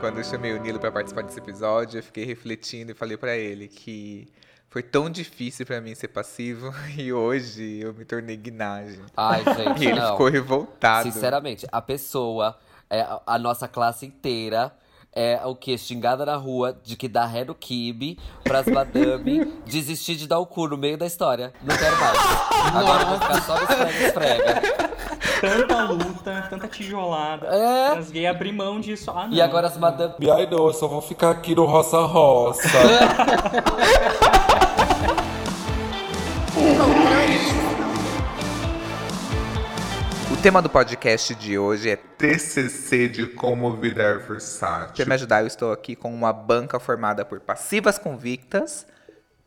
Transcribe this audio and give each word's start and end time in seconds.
Quando 0.00 0.18
eu 0.18 0.24
chamei 0.24 0.52
o 0.52 0.60
Nilo 0.60 0.78
para 0.78 0.92
participar 0.92 1.22
desse 1.22 1.38
episódio, 1.38 1.98
eu 1.98 2.02
fiquei 2.02 2.24
refletindo 2.24 2.92
e 2.92 2.94
falei 2.94 3.16
para 3.16 3.36
ele 3.36 3.68
que 3.68 4.28
foi 4.68 4.82
tão 4.82 5.08
difícil 5.08 5.64
para 5.64 5.80
mim 5.80 5.94
ser 5.94 6.08
passivo 6.08 6.74
e 6.98 7.12
hoje 7.12 7.80
eu 7.80 7.94
me 7.94 8.04
tornei 8.04 8.36
guinagem. 8.36 9.00
Ai, 9.16 9.42
gente, 9.56 9.84
E 9.84 9.88
ele 9.88 10.00
não. 10.00 10.12
ficou 10.12 10.28
revoltado. 10.28 11.10
Sinceramente, 11.10 11.66
a 11.72 11.80
pessoa, 11.80 12.56
é, 12.90 13.00
a- 13.00 13.20
a 13.26 13.38
nossa 13.38 13.66
classe 13.66 14.04
inteira, 14.04 14.74
é 15.16 15.40
o 15.46 15.54
que? 15.54 15.78
Xingada 15.78 16.26
na 16.26 16.34
rua 16.34 16.76
de 16.82 16.96
que 16.96 17.06
dá 17.08 17.24
ré 17.24 17.44
no 17.44 17.54
kibe 17.54 18.18
pras 18.42 18.66
madame 18.66 19.44
desistir 19.64 20.16
de 20.16 20.26
dar 20.26 20.40
o 20.40 20.46
cu 20.46 20.66
no 20.66 20.76
meio 20.76 20.98
da 20.98 21.06
história. 21.06 21.52
Não 21.62 21.74
quero 21.76 21.96
mais. 22.00 22.18
Agora 22.74 23.02
eu 23.04 23.06
vou 23.08 23.20
ficar 23.20 23.42
só 23.42 23.54
no 23.56 23.62
esfrega, 23.62 24.06
esfrega. 24.08 24.93
Tanta 25.44 25.84
luta, 25.84 26.46
tanta 26.48 26.68
tijolada. 26.68 27.46
É. 27.48 27.98
As 27.98 28.10
gays 28.10 28.28
abrir 28.28 28.52
mão 28.52 28.80
disso. 28.80 29.10
Ah, 29.10 29.26
não. 29.26 29.34
E 29.34 29.42
agora 29.42 29.66
as 29.66 29.76
madame. 29.76 30.14
Ai 30.30 30.46
não, 30.46 30.66
eu 30.66 30.72
só 30.72 30.88
vou 30.88 31.02
ficar 31.02 31.30
aqui 31.30 31.54
no 31.54 31.64
Roça 31.64 31.98
Roça. 31.98 32.68
O 40.30 40.36
tema 40.44 40.60
do 40.60 40.68
podcast 40.68 41.34
de 41.34 41.58
hoje 41.58 41.88
é 41.88 41.96
TCC 41.96 43.08
de 43.08 43.26
como 43.26 43.72
virar 43.76 44.18
versátil. 44.18 44.94
Para 44.94 45.06
me 45.06 45.14
ajudar, 45.14 45.40
eu 45.40 45.46
estou 45.46 45.72
aqui 45.72 45.96
com 45.96 46.12
uma 46.12 46.32
banca 46.32 46.78
formada 46.78 47.24
por 47.24 47.40
passivas 47.40 47.98
convictas, 47.98 48.86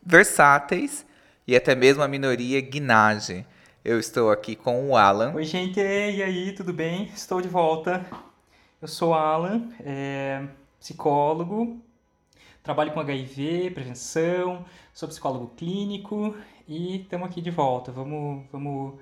versáteis 0.04 1.06
e 1.48 1.56
até 1.56 1.76
mesmo 1.76 2.02
a 2.02 2.08
minoria 2.08 2.60
guinagem. 2.62 3.46
Eu 3.88 4.02
estou 4.02 4.30
aqui 4.30 4.54
com 4.54 4.90
o 4.90 4.98
Alan. 4.98 5.34
Oi, 5.34 5.46
gente, 5.46 5.80
e 5.80 6.22
aí, 6.22 6.52
tudo 6.52 6.74
bem? 6.74 7.06
Estou 7.16 7.40
de 7.40 7.48
volta. 7.48 8.06
Eu 8.82 8.88
sou 8.90 9.14
Alan, 9.14 9.70
é, 9.80 10.46
psicólogo, 10.78 11.80
trabalho 12.62 12.92
com 12.92 13.00
HIV, 13.00 13.72
prevenção, 13.72 14.66
sou 14.94 15.08
psicólogo 15.08 15.54
clínico 15.56 16.36
e 16.68 16.98
estamos 16.98 17.30
aqui 17.30 17.40
de 17.40 17.50
volta. 17.50 17.90
Vamos, 17.90 18.44
vamos 18.52 18.96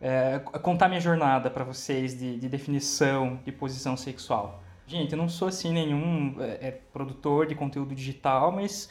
é, 0.00 0.38
contar 0.62 0.88
minha 0.88 0.98
jornada 0.98 1.50
para 1.50 1.62
vocês 1.62 2.18
de, 2.18 2.38
de 2.38 2.48
definição 2.48 3.38
de 3.44 3.52
posição 3.52 3.98
sexual. 3.98 4.62
Gente, 4.86 5.12
eu 5.12 5.18
não 5.18 5.28
sou 5.28 5.48
assim 5.48 5.70
nenhum 5.70 6.36
é, 6.40 6.68
é, 6.68 6.70
produtor 6.70 7.46
de 7.46 7.54
conteúdo 7.54 7.94
digital, 7.94 8.50
mas 8.50 8.88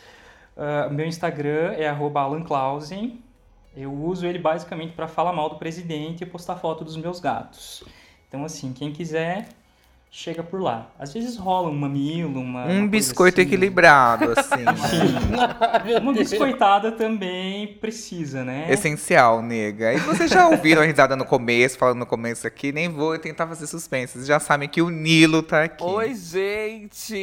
ah, 0.55 0.87
meu 0.89 1.07
Instagram 1.07 1.73
é 1.73 1.87
@alanclausen. 1.89 3.22
Eu 3.75 3.91
uso 3.91 4.25
ele 4.25 4.37
basicamente 4.37 4.93
para 4.93 5.07
falar 5.07 5.33
mal 5.33 5.49
do 5.49 5.55
presidente 5.57 6.23
e 6.23 6.27
postar 6.27 6.57
foto 6.57 6.83
dos 6.83 6.95
meus 6.95 7.19
gatos. 7.19 7.83
Então, 8.27 8.45
assim, 8.45 8.71
quem 8.73 8.91
quiser, 8.91 9.47
chega 10.15 10.43
por 10.43 10.61
lá. 10.61 10.91
Às 10.99 11.11
vezes 11.11 11.35
rola 11.35 11.69
um 11.69 11.75
mamilo, 11.75 12.39
uma. 12.39 12.67
Um 12.67 12.81
uma 12.81 12.87
biscoito 12.87 13.41
assim. 13.41 13.49
equilibrado, 13.49 14.31
assim. 14.37 14.63
Uma 16.01 16.13
biscoitada 16.13 16.91
também 16.91 17.67
precisa, 17.67 18.43
né? 18.43 18.67
Essencial, 18.69 19.41
nega. 19.41 19.91
E 19.93 19.97
vocês 19.97 20.29
já 20.29 20.47
ouviram 20.47 20.83
a 20.83 20.85
risada 20.85 21.15
no 21.15 21.25
começo, 21.25 21.77
falando 21.77 21.97
no 21.99 22.05
começo 22.05 22.45
aqui, 22.45 22.71
nem 22.71 22.87
vou 22.87 23.17
tentar 23.17 23.47
fazer 23.47 23.65
suspense. 23.65 24.13
Vocês 24.13 24.27
já 24.27 24.39
sabem 24.39 24.69
que 24.69 24.83
o 24.83 24.89
Nilo 24.89 25.41
tá 25.41 25.63
aqui. 25.63 25.83
Oi, 25.83 26.13
gente! 26.13 27.15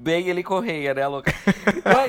Bem 0.00 0.28
ele 0.28 0.42
correia, 0.42 0.94
né, 0.94 1.06
louca? 1.06 1.34
Oi. 1.66 2.08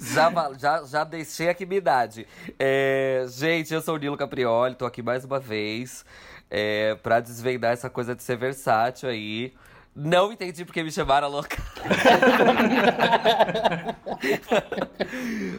já, 0.00 0.32
já, 0.58 0.84
já 0.84 1.04
deixei 1.04 1.50
aqui 1.50 1.66
minha 1.66 1.78
idade. 1.78 2.26
É, 2.58 3.26
gente, 3.28 3.74
eu 3.74 3.82
sou 3.82 3.96
o 3.96 3.98
Nilo 3.98 4.16
Caprioli, 4.16 4.74
tô 4.74 4.86
aqui 4.86 5.02
mais 5.02 5.24
uma 5.24 5.38
vez 5.38 6.02
é, 6.50 6.96
pra 6.96 7.20
desvendar 7.20 7.72
essa 7.72 7.88
coisa 7.88 8.14
de 8.14 8.22
ser 8.22 8.36
versátil 8.36 9.08
aí. 9.08 9.54
Não 9.94 10.32
entendi 10.32 10.64
porque 10.64 10.82
me 10.82 10.90
chamaram 10.90 11.28
louca. 11.28 11.56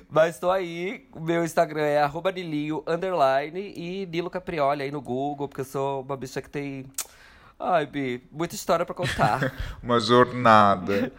Mas 0.10 0.40
tô 0.40 0.50
aí, 0.50 1.08
meu 1.16 1.44
Instagram 1.44 1.84
é 1.84 2.02
arroba 2.02 2.32
Nilinho, 2.32 2.84
underline, 2.88 3.74
e 3.76 4.06
Nilo 4.06 4.30
Caprioli 4.30 4.84
aí 4.84 4.92
no 4.92 5.02
Google, 5.02 5.48
porque 5.48 5.62
eu 5.62 5.66
sou 5.66 6.02
uma 6.02 6.16
bicha 6.16 6.42
que 6.42 6.50
tem... 6.50 6.86
Ai, 7.60 7.86
Bi, 7.86 8.24
muita 8.32 8.56
história 8.56 8.86
pra 8.86 8.96
contar. 8.96 9.54
Uma 9.84 10.00
jornada. 10.00 11.12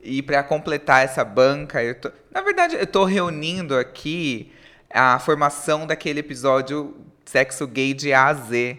E 0.00 0.22
pra 0.22 0.42
completar 0.42 1.04
essa 1.04 1.22
banca, 1.22 1.82
eu 1.82 1.94
tô... 1.94 2.10
na 2.30 2.40
verdade, 2.40 2.76
eu 2.76 2.86
tô 2.86 3.04
reunindo 3.04 3.76
aqui 3.76 4.50
a 4.88 5.18
formação 5.18 5.86
daquele 5.86 6.20
episódio 6.20 6.96
Sexo 7.26 7.66
Gay 7.66 7.92
de 7.92 8.14
A 8.14 8.28
a 8.28 8.34
Z. 8.34 8.78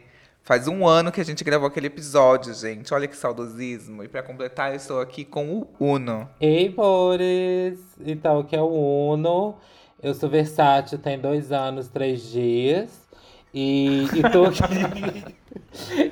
Faz 0.51 0.67
um 0.67 0.85
ano 0.85 1.13
que 1.13 1.22
a 1.22 1.23
gente 1.23 1.45
gravou 1.45 1.66
aquele 1.66 1.88
episódio, 1.88 2.53
gente. 2.53 2.94
Olha 2.94 3.07
que 3.07 3.16
saudosismo. 3.16 4.03
E 4.03 4.09
pra 4.09 4.22
completar, 4.22 4.72
eu 4.72 4.75
estou 4.75 5.00
aqui 5.00 5.23
com 5.23 5.59
o 5.59 5.67
Uno. 5.79 6.28
Ei, 6.41 6.67
Boris! 6.67 7.79
Então, 8.06 8.39
aqui 8.39 8.57
é 8.57 8.61
o 8.61 9.13
Uno. 9.13 9.56
Eu 10.03 10.13
sou 10.13 10.28
versátil, 10.28 10.97
tem 10.97 11.17
dois 11.17 11.53
anos, 11.53 11.88
três 11.88 12.29
dias. 12.29 13.07
E, 13.53 14.03
e 14.13 14.22
tô 14.29 14.44
aqui. 14.44 15.23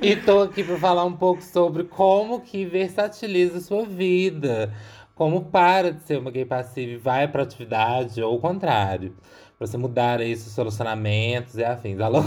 e 0.00 0.16
tô 0.16 0.40
aqui 0.40 0.64
pra 0.64 0.78
falar 0.78 1.04
um 1.04 1.14
pouco 1.18 1.42
sobre 1.42 1.84
como 1.84 2.40
que 2.40 2.64
versatiliza 2.64 3.58
a 3.58 3.60
sua 3.60 3.84
vida. 3.84 4.72
Como 5.14 5.44
para 5.44 5.92
de 5.92 6.02
ser 6.04 6.18
uma 6.18 6.30
gay 6.30 6.46
passiva 6.46 6.92
e 6.92 6.96
vai 6.96 7.28
pra 7.28 7.42
atividade, 7.42 8.22
ou 8.22 8.36
o 8.36 8.40
contrário. 8.40 9.14
Pra 9.58 9.66
você 9.66 9.76
mudar 9.76 10.18
aí 10.18 10.34
seus 10.34 10.56
relacionamentos 10.56 11.58
e 11.58 11.62
afins. 11.62 12.00
Alô? 12.00 12.24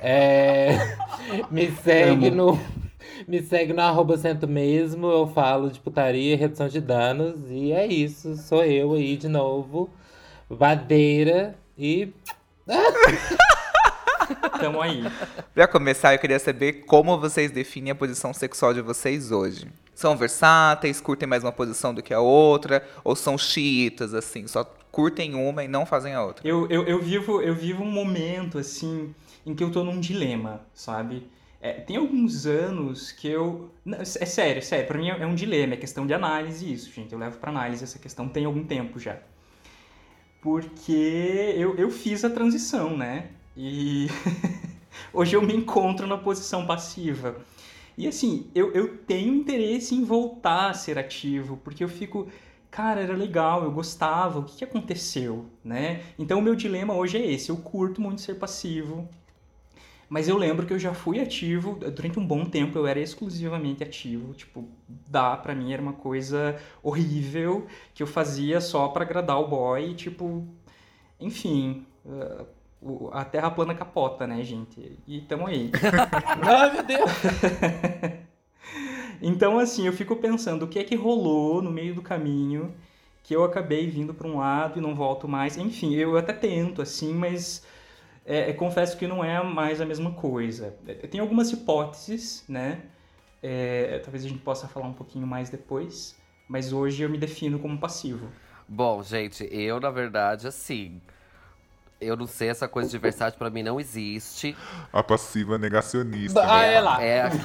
É, 0.00 0.96
me 1.50 1.70
segue 1.70 2.30
no. 2.30 2.58
Me 3.26 3.42
segue 3.42 3.72
no 3.72 3.80
arroba 3.80 4.16
cento 4.18 4.46
mesmo, 4.46 5.08
eu 5.08 5.26
falo 5.28 5.70
de 5.70 5.80
putaria 5.80 6.34
e 6.34 6.36
redução 6.36 6.68
de 6.68 6.80
danos. 6.80 7.50
E 7.50 7.72
é 7.72 7.86
isso, 7.86 8.36
sou 8.36 8.64
eu 8.64 8.94
aí 8.94 9.16
de 9.16 9.28
novo. 9.28 9.90
Badeira 10.48 11.56
e. 11.76 12.12
Tamo 14.60 14.80
aí. 14.80 15.04
Pra 15.54 15.66
começar, 15.66 16.14
eu 16.14 16.18
queria 16.18 16.38
saber 16.38 16.84
como 16.84 17.18
vocês 17.18 17.50
definem 17.50 17.92
a 17.92 17.94
posição 17.94 18.32
sexual 18.32 18.74
de 18.74 18.80
vocês 18.80 19.30
hoje. 19.30 19.68
São 19.94 20.16
versáteis, 20.16 21.00
curtem 21.00 21.28
mais 21.28 21.42
uma 21.42 21.52
posição 21.52 21.94
do 21.94 22.02
que 22.02 22.12
a 22.12 22.20
outra, 22.20 22.86
ou 23.02 23.16
são 23.16 23.38
xiitas, 23.38 24.14
assim, 24.14 24.46
só 24.46 24.64
curtem 24.90 25.34
uma 25.34 25.64
e 25.64 25.68
não 25.68 25.86
fazem 25.86 26.14
a 26.14 26.22
outra? 26.22 26.46
Eu, 26.46 26.66
eu, 26.68 26.86
eu, 26.86 27.00
vivo, 27.00 27.40
eu 27.40 27.54
vivo 27.54 27.82
um 27.82 27.90
momento, 27.90 28.58
assim, 28.58 29.14
em 29.46 29.54
que 29.54 29.64
eu 29.64 29.70
tô 29.70 29.84
num 29.84 30.00
dilema, 30.00 30.66
sabe? 30.74 31.26
É, 31.60 31.72
tem 31.72 31.96
alguns 31.96 32.46
anos 32.46 33.10
que 33.12 33.28
eu. 33.28 33.70
Não, 33.84 33.98
É 33.98 34.04
sério, 34.04 34.62
sério, 34.62 34.86
pra 34.86 34.98
mim 34.98 35.08
é 35.08 35.26
um 35.26 35.34
dilema, 35.34 35.74
é 35.74 35.76
questão 35.76 36.06
de 36.06 36.12
análise 36.12 36.70
isso, 36.70 36.92
gente. 36.92 37.12
Eu 37.12 37.18
levo 37.18 37.38
pra 37.38 37.50
análise 37.50 37.82
essa 37.84 37.98
questão 37.98 38.28
tem 38.28 38.44
algum 38.44 38.64
tempo 38.64 38.98
já. 38.98 39.18
Porque 40.42 41.54
eu, 41.56 41.76
eu 41.76 41.90
fiz 41.90 42.24
a 42.24 42.30
transição, 42.30 42.96
né? 42.96 43.30
E 43.56 44.06
hoje 45.12 45.34
eu 45.34 45.42
me 45.42 45.54
encontro 45.56 46.06
na 46.06 46.18
posição 46.18 46.66
passiva. 46.66 47.36
E 47.96 48.06
assim, 48.06 48.50
eu, 48.54 48.72
eu 48.72 48.98
tenho 48.98 49.34
interesse 49.34 49.94
em 49.94 50.04
voltar 50.04 50.70
a 50.70 50.74
ser 50.74 50.98
ativo, 50.98 51.56
porque 51.64 51.82
eu 51.82 51.88
fico, 51.88 52.28
cara, 52.70 53.00
era 53.00 53.14
legal, 53.14 53.64
eu 53.64 53.70
gostava, 53.72 54.38
o 54.38 54.44
que, 54.44 54.56
que 54.56 54.64
aconteceu, 54.64 55.46
né? 55.64 56.02
Então 56.18 56.38
o 56.38 56.42
meu 56.42 56.54
dilema 56.54 56.94
hoje 56.94 57.16
é 57.16 57.26
esse, 57.32 57.48
eu 57.48 57.56
curto 57.56 58.00
muito 58.00 58.20
ser 58.20 58.34
passivo, 58.34 59.08
mas 60.08 60.28
eu 60.28 60.36
lembro 60.36 60.66
que 60.66 60.72
eu 60.72 60.78
já 60.78 60.94
fui 60.94 61.20
ativo, 61.20 61.74
durante 61.74 62.18
um 62.18 62.26
bom 62.26 62.44
tempo 62.44 62.78
eu 62.78 62.86
era 62.86 63.00
exclusivamente 63.00 63.82
ativo, 63.82 64.34
tipo, 64.34 64.68
dá 65.08 65.36
pra 65.36 65.54
mim 65.54 65.72
era 65.72 65.82
uma 65.82 65.92
coisa 65.94 66.56
horrível, 66.82 67.66
que 67.94 68.02
eu 68.02 68.06
fazia 68.06 68.60
só 68.60 68.88
pra 68.88 69.04
agradar 69.04 69.40
o 69.40 69.48
boy, 69.48 69.94
tipo, 69.94 70.46
enfim, 71.20 71.86
uh, 72.04 72.46
o- 72.82 73.10
a 73.12 73.24
terra 73.24 73.50
plana 73.50 73.74
capota, 73.74 74.26
né, 74.26 74.42
gente? 74.44 74.98
E 75.06 75.20
tamo 75.22 75.46
aí. 75.46 75.70
Ai, 76.42 76.72
meu 76.72 76.82
Deus! 76.84 77.10
Então, 79.20 79.58
assim, 79.58 79.86
eu 79.86 79.92
fico 79.92 80.16
pensando 80.16 80.64
o 80.64 80.68
que 80.68 80.78
é 80.78 80.84
que 80.84 80.94
rolou 80.94 81.62
no 81.62 81.70
meio 81.70 81.94
do 81.94 82.02
caminho 82.02 82.74
que 83.22 83.34
eu 83.34 83.42
acabei 83.44 83.88
vindo 83.88 84.14
para 84.14 84.26
um 84.28 84.36
lado 84.38 84.78
e 84.78 84.82
não 84.82 84.94
volto 84.94 85.26
mais. 85.26 85.56
Enfim, 85.56 85.94
eu 85.94 86.16
até 86.16 86.32
tento, 86.32 86.80
assim, 86.82 87.12
mas 87.12 87.64
é, 88.26 88.50
é, 88.50 88.52
confesso 88.52 88.96
que 88.96 89.06
não 89.06 89.24
é 89.24 89.40
mais 89.42 89.80
a 89.80 89.86
mesma 89.86 90.12
coisa. 90.12 90.74
É, 90.86 90.94
Tem 90.94 91.20
algumas 91.20 91.52
hipóteses, 91.52 92.44
né? 92.48 92.82
É, 93.40 94.00
talvez 94.02 94.24
a 94.24 94.28
gente 94.28 94.40
possa 94.40 94.66
falar 94.66 94.86
um 94.88 94.92
pouquinho 94.92 95.26
mais 95.26 95.48
depois, 95.48 96.16
mas 96.48 96.72
hoje 96.72 97.04
eu 97.04 97.08
me 97.08 97.16
defino 97.16 97.60
como 97.60 97.78
passivo. 97.78 98.28
Bom, 98.66 99.00
gente, 99.02 99.48
eu, 99.52 99.78
na 99.78 99.90
verdade, 99.90 100.48
assim. 100.48 101.00
Eu 101.98 102.14
não 102.14 102.26
sei, 102.26 102.48
essa 102.48 102.68
coisa 102.68 102.90
de 102.90 102.98
versátil 102.98 103.38
pra 103.38 103.48
mim 103.48 103.62
não 103.62 103.80
existe. 103.80 104.54
A 104.92 105.02
passiva 105.02 105.56
negacionista. 105.56 106.42
Ah, 106.42 106.60
né? 106.60 106.74
é 106.74 106.80
lá. 106.80 107.02
É, 107.02 107.22
aqui, 107.22 107.38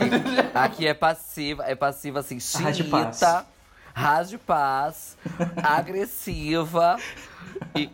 aqui 0.54 0.88
é 0.88 0.94
passiva, 0.94 1.64
é 1.64 1.74
passiva 1.74 2.20
assim, 2.20 2.38
xiita, 2.38 3.46
ras 3.94 4.30
de 4.30 4.38
paz, 4.38 5.18
agressiva 5.64 6.98
e 7.74 7.90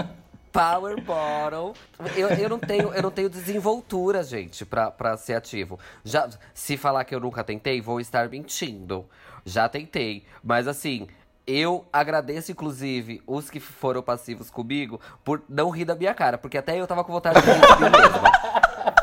Power 0.58 1.00
Bottom. 1.00 1.74
Eu, 2.16 2.30
eu, 2.30 2.50
não 2.50 2.58
tenho, 2.58 2.92
eu 2.92 3.04
não 3.04 3.12
tenho 3.12 3.30
desenvoltura, 3.30 4.24
gente, 4.24 4.66
pra, 4.66 4.90
pra 4.90 5.16
ser 5.16 5.36
ativo. 5.36 5.80
Já, 6.04 6.28
se 6.52 6.76
falar 6.76 7.06
que 7.06 7.14
eu 7.14 7.20
nunca 7.20 7.44
tentei, 7.44 7.80
vou 7.80 8.00
estar 8.00 8.28
mentindo. 8.28 9.06
Já 9.46 9.70
tentei. 9.70 10.26
Mas 10.44 10.68
assim, 10.68 11.08
eu 11.46 11.86
agradeço, 11.94 12.52
inclusive, 12.52 13.22
os 13.28 13.52
que 13.52 13.60
foram 13.60 14.02
passivos 14.02 14.50
comigo 14.50 15.00
por 15.24 15.44
não 15.48 15.70
rir 15.70 15.86
da 15.86 15.94
minha 15.94 16.16
cara, 16.16 16.40
porque 16.40 16.58
até 16.58 16.80
eu 16.80 16.88
tava 16.88 17.04
com 17.04 17.14
vontade 17.14 17.40
de 17.40 17.48
rir 17.48 17.62
de 17.62 17.84
mim 17.84 17.92
mesma. 17.92 18.97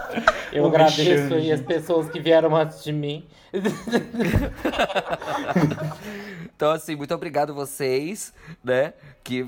Eu 0.55 0.65
O 0.65 0.67
agradeço 0.69 1.35
aí 1.35 1.53
as 1.53 1.61
pessoas 1.61 2.09
que 2.09 2.21
vieram 2.21 2.57
antes 2.57 2.83
de 2.83 2.93
mim. 2.93 3.27
Então, 6.57 6.71
assim, 6.71 6.95
muito 6.95 7.13
obrigado 7.13 7.53
vocês, 7.53 8.33
né? 8.63 8.93
Que 9.25 9.45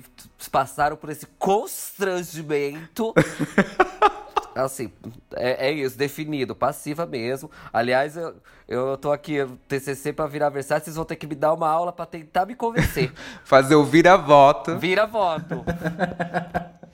passaram 0.51 0.97
por 0.97 1.09
esse 1.09 1.25
constrangimento. 1.39 3.15
Assim, 4.55 4.91
é, 5.35 5.69
é 5.69 5.71
isso, 5.71 5.99
definido, 5.99 6.57
passiva 6.57 7.05
mesmo. 7.05 7.51
Aliás, 7.71 8.17
eu, 8.17 8.37
eu 8.67 8.97
tô 8.97 9.13
aqui, 9.13 9.47
TCC 9.69 10.15
pra 10.15 10.27
virar 10.27 10.49
versátil, 10.49 10.85
vocês 10.85 10.97
vão 10.97 11.05
ter 11.05 11.17
que 11.17 11.27
me 11.27 11.35
dar 11.35 11.53
uma 11.53 11.69
aula 11.69 11.93
pra 11.93 12.07
tentar 12.07 12.47
me 12.47 12.55
convencer. 12.55 13.13
Fazer 13.45 13.75
o 13.75 13.85
vira-voto. 13.85 14.79
Vira 14.79 15.07
voto. 15.07 15.63
É, 15.69 16.86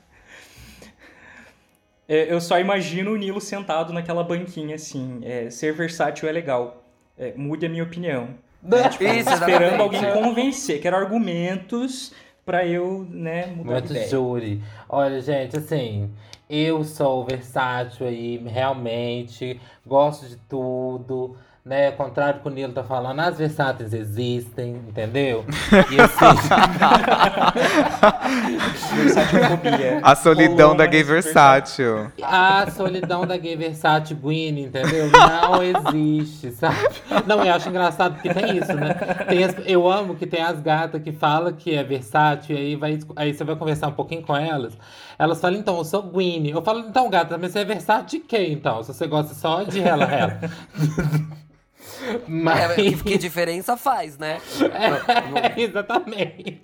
eu 2.09 2.41
só 2.41 2.59
imagino 2.59 3.13
o 3.13 3.17
Nilo 3.17 3.41
sentado 3.41 3.93
naquela 3.93 4.23
banquinha 4.25 4.75
assim. 4.75 5.21
é, 5.23 5.51
ser 5.51 5.73
versátil 5.73 6.29
é 6.29 6.33
legal. 6.33 6.83
É, 7.19 7.33
mude 7.37 7.65
a 7.67 7.69
minha 7.69 7.83
opinião. 7.85 8.29
É, 8.71 8.89
tipo, 8.89 9.05
Isso, 9.05 9.31
esperando 9.31 9.81
alguém 9.81 10.13
convencer. 10.13 10.81
Quero 10.81 10.97
argumentos 10.97 12.13
pra 12.45 12.67
eu, 12.67 13.07
né, 13.11 13.47
mudar 13.47 13.81
de 13.81 13.89
Muito 13.89 13.91
ideia. 13.93 14.09
júri. 14.09 14.63
Olha, 14.89 15.21
gente, 15.21 15.57
assim, 15.57 16.11
eu 16.49 16.85
sou 16.85 17.25
versátil 17.25 18.07
aí, 18.07 18.37
realmente. 18.47 19.61
Gosto 19.87 20.27
de 20.29 20.37
tudo. 20.49 21.37
Né, 21.65 21.87
ao 21.87 21.93
contrário 21.93 22.41
do 22.41 22.43
que 22.43 22.49
o 22.49 22.51
Nilo 22.51 22.73
tá 22.73 22.83
falando, 22.83 23.21
as 23.21 23.39
versáteis 23.39 23.93
existem, 23.95 24.75
entendeu? 24.89 25.45
E 25.93 26.01
assim. 26.01 26.25
A 30.03 30.17
solidão 30.17 30.75
da 30.77 30.87
gay 30.87 31.05
versátil. 31.05 32.11
A 32.21 32.69
solidão 32.69 33.25
da 33.25 33.37
gay 33.37 33.55
versátil 33.55 34.17
Gwynne, 34.17 34.63
entendeu? 34.65 35.09
Não 35.11 35.63
existe, 35.63 36.51
sabe? 36.51 36.77
Não, 37.27 37.45
eu 37.45 37.55
acho 37.55 37.69
engraçado 37.69 38.15
porque 38.15 38.35
tem 38.35 38.59
isso, 38.59 38.73
né? 38.75 38.95
Tem 39.29 39.45
as- 39.45 39.55
eu 39.65 39.89
amo 39.89 40.17
que 40.17 40.27
tem 40.27 40.43
as 40.43 40.59
gatas 40.61 41.01
que 41.01 41.13
falam 41.13 41.53
que 41.53 41.75
é 41.77 41.85
versátil, 41.85 42.57
e 42.57 42.59
aí, 42.59 42.75
vai, 42.77 42.99
aí 43.15 43.33
você 43.33 43.45
vai 43.45 43.55
conversar 43.55 43.87
um 43.87 43.93
pouquinho 43.93 44.23
com 44.23 44.37
elas. 44.37 44.77
Elas 45.17 45.41
falam, 45.41 45.59
então, 45.61 45.79
eu 45.79 45.85
sou 45.85 46.03
Gwynne. 46.03 46.51
Eu 46.51 46.63
falo, 46.63 46.81
então, 46.81 47.09
gata, 47.09 47.39
mas 47.39 47.53
você 47.53 47.61
é 47.61 47.65
versátil 47.65 48.19
de 48.21 48.27
quê, 48.27 48.49
então? 48.51 48.83
Se 48.83 48.93
você 48.93 49.07
gosta 49.07 49.33
só 49.33 49.63
de 49.63 49.81
ela, 49.81 50.05
ela. 50.05 50.41
Mas. 52.27 52.79
É, 52.79 52.93
que, 52.93 53.19
diferença 53.19 53.77
faz, 53.77 54.19
né? 54.19 54.39
É, 54.61 55.61
exatamente. 55.61 56.63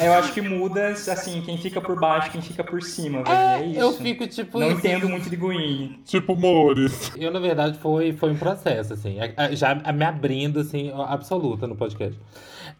Eu 0.00 0.12
acho 0.14 0.32
que 0.32 0.40
muda, 0.40 0.88
assim, 0.88 1.42
quem 1.42 1.58
fica 1.58 1.80
por 1.80 1.98
baixo, 1.98 2.30
quem 2.30 2.42
fica 2.42 2.64
por 2.64 2.82
cima, 2.82 3.22
velho. 3.22 3.36
É, 3.36 3.66
isso. 3.66 3.80
Eu 3.80 3.92
fico 3.92 4.26
tipo. 4.26 4.58
Não 4.58 4.70
entendo 4.70 5.08
muito 5.08 5.28
de 5.28 5.36
Gwyn. 5.36 6.00
Tipo, 6.04 6.36
Mores. 6.36 7.12
Eu, 7.16 7.30
na 7.30 7.40
verdade, 7.40 7.78
foi, 7.78 8.12
foi 8.12 8.30
um 8.30 8.36
processo, 8.36 8.94
assim. 8.94 9.16
Já 9.52 9.74
me 9.74 10.04
abrindo, 10.04 10.60
assim, 10.60 10.92
absoluta 11.06 11.66
no 11.66 11.76
podcast. 11.76 12.18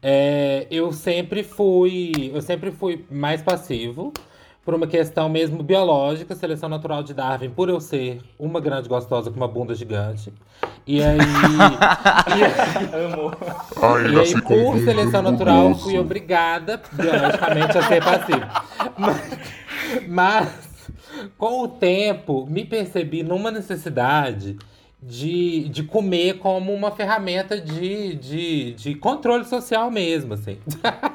É, 0.03 0.67
eu 0.71 0.93
sempre 0.93 1.43
fui. 1.43 2.31
Eu 2.33 2.41
sempre 2.41 2.71
fui 2.71 3.05
mais 3.11 3.43
passivo. 3.43 4.13
Por 4.65 4.75
uma 4.75 4.87
questão 4.87 5.29
mesmo 5.29 5.63
biológica, 5.63 6.35
seleção 6.35 6.69
natural 6.69 7.03
de 7.03 7.15
Darwin, 7.15 7.51
por 7.51 7.69
eu 7.69 7.81
ser 7.81 8.21
uma 8.39 8.61
grande 8.61 8.89
gostosa 8.89 9.31
com 9.31 9.37
uma 9.37 9.49
bunda 9.49 9.75
gigante. 9.75 10.33
E 10.87 11.03
aí. 11.03 11.19
e, 12.37 12.97
Amo. 12.97 13.33
Ai, 13.83 14.13
e 14.13 14.19
aí, 14.19 14.43
por 14.43 14.79
seleção 14.79 15.23
natural, 15.23 15.75
fui 15.75 15.99
obrigada, 15.99 16.81
biologicamente, 16.93 17.79
a 17.79 17.83
ser 17.83 18.05
passivo. 18.05 18.47
Mas, 18.99 19.39
mas, 20.09 20.89
com 21.39 21.63
o 21.63 21.69
tempo, 21.69 22.47
me 22.47 22.65
percebi 22.65 23.23
numa 23.23 23.51
necessidade 23.51 24.59
de, 25.03 25.69
de 25.71 25.83
comer 25.83 26.39
como 26.39 26.75
uma 26.75 26.91
ferramenta 26.91 27.59
de, 27.59 28.15
de, 28.17 28.73
de 28.75 28.95
controle 28.95 29.45
social 29.47 29.91
mesmo, 29.91 30.35
assim. 30.35 30.59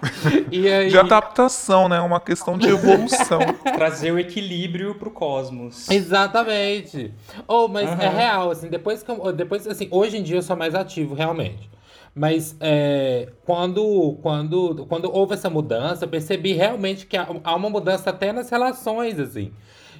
e 0.51 0.67
aí, 0.67 0.89
De 0.89 0.97
adaptação, 0.97 1.87
né? 1.87 1.99
Uma 2.01 2.19
questão 2.19 2.57
de 2.57 2.67
evolução. 2.67 3.39
Trazer 3.75 4.11
o 4.11 4.17
equilíbrio 4.17 4.95
pro 4.95 5.11
cosmos. 5.11 5.89
Exatamente. 5.89 7.13
Ou, 7.47 7.67
mas 7.67 7.89
é 7.99 8.07
Aham. 8.07 8.17
real, 8.17 8.51
assim, 8.51 8.69
depois 8.69 9.03
que 9.03 9.11
eu, 9.11 9.31
depois, 9.31 9.67
assim, 9.67 9.87
hoje 9.91 10.17
em 10.17 10.23
dia 10.23 10.37
eu 10.37 10.41
sou 10.41 10.55
mais 10.55 10.73
ativo, 10.73 11.13
realmente. 11.13 11.69
Mas 12.15 12.55
é, 12.61 13.27
quando, 13.45 14.17
quando, 14.21 14.85
quando 14.87 15.13
houve 15.13 15.33
essa 15.33 15.49
mudança, 15.49 16.05
eu 16.05 16.09
percebi 16.09 16.53
realmente 16.53 17.05
que 17.05 17.17
há, 17.17 17.27
há 17.43 17.55
uma 17.55 17.69
mudança 17.69 18.09
até 18.09 18.31
nas 18.31 18.49
relações, 18.49 19.19
assim. 19.19 19.51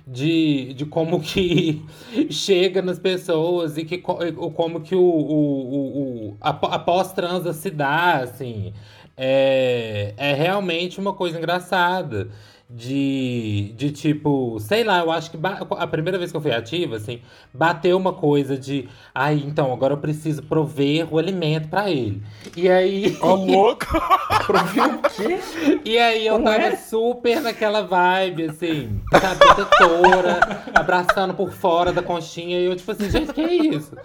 De, 0.08 0.74
de 0.76 0.86
como 0.86 1.20
que 1.20 1.84
chega 2.30 2.82
nas 2.82 3.00
pessoas 3.00 3.76
e 3.78 3.84
que, 3.86 3.98
como 3.98 4.82
que 4.82 4.96
o, 4.96 5.02
o, 5.02 6.30
o, 6.30 6.38
a, 6.40 6.50
a 6.50 6.80
pós-transa 6.80 7.54
se 7.54 7.72
dá, 7.72 8.18
assim. 8.18 8.72
É, 9.18 10.14
é 10.18 10.34
realmente 10.34 11.00
uma 11.00 11.14
coisa 11.14 11.38
engraçada. 11.38 12.30
De, 12.68 13.74
de 13.78 13.92
tipo, 13.92 14.60
sei 14.60 14.84
lá, 14.84 15.00
eu 15.00 15.12
acho 15.12 15.30
que 15.30 15.38
a 15.78 15.86
primeira 15.86 16.18
vez 16.18 16.32
que 16.32 16.38
eu 16.38 16.42
fui 16.42 16.52
ativa, 16.52 16.96
assim, 16.96 17.22
bateu 17.54 17.96
uma 17.96 18.12
coisa 18.12 18.58
de, 18.58 18.90
ai, 19.14 19.44
então, 19.46 19.72
agora 19.72 19.94
eu 19.94 20.00
preciso 20.00 20.42
prover 20.42 21.08
o 21.14 21.20
alimento 21.20 21.70
pra 21.70 21.92
ele. 21.92 22.24
E 22.58 22.68
aí, 22.68 23.16
Ó, 23.22 23.36
louca! 23.36 23.86
e 25.86 25.96
aí 25.96 26.26
eu 26.26 26.34
Como 26.34 26.46
tava 26.46 26.64
é? 26.64 26.76
super 26.76 27.40
naquela 27.40 27.84
vibe, 27.84 28.46
assim, 28.46 29.00
sabe, 29.12 29.38
protetora, 29.38 30.64
abraçando 30.74 31.36
por 31.36 31.52
fora 31.52 31.94
da 31.94 32.02
conchinha, 32.02 32.60
e 32.60 32.66
eu, 32.66 32.76
tipo 32.76 32.92
assim, 32.92 33.12
gente, 33.12 33.32
que 33.32 33.42
é 33.42 33.54
isso? 33.54 33.96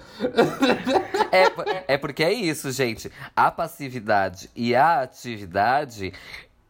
É, 1.32 1.94
é 1.94 1.98
porque 1.98 2.22
é 2.22 2.32
isso, 2.32 2.70
gente. 2.70 3.10
A 3.34 3.50
passividade 3.50 4.50
e 4.54 4.74
a 4.74 5.00
atividade 5.00 6.12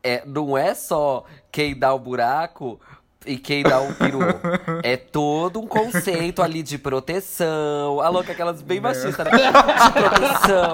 é, 0.03 0.23
não 0.27 0.57
é 0.57 0.75
só 0.75 1.25
quem 1.51 1.79
dá 1.79 1.93
o 1.93 1.99
buraco 1.99 2.81
e 3.27 3.37
quem 3.37 3.63
dá 3.63 3.81
o 3.81 3.95
peru. 3.95 4.21
É 4.83 4.97
todo 4.97 5.61
um 5.61 5.67
conceito 5.67 6.43
ali 6.43 6.63
de 6.63 6.79
proteção. 6.79 8.01
A 8.01 8.09
louca, 8.09 8.33
aquelas 8.33 8.63
bem 8.63 8.81
machistas, 8.81 9.27
né? 9.27 9.33
De 9.33 9.93
proteção. 9.93 10.73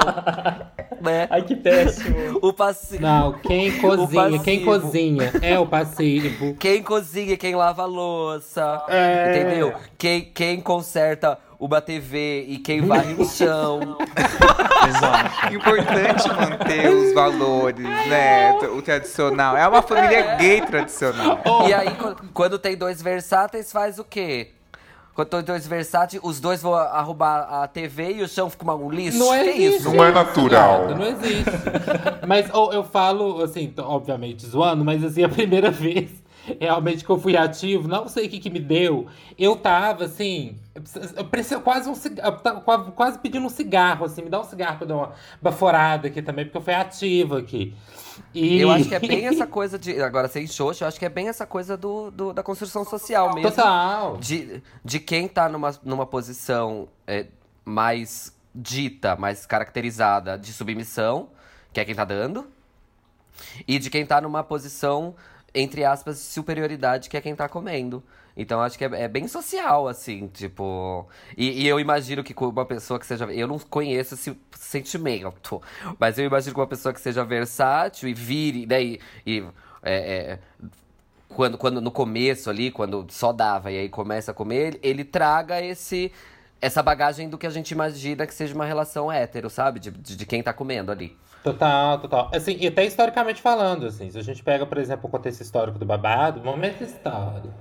Né? 1.01 1.27
Ai, 1.29 1.43
que 1.43 1.57
péssimo. 1.57 2.39
O 2.41 2.53
passivo. 2.53 3.03
Não, 3.03 3.33
quem 3.33 3.79
cozinha, 3.79 4.39
quem 4.39 4.65
cozinha 4.65 5.33
é 5.43 5.59
o 5.59 5.67
passivo. 5.67 6.55
Quem 6.55 6.83
cozinha, 6.83 7.33
e 7.33 7.37
quem 7.37 7.57
lava 7.57 7.83
a 7.83 7.87
louça. 7.87 8.85
É. 8.89 9.31
Entendeu? 9.31 9.75
Quem, 9.99 10.25
quem 10.33 10.61
conserta 10.61 11.39
uma 11.59 11.81
TV 11.81 12.45
e 12.49 12.59
quem 12.59 12.81
varre 12.83 13.15
o 13.19 13.25
chão. 13.25 13.97
Exato. 14.89 15.55
Importante 15.55 16.29
manter 16.29 16.89
os 16.91 17.13
valores, 17.15 17.85
né? 18.09 18.53
O 18.77 18.83
tradicional. 18.83 19.57
É 19.57 19.67
uma 19.67 19.83
família 19.83 20.37
gay 20.37 20.61
tradicional. 20.63 21.41
E 21.69 21.73
aí, 21.75 21.91
qu- 21.95 22.17
quando 22.33 22.59
tem 22.59 22.77
dois 22.77 23.01
versáteis, 23.03 23.73
faz 23.73 23.99
o 23.99 24.05
quê? 24.05 24.51
Quando 25.15 25.29
tem 25.29 25.43
dois 25.43 25.67
versáteis, 25.67 26.21
os 26.23 26.39
dois 26.41 26.61
vão 26.63 26.75
arrumar 26.75 27.63
a 27.63 27.67
TV 27.67 28.13
e 28.17 28.23
o 28.23 28.29
chão 28.29 28.51
fica 28.51 28.71
um 28.75 28.91
lixo? 28.91 29.19
Não 29.19 29.35
existe. 29.35 29.77
isso? 29.79 29.91
Não 29.95 30.05
é 30.05 30.13
natural. 30.13 30.89
Não 30.95 31.07
existe. 31.07 31.51
Mas 32.27 32.53
ou, 32.53 32.73
eu 32.73 32.85
falo, 32.85 33.43
assim, 33.43 33.73
obviamente 33.79 34.47
zoando, 34.47 34.85
mas 34.85 35.03
assim, 35.03 35.25
a 35.25 35.29
primeira 35.29 35.71
vez 35.73 36.11
realmente 36.61 37.05
que 37.05 37.11
eu 37.11 37.19
fui 37.19 37.37
ativo, 37.37 37.89
não 37.89 38.09
sei 38.09 38.27
o 38.27 38.31
que 38.31 38.39
que 38.39 38.51
me 38.51 38.61
deu. 38.61 39.07
Eu 39.39 39.57
tava 39.57 40.05
assim, 40.05 40.57
eu 41.17 41.25
preciso- 41.25 41.61
quase 41.61 41.89
um 41.89 41.95
eu 41.95 42.93
quase 42.93 43.19
pedindo 43.19 43.45
um 43.47 43.51
cigarro, 43.51 44.05
assim, 44.05 44.23
me 44.23 44.31
dá 44.31 44.41
um 44.41 44.45
cigarro 44.45 44.77
pra 44.79 44.85
eu 44.85 44.89
dar 44.89 44.97
uma 44.97 45.13
baforada 45.41 46.09
aqui 46.09 46.23
também, 46.23 46.45
porque 46.45 46.59
eu 46.59 46.63
fui 46.63 46.75
ativo 46.75 47.37
aqui. 47.37 47.75
E... 48.33 48.61
Eu 48.61 48.71
acho 48.71 48.89
que 48.89 48.95
é 48.95 48.99
bem 48.99 49.27
essa 49.29 49.47
coisa 49.47 49.79
de. 49.79 50.01
Agora, 50.01 50.29
sem 50.29 50.47
xoxo, 50.47 50.83
eu 50.85 50.89
acho 50.89 50.99
que 50.99 51.05
é 51.05 51.09
bem 51.09 51.29
essa 51.29 51.47
coisa 51.47 51.77
do, 51.77 52.11
do- 52.11 52.33
da 52.33 52.43
construção 52.43 52.85
social 52.85 53.35
mesmo. 53.35 53.51
Total. 53.51 54.17
De, 54.17 54.63
de 54.85 55.01
quem 55.01 55.29
tá 55.29 55.49
numa, 55.49 55.75
numa 55.85 56.07
posição 56.07 56.89
é, 57.07 57.27
mais 57.65 58.35
dita, 58.55 59.17
mais 59.17 59.45
caracterizada 59.45 60.39
de 60.39 60.51
submissão, 60.53 61.29
que 61.75 61.79
é 61.81 61.85
quem 61.85 61.95
tá 61.95 62.05
dando, 62.07 62.47
e 63.69 63.79
de 63.79 63.91
quem 63.91 64.07
tá 64.07 64.19
numa 64.21 64.43
posição, 64.43 65.15
entre 65.57 65.85
aspas, 65.85 66.17
de 66.17 66.23
superioridade, 66.25 67.09
que 67.09 67.17
é 67.17 67.21
quem 67.21 67.35
tá 67.35 67.49
comendo. 67.49 68.03
Então 68.37 68.61
acho 68.61 68.77
que 68.77 68.85
é, 68.85 69.03
é 69.03 69.09
bem 69.09 69.27
social, 69.27 69.89
assim, 69.89 70.29
tipo. 70.29 71.09
E, 71.37 71.63
e 71.63 71.67
eu 71.67 71.81
imagino 71.81 72.23
que 72.23 72.35
uma 72.39 72.67
pessoa 72.67 73.01
que 73.01 73.07
seja. 73.07 73.25
Eu 73.33 73.49
não 73.49 73.59
conheço 73.59 74.15
esse 74.15 74.39
sentimento, 74.53 75.63
mas 75.99 76.19
eu 76.19 76.27
imagino 76.27 76.55
que 76.55 76.61
uma 76.61 76.67
pessoa 76.67 76.93
que 76.93 77.01
seja 77.01 77.25
versátil 77.25 78.09
e 78.09 78.15
vire, 78.15 78.67
né? 78.67 78.83
E, 78.83 79.01
e, 79.27 79.45
é, 79.83 79.95
é, 79.95 80.39
quando, 81.29 81.57
quando 81.57 81.81
no 81.81 81.91
começo 81.91 82.51
ali, 82.51 82.71
quando 82.71 83.07
só 83.09 83.33
dava 83.33 83.73
e 83.73 83.79
aí 83.79 83.89
começa 83.89 84.33
a 84.33 84.35
comer, 84.35 84.67
ele, 84.67 84.81
ele 84.83 85.05
traga 85.05 85.63
esse 85.63 86.13
essa 86.61 86.83
bagagem 86.83 87.29
do 87.29 87.39
que 87.39 87.47
a 87.47 87.51
gente 87.51 87.71
imagina 87.71 88.27
que 88.27 88.35
seja 88.35 88.55
uma 88.55 88.65
relação 88.65 89.11
hétero, 89.13 89.49
sabe? 89.49 89.79
De, 89.79 89.91
de, 89.91 90.17
de 90.17 90.27
quem 90.27 90.43
tá 90.43 90.53
comendo 90.53 90.91
ali. 90.91 91.17
Total, 91.47 92.01
total. 92.01 92.29
Assim, 92.35 92.57
e 92.59 92.67
até 92.67 92.85
historicamente 92.85 93.41
falando, 93.41 93.87
assim, 93.87 94.11
se 94.11 94.19
a 94.19 94.23
gente 94.23 94.43
pega, 94.43 94.67
por 94.67 94.79
exemplo, 94.79 95.07
o 95.07 95.09
contexto 95.11 95.43
histórico 95.43 95.79
do 95.79 95.87
babado, 95.87 96.43
momento 96.43 96.83
histórico. 96.83 97.55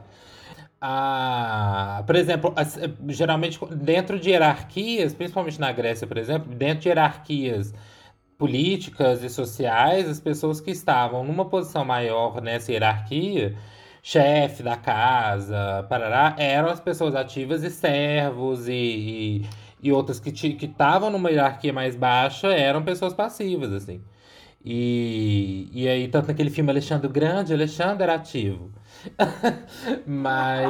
Ah, 0.82 2.04
por 2.08 2.16
exemplo, 2.16 2.54
as- 2.56 2.80
geralmente 3.10 3.60
dentro 3.76 4.20
de 4.20 4.32
hierarquias, 4.32 5.14
principalmente 5.14 5.60
na 5.60 5.72
Grécia, 5.72 6.08
por 6.08 6.18
exemplo, 6.18 6.54
dentro 6.56 6.82
de 6.84 6.90
hierarquias 6.90 7.74
políticas 8.38 9.24
e 9.24 9.30
sociais, 9.30 10.10
as 10.10 10.20
pessoas 10.20 10.62
que 10.62 10.72
estavam 10.72 11.24
numa 11.24 11.46
posição 11.46 11.86
maior 11.86 12.42
nessa 12.42 12.72
hierarquia, 12.72 13.56
chefe 14.04 14.64
da 14.64 14.78
casa, 14.78 15.86
parará, 15.90 16.36
eram 16.40 16.70
as 16.70 16.80
pessoas 16.80 17.16
ativas 17.16 17.64
e 17.64 17.72
servos 17.72 18.68
e, 18.68 18.74
e, 18.74 19.46
e 19.86 19.92
outras 19.92 20.20
que 20.20 20.32
estavam 20.32 21.12
numa 21.12 21.30
hierarquia 21.30 21.72
mais 21.72 21.96
baixa 21.96 22.48
eram 22.48 22.84
pessoas 22.84 23.14
passivas, 23.14 23.72
assim. 23.72 24.02
E, 24.64 25.70
e 25.72 25.88
aí, 25.88 26.08
tanto 26.08 26.28
naquele 26.30 26.50
filme 26.50 26.72
Alexandre 26.72 27.08
Grande, 27.08 27.54
Alexandre 27.54 28.02
era 28.02 28.16
ativo. 28.16 28.72
Mas 30.06 30.68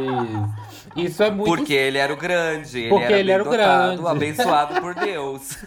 isso 0.96 1.24
é 1.24 1.32
muito 1.32 1.48
Porque 1.56 1.74
ele 1.74 1.98
era 1.98 2.14
o 2.14 2.18
grande, 2.18 2.80
ele 2.80 2.90
Porque 2.90 3.06
era, 3.06 3.14
ele 3.20 3.24
bem 3.26 3.34
era 3.34 3.44
o 3.44 3.46
dotado, 3.50 4.02
grande. 4.04 4.08
abençoado 4.18 4.82
por 4.82 4.94
Deus. 5.00 5.58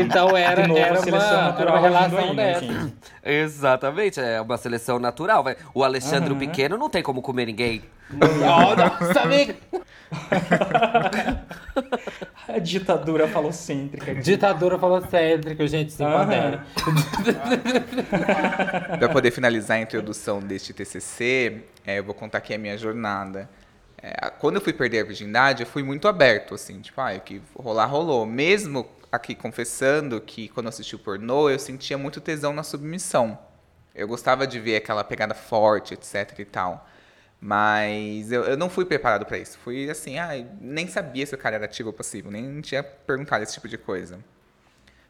Então 0.00 0.36
era, 0.36 0.62
De 0.62 0.68
novo, 0.68 0.80
era, 0.80 0.94
a 0.98 1.02
seleção 1.02 1.28
uma, 1.28 1.36
era 1.38 1.46
natural 1.46 1.74
uma 1.74 1.80
relação 1.82 2.18
aí, 2.18 2.34
né, 2.36 2.52
dessa. 2.52 2.60
gente? 2.66 2.94
Exatamente, 3.24 4.20
é 4.20 4.40
uma 4.40 4.56
seleção 4.56 4.98
natural. 4.98 5.42
vai. 5.42 5.56
O 5.74 5.82
Alexandre 5.84 6.30
o 6.30 6.32
Uhum. 6.34 6.38
Pequeno 6.38 6.76
não 6.78 6.88
tem 6.90 7.02
como 7.02 7.20
comer 7.22 7.46
ninguém. 7.46 7.82
Oh, 8.12 8.76
nossa, 8.76 9.20
amiga! 9.22 9.56
A 12.48 12.58
ditadura 12.60 13.26
falocêntrica. 13.26 14.12
aqui. 14.12 14.20
Ditadura 14.20 14.78
falocêntrica, 14.78 15.66
gente, 15.66 15.92
se 15.92 16.04
empodera. 16.04 16.64
Para 18.98 19.08
poder 19.08 19.30
finalizar 19.32 19.78
a 19.78 19.80
introdução 19.80 20.38
deste 20.40 20.72
TCC, 20.72 21.62
é, 21.86 21.98
eu 21.98 22.04
vou 22.04 22.14
contar 22.14 22.38
aqui 22.38 22.54
a 22.54 22.58
minha 22.58 22.76
jornada. 22.76 23.48
É, 24.02 24.30
quando 24.30 24.56
eu 24.56 24.60
fui 24.60 24.72
perder 24.72 25.00
a 25.00 25.04
virgindade, 25.04 25.62
eu 25.62 25.66
fui 25.66 25.82
muito 25.82 26.08
aberto, 26.08 26.54
assim, 26.54 26.80
tipo, 26.80 27.00
ah, 27.00 27.14
o 27.16 27.20
que 27.20 27.40
rolar, 27.54 27.86
rolou. 27.86 28.26
Mesmo 28.26 28.88
aqui 29.10 29.34
confessando 29.34 30.20
que 30.20 30.48
quando 30.48 30.66
eu 30.66 30.70
assisti 30.70 30.94
o 30.96 30.98
pornô, 30.98 31.48
eu 31.50 31.58
sentia 31.58 31.96
muito 31.96 32.20
tesão 32.20 32.52
na 32.52 32.62
submissão. 32.62 33.38
Eu 33.94 34.06
gostava 34.08 34.46
de 34.46 34.60
ver 34.60 34.76
aquela 34.76 35.02
pegada 35.04 35.34
forte, 35.34 35.94
etc 35.94 36.38
e 36.38 36.44
tal. 36.44 36.86
Mas 37.40 38.32
eu, 38.32 38.44
eu 38.44 38.56
não 38.56 38.68
fui 38.70 38.84
preparado 38.84 39.26
para 39.26 39.38
isso. 39.38 39.58
Fui 39.58 39.88
assim, 39.90 40.18
ah, 40.18 40.30
nem 40.60 40.88
sabia 40.88 41.26
se 41.26 41.34
o 41.34 41.38
cara 41.38 41.56
era 41.56 41.64
ativo 41.66 41.90
ou 41.90 41.92
passivo, 41.92 42.30
nem 42.30 42.60
tinha 42.60 42.82
perguntado 42.82 43.42
esse 43.44 43.54
tipo 43.54 43.68
de 43.68 43.78
coisa. 43.78 44.18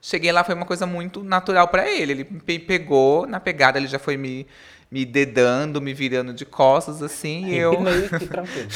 Cheguei 0.01 0.31
lá, 0.31 0.45
foi 0.45 0.55
uma 0.55 0.67
coisa 0.67 0.87
muito 0.87 1.23
natural 1.25 1.69
pra 1.69 1.89
ele. 1.89 2.13
Ele 2.13 2.25
me 2.25 2.41
pe- 2.41 2.59
pegou, 2.61 3.27
na 3.27 3.41
pegada 3.41 3.79
ele 3.79 3.89
já 3.89 3.99
foi 3.99 4.17
me, 4.17 4.47
me 4.91 5.05
dedando, 5.05 5.81
me 5.81 5.93
virando 5.93 6.33
de 6.33 6.45
costas, 6.45 7.03
assim, 7.03 7.47
e 7.47 7.57
eu 7.57 7.73
Empinei 7.75 8.07
aqui, 8.07 8.27
tranquilo. 8.27 8.69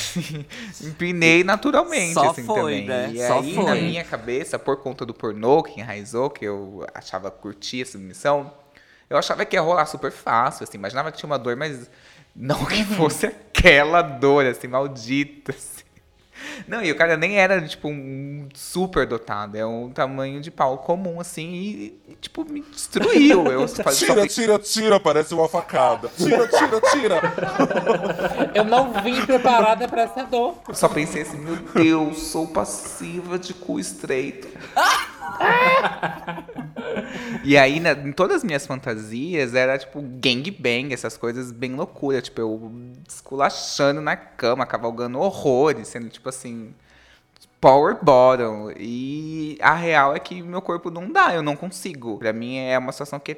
empinei 0.83 1.45
naturalmente, 1.45 2.15
Só 2.15 2.31
assim, 2.31 2.45
foi, 2.45 2.83
também. 2.83 2.87
né? 2.87 3.11
E 3.15 3.27
Só 3.27 3.39
aí, 3.39 3.55
foi. 3.55 3.65
na 3.65 3.75
minha 3.77 4.05
cabeça, 4.05 4.59
por 4.59 4.77
conta 4.79 5.07
do 5.07 5.15
pornô 5.15 5.63
que 5.63 5.81
enraizou, 5.81 6.29
que 6.29 6.45
eu 6.45 6.85
achava 6.93 7.31
curtir 7.31 7.83
a 7.83 7.87
submissão, 7.87 8.53
eu 9.09 9.17
achava 9.17 9.45
que 9.45 9.57
ia 9.57 9.61
rolar 9.61 9.87
super 9.87 10.11
fácil, 10.11 10.65
assim, 10.65 10.79
imaginava 10.79 11.13
que 11.13 11.19
tinha 11.19 11.29
uma 11.29 11.39
dor, 11.39 11.57
mas 11.57 11.89
não 12.35 12.65
que 12.65 12.85
fosse 12.85 13.27
aquela 13.27 14.03
dor, 14.03 14.47
assim, 14.47 14.67
maldita, 14.67 15.53
assim. 15.53 15.80
Não, 16.67 16.83
e 16.83 16.91
o 16.91 16.97
cara 16.97 17.17
nem 17.17 17.39
era, 17.39 17.61
tipo, 17.67 17.89
um 17.89 18.49
super 18.55 19.07
dotado. 19.07 19.57
É 19.57 19.67
um 19.67 19.91
tamanho 19.91 20.41
de 20.41 20.51
pau 20.51 20.79
comum, 20.79 21.21
assim, 21.21 21.53
e, 21.53 22.01
e, 22.09 22.15
tipo, 22.21 22.45
me 22.45 22.63
destruiu. 22.63 23.47
Eu 23.47 23.67
só, 23.69 23.83
só 23.83 23.91
Tira, 23.91 24.27
tira, 24.27 24.59
tira, 24.59 25.01
parece 25.01 25.35
uma 25.35 25.49
facada. 25.49 26.11
Tira, 26.17 26.47
tira, 26.49 26.81
tira. 26.93 27.21
Eu 28.55 28.65
não 28.65 28.93
vim 29.03 29.25
preparada 29.25 29.87
pra 29.89 30.03
essa 30.03 30.25
dor. 30.25 30.57
só 30.73 30.89
pensei 30.89 31.23
assim, 31.23 31.39
meu 31.39 31.57
Deus, 31.57 32.19
sou 32.19 32.47
passiva 32.47 33.39
de 33.39 33.55
cu 33.55 33.79
estreito. 33.79 34.49
e 37.45 37.57
aí, 37.57 37.81
na- 37.81 37.93
em 37.93 38.13
todas 38.13 38.39
as 38.39 38.45
minhas 38.45 38.67
fantasias, 38.67 39.55
era 39.55 39.79
tipo 39.79 40.01
gangbang, 40.03 40.93
essas 40.93 41.17
coisas 41.17 41.53
bem 41.53 41.75
loucura. 41.75 42.21
Tipo, 42.21 42.41
eu 42.41 42.73
esculachando 43.09 44.01
na 44.01 44.17
cama, 44.17 44.67
cavalgando 44.67 45.19
horrores, 45.19 45.89
sendo 45.89 46.09
tipo 46.09 46.29
assim, 46.29 46.75
power 47.61 47.97
bottom. 48.03 48.71
E 48.79 49.59
a 49.61 49.75
real 49.75 50.15
é 50.15 50.19
que 50.21 50.43
meu 50.43 50.63
corpo 50.63 50.91
não 50.91 51.11
dá, 51.11 51.35
eu 51.35 51.43
não 51.43 51.57
consigo. 51.57 52.19
Pra 52.19 52.33
mim 52.33 52.59
é 52.59 52.79
uma 52.79 52.93
situação 52.93 53.19
que 53.21 53.33
é 53.33 53.37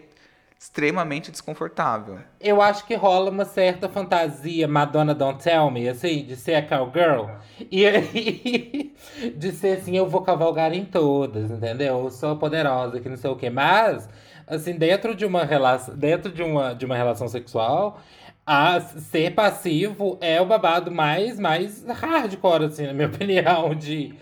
extremamente 0.63 1.33
desconfortável. 1.33 2.21
Eu 2.41 2.63
acho 2.63 2.87
que 2.87 2.95
rola 2.95 3.31
uma 3.31 3.45
certa 3.45 3.89
fantasia 3.89 4.69
Madonna 4.69 5.13
Don't 5.13 5.43
Tell 5.43 5.69
Me, 5.73 5.89
assim, 5.89 6.23
de 6.25 6.37
ser 6.37 6.55
a 6.55 6.63
cowgirl. 6.63 7.27
E 7.69 7.85
aí, 7.85 8.95
de 9.35 9.51
ser 9.51 9.79
assim, 9.79 9.97
eu 9.97 10.09
vou 10.09 10.21
cavalgar 10.23 10.73
em 10.73 10.85
todas, 10.85 11.51
entendeu? 11.51 12.05
Eu 12.05 12.11
sou 12.13 12.37
poderosa, 12.37 13.01
que 13.01 13.09
não 13.09 13.17
sei 13.17 13.29
o 13.29 13.35
quê. 13.35 13.51
Mas, 13.51 14.09
assim, 14.47 14.75
dentro 14.79 15.17
de 15.17 15.27
uma 15.27 15.45
relação, 15.45 15.97
dentro 15.97 16.31
de 16.31 16.45
uma, 16.45 16.77
de 16.77 16.87
uma 16.87 16.97
relação 16.97 17.27
sexual, 17.27 17.99
a 18.47 18.79
ser 18.81 19.35
passivo 19.35 20.17
é 20.21 20.41
o 20.41 20.47
babado 20.47 20.93
mais, 20.93 21.41
mais 21.41 21.85
hardcore, 21.85 22.67
assim, 22.67 22.87
na 22.87 22.93
minha 22.93 23.09
opinião, 23.13 23.75
de, 23.75 24.15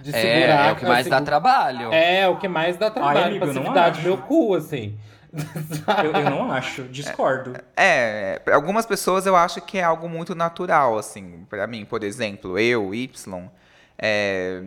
de 0.00 0.14
É, 0.14 0.20
segurar. 0.20 0.68
é 0.68 0.72
o 0.72 0.76
que 0.76 0.84
mais 0.86 1.00
assim, 1.00 1.10
dá 1.10 1.20
trabalho. 1.20 1.92
É, 1.92 2.28
o 2.28 2.36
que 2.36 2.46
mais 2.46 2.76
dá 2.76 2.88
trabalho, 2.88 3.24
amigo, 3.24 3.44
eu 3.46 3.52
não 3.52 3.62
passividade, 3.64 4.02
meu 4.02 4.16
cu, 4.16 4.54
assim. 4.54 4.96
Eu, 6.04 6.12
eu 6.12 6.30
não 6.30 6.50
acho, 6.50 6.84
discordo. 6.84 7.54
É, 7.76 8.38
para 8.44 8.54
algumas 8.54 8.86
pessoas 8.86 9.26
eu 9.26 9.36
acho 9.36 9.60
que 9.60 9.78
é 9.78 9.82
algo 9.82 10.08
muito 10.08 10.34
natural, 10.34 10.98
assim. 10.98 11.46
Pra 11.48 11.66
mim, 11.66 11.84
por 11.84 12.02
exemplo, 12.02 12.58
eu, 12.58 12.94
Y, 12.94 13.50
é, 13.98 14.62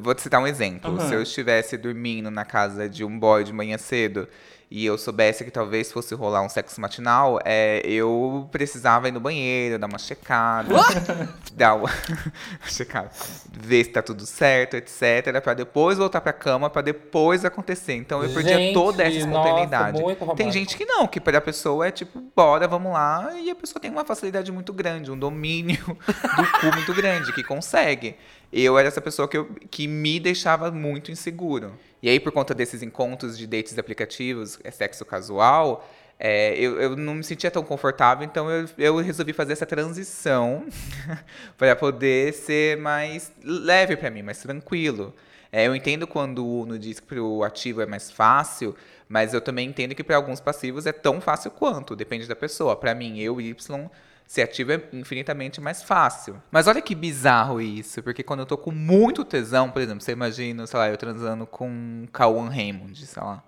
vou 0.00 0.14
te 0.14 0.22
citar 0.22 0.40
um 0.40 0.46
exemplo. 0.46 0.92
Aham. 0.92 1.08
Se 1.08 1.14
eu 1.14 1.22
estivesse 1.22 1.76
dormindo 1.76 2.30
na 2.30 2.44
casa 2.44 2.88
de 2.88 3.04
um 3.04 3.18
boy 3.18 3.44
de 3.44 3.52
manhã 3.52 3.78
cedo 3.78 4.28
e 4.74 4.86
eu 4.86 4.96
soubesse 4.96 5.44
que 5.44 5.50
talvez 5.50 5.92
fosse 5.92 6.14
rolar 6.14 6.40
um 6.40 6.48
sexo 6.48 6.80
matinal, 6.80 7.38
é, 7.44 7.82
eu 7.84 8.48
precisava 8.50 9.06
ir 9.06 9.12
no 9.12 9.20
banheiro, 9.20 9.78
dar 9.78 9.86
uma 9.86 9.98
checada, 9.98 10.74
dar 11.52 11.74
uma 11.74 11.90
checada, 12.64 13.10
ver 13.52 13.84
se 13.84 13.90
tá 13.90 14.00
tudo 14.00 14.24
certo, 14.24 14.74
etc, 14.74 15.42
Pra 15.42 15.52
depois 15.52 15.98
voltar 15.98 16.22
pra 16.22 16.32
cama, 16.32 16.70
pra 16.70 16.80
depois 16.80 17.44
acontecer. 17.44 17.94
Então 17.94 18.22
eu 18.22 18.30
perdia 18.30 18.56
Gente, 18.56 18.72
toda 18.72 19.02
essa 19.02 19.26
nossa, 19.26 19.28
espontaneidade. 19.28 20.00
muito 20.00 20.34
Tem 20.36 20.50
gente 20.50 20.74
que 20.74 20.86
não, 20.86 21.06
que 21.06 21.20
pra 21.20 21.38
pessoa 21.42 21.86
é 21.86 21.90
tipo, 21.90 22.18
bora, 22.34 22.66
vamos 22.66 22.94
lá, 22.94 23.30
e 23.38 23.50
a 23.50 23.54
pessoa 23.54 23.78
tem 23.78 23.90
uma 23.90 24.06
facilidade 24.06 24.50
muito 24.50 24.72
grande, 24.72 25.10
um 25.10 25.18
domínio 25.18 25.84
do 25.84 26.60
cu 26.60 26.74
muito 26.74 26.94
grande, 26.94 27.30
que 27.34 27.42
consegue. 27.44 28.16
Eu 28.50 28.78
era 28.78 28.88
essa 28.88 29.02
pessoa 29.02 29.28
que, 29.28 29.36
eu, 29.36 29.50
que 29.70 29.86
me 29.86 30.18
deixava 30.18 30.70
muito 30.70 31.10
inseguro. 31.10 31.74
E 32.02 32.10
aí, 32.10 32.18
por 32.18 32.32
conta 32.32 32.52
desses 32.52 32.82
encontros 32.82 33.38
de 33.38 33.46
dates 33.46 33.78
aplicativos, 33.78 34.58
é 34.64 34.70
sexo 34.70 35.04
casual, 35.04 35.88
é, 36.18 36.54
eu, 36.56 36.80
eu 36.80 36.96
não 36.96 37.14
me 37.14 37.24
sentia 37.24 37.50
tão 37.50 37.64
confortável, 37.64 38.24
então 38.24 38.50
eu, 38.50 38.68
eu 38.78 38.96
resolvi 38.98 39.32
fazer 39.32 39.54
essa 39.54 39.66
transição 39.66 40.66
para 41.58 41.74
poder 41.74 42.32
ser 42.32 42.76
mais 42.76 43.32
leve 43.42 43.96
para 43.96 44.10
mim, 44.10 44.22
mais 44.22 44.38
tranquilo. 44.38 45.14
É, 45.50 45.66
eu 45.66 45.74
entendo 45.76 46.06
quando 46.06 46.44
o 46.44 46.62
Uno 46.62 46.78
diz 46.78 47.00
que 47.00 47.06
para 47.06 47.20
o 47.20 47.44
ativo 47.44 47.82
é 47.82 47.86
mais 47.86 48.10
fácil, 48.10 48.74
mas 49.08 49.34
eu 49.34 49.40
também 49.40 49.68
entendo 49.68 49.94
que 49.94 50.04
para 50.04 50.16
alguns 50.16 50.40
passivos 50.40 50.86
é 50.86 50.92
tão 50.92 51.20
fácil 51.20 51.50
quanto, 51.50 51.94
depende 51.94 52.26
da 52.26 52.34
pessoa. 52.36 52.74
Para 52.74 52.94
mim, 52.94 53.18
eu, 53.18 53.40
Y, 53.40 53.90
ser 54.32 54.42
ativo 54.44 54.72
é 54.72 54.82
infinitamente 54.94 55.60
mais 55.60 55.82
fácil. 55.82 56.40
Mas 56.50 56.66
olha 56.66 56.80
que 56.80 56.94
bizarro 56.94 57.60
isso, 57.60 58.02
porque 58.02 58.22
quando 58.22 58.40
eu 58.40 58.46
tô 58.46 58.56
com 58.56 58.70
muito 58.70 59.26
tesão, 59.26 59.68
por 59.70 59.82
exemplo, 59.82 60.00
você 60.02 60.12
imagina, 60.12 60.66
sei 60.66 60.78
lá, 60.78 60.88
eu 60.88 60.96
transando 60.96 61.44
com 61.46 62.06
Kawan 62.10 62.48
Raymond, 62.48 63.04
sei 63.04 63.22
lá. 63.22 63.42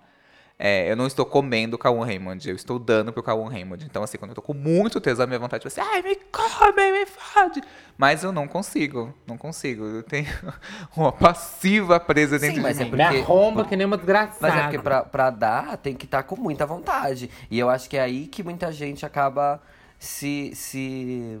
É, 0.59 0.89
eu 0.89 0.95
não 0.95 1.07
estou 1.07 1.25
comendo 1.25 1.75
o 1.75 1.79
Kawan 1.79 2.05
Raymond, 2.05 2.47
eu 2.47 2.55
estou 2.55 2.77
dando 2.77 3.11
pro 3.11 3.23
Kawan 3.23 3.49
Raymond. 3.49 3.83
Então, 3.83 4.03
assim, 4.03 4.19
quando 4.19 4.29
eu 4.29 4.35
tô 4.35 4.43
com 4.43 4.53
muito 4.53 5.01
tesão, 5.01 5.25
minha 5.25 5.39
vontade 5.39 5.65
é 5.65 5.69
tipo 5.69 5.81
assim, 5.81 5.91
ai, 5.91 6.03
me 6.03 6.15
come, 6.31 6.91
me 6.99 7.05
fode. 7.07 7.61
Mas 7.97 8.23
eu 8.23 8.31
não 8.31 8.47
consigo, 8.47 9.11
não 9.25 9.39
consigo. 9.39 9.83
Eu 9.85 10.03
tenho 10.03 10.27
uma 10.95 11.11
passiva 11.11 11.99
presa 11.99 12.37
dentro 12.37 12.57
Sim, 12.57 12.61
mas 12.61 12.77
de 12.77 12.83
é 12.83 12.85
mim. 12.85 12.91
porque- 12.91 13.09
Me 13.11 13.19
arromba 13.21 13.65
que 13.65 13.75
nem 13.75 13.87
uma 13.87 13.97
desgraçada. 13.97 14.37
Mas 14.39 14.55
é 14.55 14.61
porque 14.61 14.79
pra, 14.79 15.01
pra 15.03 15.29
dar, 15.31 15.77
tem 15.77 15.95
que 15.95 16.05
estar 16.05 16.21
com 16.21 16.35
muita 16.35 16.63
vontade. 16.65 17.27
E 17.49 17.57
eu 17.57 17.69
acho 17.71 17.89
que 17.89 17.97
é 17.97 18.01
aí 18.01 18.27
que 18.27 18.43
muita 18.43 18.71
gente 18.71 19.03
acaba 19.03 19.59
se, 20.05 20.51
se 20.55 21.39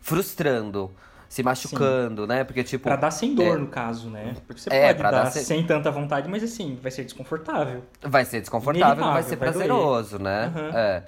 frustrando, 0.00 0.90
se 1.28 1.42
machucando, 1.42 2.26
né? 2.26 2.44
Porque, 2.44 2.64
tipo. 2.64 2.84
Pra 2.84 2.96
dar 2.96 3.10
sem 3.10 3.34
dor, 3.34 3.56
é. 3.56 3.60
no 3.60 3.66
caso, 3.66 4.08
né? 4.10 4.34
Porque 4.46 4.60
você 4.60 4.70
É, 4.72 4.88
pode 4.88 5.02
dar, 5.02 5.10
dar 5.10 5.30
sem- 5.30 5.42
sem 5.44 5.66
tanta 5.66 5.90
vontade, 5.90 6.28
mas 6.28 6.42
assim, 6.42 6.78
vai 6.82 6.90
ser 6.90 7.04
desconfortável. 7.04 7.82
Vai 8.02 8.24
ser 8.24 8.40
desconfortável, 8.40 9.04
não 9.04 9.12
vai 9.12 9.22
ser 9.22 9.36
vai 9.36 9.50
doer. 9.52 9.66
prazeroso, 9.66 10.18
né? 10.18 10.44
Aham. 10.54 10.70
É. 10.78 11.02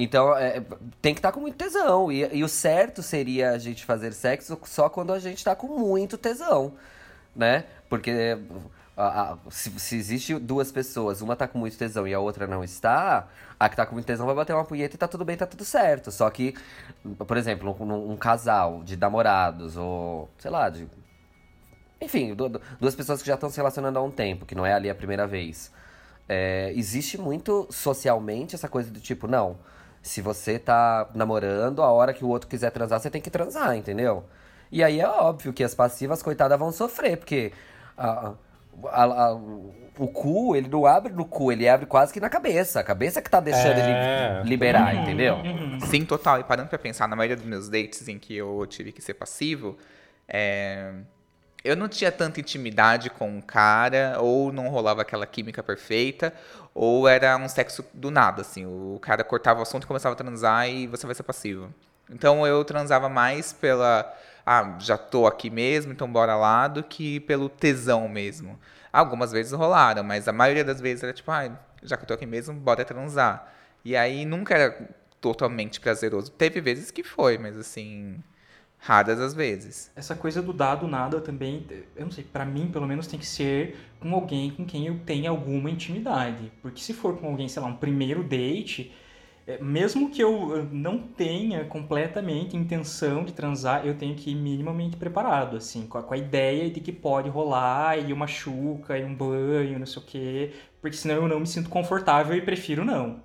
Então, 0.00 0.36
é, 0.36 0.62
tem 1.02 1.12
que 1.12 1.18
estar 1.18 1.32
com 1.32 1.40
muito 1.40 1.56
tesão. 1.56 2.10
E, 2.12 2.36
e 2.36 2.44
o 2.44 2.48
certo 2.48 3.02
seria 3.02 3.50
a 3.50 3.58
gente 3.58 3.84
fazer 3.84 4.12
sexo 4.12 4.56
só 4.64 4.88
quando 4.88 5.12
a 5.12 5.18
gente 5.18 5.44
tá 5.44 5.56
com 5.56 5.66
muito 5.66 6.16
tesão, 6.16 6.72
né? 7.34 7.64
Porque 7.88 8.38
a- 9.02 9.38
se, 9.50 9.70
se 9.78 9.96
existe 9.96 10.34
duas 10.38 10.72
pessoas, 10.72 11.20
uma 11.22 11.36
tá 11.36 11.46
com 11.48 11.58
muito 11.58 11.76
tesão 11.78 12.06
e 12.06 12.12
a 12.14 12.20
outra 12.20 12.46
não 12.46 12.64
está, 12.64 13.28
a 13.58 13.68
que 13.68 13.76
tá 13.76 13.86
com 13.86 13.94
muito 13.94 14.06
tesão 14.06 14.26
vai 14.26 14.34
bater 14.34 14.54
uma 14.54 14.64
punheta 14.64 14.94
e 14.94 14.98
tá 14.98 15.06
tudo 15.08 15.24
bem, 15.24 15.36
tá 15.36 15.46
tudo 15.46 15.64
certo. 15.64 16.10
Só 16.10 16.28
que, 16.30 16.54
por 17.26 17.36
exemplo, 17.36 17.76
um, 17.80 18.12
um 18.12 18.16
casal 18.16 18.82
de 18.84 18.96
namorados 18.96 19.76
ou, 19.76 20.28
sei 20.38 20.50
lá, 20.50 20.68
de 20.68 20.88
enfim, 22.00 22.34
du- 22.34 22.48
du- 22.48 22.60
duas 22.80 22.94
pessoas 22.94 23.20
que 23.20 23.26
já 23.28 23.34
estão 23.34 23.50
se 23.50 23.56
relacionando 23.56 23.98
há 23.98 24.02
um 24.02 24.10
tempo, 24.10 24.46
que 24.46 24.54
não 24.54 24.64
é 24.64 24.72
ali 24.72 24.88
a 24.88 24.94
primeira 24.94 25.26
vez. 25.26 25.72
É, 26.28 26.72
existe 26.76 27.18
muito 27.18 27.66
socialmente 27.70 28.54
essa 28.54 28.68
coisa 28.68 28.90
do 28.90 29.00
tipo, 29.00 29.26
não, 29.26 29.56
se 30.02 30.20
você 30.22 30.58
tá 30.58 31.08
namorando, 31.14 31.82
a 31.82 31.90
hora 31.90 32.12
que 32.14 32.24
o 32.24 32.28
outro 32.28 32.48
quiser 32.48 32.70
transar, 32.70 33.00
você 33.00 33.10
tem 33.10 33.20
que 33.20 33.30
transar, 33.30 33.76
entendeu? 33.76 34.24
E 34.70 34.84
aí 34.84 35.00
é 35.00 35.08
óbvio 35.08 35.52
que 35.52 35.64
as 35.64 35.74
passivas, 35.74 36.22
coitadas, 36.22 36.58
vão 36.58 36.70
sofrer, 36.70 37.16
porque 37.16 37.52
a- 37.96 38.32
a- 38.86 39.04
a- 39.04 39.34
o 39.34 40.06
cu, 40.06 40.54
ele 40.54 40.68
não 40.68 40.86
abre 40.86 41.12
no 41.12 41.24
cu, 41.24 41.50
ele 41.50 41.68
abre 41.68 41.84
quase 41.86 42.12
que 42.12 42.20
na 42.20 42.28
cabeça. 42.30 42.78
A 42.80 42.84
cabeça 42.84 43.20
que 43.20 43.28
tá 43.28 43.40
deixando 43.40 43.78
É. 43.78 44.38
ele 44.40 44.48
liberar, 44.48 44.94
entendeu? 44.94 45.34
Uhum. 45.36 45.80
Sim, 45.80 46.04
total. 46.04 46.38
E 46.40 46.44
parando 46.44 46.68
pra 46.68 46.78
pensar, 46.78 47.08
na 47.08 47.16
maioria 47.16 47.36
dos 47.36 47.44
meus 47.46 47.68
dates 47.68 48.06
em 48.08 48.18
que 48.18 48.36
eu 48.36 48.64
tive 48.68 48.92
que 48.92 49.02
ser 49.02 49.14
passivo, 49.14 49.76
é, 50.28 50.92
eu 51.64 51.74
não 51.76 51.88
tinha 51.88 52.12
tanta 52.12 52.38
intimidade 52.38 53.10
com 53.10 53.38
o 53.38 53.42
cara, 53.42 54.18
ou 54.20 54.52
não 54.52 54.68
rolava 54.68 55.02
aquela 55.02 55.26
química 55.26 55.62
perfeita, 55.62 56.32
ou 56.72 57.08
era 57.08 57.36
um 57.36 57.48
sexo 57.48 57.84
do 57.92 58.10
nada, 58.10 58.42
assim. 58.42 58.64
O 58.66 58.98
cara 59.02 59.24
cortava 59.24 59.58
o 59.58 59.62
assunto 59.62 59.82
e 59.82 59.86
começava 59.86 60.12
a 60.12 60.16
transar 60.16 60.68
e 60.68 60.86
você 60.86 61.04
vai 61.06 61.14
ser 61.14 61.24
passivo. 61.24 61.74
Então 62.10 62.46
eu 62.46 62.64
transava 62.64 63.08
mais 63.08 63.52
pela. 63.52 64.14
Ah, 64.44 64.76
já 64.80 64.96
tô 64.96 65.26
aqui 65.26 65.50
mesmo, 65.50 65.92
então 65.92 66.10
bora 66.10 66.34
lá, 66.34 66.68
do 66.68 66.82
que 66.82 67.20
pelo 67.20 67.48
tesão 67.48 68.08
mesmo. 68.08 68.58
Algumas 68.92 69.30
vezes 69.30 69.52
rolaram, 69.52 70.02
mas 70.02 70.26
a 70.26 70.32
maioria 70.32 70.64
das 70.64 70.80
vezes 70.80 71.04
era 71.04 71.12
tipo, 71.12 71.30
ah, 71.30 71.50
já 71.82 71.96
que 71.96 72.04
eu 72.04 72.08
tô 72.08 72.14
aqui 72.14 72.24
mesmo, 72.24 72.54
bora 72.54 72.84
transar. 72.84 73.52
E 73.84 73.94
aí 73.94 74.24
nunca 74.24 74.54
era 74.54 74.88
totalmente 75.20 75.80
prazeroso. 75.80 76.30
Teve 76.30 76.60
vezes 76.60 76.90
que 76.90 77.02
foi, 77.02 77.36
mas 77.36 77.58
assim, 77.58 78.22
raras 78.78 79.20
as 79.20 79.34
vezes. 79.34 79.90
Essa 79.94 80.14
coisa 80.14 80.40
do 80.40 80.52
dado 80.52 80.86
nada 80.86 81.20
também, 81.20 81.66
eu 81.94 82.04
não 82.04 82.10
sei, 82.10 82.24
pra 82.24 82.44
mim 82.44 82.70
pelo 82.70 82.86
menos 82.86 83.06
tem 83.06 83.18
que 83.18 83.26
ser 83.26 83.76
com 84.00 84.14
alguém 84.14 84.50
com 84.50 84.64
quem 84.64 84.86
eu 84.86 84.98
tenha 85.00 85.30
alguma 85.30 85.70
intimidade. 85.70 86.50
Porque 86.62 86.80
se 86.80 86.94
for 86.94 87.18
com 87.18 87.28
alguém, 87.28 87.48
sei 87.48 87.60
lá, 87.60 87.68
um 87.68 87.76
primeiro 87.76 88.22
date, 88.22 88.94
mesmo 89.60 90.10
que 90.10 90.22
eu 90.22 90.68
não 90.70 90.98
tenha 90.98 91.64
completamente 91.64 92.56
intenção 92.56 93.24
de 93.24 93.32
transar, 93.32 93.86
eu 93.86 93.94
tenho 93.94 94.14
que 94.14 94.30
ir 94.30 94.34
minimamente 94.34 94.96
preparado, 94.96 95.56
assim, 95.56 95.86
com 95.86 95.96
a, 95.96 96.02
com 96.02 96.12
a 96.12 96.16
ideia 96.18 96.70
de 96.70 96.80
que 96.80 96.92
pode 96.92 97.30
rolar 97.30 97.98
e 97.98 98.12
uma 98.12 98.26
chuca 98.26 98.98
e 98.98 99.04
um 99.04 99.14
banho, 99.14 99.78
não 99.78 99.86
sei 99.86 100.02
o 100.02 100.04
quê, 100.04 100.52
porque 100.82 100.96
senão 100.96 101.16
eu 101.16 101.28
não 101.28 101.40
me 101.40 101.46
sinto 101.46 101.70
confortável 101.70 102.36
e 102.36 102.42
prefiro 102.42 102.84
não. 102.84 103.20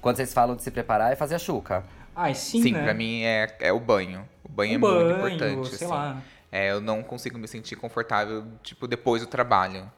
Quando 0.00 0.16
vocês 0.16 0.32
falam 0.32 0.56
de 0.56 0.62
se 0.62 0.70
preparar, 0.70 1.12
é 1.12 1.16
fazer 1.16 1.34
a 1.34 1.38
chuca. 1.38 1.84
Ai, 2.16 2.34
sim, 2.34 2.62
Sim, 2.62 2.72
né? 2.72 2.82
pra 2.82 2.94
mim 2.94 3.22
é, 3.22 3.56
é 3.60 3.72
o 3.72 3.78
banho. 3.78 4.26
O 4.42 4.48
banho 4.48 4.72
um 4.72 4.76
é 4.76 4.78
banho, 4.78 5.18
muito 5.18 5.44
importante. 5.44 5.76
sei 5.76 5.86
assim. 5.86 5.94
lá. 5.94 6.22
É, 6.50 6.70
eu 6.70 6.80
não 6.80 7.02
consigo 7.02 7.38
me 7.38 7.46
sentir 7.46 7.76
confortável, 7.76 8.44
tipo, 8.62 8.88
depois 8.88 9.22
do 9.22 9.28
trabalho. 9.28 9.90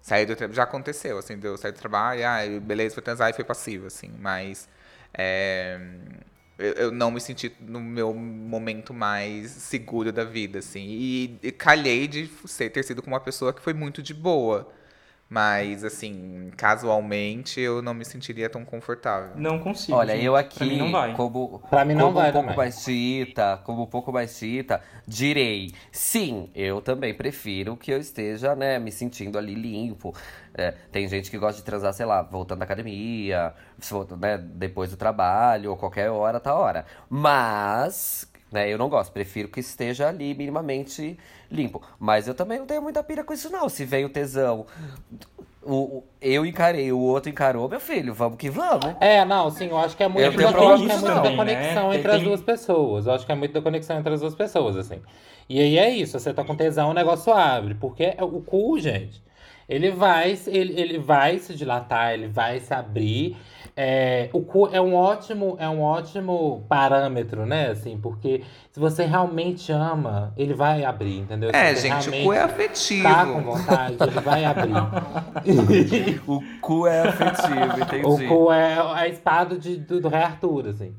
Sair 0.00 0.26
do 0.26 0.36
tra... 0.36 0.48
Já 0.52 0.62
aconteceu, 0.62 1.18
assim, 1.18 1.36
de 1.36 1.46
eu 1.46 1.56
sair 1.56 1.72
do 1.72 1.78
trabalho, 1.78 2.20
ah, 2.24 2.38
beleza, 2.62 2.94
foi 2.94 3.02
transar 3.02 3.30
e 3.30 3.32
foi 3.32 3.44
passivo, 3.44 3.86
assim, 3.86 4.12
mas 4.18 4.68
é, 5.14 5.78
eu, 6.58 6.72
eu 6.74 6.92
não 6.92 7.10
me 7.10 7.20
senti 7.20 7.52
no 7.60 7.80
meu 7.80 8.12
momento 8.12 8.92
mais 8.92 9.50
seguro 9.50 10.12
da 10.12 10.24
vida, 10.24 10.58
assim. 10.58 10.84
E, 10.84 11.38
e 11.42 11.52
calhei 11.52 12.08
de 12.08 12.30
ser, 12.46 12.70
ter 12.70 12.82
sido 12.82 13.02
com 13.02 13.08
uma 13.08 13.20
pessoa 13.20 13.52
que 13.52 13.62
foi 13.62 13.72
muito 13.72 14.02
de 14.02 14.12
boa. 14.12 14.68
Mas, 15.30 15.84
assim, 15.84 16.50
casualmente 16.56 17.60
eu 17.60 17.82
não 17.82 17.92
me 17.92 18.02
sentiria 18.02 18.48
tão 18.48 18.64
confortável. 18.64 19.32
Não 19.36 19.58
consigo. 19.58 19.96
Olha, 19.98 20.14
gente. 20.14 20.24
eu 20.24 20.32
Pra 20.32 20.40
aqui, 20.40 20.64
mim 20.64 20.78
não 20.78 20.90
vai. 20.90 21.12
como, 21.12 21.58
Pra 21.68 21.84
mim 21.84 21.92
não 21.94 22.06
como 22.06 22.14
vai 22.18 22.30
um 22.30 22.32
pouco 22.32 22.46
também. 22.46 22.56
mais 22.56 22.80
chita, 22.82 23.60
como 23.64 23.82
um 23.82 23.86
pouco 23.86 24.10
mais 24.10 24.30
chita, 24.38 24.80
direi, 25.06 25.72
sim, 25.92 26.50
eu 26.54 26.80
também 26.80 27.12
prefiro 27.12 27.76
que 27.76 27.90
eu 27.92 27.98
esteja, 27.98 28.56
né, 28.56 28.78
me 28.78 28.90
sentindo 28.90 29.36
ali 29.36 29.54
limpo. 29.54 30.14
É, 30.54 30.70
tem 30.90 31.06
gente 31.06 31.30
que 31.30 31.36
gosta 31.36 31.60
de 31.60 31.64
transar, 31.64 31.92
sei 31.92 32.06
lá, 32.06 32.22
voltando 32.22 32.60
da 32.60 32.64
academia, 32.64 33.52
né, 34.18 34.38
depois 34.38 34.90
do 34.90 34.96
trabalho, 34.96 35.70
ou 35.72 35.76
qualquer 35.76 36.10
hora, 36.10 36.40
tá 36.40 36.54
hora. 36.54 36.86
Mas, 37.10 38.26
né, 38.50 38.72
eu 38.72 38.78
não 38.78 38.88
gosto, 38.88 39.12
prefiro 39.12 39.48
que 39.48 39.60
esteja 39.60 40.08
ali 40.08 40.34
minimamente 40.34 41.18
limpo. 41.50 41.82
Mas 41.98 42.26
eu 42.28 42.34
também 42.34 42.58
não 42.58 42.66
tenho 42.66 42.82
muita 42.82 43.02
pira 43.02 43.22
com 43.24 43.32
isso, 43.32 43.50
não. 43.50 43.68
Se 43.68 43.84
vem 43.84 44.04
o 44.04 44.08
tesão, 44.08 44.66
o, 45.62 45.74
o- 45.98 46.04
eu 46.20 46.46
encarei, 46.46 46.90
o 46.92 46.98
outro 46.98 47.30
encarou, 47.30 47.68
meu 47.68 47.80
filho, 47.80 48.14
vamos 48.14 48.38
que 48.38 48.48
vamos. 48.48 48.94
É, 49.00 49.24
não, 49.24 49.50
sim, 49.50 49.66
eu 49.68 49.78
acho 49.78 49.96
que 49.96 50.02
é 50.02 50.08
muito, 50.08 50.24
Eu 50.24 50.30
tenho 50.32 50.42
eu 50.42 50.48
acho 50.48 50.56
que 50.58 50.64
é 50.64 50.66
com 50.66 50.76
muito 50.78 50.92
isso 50.94 51.04
da 51.04 51.14
também, 51.14 51.36
conexão 51.36 51.88
né? 51.90 51.96
entre 51.96 52.08
Tem- 52.08 52.18
as 52.18 52.22
duas 52.24 52.40
pessoas. 52.42 53.06
Eu 53.06 53.12
acho 53.12 53.26
que 53.26 53.32
é 53.32 53.34
muito 53.34 53.52
da 53.52 53.60
conexão 53.62 53.98
entre 53.98 54.14
as 54.14 54.20
duas 54.20 54.34
pessoas, 54.34 54.76
assim. 54.76 55.00
E 55.48 55.60
aí 55.60 55.78
é 55.78 55.90
isso, 55.90 56.18
você 56.18 56.32
tá 56.32 56.44
com 56.44 56.54
tesão, 56.54 56.90
o 56.90 56.94
negócio 56.94 57.32
abre. 57.32 57.74
Porque 57.74 58.14
é 58.16 58.22
o 58.22 58.40
cu, 58.40 58.78
gente, 58.78 59.22
ele 59.68 59.90
vai, 59.90 60.38
ele, 60.46 60.80
ele 60.80 60.98
vai 60.98 61.38
se 61.38 61.54
dilatar, 61.54 62.12
ele 62.14 62.28
vai 62.28 62.60
se 62.60 62.72
abrir. 62.72 63.36
É, 63.80 64.28
o 64.32 64.40
cu 64.40 64.68
é 64.72 64.80
um 64.80 64.92
ótimo, 64.92 65.56
é 65.60 65.68
um 65.68 65.80
ótimo 65.80 66.66
parâmetro, 66.68 67.46
né? 67.46 67.68
Assim, 67.68 67.96
porque 67.96 68.42
se 68.72 68.80
você 68.80 69.04
realmente 69.04 69.70
ama, 69.70 70.34
ele 70.36 70.52
vai 70.52 70.84
abrir, 70.84 71.18
entendeu? 71.18 71.50
Se 71.50 71.56
É, 71.56 71.76
gente, 71.76 72.10
o 72.10 72.24
cu 72.24 72.32
é 72.32 72.40
afetivo. 72.40 73.04
Tá 73.04 73.24
com 73.24 73.40
vontade, 73.40 73.96
ele 74.00 74.20
vai 74.20 74.44
abrir. 74.44 74.72
O 76.26 76.42
cu 76.60 76.88
é 76.88 77.02
afetivo, 77.02 77.80
entendi. 77.80 78.04
O 78.04 78.28
cu 78.28 78.52
é 78.52 78.78
a 78.94 79.06
espada 79.06 79.56
de, 79.56 79.76
do, 79.76 80.00
do 80.00 80.08
Rei 80.08 80.22
Arthur, 80.22 80.66
assim. 80.66 80.92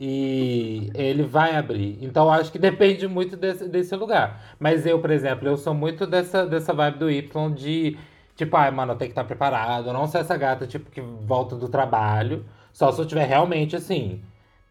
E 0.00 0.90
ele 0.94 1.24
vai 1.24 1.54
abrir. 1.54 1.98
Então 2.00 2.30
acho 2.30 2.50
que 2.50 2.58
depende 2.58 3.06
muito 3.06 3.36
desse, 3.36 3.68
desse 3.68 3.94
lugar. 3.94 4.40
Mas 4.58 4.86
eu, 4.86 4.98
por 4.98 5.10
exemplo, 5.10 5.46
eu 5.46 5.58
sou 5.58 5.74
muito 5.74 6.06
dessa, 6.06 6.46
dessa 6.46 6.72
vibe 6.72 6.98
do 6.98 7.10
Y 7.10 7.54
de 7.54 7.98
tipo, 8.36 8.56
ai, 8.56 8.70
mano, 8.70 8.92
eu 8.92 8.96
tenho 8.96 9.10
que 9.10 9.12
estar 9.12 9.24
preparado. 9.24 9.88
Eu 9.88 9.92
não 9.92 10.06
sou 10.06 10.20
essa 10.20 10.36
gata, 10.36 10.66
tipo, 10.66 10.90
que 10.90 11.00
volta 11.00 11.56
do 11.56 11.68
trabalho. 11.68 12.44
Só 12.72 12.90
se 12.92 13.00
eu 13.00 13.06
tiver 13.06 13.24
realmente 13.26 13.76
assim, 13.76 14.22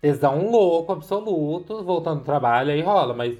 tesão 0.01 0.49
louco, 0.49 0.91
absoluto, 0.93 1.83
voltando 1.83 2.19
do 2.19 2.25
trabalho, 2.25 2.71
aí 2.71 2.81
rola. 2.81 3.13
Mas 3.13 3.37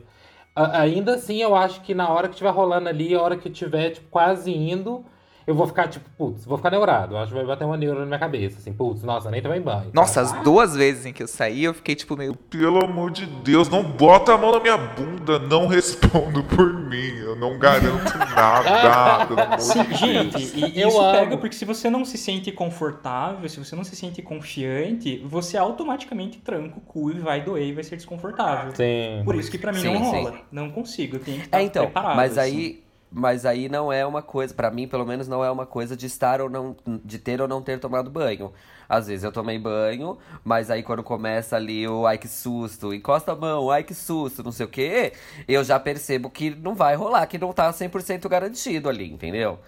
ainda 0.56 1.16
assim, 1.16 1.38
eu 1.42 1.56
acho 1.56 1.82
que 1.82 1.94
na 1.94 2.10
hora 2.10 2.28
que 2.28 2.36
estiver 2.36 2.52
rolando 2.52 2.90
ali, 2.90 3.14
a 3.16 3.22
hora 3.22 3.38
que 3.38 3.48
eu 3.48 3.54
tiver, 3.54 3.92
tipo, 3.92 4.08
quase 4.10 4.52
indo, 4.54 5.06
eu 5.48 5.56
vou 5.56 5.68
ficar, 5.68 5.88
tipo, 5.88 6.10
putz, 6.18 6.46
vou 6.46 6.58
ficar 6.58 6.70
neurado. 6.70 7.16
Eu 7.16 7.20
acho 7.20 7.32
que 7.32 7.38
vai 7.38 7.46
bater 7.46 7.66
uma 7.66 7.78
neura 7.78 8.00
na 8.02 8.06
minha 8.06 8.20
cabeça, 8.20 8.58
assim, 8.60 8.74
putz, 8.74 9.04
nossa, 9.04 9.30
nem 9.32 9.42
tomei 9.42 9.60
banho. 9.60 9.90
Nossa, 9.94 10.22
as 10.22 10.32
duas 10.44 10.76
vezes 10.76 11.06
em 11.06 11.14
que 11.14 11.24
eu 11.24 11.28
saí, 11.28 11.64
eu 11.64 11.74
fiquei, 11.74 11.96
tipo, 11.96 12.16
meio. 12.16 12.36
Pelo 12.36 12.84
amor 12.84 13.12
de 13.12 13.26
Deus, 13.26 13.70
não 13.70 13.84
bota 13.84 14.34
a 14.34 14.38
mão 14.38 14.52
na 14.52 14.60
minha 14.60 14.78
bunda, 14.78 15.40
não 15.40 15.68
respondo 15.68 16.44
por 16.44 16.74
mim, 16.74 17.18
eu 17.20 17.36
não 17.36 17.58
garanto 17.58 18.18
nada, 18.36 19.58
Sim, 19.60 19.84
gente, 19.96 20.58
e 20.58 20.80
Eu 20.82 20.90
isso 20.90 21.00
amo. 21.02 21.12
pega 21.20 21.38
porque 21.38 21.56
se 21.56 21.66
você 21.66 21.90
não 21.90 22.04
se 22.06 22.18
sente 22.18 22.52
confortável, 22.52 23.48
se 23.50 23.58
você 23.60 23.76
não 23.76 23.84
se 23.84 23.96
sente 23.96 24.22
confiante, 24.22 25.18
você 25.26 25.58
automaticamente 25.58 26.40
tranca 26.40 26.78
o 26.78 26.82
cu 26.82 27.12
e 27.12 27.20
vai 27.20 27.42
doer 27.42 27.68
e 27.68 27.74
vai 27.74 27.84
ser 27.84 27.96
desconfortável. 27.96 28.74
Sim. 28.76 29.22
Por 29.26 29.36
isso 29.36 29.50
que 29.50 29.58
pra 29.58 29.72
mim 29.72 29.80
Sim, 29.80 29.94
não 29.94 30.04
sim. 30.06 30.12
rola. 30.24 30.36
Não 30.52 30.70
consigo, 30.70 31.16
eu 31.16 31.20
tenho 31.20 31.40
que 31.40 31.46
estar 31.46 31.60
É, 31.60 31.64
então, 31.64 31.84
preparado. 31.86 32.16
mas 32.16 32.38
assim. 32.38 32.50
aí, 32.58 32.84
mas 33.12 33.46
aí 33.46 33.68
não 33.68 33.92
é 33.92 34.06
uma 34.06 34.22
coisa, 34.22 34.54
pra 34.54 34.72
mim, 34.72 34.88
pelo 34.88 35.06
menos, 35.06 35.28
não 35.28 35.44
é 35.44 35.52
uma 35.52 35.66
coisa 35.66 35.98
de 35.98 36.06
estar 36.06 36.40
ou 36.40 36.50
não, 36.50 36.76
de 37.04 37.20
ter 37.20 37.42
ou 37.42 37.48
não 37.48 37.62
ter 37.62 37.78
tomado 37.78 38.10
banho. 38.10 38.54
Às 38.88 39.08
vezes 39.08 39.24
eu 39.24 39.32
tomei 39.32 39.60
banho, 39.60 40.18
mas 40.44 40.72
aí 40.72 40.82
quando 40.82 41.04
começa 41.04 41.56
ali 41.58 41.88
o 41.88 42.08
ai 42.08 42.18
que 42.18 42.28
susto, 42.28 42.94
encosta 42.94 43.34
a 43.34 43.36
mão, 43.36 43.70
ai 43.70 43.84
que 43.84 43.94
susto, 43.94 44.44
não 44.44 44.52
sei 44.52 44.66
o 44.66 44.70
quê, 44.70 45.14
eu 45.48 45.64
já 45.64 45.80
percebo 45.80 46.30
que 46.30 46.50
não 46.52 46.74
vai 46.74 46.96
rolar, 46.96 47.26
que 47.28 47.38
não 47.38 47.52
tá 47.52 47.72
100% 47.72 48.28
garantido 48.30 48.88
ali, 48.90 49.12
entendeu? 49.12 49.60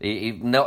E, 0.00 0.28
e 0.28 0.32
não, 0.42 0.66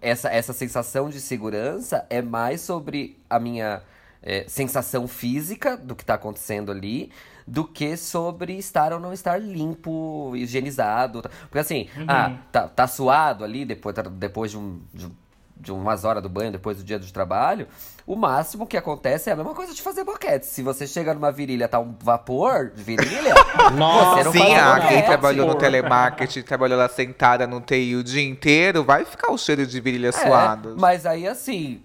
essa, 0.00 0.28
essa 0.30 0.52
sensação 0.52 1.08
de 1.08 1.20
segurança 1.20 2.06
é 2.08 2.22
mais 2.22 2.60
sobre 2.60 3.18
a 3.28 3.40
minha 3.40 3.82
é, 4.22 4.44
sensação 4.48 5.08
física 5.08 5.76
do 5.76 5.94
que 5.96 6.04
tá 6.04 6.14
acontecendo 6.14 6.70
ali 6.70 7.10
do 7.46 7.64
que 7.64 7.96
sobre 7.96 8.54
estar 8.58 8.92
ou 8.92 8.98
não 8.98 9.12
estar 9.12 9.38
limpo, 9.40 10.32
higienizado. 10.34 11.22
Porque 11.42 11.58
assim, 11.58 11.88
ah, 12.08 12.32
tá, 12.50 12.66
tá 12.66 12.86
suado 12.88 13.44
ali 13.44 13.64
depois, 13.64 13.94
tá- 13.94 14.02
depois 14.02 14.50
de, 14.50 14.58
um, 14.58 14.80
de, 14.92 15.08
de 15.56 15.70
umas 15.72 16.04
horas 16.04 16.22
do 16.22 16.28
banho, 16.28 16.50
depois 16.50 16.76
do 16.78 16.82
dia 16.82 16.98
do 16.98 17.06
trabalho, 17.12 17.68
o 18.04 18.16
máximo 18.16 18.66
que 18.66 18.76
acontece 18.76 19.30
é 19.30 19.32
a 19.32 19.36
mesma 19.36 19.54
coisa 19.54 19.72
de 19.72 19.80
fazer 19.80 20.02
boquete. 20.02 20.46
Se 20.46 20.60
você 20.60 20.88
chega 20.88 21.14
numa 21.14 21.30
virilha, 21.30 21.68
tá 21.68 21.78
um 21.78 21.94
vapor 22.00 22.70
de 22.74 22.82
virilha, 22.82 23.34
Nossa, 23.72 24.16
você 24.22 24.24
não 24.24 24.32
Sim, 24.32 24.88
quem 24.88 25.02
trabalhou 25.04 25.46
no 25.46 25.54
telemarketing, 25.54 26.42
trabalhou 26.42 26.78
lá 26.78 26.88
sentada 26.88 27.46
no 27.46 27.60
TI 27.60 27.94
o 27.94 28.02
dia 28.02 28.24
inteiro, 28.24 28.82
vai 28.82 29.04
ficar 29.04 29.30
o 29.30 29.38
cheiro 29.38 29.64
de 29.64 29.80
virilha 29.80 30.08
É, 30.08 30.12
suado. 30.12 30.74
mas 30.76 31.06
aí 31.06 31.28
assim, 31.28 31.80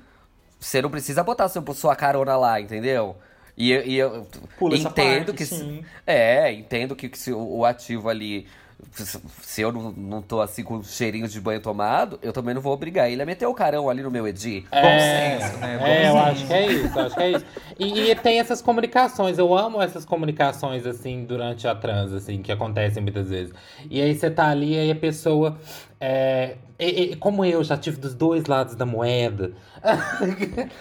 você 0.60 0.82
não 0.82 0.89
precisa 0.89 1.24
botar 1.24 1.47
seu, 1.50 1.63
sua 1.74 1.95
carona 1.95 2.36
lá, 2.36 2.60
entendeu? 2.60 3.15
E, 3.58 3.72
eu- 3.72 3.86
e 3.86 3.98
eu 3.98 4.28
Pula 4.58 4.76
essa 4.76 4.90
entendo 4.90 5.26
parte, 5.26 5.38
que. 5.38 5.46
sim. 5.46 5.86
É, 6.06 6.52
entendo 6.52 6.96
que, 6.96 7.10
que 7.10 7.18
se 7.18 7.32
o, 7.32 7.40
o 7.60 7.66
ativo 7.66 8.10
ali. 8.10 8.48
Se 9.44 9.62
eu 9.62 9.72
não, 9.72 9.92
não 9.92 10.22
tô 10.24 10.42
assim 10.42 10.64
com 10.64 10.82
cheirinho 10.84 11.28
de 11.28 11.40
banho 11.40 11.62
tomado, 11.62 12.18
eu 12.24 12.34
também 12.34 12.56
não 12.56 12.62
vou 12.62 12.74
obrigar 12.74 13.12
ele 13.12 13.22
a 13.22 13.26
meter 13.26 13.46
o 13.46 13.54
carão 13.54 13.88
ali 13.90 14.02
no 14.02 14.10
meu 14.10 14.28
Edi. 14.28 14.66
É, 14.72 15.00
senso, 15.00 15.58
né? 15.60 15.78
Bom 15.78 15.86
É, 15.86 16.10
eu 16.10 16.18
senso. 16.18 16.18
acho 16.18 16.48
que 16.48 16.54
é 16.54 16.68
isso, 16.68 16.98
eu 16.98 17.04
acho 17.06 17.16
que 17.16 17.24
é 17.24 17.32
isso. 17.32 17.46
E, 17.78 18.10
e 18.12 18.16
tem 18.16 18.40
essas 18.40 18.62
comunicações, 18.62 19.38
eu 19.38 19.54
amo 19.56 19.82
essas 19.82 20.06
comunicações, 20.06 20.86
assim, 20.86 21.26
durante 21.26 21.68
a 21.68 21.76
trans, 21.76 22.14
assim, 22.14 22.42
que 22.42 22.52
acontecem 22.52 23.04
muitas 23.04 23.30
vezes. 23.30 23.54
E 23.90 24.02
aí 24.02 24.16
você 24.16 24.32
tá 24.32 24.48
ali, 24.50 24.78
aí 24.78 24.90
a 24.92 24.96
pessoa. 24.96 25.58
É, 26.02 26.56
e- 26.80 27.12
e- 27.12 27.16
como 27.16 27.46
eu 27.46 27.64
já 27.64 27.78
tive 27.78 27.98
dos 27.98 28.16
dois 28.16 28.46
lados 28.48 28.74
da 28.76 28.86
moeda. 28.88 29.52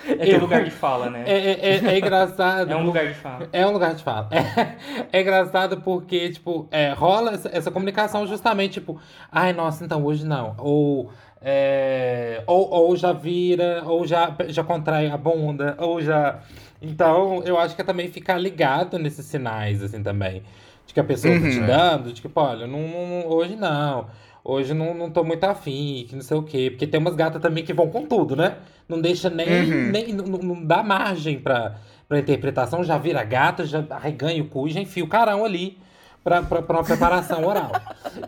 É 0.09 0.25
teu 0.25 0.41
lugar 0.41 0.65
de 0.65 0.71
fala, 0.71 1.11
né? 1.11 1.25
É, 1.27 1.33
é- 1.33 1.75
é- 1.77 1.93
é 1.95 1.99
engraçado. 1.99 2.73
É 2.73 2.77
um 2.77 2.85
lugar 2.87 3.07
de 3.07 3.15
fala. 3.15 3.49
É 3.53 3.67
um 3.67 3.71
lugar 3.71 3.95
de 3.95 4.03
fala. 4.03 4.29
É, 4.33 5.19
é 5.19 5.21
engraçado 5.21 5.81
porque, 5.83 6.31
tipo, 6.31 6.67
é, 6.71 6.93
rola 6.93 7.33
essa, 7.33 7.51
essa 7.53 7.71
comunicação 7.71 8.27
justamente, 8.27 8.75
tipo, 8.75 8.99
ai, 9.31 9.53
nossa, 9.53 9.85
então 9.85 10.03
hoje 10.05 10.25
não. 10.27 10.55
Ou, 10.59 11.11
é, 11.43 12.43
ou, 12.47 12.69
ou 12.71 12.97
já 12.97 13.13
vira, 13.13 13.83
ou 13.85 14.07
já, 14.07 14.35
já 14.49 14.65
contrai 14.65 15.09
a 15.11 15.17
bunda, 15.17 15.75
ou 15.79 16.01
já. 16.01 16.39
Então, 16.81 17.43
eu 17.45 17.59
acho 17.59 17.75
que 17.77 17.83
é 17.83 17.85
também 17.85 18.09
ficar 18.09 18.39
ligado 18.39 18.99
nesses 18.99 19.27
sinais, 19.27 19.83
assim, 19.83 20.03
também. 20.03 20.43
De 20.87 20.95
que 20.95 21.01
a 21.01 21.05
pessoa 21.05 21.35
tá 21.39 21.49
te 21.49 21.61
dando, 21.61 22.13
de 22.13 22.21
que, 22.23 22.29
pô, 22.29 22.41
olha, 22.43 22.67
não, 22.67 22.81
não- 22.81 23.27
hoje 23.29 23.55
não. 23.55 24.07
Hoje 24.45 24.73
não, 24.73 24.95
não 24.95 25.11
tô 25.11 25.23
muito 25.23 25.45
afim, 25.45 26.07
que 26.09 26.15
não 26.15 26.23
sei 26.23 26.37
o 26.37 26.43
quê. 26.43 26.71
Porque 26.71 26.87
tem 26.87 27.01
umas 27.01 27.15
gatas 27.15 27.43
também 27.43 27.65
que 27.65 27.75
vão 27.75 27.89
com 27.89 28.07
tudo, 28.07 28.35
né? 28.35 28.57
Não 28.89 29.01
deixa 29.01 29.29
nem. 29.29 29.67
nem 29.67 30.13
não, 30.13 30.25
não 30.25 30.65
dá 30.65 30.83
margem 30.83 31.39
pra, 31.39 31.77
pra 32.09 32.19
interpretação, 32.19 32.83
já 32.83 32.99
vira 32.99 33.23
gata, 33.23 33.65
já 33.65 33.85
arreganha 33.91 34.43
o 34.43 34.47
cu 34.47 34.67
e 34.67 34.73
já 34.73 34.81
enfia 34.81 35.05
o 35.05 35.09
carão 35.09 35.45
ali 35.45 35.79
pra, 36.23 36.43
pra, 36.43 36.63
pra 36.63 36.77
uma 36.77 36.85
preparação 36.85 37.45
oral. 37.45 37.73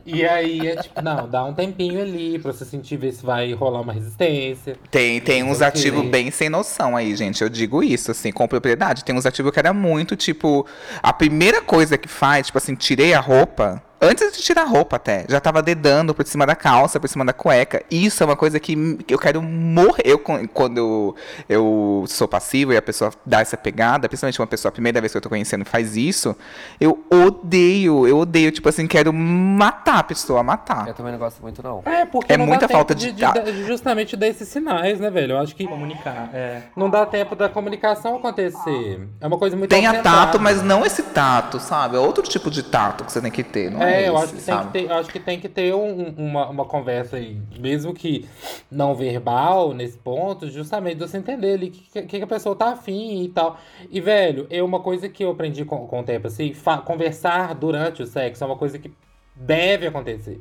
E 0.04 0.24
aí 0.24 0.68
é 0.68 0.76
tipo, 0.76 1.00
não, 1.02 1.28
dá 1.28 1.44
um 1.44 1.54
tempinho 1.54 2.00
ali 2.00 2.38
pra 2.38 2.52
você 2.52 2.64
sentir, 2.64 2.96
ver 2.96 3.12
se 3.12 3.24
vai 3.24 3.52
rolar 3.52 3.80
uma 3.80 3.92
resistência. 3.92 4.76
Tem, 4.90 5.20
tem 5.20 5.42
uns 5.42 5.62
ativos 5.62 6.04
bem 6.06 6.30
sem 6.30 6.48
noção 6.48 6.96
aí, 6.96 7.14
gente. 7.14 7.42
Eu 7.42 7.48
digo 7.48 7.82
isso, 7.82 8.10
assim, 8.10 8.32
com 8.32 8.46
propriedade. 8.46 9.04
Tem 9.04 9.14
uns 9.14 9.26
ativos 9.26 9.52
que 9.52 9.58
era 9.58 9.72
muito, 9.72 10.16
tipo, 10.16 10.66
a 11.02 11.12
primeira 11.12 11.60
coisa 11.60 11.96
que 11.98 12.08
faz, 12.08 12.46
tipo 12.46 12.58
assim, 12.58 12.74
tirei 12.74 13.14
a 13.14 13.20
roupa. 13.20 13.82
Antes 14.04 14.32
de 14.36 14.42
tirar 14.42 14.62
a 14.62 14.66
roupa 14.66 14.96
até, 14.96 15.24
já 15.28 15.40
tava 15.40 15.62
dedando 15.62 16.12
por 16.12 16.26
cima 16.26 16.44
da 16.44 16.56
calça, 16.56 16.98
por 16.98 17.08
cima 17.08 17.24
da 17.24 17.32
cueca. 17.32 17.84
Isso 17.88 18.20
é 18.20 18.26
uma 18.26 18.34
coisa 18.34 18.58
que 18.58 18.98
eu 19.08 19.16
quero 19.16 19.40
morrer. 19.40 20.02
Eu, 20.04 20.18
quando 20.52 21.14
eu, 21.48 22.04
sou 22.08 22.26
passivo 22.26 22.72
e 22.72 22.76
a 22.76 22.82
pessoa 22.82 23.12
dá 23.24 23.40
essa 23.40 23.56
pegada, 23.56 24.08
principalmente 24.08 24.40
uma 24.40 24.46
pessoa, 24.48 24.70
a 24.70 24.72
primeira 24.72 25.00
vez 25.00 25.12
que 25.12 25.16
eu 25.18 25.22
tô 25.22 25.28
conhecendo, 25.28 25.64
faz 25.64 25.96
isso, 25.96 26.34
eu 26.80 27.04
odeio, 27.08 28.06
eu 28.08 28.18
odeio, 28.18 28.50
tipo 28.50 28.68
assim, 28.68 28.88
quero 28.88 29.12
matar 29.12 29.98
a 30.00 30.02
pessoa, 30.02 30.42
matar. 30.42 30.88
Eu 30.88 30.94
também 30.94 31.12
não 31.12 31.18
gosto 31.20 31.40
muito, 31.40 31.62
não. 31.62 31.82
É, 31.84 32.04
porque 32.04 32.32
É 32.32 32.36
não 32.36 32.46
muita 32.46 32.66
dá 32.66 32.72
falta 32.74 32.96
tempo 32.96 33.14
de 33.14 33.42
de, 33.42 33.52
de- 33.52 33.64
justamente 33.66 34.16
desses 34.16 34.48
sinais, 34.48 34.98
né, 34.98 35.10
velho? 35.10 35.34
Eu 35.34 35.38
acho 35.38 35.54
que 35.54 35.64
Comunicar, 35.66 36.28
é. 36.34 36.62
não 36.76 36.90
dá 36.90 37.06
tempo 37.06 37.36
da 37.36 37.48
comunicação 37.48 38.16
acontecer. 38.16 39.08
É 39.20 39.26
uma 39.28 39.38
coisa 39.38 39.56
muito 39.56 39.70
Tenha 39.70 39.90
aumentada. 39.90 40.26
tato, 40.26 40.40
mas 40.40 40.60
não 40.60 40.84
esse 40.84 41.02
tato, 41.04 41.60
sabe? 41.60 41.96
É 41.96 42.00
outro 42.00 42.24
tipo 42.24 42.50
de 42.50 42.62
tato 42.64 43.04
que 43.04 43.12
você 43.12 43.20
tem 43.20 43.30
que 43.30 43.44
ter, 43.44 43.70
não 43.70 43.80
é? 43.82 43.91
É, 43.92 44.08
eu 44.08 44.16
acho 44.16 44.34
que, 44.34 44.42
tem 44.42 44.56
que 44.58 44.62
sabe? 44.62 44.72
ter, 44.72 44.84
eu 44.84 44.94
acho 44.94 45.10
que 45.10 45.20
tem 45.20 45.40
que 45.40 45.48
ter 45.48 45.74
um- 45.74 46.14
uma, 46.16 46.48
uma 46.48 46.64
conversa 46.64 47.16
aí, 47.16 47.40
mesmo 47.58 47.92
que 47.94 48.28
não 48.70 48.94
verbal, 48.94 49.72
nesse 49.74 49.98
ponto, 49.98 50.50
justamente 50.50 50.96
de 50.96 51.00
você 51.08 51.18
entender 51.18 51.54
ali 51.54 51.68
o 51.68 51.70
que, 51.70 52.02
que, 52.02 52.22
a 52.22 52.26
pessoa 52.26 52.54
tá 52.56 52.72
afim 52.72 53.22
e 53.24 53.28
tal. 53.28 53.58
E, 53.90 54.00
velho, 54.00 54.46
é 54.50 54.62
uma 54.62 54.80
coisa 54.80 55.08
que 55.08 55.24
eu 55.24 55.30
aprendi 55.30 55.64
com, 55.64 55.86
com 55.86 56.00
o 56.00 56.02
tempo, 56.04 56.26
assim, 56.26 56.52
conversar 56.84 57.54
durante 57.54 58.02
o 58.02 58.06
sexo 58.06 58.42
é 58.44 58.46
uma 58.46 58.56
coisa 58.56 58.78
que 58.78 58.92
deve 59.34 59.86
acontecer. 59.86 60.40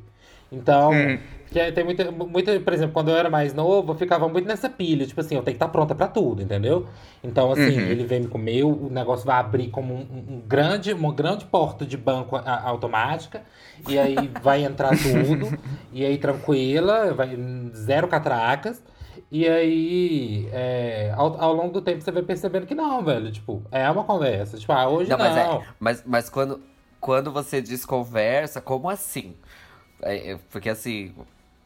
Então, 0.52 0.92
Hum. 0.94 1.18
que 1.50 1.72
tem 1.72 1.84
muita, 1.84 2.12
muita, 2.12 2.60
por 2.60 2.74
exemplo, 2.74 2.94
quando 2.94 3.10
eu 3.10 3.16
era 3.16 3.30
mais 3.30 3.54
novo, 3.54 3.92
eu 3.94 3.96
ficava 3.98 4.28
muito 4.28 4.48
nessa 4.48 4.70
pilha, 4.70 5.06
tipo 5.06 5.20
assim, 5.22 5.36
eu 5.36 5.42
tenho 5.44 5.56
que 5.58 5.64
estar 5.64 5.70
pronta 5.70 5.96
pra 5.96 6.08
tudo, 6.08 6.42
entendeu? 6.42 6.88
Então, 7.24 7.52
assim, 7.52 7.64
Uhum. 7.78 7.88
ele 7.88 8.06
vem 8.06 8.22
me 8.22 8.28
comer, 8.28 8.64
o 8.64 8.90
negócio 8.90 9.26
vai 9.26 9.38
abrir 9.40 9.70
como 9.70 9.94
um- 9.94 10.26
um 10.36 10.42
grande, 10.46 10.94
uma 10.94 11.14
grande 11.14 11.46
porta 11.46 11.86
de 11.86 11.96
banco 11.98 12.36
a- 12.36 12.62
automática, 12.68 13.44
e 13.88 13.98
aí 13.98 14.28
vai 14.42 14.64
entrar 14.64 14.96
tudo, 14.98 15.58
e 15.92 16.06
aí 16.06 16.18
tranquila, 16.18 17.14
vai, 17.14 17.38
zero 17.74 18.08
catracas. 18.08 18.82
E 19.32 19.48
aí, 19.48 20.50
é, 20.52 21.14
ao, 21.16 21.42
ao 21.42 21.54
longo 21.54 21.72
do 21.72 21.82
tempo, 21.82 22.02
você 22.02 22.12
vai 22.12 22.22
percebendo 22.24 22.66
que 22.66 22.76
não, 22.76 23.02
velho. 23.04 23.32
Tipo, 23.32 23.62
é 23.72 23.90
uma 23.90 24.04
conversa. 24.04 24.58
Tipo, 24.58 24.74
ah, 24.74 24.90
hoje 24.90 25.10
não. 25.10 25.18
Não, 25.18 25.26
mas 25.26 25.38
é. 25.38 25.62
Mas, 25.80 26.04
mas 26.06 26.30
quando, 26.30 26.62
quando 27.00 27.32
você 27.32 27.62
diz 27.62 27.86
conversa, 27.86 28.60
como 28.60 28.90
assim? 28.90 29.36
É, 30.04 30.32
é, 30.32 30.38
porque 30.52 30.70
assim, 30.70 31.14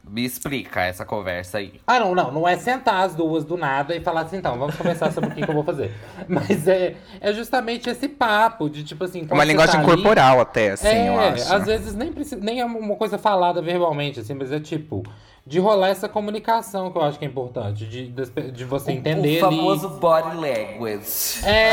me 0.08 0.24
explica 0.24 0.82
essa 0.84 1.04
conversa 1.06 1.58
aí. 1.58 1.74
Ah, 1.88 2.00
não, 2.00 2.14
não. 2.14 2.32
Não 2.32 2.48
é 2.48 2.58
sentar 2.58 3.04
as 3.06 3.16
duas 3.16 3.44
do 3.44 3.58
nada 3.58 3.96
e 3.96 4.02
falar 4.02 4.22
assim, 4.22 4.38
então, 4.38 4.58
vamos 4.58 4.76
conversar 4.76 5.12
sobre 5.12 5.32
o 5.32 5.34
que, 5.34 5.42
que 5.44 5.50
eu 5.50 5.56
vou 5.56 5.64
fazer. 5.64 5.92
Mas 6.30 6.68
é, 6.68 6.96
é 7.20 7.34
justamente 7.34 7.90
esse 7.90 8.08
papo 8.08 8.70
de, 8.70 8.84
tipo 8.84 9.04
assim. 9.04 9.26
É 9.30 9.34
uma 9.34 9.44
você 9.44 9.48
linguagem 9.52 9.74
tá 9.76 9.80
ali- 9.82 9.92
corporal 9.94 10.40
até, 10.42 10.72
assim, 10.72 10.88
é, 10.88 11.08
eu 11.10 11.20
acho. 11.20 11.54
às 11.54 11.66
vezes 11.66 11.96
nem, 11.96 12.12
precisa, 12.14 12.40
nem 12.40 12.60
é 12.60 12.66
uma 12.66 12.96
coisa 12.96 13.18
falada 13.18 13.62
verbalmente, 13.62 14.20
assim, 14.20 14.34
mas 14.36 14.52
é 14.52 14.60
tipo, 14.60 15.02
de 15.48 15.60
rolar 15.60 15.90
essa 15.90 16.08
comunicação 16.10 16.92
que 16.92 16.98
eu 16.98 17.02
acho 17.04 17.18
que 17.18 17.26
é 17.26 17.28
importante, 17.28 17.86
de, 17.88 18.12
pe- 18.28 18.52
de 18.52 18.64
você 18.66 18.92
entender 18.92 19.42
o 19.42 19.48
ali. 19.48 19.58
famoso 19.58 19.90
body 19.90 20.36
language. 20.38 21.44
É, 21.46 21.72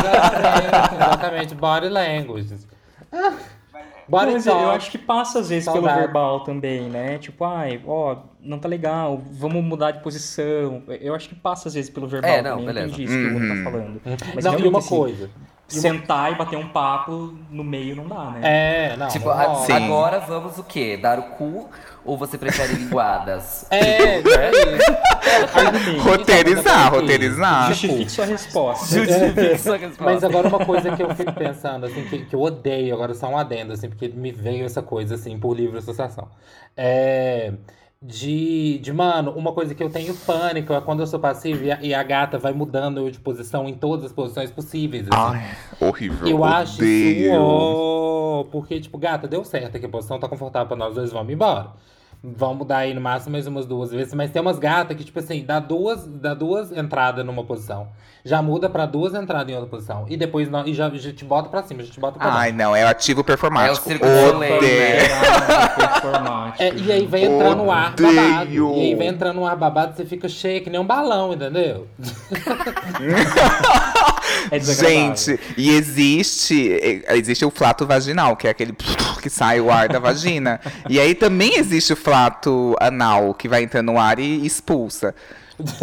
exatamente, 0.00 0.94
exatamente, 0.94 1.54
body 1.54 1.88
language. 1.88 2.56
Ah, 3.12 3.34
Body 4.10 4.32
mas 4.32 4.46
eu 4.46 4.52
talk. 4.52 4.76
acho 4.76 4.90
que 4.90 4.98
passa 4.98 5.38
às 5.38 5.48
vezes 5.48 5.64
pelo 5.68 5.76
Saudade. 5.84 6.00
verbal 6.00 6.40
também, 6.40 6.88
né? 6.90 7.18
Tipo, 7.18 7.44
ai, 7.44 7.80
ó, 7.86 8.16
não 8.40 8.58
tá 8.58 8.68
legal, 8.68 9.22
vamos 9.32 9.62
mudar 9.64 9.92
de 9.92 10.00
posição. 10.02 10.82
Eu 11.00 11.14
acho 11.14 11.28
que 11.28 11.34
passa 11.34 11.68
às 11.68 11.74
vezes 11.74 11.88
pelo 11.90 12.08
verbal 12.08 12.30
É, 12.30 12.42
não, 12.42 12.50
também, 12.58 12.66
beleza. 12.66 12.86
entendi 12.88 13.04
isso 13.04 13.14
que 13.14 13.26
o 13.26 13.30
Bruno 13.30 13.54
Uhum. 13.54 13.64
tá 13.64 13.70
falando. 13.70 14.00
Mas 14.34 14.44
Não, 14.44 14.58
e 14.58 14.68
uma 14.68 14.78
assim, 14.80 14.88
coisa. 14.96 15.30
Sentar 15.70 16.32
e 16.32 16.34
bater 16.34 16.56
um 16.56 16.68
papo 16.68 17.34
no 17.50 17.62
meio 17.64 17.94
não 17.96 18.06
dá, 18.08 18.30
né? 18.30 18.40
É, 18.42 18.96
não. 18.96 19.08
Tipo, 19.08 19.26
não 19.26 19.32
a- 19.32 19.42
rola. 19.44 19.66
Sim. 19.66 19.72
agora 19.72 20.20
vamos 20.20 20.58
o 20.58 20.64
quê? 20.64 20.96
Dar 20.96 21.18
o 21.18 21.22
cu 21.30 21.68
ou 22.04 22.16
você 22.16 22.36
prefere 22.38 22.74
linguadas? 22.74 23.66
É, 23.70 24.18
é. 24.20 24.20
Argumente. 25.54 25.98
Roteirizar, 26.00 26.90
roteirizar. 26.92 27.68
Justifique 27.68 28.10
sua 28.10 28.24
resposta. 28.24 28.86
Justifique 28.98 29.58
sua 29.62 29.76
resposta. 29.76 30.04
Mas 30.04 30.24
agora 30.24 30.48
uma 30.48 30.64
coisa 30.64 30.94
que 30.96 31.02
eu 31.02 31.14
fico 31.14 31.32
pensando, 31.32 31.86
assim, 31.86 32.04
que, 32.04 32.24
que 32.26 32.34
eu 32.34 32.40
odeio, 32.40 32.94
agora 32.94 33.14
só 33.14 33.28
um 33.28 33.36
adendo, 33.38 33.72
assim, 33.72 33.88
porque 33.88 34.08
me 34.08 34.32
veio 34.32 34.64
essa 34.64 34.82
coisa, 34.82 35.14
assim, 35.14 35.38
por 35.38 35.54
livre 35.56 35.78
associação. 35.78 36.28
É. 36.76 37.52
De, 38.02 38.78
de, 38.78 38.94
mano, 38.94 39.30
uma 39.32 39.52
coisa 39.52 39.74
que 39.74 39.82
eu 39.82 39.90
tenho 39.90 40.14
pânico 40.14 40.72
é 40.72 40.80
quando 40.80 41.00
eu 41.00 41.06
sou 41.06 41.20
passivo 41.20 41.64
e 41.64 41.70
a, 41.70 41.82
e 41.82 41.92
a 41.92 42.02
gata 42.02 42.38
vai 42.38 42.50
mudando 42.50 42.98
eu 42.98 43.10
de 43.10 43.20
posição 43.20 43.68
em 43.68 43.74
todas 43.74 44.06
as 44.06 44.12
posições 44.12 44.50
possíveis. 44.50 45.06
Assim. 45.12 45.36
Ai, 45.36 45.54
Horrível. 45.78 46.26
eu 46.26 46.42
acho 46.42 46.82
isso 46.82 48.48
porque, 48.50 48.80
tipo, 48.80 48.96
gata, 48.96 49.28
deu 49.28 49.44
certo 49.44 49.76
aqui, 49.76 49.84
a 49.84 49.88
posição 49.90 50.18
tá 50.18 50.26
confortável 50.26 50.66
pra 50.66 50.78
nós 50.78 50.94
dois, 50.94 51.12
vamos 51.12 51.30
embora. 51.30 51.72
Vamos 52.22 52.58
mudar 52.58 52.78
aí 52.78 52.92
no 52.92 53.00
máximo 53.00 53.32
mais 53.32 53.46
umas 53.46 53.64
duas 53.64 53.90
vezes. 53.90 54.12
Mas 54.12 54.30
tem 54.30 54.42
umas 54.42 54.58
gatas 54.58 54.94
que, 54.94 55.04
tipo 55.04 55.18
assim, 55.18 55.42
dá 55.42 55.58
duas, 55.58 56.06
dá 56.06 56.34
duas 56.34 56.70
entradas 56.70 57.24
numa 57.24 57.42
posição. 57.44 57.88
Já 58.22 58.42
muda 58.42 58.68
pra 58.68 58.84
duas 58.84 59.14
entradas 59.14 59.50
em 59.50 59.54
outra 59.54 59.70
posição. 59.70 60.04
E 60.06 60.18
depois 60.18 60.50
não, 60.50 60.66
e 60.66 60.74
já, 60.74 60.90
já 60.90 61.12
te 61.12 61.24
bota 61.24 61.48
pra 61.48 61.62
cima, 61.62 61.82
já 61.82 61.90
te 61.90 61.98
bota 61.98 62.18
pra 62.18 62.28
baixo. 62.28 62.42
Ai, 62.42 62.52
não, 62.52 62.76
é 62.76 62.84
o 62.84 62.88
ativo 62.88 63.24
performático. 63.24 63.70
É 63.70 63.80
o 63.80 63.82
circo 63.82 64.06
Odeio. 64.06 64.60
Performático. 65.76 66.62
É, 66.62 66.74
e 66.74 66.92
aí 66.92 67.06
vem 67.06 67.24
entrando 67.24 67.62
um 67.62 67.72
ar 67.72 67.92
babado. 67.92 68.50
E 68.50 68.58
aí 68.58 68.94
vem 68.94 69.08
entrando 69.08 69.40
um 69.40 69.46
ar 69.46 69.56
babado, 69.56 69.96
você 69.96 70.04
fica 70.04 70.28
cheio, 70.28 70.62
que 70.62 70.68
nem 70.68 70.78
um 70.78 70.86
balão, 70.86 71.32
entendeu? 71.32 71.88
É 74.50 74.58
desagradável. 74.58 75.16
Gente, 75.16 75.40
e 75.56 75.70
existe, 75.70 76.78
existe 77.08 77.44
o 77.44 77.50
flato 77.50 77.86
vaginal, 77.86 78.36
que 78.36 78.46
é 78.46 78.50
aquele 78.50 78.72
que 79.22 79.30
sai 79.30 79.60
o 79.60 79.70
ar 79.70 79.88
da 79.88 79.98
vagina. 79.98 80.60
E 80.88 80.98
aí 81.00 81.14
também 81.14 81.56
existe 81.58 81.92
o 81.92 81.96
flato 81.96 82.76
anal, 82.80 83.34
que 83.34 83.48
vai 83.48 83.62
entrando 83.62 83.92
no 83.92 83.98
ar 83.98 84.18
e 84.18 84.44
expulsa. 84.46 85.14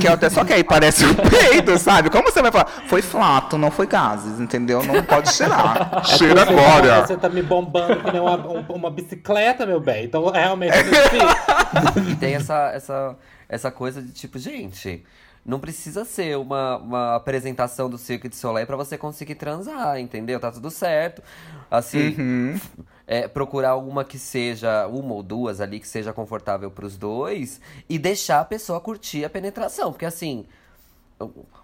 Que 0.02 0.08
é 0.08 0.12
até 0.12 0.28
só 0.28 0.44
que 0.44 0.52
aí 0.52 0.64
parece 0.64 1.06
um 1.06 1.14
peido, 1.14 1.78
sabe? 1.78 2.10
Como 2.10 2.24
você 2.32 2.42
vai 2.42 2.52
falar? 2.52 2.66
Foi 2.88 3.00
flato, 3.04 3.60
não 3.60 3.70
foi 3.70 3.86
gases, 3.86 4.40
entendeu? 4.40 4.82
Não 4.84 5.04
pode 5.04 5.32
cheirar. 5.32 6.04
Cheira 6.04 6.46
Você 6.46 6.52
agora. 6.52 6.88
tá- 7.02 7.06
Você 7.06 7.18
tá 7.18 7.30
me 7.30 7.44
bombando 7.44 8.02
que 8.04 8.12
nem 8.12 8.20
uma, 8.20 8.38
um- 8.38 8.66
uma 8.70 8.90
bicicleta, 8.90 9.68
meu 9.68 9.80
bem. 9.80 10.06
Então, 10.06 10.32
realmente, 10.32 10.74
eu 10.82 10.84
fico- 10.84 12.10
E 12.10 12.16
tem 12.16 12.34
essa, 12.34 12.72
essa, 12.74 13.16
essa 13.48 13.70
coisa 13.70 14.02
de 14.02 14.12
tipo, 14.14 14.40
gente, 14.40 15.04
não 15.48 15.60
precisa 15.60 16.06
ser 16.06 16.38
uma, 16.38 16.78
uma 16.78 17.16
apresentação 17.16 17.90
do 17.90 17.98
Cirque 17.98 18.30
de 18.30 18.36
Soleil 18.36 18.68
pra 18.68 18.76
você 18.78 18.98
conseguir 18.98 19.36
transar, 19.36 20.00
entendeu? 20.00 20.40
Tá 20.40 20.52
tudo 20.52 20.70
certo. 20.70 21.24
Assim, 21.72 22.16
Uhum. 22.20 22.60
é, 23.08 23.28
procurar 23.28 23.78
uma 23.78 24.04
que 24.06 24.20
seja, 24.20 24.88
uma 24.88 25.14
ou 25.16 25.24
duas 25.24 25.62
ali, 25.62 25.80
que 25.80 25.88
seja 25.88 26.14
confortável 26.14 26.70
pros 26.72 26.98
dois 26.98 27.62
e 27.90 27.98
deixar 28.00 28.42
a 28.42 28.46
pessoa 28.46 28.82
curtir 28.82 29.26
a 29.26 29.30
penetração. 29.30 29.92
Porque 29.94 30.06
assim. 30.06 30.46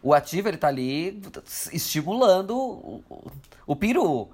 O 0.01 0.13
ativo, 0.13 0.47
ele 0.47 0.57
tá 0.57 0.67
ali 0.67 1.21
estimulando 1.71 2.57
o, 2.57 3.03
o, 3.09 3.31
o 3.67 3.75
peru. 3.75 4.29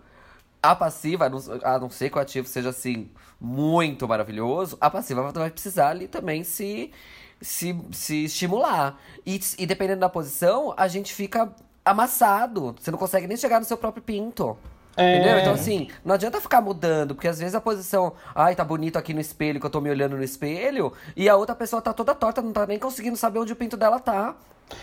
A 0.62 0.76
passiva, 0.76 1.26
a 1.26 1.30
não, 1.30 1.40
a 1.64 1.80
não 1.80 1.90
ser 1.90 2.10
que 2.10 2.18
o 2.18 2.22
ativo 2.22 2.48
seja 2.48 2.70
assim, 2.70 3.10
muito 3.40 4.08
maravilhoso, 4.08 4.78
a 4.82 4.90
passiva 4.90 5.32
vai 5.32 5.50
precisar 5.52 5.90
ali 5.90 6.08
também 6.08 6.44
se, 6.44 6.92
se, 7.42 7.76
se 7.92 8.26
estimular. 8.26 8.98
E, 9.26 9.40
e 9.58 9.66
dependendo 9.66 10.02
da 10.02 10.10
posição, 10.10 10.74
a 10.78 10.88
gente 10.88 11.14
fica 11.14 11.52
amassado. 11.84 12.76
Você 12.80 12.92
não 12.92 12.98
consegue 12.98 13.28
nem 13.28 13.38
chegar 13.38 13.60
no 13.60 13.66
seu 13.66 13.78
próprio 13.78 14.04
pinto. 14.04 14.58
É. 14.98 15.16
Entendeu? 15.18 15.40
Então, 15.40 15.54
assim, 15.54 15.88
não 16.04 16.16
adianta 16.16 16.42
ficar 16.42 16.60
mudando, 16.60 17.16
porque 17.16 17.28
às 17.28 17.40
vezes 17.40 17.56
a 17.56 17.62
posição, 17.62 18.14
ai, 18.36 18.54
tá 18.56 18.66
bonito 18.66 18.98
aqui 18.98 19.14
no 19.14 19.22
espelho, 19.22 19.60
que 19.60 19.66
eu 19.66 19.70
tô 19.70 19.80
me 19.80 19.90
olhando 19.90 20.18
no 20.18 20.24
espelho, 20.24 20.92
e 21.16 21.30
a 21.30 21.38
outra 21.38 21.56
pessoa 21.56 21.82
tá 21.82 21.94
toda 21.94 22.14
torta, 22.14 22.42
não 22.42 22.52
tá 22.52 22.66
nem 22.68 22.78
conseguindo 22.78 23.16
saber 23.16 23.40
onde 23.40 23.54
o 23.54 23.56
pinto 23.56 23.78
dela 23.78 24.00
tá. 24.00 24.36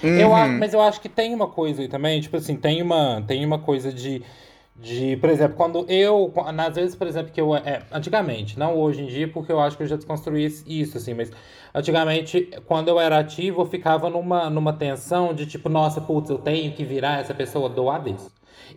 Eu, 0.03 0.31
Uhum. 0.31 0.59
mas 0.59 0.73
eu 0.73 0.81
acho 0.81 1.01
que 1.03 1.09
tem 1.09 1.35
uma 1.35 1.49
coisa 1.49 1.83
aí 1.83 1.89
também, 1.89 2.21
tipo 2.21 2.37
assim, 2.37 2.57
tem 2.57 2.81
uma, 2.83 3.23
tem 3.27 3.45
uma 3.45 3.59
coisa 3.59 3.93
de, 3.93 4.23
de, 4.79 5.17
por 5.17 5.31
exemplo, 5.31 5.57
quando 5.57 5.87
eu, 5.89 6.33
às 6.59 6.75
vezes, 6.75 6.95
por 6.95 7.07
exemplo, 7.07 7.33
que 7.33 7.41
eu, 7.41 7.57
é, 7.57 7.83
antigamente, 7.91 8.59
não 8.59 8.77
hoje 8.79 9.03
em 9.03 9.07
dia, 9.07 9.27
porque 9.27 9.51
eu 9.51 9.59
acho 9.59 9.77
que 9.77 9.83
eu 9.83 9.87
já 9.87 9.97
desconstruí 9.97 10.45
isso, 10.67 10.99
assim, 10.99 11.15
mas 11.15 11.33
antigamente, 11.75 12.51
quando 12.67 12.89
eu 12.89 13.01
era 13.01 13.19
ativo, 13.19 13.63
eu 13.63 13.67
ficava 13.67 14.11
numa, 14.11 14.51
numa 14.51 14.73
tensão 14.73 15.33
de 15.33 15.47
tipo, 15.47 15.69
nossa, 15.69 16.01
putz, 16.01 16.29
eu 16.29 16.39
tenho 16.39 16.73
que 16.73 16.85
virar 16.85 17.21
essa 17.21 17.33
pessoa 17.33 17.69
do 17.69 17.89
avesso. 17.89 18.31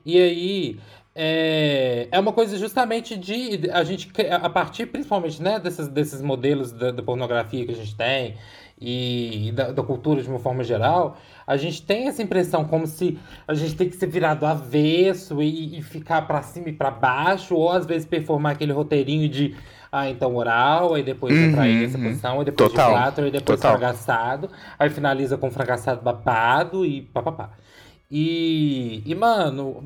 E 0.05 0.17
aí, 0.17 0.79
é, 1.13 2.07
é 2.11 2.19
uma 2.19 2.31
coisa 2.31 2.57
justamente 2.57 3.17
de 3.17 3.69
a 3.71 3.83
gente, 3.83 4.09
a 4.31 4.49
partir 4.49 4.85
principalmente 4.85 5.41
né, 5.41 5.59
desses, 5.59 5.87
desses 5.89 6.21
modelos 6.21 6.71
da, 6.71 6.91
da 6.91 7.03
pornografia 7.03 7.65
que 7.65 7.71
a 7.73 7.75
gente 7.75 7.95
tem 7.95 8.37
e 8.79 9.51
da, 9.53 9.71
da 9.73 9.83
cultura 9.83 10.21
de 10.21 10.29
uma 10.29 10.39
forma 10.39 10.63
geral, 10.63 11.17
a 11.49 11.57
gente 11.57 11.81
tem 11.81 12.07
essa 12.07 12.21
impressão 12.21 12.63
como 12.63 12.85
se 12.85 13.17
a 13.47 13.55
gente 13.55 13.75
tem 13.75 13.89
que 13.89 13.95
ser 13.95 14.05
virado 14.05 14.45
avesso 14.45 15.41
e, 15.41 15.79
e 15.79 15.81
ficar 15.81 16.21
pra 16.27 16.43
cima 16.43 16.69
e 16.69 16.73
pra 16.73 16.91
baixo, 16.91 17.55
ou 17.55 17.71
às 17.71 17.87
vezes 17.87 18.05
performar 18.05 18.51
aquele 18.51 18.71
roteirinho 18.71 19.27
de 19.27 19.55
ah, 19.91 20.07
então 20.07 20.35
oral, 20.35 20.93
aí 20.93 21.01
depois 21.01 21.35
Uhum, 21.35 21.59
aí 21.59 21.85
essa 21.85 21.97
uhum. 21.97 22.03
posição, 22.03 22.37
aí 22.37 22.45
depois 22.45 22.69
Total, 22.69 22.89
de 22.89 22.95
quatro, 22.99 23.25
aí 23.25 23.31
depois 23.31 23.59
total. 23.59 23.79
fragaçado, 23.79 24.51
aí 24.77 24.91
finaliza 24.91 25.39
com 25.39 25.49
fragaçado 25.49 26.03
babado 26.03 26.85
e 26.85 27.01
papapá. 27.01 27.49
E, 28.11 29.01
e, 29.03 29.15
mano, 29.15 29.83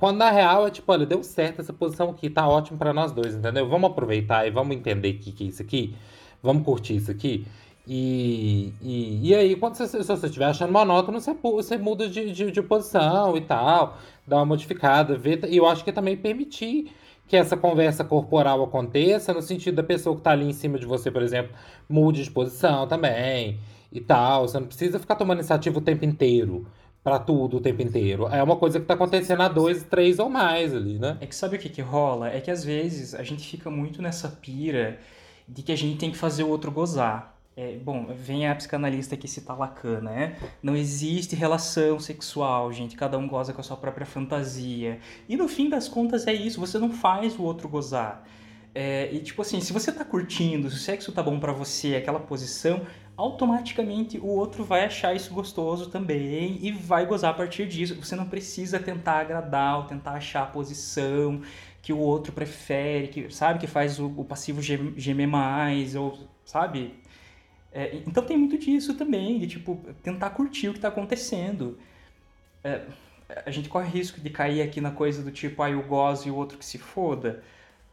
quando 0.00 0.16
na 0.16 0.30
real 0.30 0.66
é 0.66 0.70
tipo, 0.70 0.90
olha, 0.90 1.04
deu 1.04 1.22
certo 1.22 1.60
essa 1.60 1.74
posição 1.74 2.08
aqui, 2.08 2.30
tá 2.30 2.48
ótimo 2.48 2.78
pra 2.78 2.94
nós 2.94 3.12
dois, 3.12 3.34
entendeu? 3.34 3.68
Vamos 3.68 3.90
aproveitar 3.90 4.46
e 4.46 4.50
vamos 4.50 4.74
entender 4.74 5.10
o 5.10 5.18
que, 5.18 5.30
que 5.30 5.44
é 5.44 5.46
isso 5.48 5.60
aqui, 5.60 5.94
vamos 6.42 6.64
curtir 6.64 6.96
isso 6.96 7.10
aqui. 7.10 7.46
E, 7.86 8.72
e, 8.82 9.28
e 9.28 9.34
aí, 9.34 9.54
quando 9.54 9.76
você, 9.76 9.86
se 9.86 10.02
você 10.02 10.26
estiver 10.26 10.46
achando 10.46 10.72
monótono, 10.72 11.20
você, 11.20 11.32
você 11.34 11.76
muda 11.76 12.08
de, 12.08 12.32
de, 12.32 12.50
de 12.50 12.62
posição 12.62 13.36
e 13.36 13.40
tal, 13.40 13.98
dá 14.26 14.36
uma 14.36 14.46
modificada, 14.46 15.16
vê, 15.16 15.38
e 15.48 15.56
eu 15.56 15.66
acho 15.66 15.84
que 15.84 15.92
também 15.92 16.16
permitir 16.16 16.90
que 17.28 17.36
essa 17.36 17.56
conversa 17.56 18.04
corporal 18.04 18.62
aconteça, 18.62 19.32
no 19.32 19.42
sentido 19.42 19.76
da 19.76 19.82
pessoa 19.82 20.16
que 20.16 20.22
tá 20.22 20.32
ali 20.32 20.46
em 20.46 20.52
cima 20.52 20.78
de 20.78 20.86
você, 20.86 21.10
por 21.10 21.22
exemplo, 21.22 21.52
mude 21.88 22.24
de 22.24 22.30
posição 22.30 22.86
também 22.86 23.58
e 23.92 24.00
tal. 24.00 24.48
Você 24.48 24.58
não 24.58 24.66
precisa 24.66 24.98
ficar 24.98 25.16
tomando 25.16 25.38
iniciativa 25.38 25.78
o 25.78 25.80
tempo 25.80 26.04
inteiro, 26.04 26.66
pra 27.02 27.20
tudo 27.20 27.58
o 27.58 27.60
tempo 27.60 27.82
inteiro. 27.82 28.26
É 28.28 28.42
uma 28.42 28.56
coisa 28.56 28.80
que 28.80 28.86
tá 28.86 28.94
acontecendo 28.94 29.40
a 29.40 29.48
dois, 29.48 29.84
três 29.84 30.18
ou 30.18 30.28
mais 30.28 30.74
ali, 30.74 30.98
né? 30.98 31.16
É 31.20 31.26
que 31.26 31.36
sabe 31.36 31.56
o 31.56 31.58
que 31.58 31.68
que 31.68 31.80
rola? 31.80 32.28
É 32.28 32.40
que 32.40 32.50
às 32.50 32.64
vezes 32.64 33.14
a 33.14 33.22
gente 33.22 33.46
fica 33.46 33.70
muito 33.70 34.02
nessa 34.02 34.28
pira 34.28 34.98
de 35.48 35.62
que 35.62 35.70
a 35.70 35.76
gente 35.76 35.98
tem 35.98 36.10
que 36.10 36.16
fazer 36.16 36.42
o 36.42 36.48
outro 36.48 36.72
gozar. 36.72 37.35
É, 37.58 37.78
bom, 37.78 38.06
vem 38.14 38.46
a 38.46 38.54
psicanalista 38.54 39.14
aqui 39.14 39.26
citar 39.26 39.58
Lacan, 39.58 40.02
né? 40.02 40.36
Não 40.62 40.76
existe 40.76 41.34
relação 41.34 41.98
sexual, 41.98 42.70
gente. 42.70 42.94
Cada 42.94 43.16
um 43.16 43.26
goza 43.26 43.54
com 43.54 43.60
a 43.62 43.64
sua 43.64 43.78
própria 43.78 44.04
fantasia. 44.04 45.00
E 45.26 45.36
no 45.36 45.48
fim 45.48 45.70
das 45.70 45.88
contas 45.88 46.26
é 46.26 46.34
isso, 46.34 46.60
você 46.60 46.78
não 46.78 46.90
faz 46.90 47.38
o 47.38 47.42
outro 47.42 47.66
gozar. 47.66 48.22
É, 48.74 49.10
e 49.10 49.20
tipo 49.20 49.40
assim, 49.40 49.58
se 49.62 49.72
você 49.72 49.90
tá 49.90 50.04
curtindo, 50.04 50.68
se 50.68 50.76
o 50.76 50.78
sexo 50.78 51.12
tá 51.12 51.22
bom 51.22 51.40
pra 51.40 51.50
você, 51.50 51.96
aquela 51.96 52.20
posição, 52.20 52.82
automaticamente 53.16 54.18
o 54.18 54.26
outro 54.26 54.62
vai 54.62 54.84
achar 54.84 55.16
isso 55.16 55.32
gostoso 55.32 55.88
também 55.88 56.58
e 56.60 56.70
vai 56.72 57.06
gozar 57.06 57.30
a 57.30 57.34
partir 57.34 57.66
disso. 57.66 57.94
Você 57.96 58.14
não 58.14 58.26
precisa 58.26 58.78
tentar 58.78 59.20
agradar 59.20 59.78
ou 59.78 59.84
tentar 59.84 60.12
achar 60.12 60.42
a 60.42 60.46
posição 60.46 61.40
que 61.80 61.90
o 61.90 61.98
outro 61.98 62.34
prefere, 62.34 63.08
que 63.08 63.30
sabe 63.32 63.58
que 63.58 63.66
faz 63.66 63.98
o, 63.98 64.08
o 64.14 64.24
passivo 64.26 64.60
gem- 64.60 64.92
gemer 64.98 65.26
mais 65.26 65.94
ou 65.94 66.18
sabe? 66.44 66.94
É, 67.72 67.96
então 68.06 68.22
tem 68.24 68.36
muito 68.36 68.56
disso 68.58 68.94
também, 68.94 69.38
de 69.38 69.46
tipo 69.46 69.80
tentar 70.02 70.30
curtir 70.30 70.68
o 70.68 70.72
que 70.74 70.80
tá 70.80 70.88
acontecendo. 70.88 71.78
É, 72.64 72.82
a 73.44 73.50
gente 73.50 73.68
corre 73.68 73.88
risco 73.88 74.20
de 74.20 74.30
cair 74.30 74.62
aqui 74.62 74.80
na 74.80 74.90
coisa 74.90 75.22
do 75.22 75.30
tipo, 75.30 75.62
ah, 75.62 75.70
eu 75.70 75.82
gozo 75.82 76.28
e 76.28 76.30
o 76.30 76.36
outro 76.36 76.56
que 76.58 76.64
se 76.64 76.78
foda. 76.78 77.42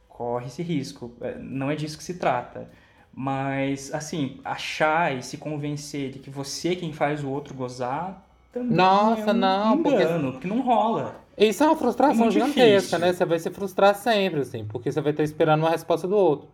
Corre 0.07 0.45
esse 0.47 0.61
risco. 0.61 1.11
É, 1.21 1.35
Não 1.39 1.69
é 1.71 1.75
disso 1.75 1.97
que 1.97 2.03
se 2.03 2.15
trata. 2.15 2.69
Mas, 3.15 3.93
assim, 3.93 4.39
achar 4.43 5.15
e 5.15 5.21
se 5.21 5.37
convencer 5.37 6.11
de 6.11 6.19
que 6.19 6.29
você 6.31 6.69
é 6.69 6.75
quem 6.75 6.91
faz 6.93 7.23
o 7.23 7.29
outro 7.29 7.53
gozar 7.53 8.23
também 8.51 8.75
Nossa, 8.75 9.29
é 9.29 9.33
um 9.33 9.33
não, 9.33 9.75
engano, 9.75 10.31
porque 10.33 10.47
não 10.47 10.61
rola. 10.61 11.15
Isso 11.37 11.63
é 11.63 11.67
uma 11.67 11.75
frustração 11.75 12.27
É 12.27 12.31
gigantesca, 12.31 12.97
difícil. 12.97 12.99
né? 12.99 13.13
Você 13.13 13.25
vai 13.25 13.39
se 13.39 13.49
frustrar 13.49 13.95
sempre, 13.95 14.41
assim, 14.41 14.65
porque 14.65 14.91
você 14.91 15.01
vai 15.01 15.11
estar 15.11 15.23
esperando 15.23 15.61
uma 15.61 15.71
resposta 15.71 16.07
do 16.07 16.15
outro. 16.15 16.47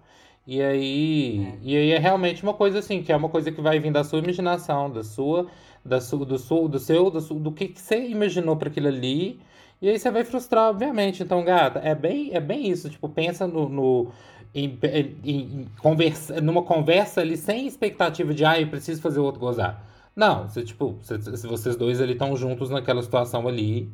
E 0.47 0.61
aí, 0.61 1.57
e 1.61 1.75
aí 1.77 1.91
é 1.91 1.99
realmente 1.99 2.41
uma 2.43 2.53
coisa 2.53 2.79
assim, 2.79 3.03
que 3.03 3.11
é 3.11 3.15
uma 3.15 3.29
coisa 3.29 3.51
que 3.51 3.61
vai 3.61 3.79
vir 3.79 3.91
da 3.91 4.03
sua 4.03 4.19
imaginação, 4.19 4.89
da 4.91 5.03
sua, 5.03 5.47
da 5.85 6.01
sua, 6.01 6.25
do, 6.25 6.37
seu, 6.39 6.67
do 6.67 6.79
seu, 6.79 7.11
do, 7.11 7.21
su- 7.21 7.35
do 7.35 7.51
que, 7.51 7.71
você 7.75 8.07
imaginou 8.07 8.55
para 8.57 8.69
aquilo 8.69 8.87
ali. 8.87 9.39
E 9.81 9.87
aí 9.89 9.99
você 9.99 10.09
vai 10.11 10.23
frustrar, 10.25 10.69
obviamente. 10.69 11.21
Então, 11.23 11.43
gata, 11.43 11.79
é 11.79 11.93
bem, 11.93 12.33
é 12.33 12.39
bem 12.39 12.67
isso. 12.69 12.89
Tipo, 12.89 13.07
pensa 13.09 13.47
no, 13.47 13.69
no 13.69 14.11
em, 14.53 14.77
em- 15.23 15.65
conversa, 15.81 16.41
numa 16.41 16.63
conversa 16.63 17.21
ali 17.21 17.37
sem 17.37 17.67
expectativa 17.67 18.33
de, 18.33 18.43
ah, 18.43 18.59
eu 18.59 18.67
preciso 18.67 19.01
fazer 19.01 19.19
o 19.19 19.23
outro 19.23 19.39
gozar. 19.39 19.85
Não, 20.15 20.47
você, 20.49 20.63
tipo, 20.63 20.97
se, 21.01 21.21
se 21.37 21.47
vocês 21.47 21.75
dois 21.75 22.01
ali 22.01 22.13
estão 22.13 22.35
juntos 22.35 22.69
naquela 22.69 23.01
situação 23.03 23.47
ali. 23.47 23.89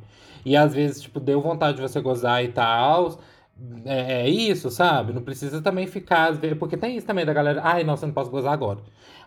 E 0.45 0.55
às 0.55 0.73
vezes, 0.73 1.01
tipo, 1.01 1.19
deu 1.19 1.41
vontade 1.41 1.77
de 1.77 1.81
você 1.81 1.99
gozar 2.01 2.43
e 2.43 2.47
tal. 2.49 3.19
É, 3.85 4.23
é 4.23 4.29
isso, 4.29 4.69
sabe? 4.69 5.13
Não 5.13 5.21
precisa 5.23 5.61
também 5.61 5.87
ficar. 5.87 6.37
Porque 6.59 6.75
tem 6.77 6.97
isso 6.97 7.07
também 7.07 7.25
da 7.25 7.33
galera. 7.33 7.61
Ai, 7.63 7.83
você 7.85 8.05
não 8.05 8.13
pode 8.13 8.29
gozar 8.29 8.53
agora. 8.53 8.79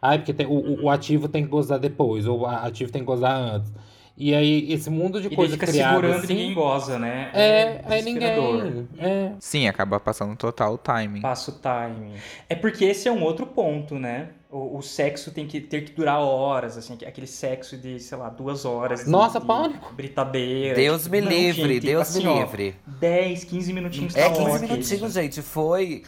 Ai, 0.03 0.19
porque 0.19 0.35
tem, 0.35 0.47
o- 0.47 0.85
o 0.85 0.91
ativo 0.91 1.29
tem 1.29 1.45
que 1.45 1.49
gozar 1.51 1.79
depois, 1.79 2.27
ou 2.27 2.41
o 2.41 2.47
ativo 2.47 2.93
tem 2.93 3.03
que 3.03 3.07
gozar 3.07 3.33
antes. 3.37 3.73
E 4.21 4.35
aí, 4.35 4.73
esse 4.73 4.91
mundo 4.91 5.21
de 5.21 5.27
E 5.27 5.31
daí 5.31 5.37
coisa 5.37 5.55
fica 5.55 5.69
segurando 5.69 6.15
e 6.15 6.19
assim, 6.19 6.27
ninguém 6.35 6.53
goza, 6.55 6.99
né? 6.99 7.31
É, 7.33 7.83
aí 7.87 8.03
desesperador. 8.03 8.65
ninguém. 8.65 8.89
É. 8.99 9.33
Sim, 9.39 9.69
acaba 9.69 10.01
passando 10.01 10.35
total 10.35 10.75
o 10.75 10.79
timing. 10.79 11.21
Passa 11.21 11.53
o 11.53 11.55
timing. 11.55 12.15
É 12.49 12.57
porque 12.57 12.85
esse 12.85 13.07
é 13.07 13.13
um 13.13 13.23
outro 13.23 13.47
ponto, 13.47 13.95
né? 13.95 14.31
O, 14.51 14.79
o 14.79 14.83
sexo 14.83 15.31
tem 15.31 15.47
que 15.47 15.61
ter 15.61 15.83
que 15.85 15.93
durar 15.93 16.19
horas, 16.19 16.77
assim, 16.77 16.99
aquele 17.07 17.29
sexo 17.29 17.77
de, 17.77 18.01
sei 18.01 18.19
lá, 18.19 18.29
duas 18.29 18.65
horas. 18.65 19.05
de- 19.05 19.11
Nossa, 19.11 19.39
de 19.39 19.47
pânico. 19.47 19.95
Britadeira. 19.95 20.75
Deus 20.75 21.03
tipo, 21.05 21.13
me 21.15 21.21
não, 21.21 21.29
livre, 21.31 21.75
gente, 21.75 21.87
Deus 21.87 22.09
assim, 22.09 22.23
me 22.25 22.29
ó, 22.29 22.41
livre. 22.41 22.75
10, 22.87 23.45
15 23.45 23.73
minutinhos 23.73 24.17
É 24.17 24.25
tá 24.25 24.31
15 24.31 24.43
ótimo. 24.51 24.69
minutinhos, 24.69 25.13
gente. 25.13 25.43
Foi. 25.43 26.03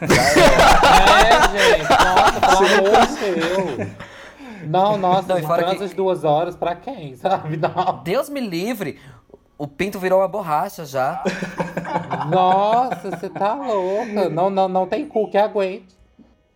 É, 0.02 1.76
gente, 1.76 1.88
nossa, 1.88 2.40
pelo 2.40 2.88
amor 2.88 3.06
de 3.06 3.16
Deus. 3.16 3.88
Não, 4.64 4.96
nossa, 4.96 5.28
Não, 5.28 5.38
e 5.38 5.42
fora 5.42 5.64
transa 5.64 5.88
que- 5.88 5.94
duas 5.94 6.24
horas 6.24 6.56
pra 6.56 6.74
quem, 6.74 7.14
sabe? 7.16 7.56
Não. 7.56 8.02
Deus 8.04 8.28
me 8.28 8.40
livre. 8.40 8.98
O 9.56 9.66
pinto 9.66 9.98
virou 9.98 10.20
uma 10.20 10.28
borracha 10.28 10.84
já. 10.84 11.22
Nossa, 12.30 13.10
você 13.10 13.28
tá 13.28 13.54
louca. 13.54 14.28
Não, 14.28 14.50
não, 14.50 14.68
não 14.68 14.86
tem 14.86 15.06
cu 15.06 15.28
que 15.28 15.36
aguente. 15.38 15.96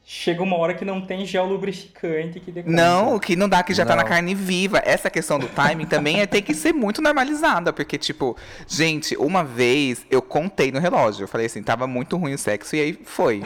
Chega 0.04 0.42
uma 0.42 0.56
hora 0.56 0.74
que 0.74 0.84
não 0.84 1.00
tem 1.00 1.24
gel 1.24 1.46
lubrificante 1.46 2.40
que 2.40 2.50
dê. 2.50 2.64
Não, 2.64 3.14
o 3.14 3.20
que 3.20 3.36
não 3.36 3.48
dá 3.48 3.62
que 3.62 3.72
já 3.72 3.86
tá 3.86 3.94
na 3.94 4.02
Não. 4.02 4.08
carne 4.08 4.34
viva. 4.34 4.82
Essa 4.84 5.08
questão 5.08 5.38
do 5.38 5.46
timing 5.48 5.86
também 5.86 6.20
é, 6.20 6.26
tem 6.26 6.42
que 6.42 6.54
ser 6.54 6.72
muito 6.72 7.00
normalizada. 7.00 7.72
Porque, 7.72 7.96
tipo, 7.96 8.36
gente, 8.66 9.16
uma 9.16 9.44
vez 9.44 10.04
eu 10.10 10.20
contei 10.20 10.72
no 10.72 10.80
relógio. 10.80 11.22
Eu 11.24 11.28
falei 11.28 11.46
assim, 11.46 11.62
tava 11.62 11.86
muito 11.86 12.16
ruim 12.16 12.34
o 12.34 12.38
sexo, 12.38 12.74
e 12.74 12.80
aí 12.80 12.92
foi. 13.04 13.44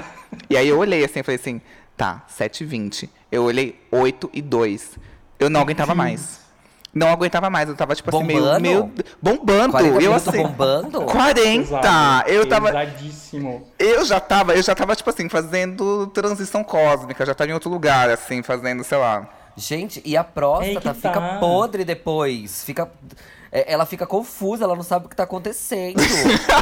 E 0.49 0.57
aí 0.57 0.67
eu 0.67 0.79
olhei 0.79 1.05
assim, 1.05 1.21
eu 1.21 1.25
falei 1.25 1.39
assim, 1.39 1.61
tá, 1.95 2.25
7h20. 2.29 3.09
Eu 3.31 3.45
olhei 3.45 3.81
8 3.91 4.31
e 4.33 4.41
2. 4.43 4.99
Eu 5.39 5.51
não 5.51 5.61
aguentava 5.61 5.95
mais. 5.95 6.47
Não 6.95 7.09
aguentava 7.09 7.51
mais, 7.51 7.69
eu 7.69 7.75
tava 7.75 7.95
tipo 7.95 8.09
assim, 8.09 8.25
meio. 8.25 8.41
Bombando? 8.41 8.61
meio 8.63 8.93
bombando. 9.21 9.73
40 9.73 10.03
Eu 10.03 10.15
assim. 10.15 10.31
bombando? 10.43 11.03
40! 11.03 11.61
Pesado, 11.61 12.31
Eu 12.31 12.49
tava. 12.49 12.67
Pesadíssimo. 12.69 13.69
Eu 13.79 14.03
já 14.07 14.19
tava, 14.19 14.55
eu 14.55 14.63
já 14.63 14.75
tava, 14.75 14.97
tipo 14.97 15.11
assim, 15.11 15.29
fazendo 15.29 16.07
transição 16.07 16.65
cósmica, 16.65 17.27
já 17.27 17.35
tava 17.35 17.51
em 17.51 17.53
outro 17.53 17.69
lugar, 17.69 18.09
assim, 18.09 18.43
fazendo, 18.43 18.83
sei 18.83 18.97
lá. 18.97 19.29
Gente, 19.55 20.01
e 20.07 20.17
a 20.17 20.25
próstata 20.25 20.81
que 20.81 20.95
fica 20.95 21.13
tá. 21.13 21.37
podre 21.39 21.85
depois. 21.85 22.65
Fica. 22.65 22.91
é, 23.53 23.71
Ela 23.71 23.85
fica 23.85 24.07
confusa, 24.07 24.65
ela 24.65 24.75
não 24.75 24.83
sabe 24.83 25.05
o 25.05 25.09
que 25.11 25.17
tá 25.17 25.25
acontecendo. 25.25 25.97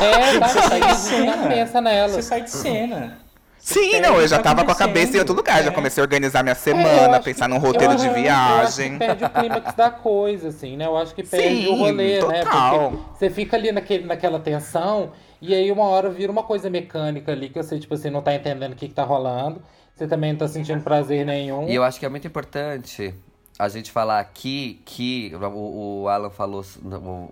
É, 0.02 0.38
Você 0.40 0.62
sai 0.62 0.80
tá 0.80 0.86
de 0.86 0.96
cena. 0.98 1.48
pensa 1.48 1.80
nela. 1.80 2.08
Você 2.08 2.22
sai 2.22 2.42
de 2.42 2.50
cena. 2.50 3.18
Sim, 3.64 3.98
não, 4.00 4.16
eu 4.16 4.22
que 4.22 4.28
já 4.28 4.36
tá 4.36 4.42
tava 4.42 4.62
com 4.64 4.72
a 4.72 4.74
cabeça 4.74 5.16
em 5.16 5.20
outro 5.20 5.34
lugar. 5.34 5.62
Já 5.62 5.70
É. 5.70 5.72
comecei 5.72 6.02
a 6.02 6.04
organizar 6.04 6.42
minha 6.42 6.52
É, 6.52 6.54
semana, 6.54 7.16
acho 7.16 7.24
pensar 7.24 7.48
num 7.48 7.56
roteiro 7.56 7.96
de 7.96 8.04
eu 8.04 8.10
acho 8.12 8.20
viagem. 8.20 8.92
que 8.92 8.98
perde 8.98 9.24
o 9.24 9.30
clímax 9.30 9.74
da 9.74 9.90
coisa, 9.90 10.48
assim, 10.48 10.76
né? 10.76 10.84
Eu 10.86 10.96
acho 10.98 11.14
que 11.14 11.22
perde 11.22 11.62
Sim, 11.62 11.68
o 11.68 11.74
rolê, 11.76 12.20
né? 12.26 12.42
total. 12.44 12.90
Porque 12.90 13.18
você 13.18 13.30
fica 13.30 13.56
ali 13.56 13.72
naquele, 13.72 14.04
naquela 14.04 14.38
tensão 14.38 15.12
e 15.40 15.54
aí 15.54 15.72
uma 15.72 15.84
hora 15.84 16.10
vira 16.10 16.30
uma 16.30 16.42
coisa 16.42 16.68
mecânica 16.68 17.32
ali 17.32 17.48
que 17.48 17.62
você, 17.62 17.78
tipo 17.78 17.94
assim, 17.94 18.10
não 18.10 18.20
tá 18.20 18.34
entendendo 18.34 18.72
o 18.72 18.76
que, 18.76 18.86
que 18.86 18.94
tá 18.94 19.02
rolando. 19.02 19.62
Você 19.94 20.06
também 20.06 20.32
não 20.32 20.38
tá 20.40 20.48
sentindo 20.48 20.82
prazer 20.82 21.24
nenhum. 21.24 21.66
E 21.66 21.74
eu 21.74 21.82
acho 21.84 21.98
que 21.98 22.04
é 22.04 22.08
muito 22.10 22.26
importante 22.26 23.14
a 23.58 23.68
gente 23.68 23.90
falar 23.90 24.18
aqui 24.20 24.82
que 24.84 25.32
o, 25.34 26.02
o 26.02 26.08
Alan 26.08 26.28
falou, 26.28 26.62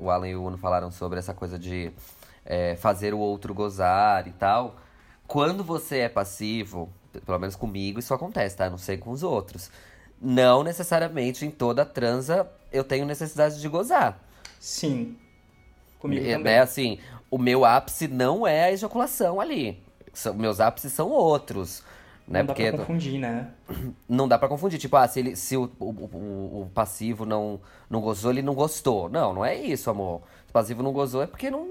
o 0.00 0.08
Alan 0.08 0.28
e 0.28 0.34
o 0.36 0.44
Uno 0.46 0.56
falaram 0.56 0.90
sobre 0.90 1.18
essa 1.18 1.34
coisa 1.34 1.58
de 1.58 1.90
é, 2.46 2.74
fazer 2.76 3.12
o 3.12 3.18
outro 3.18 3.52
gozar 3.52 4.26
e 4.26 4.30
tal. 4.30 4.76
Quando 5.32 5.64
você 5.64 6.00
é 6.00 6.08
passivo, 6.10 6.92
pelo 7.24 7.38
menos 7.38 7.56
comigo 7.56 7.98
isso 7.98 8.12
acontece, 8.12 8.54
tá? 8.54 8.68
Não 8.68 8.76
sei 8.76 8.98
com 8.98 9.10
os 9.10 9.22
outros. 9.22 9.70
Não 10.20 10.62
necessariamente 10.62 11.46
em 11.46 11.50
toda 11.50 11.86
transa 11.86 12.46
eu 12.70 12.84
tenho 12.84 13.06
necessidade 13.06 13.58
de 13.58 13.66
gozar. 13.66 14.20
Sim. 14.60 15.16
Comigo 15.98 16.22
É, 16.22 16.32
também. 16.32 16.44
né, 16.44 16.60
assim, 16.60 16.98
o 17.30 17.38
meu 17.38 17.64
ápice 17.64 18.08
não 18.08 18.46
é 18.46 18.64
a 18.64 18.72
ejaculação 18.72 19.40
ali. 19.40 19.82
São, 20.12 20.34
meus 20.34 20.60
ápices 20.60 20.92
são 20.92 21.08
outros. 21.08 21.82
Né? 22.28 22.40
Não 22.40 22.46
dá 22.46 22.52
Porque 22.54 22.68
pra 22.70 22.78
confundir, 22.80 23.18
né? 23.18 23.50
não 24.06 24.28
dá 24.28 24.38
pra 24.38 24.48
confundir. 24.48 24.78
Tipo, 24.78 24.96
ah, 24.96 25.08
se, 25.08 25.18
ele, 25.20 25.34
se 25.34 25.56
o, 25.56 25.70
o, 25.80 25.84
o- 25.86 26.62
o 26.62 26.70
passivo 26.74 27.24
não, 27.24 27.58
não 27.88 28.02
gozou, 28.02 28.30
ele 28.30 28.42
não 28.42 28.54
gostou. 28.54 29.08
Não, 29.08 29.32
não 29.32 29.44
é 29.44 29.56
isso, 29.56 29.88
amor. 29.88 30.20
Se 30.44 30.50
o 30.50 30.52
passivo 30.52 30.82
não 30.82 30.92
gozou 30.92 31.22
é 31.22 31.26
porque 31.26 31.50
não, 31.50 31.68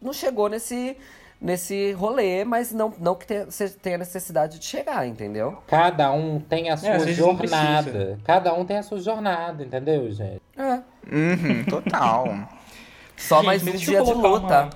não 0.00 0.12
chegou 0.12 0.48
nesse, 0.48 0.96
nesse 1.42 1.90
rolê, 1.92 2.44
mas 2.44 2.72
não, 2.72 2.92
não 3.00 3.14
que 3.16 3.26
tenha, 3.26 3.44
você 3.46 3.68
tenha 3.68 3.98
necessidade 3.98 4.58
de 4.60 4.64
chegar, 4.64 5.06
entendeu? 5.06 5.58
Cada 5.66 6.10
um 6.12 6.38
tem 6.40 6.70
a 6.70 6.74
às 6.74 6.80
sua 6.80 6.98
não 6.98 7.08
jornada. 7.12 8.18
Cada 8.24 8.54
um 8.54 8.64
tem 8.64 8.76
a 8.78 8.82
sua 8.82 9.00
jornada, 9.00 9.64
entendeu, 9.64 10.10
gente? 10.12 10.40
É. 10.56 10.74
Uhum, 11.12 11.64
total. 11.68 12.48
Só 13.16 13.36
Gente, 13.38 13.46
mais 13.46 13.62
um 13.66 13.72
dia 13.72 14.02
de 14.02 14.12
luta. 14.12 14.62
uma- 14.64 14.70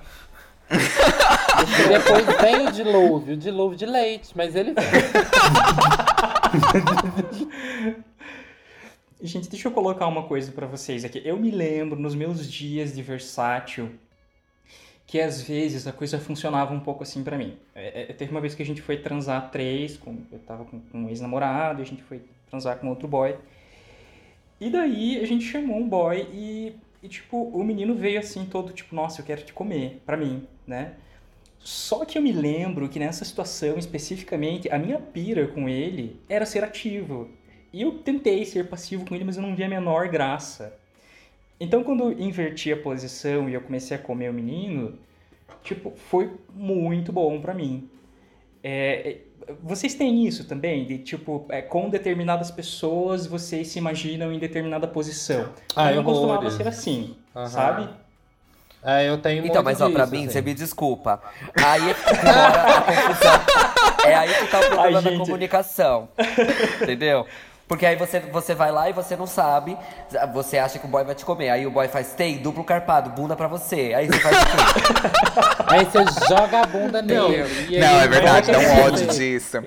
depois 1.88 2.26
vem 2.40 2.66
o 2.66 2.72
dilúvio, 2.72 3.35
o 3.35 3.37
dilúvio 3.37 3.79
de 3.79 3.87
leite, 3.87 4.33
mas 4.35 4.57
ele 4.57 4.72
vem. 4.72 4.85
Gente, 9.22 9.48
deixa 9.48 9.68
eu 9.68 9.72
colocar 9.72 10.07
uma 10.07 10.24
coisa 10.24 10.52
pra 10.52 10.66
vocês 10.66 11.05
aqui. 11.05 11.22
Eu 11.24 11.37
me 11.38 11.50
lembro 11.50 11.98
nos 11.98 12.14
meus 12.14 12.50
dias 12.50 12.94
de 12.94 13.02
versátil 13.02 13.90
que 15.07 15.21
às 15.21 15.40
vezes 15.40 15.87
a 15.87 15.92
coisa 15.92 16.19
funcionava 16.19 16.75
um 16.75 16.81
pouco 16.81 17.03
assim 17.05 17.23
pra 17.23 17.38
mim. 17.38 17.57
É, 17.75 18.11
é, 18.11 18.12
teve 18.12 18.33
uma 18.33 18.40
vez 18.40 18.55
que 18.55 18.62
a 18.62 18.66
gente 18.66 18.83
foi 18.83 18.97
transar 18.97 19.51
três, 19.51 19.97
com, 19.97 20.19
eu 20.33 20.38
tava 20.40 20.64
com, 20.64 20.81
com 20.81 20.99
um 20.99 21.09
ex-namorado, 21.09 21.81
a 21.81 21.85
gente 21.85 22.03
foi 22.03 22.23
transar 22.51 22.79
com 22.79 22.88
outro 22.88 23.07
boy. 23.07 23.37
E 24.61 24.69
daí 24.69 25.21
a 25.21 25.27
gente 25.27 25.45
chamou 25.45 25.77
um 25.77 25.88
boy 25.88 26.27
e, 26.33 26.75
e, 27.03 27.09
tipo, 27.09 27.37
o 27.37 27.62
menino 27.62 27.95
veio 27.95 28.19
assim 28.19 28.47
todo 28.47 28.73
tipo, 28.73 28.95
nossa, 28.95 29.21
eu 29.21 29.25
quero 29.25 29.42
te 29.42 29.53
comer, 29.53 30.03
pra 30.05 30.16
mim, 30.16 30.47
né? 30.66 30.95
Só 31.59 32.05
que 32.05 32.19
eu 32.19 32.23
me 32.23 32.33
lembro 32.33 32.88
que 32.88 32.99
nessa 32.99 33.25
situação 33.25 33.77
especificamente, 33.77 34.71
a 34.71 34.79
minha 34.79 34.99
pira 34.99 35.47
com 35.47 35.69
ele 35.69 36.21
era 36.29 36.47
ser 36.47 36.64
ativo. 36.64 37.29
E 37.73 37.83
eu 37.83 37.99
tentei 37.99 38.45
ser 38.45 38.69
passivo 38.69 39.05
com 39.05 39.14
ele, 39.14 39.25
mas 39.25 39.37
eu 39.37 39.42
não 39.42 39.55
vi 39.55 39.62
a 39.62 39.69
menor 39.69 40.09
graça. 40.09 40.73
Então, 41.59 41.83
quando 41.83 42.05
eu 42.05 42.12
inverti 42.21 42.73
a 42.73 42.77
posição 42.77 43.49
e 43.49 43.55
eu 43.55 43.61
comecei 43.61 43.97
a 43.97 44.01
comer 44.01 44.31
o 44.31 44.33
menino, 44.35 44.99
tipo, 45.62 45.92
foi 45.97 46.31
muito 46.55 47.12
bom 47.12 47.40
pra 47.40 47.55
mim. 47.55 47.88
É, 48.62 49.19
é, 49.49 49.53
vocês 49.62 49.95
têm 49.95 50.27
isso 50.27 50.45
também? 50.47 50.85
De, 50.85 50.99
tipo, 50.99 51.47
é, 51.49 51.62
com 51.62 51.88
determinadas 51.88 52.51
pessoas, 52.51 53.27
vocês 53.27 53.69
se 53.69 53.79
imaginam 53.79 54.33
em 54.33 54.38
determinada 54.38 54.87
posição. 54.87 55.49
Ah, 55.75 55.90
eu 55.92 55.97
não 55.97 56.05
costumava 56.05 56.38
horrores. 56.40 56.55
ser 56.57 56.69
assim, 56.69 57.16
Aham. 57.35 57.47
sabe? 57.49 57.88
É, 58.83 59.09
eu 59.09 59.19
tenho 59.19 59.45
Então, 59.45 59.62
muito 59.62 59.64
mas 59.64 59.81
ó, 59.81 59.90
pra 59.90 60.07
mim, 60.07 60.19
assim. 60.27 60.29
você 60.31 60.42
me 60.42 60.55
desculpa. 60.55 61.21
Aí 61.64 61.90
é 61.90 61.95
que 61.95 62.25
mora 62.25 62.62
a 62.62 62.83
confusão. 62.83 64.07
É 64.11 64.14
aí 64.14 64.35
que 64.35 64.47
tá 64.47 64.61
o 64.61 64.66
problema 64.66 64.99
Ai, 65.05 65.05
da 65.05 65.16
comunicação. 65.16 66.09
Entendeu? 66.83 67.27
Porque 67.68 67.85
aí 67.85 67.96
você, 67.96 68.20
você 68.20 68.55
vai 68.55 68.70
lá 68.70 68.88
e 68.88 68.92
você 68.92 69.16
não 69.16 69.26
sabe, 69.26 69.76
você 70.33 70.57
acha 70.57 70.79
que 70.79 70.87
o 70.87 70.88
boy 70.88 71.02
vai 71.02 71.16
te 71.16 71.24
comer. 71.24 71.50
Aí 71.50 71.66
o 71.66 71.70
boy 71.70 71.88
faz, 71.88 72.12
tem, 72.12 72.38
duplo 72.38 72.62
carpado, 72.62 73.11
bunda 73.11 73.35
pra 73.35 73.48
você. 73.48 73.92
Aí 73.92 74.07
você 74.07 74.20
faz 74.20 74.37
o 74.37 74.44
quê? 74.46 74.52
Aí 75.66 75.85
você 75.85 76.26
joga 76.29 76.61
a 76.61 76.66
bunda 76.66 77.02
Não. 77.02 77.29
nele. 77.29 77.66
e 77.68 77.76
aí 77.76 77.81
Não, 77.83 78.00
é 78.00 78.09
verdade, 78.09 78.52
dá 78.52 78.59
um 78.59 78.81
ódio 78.85 79.07
disso. 79.09 79.59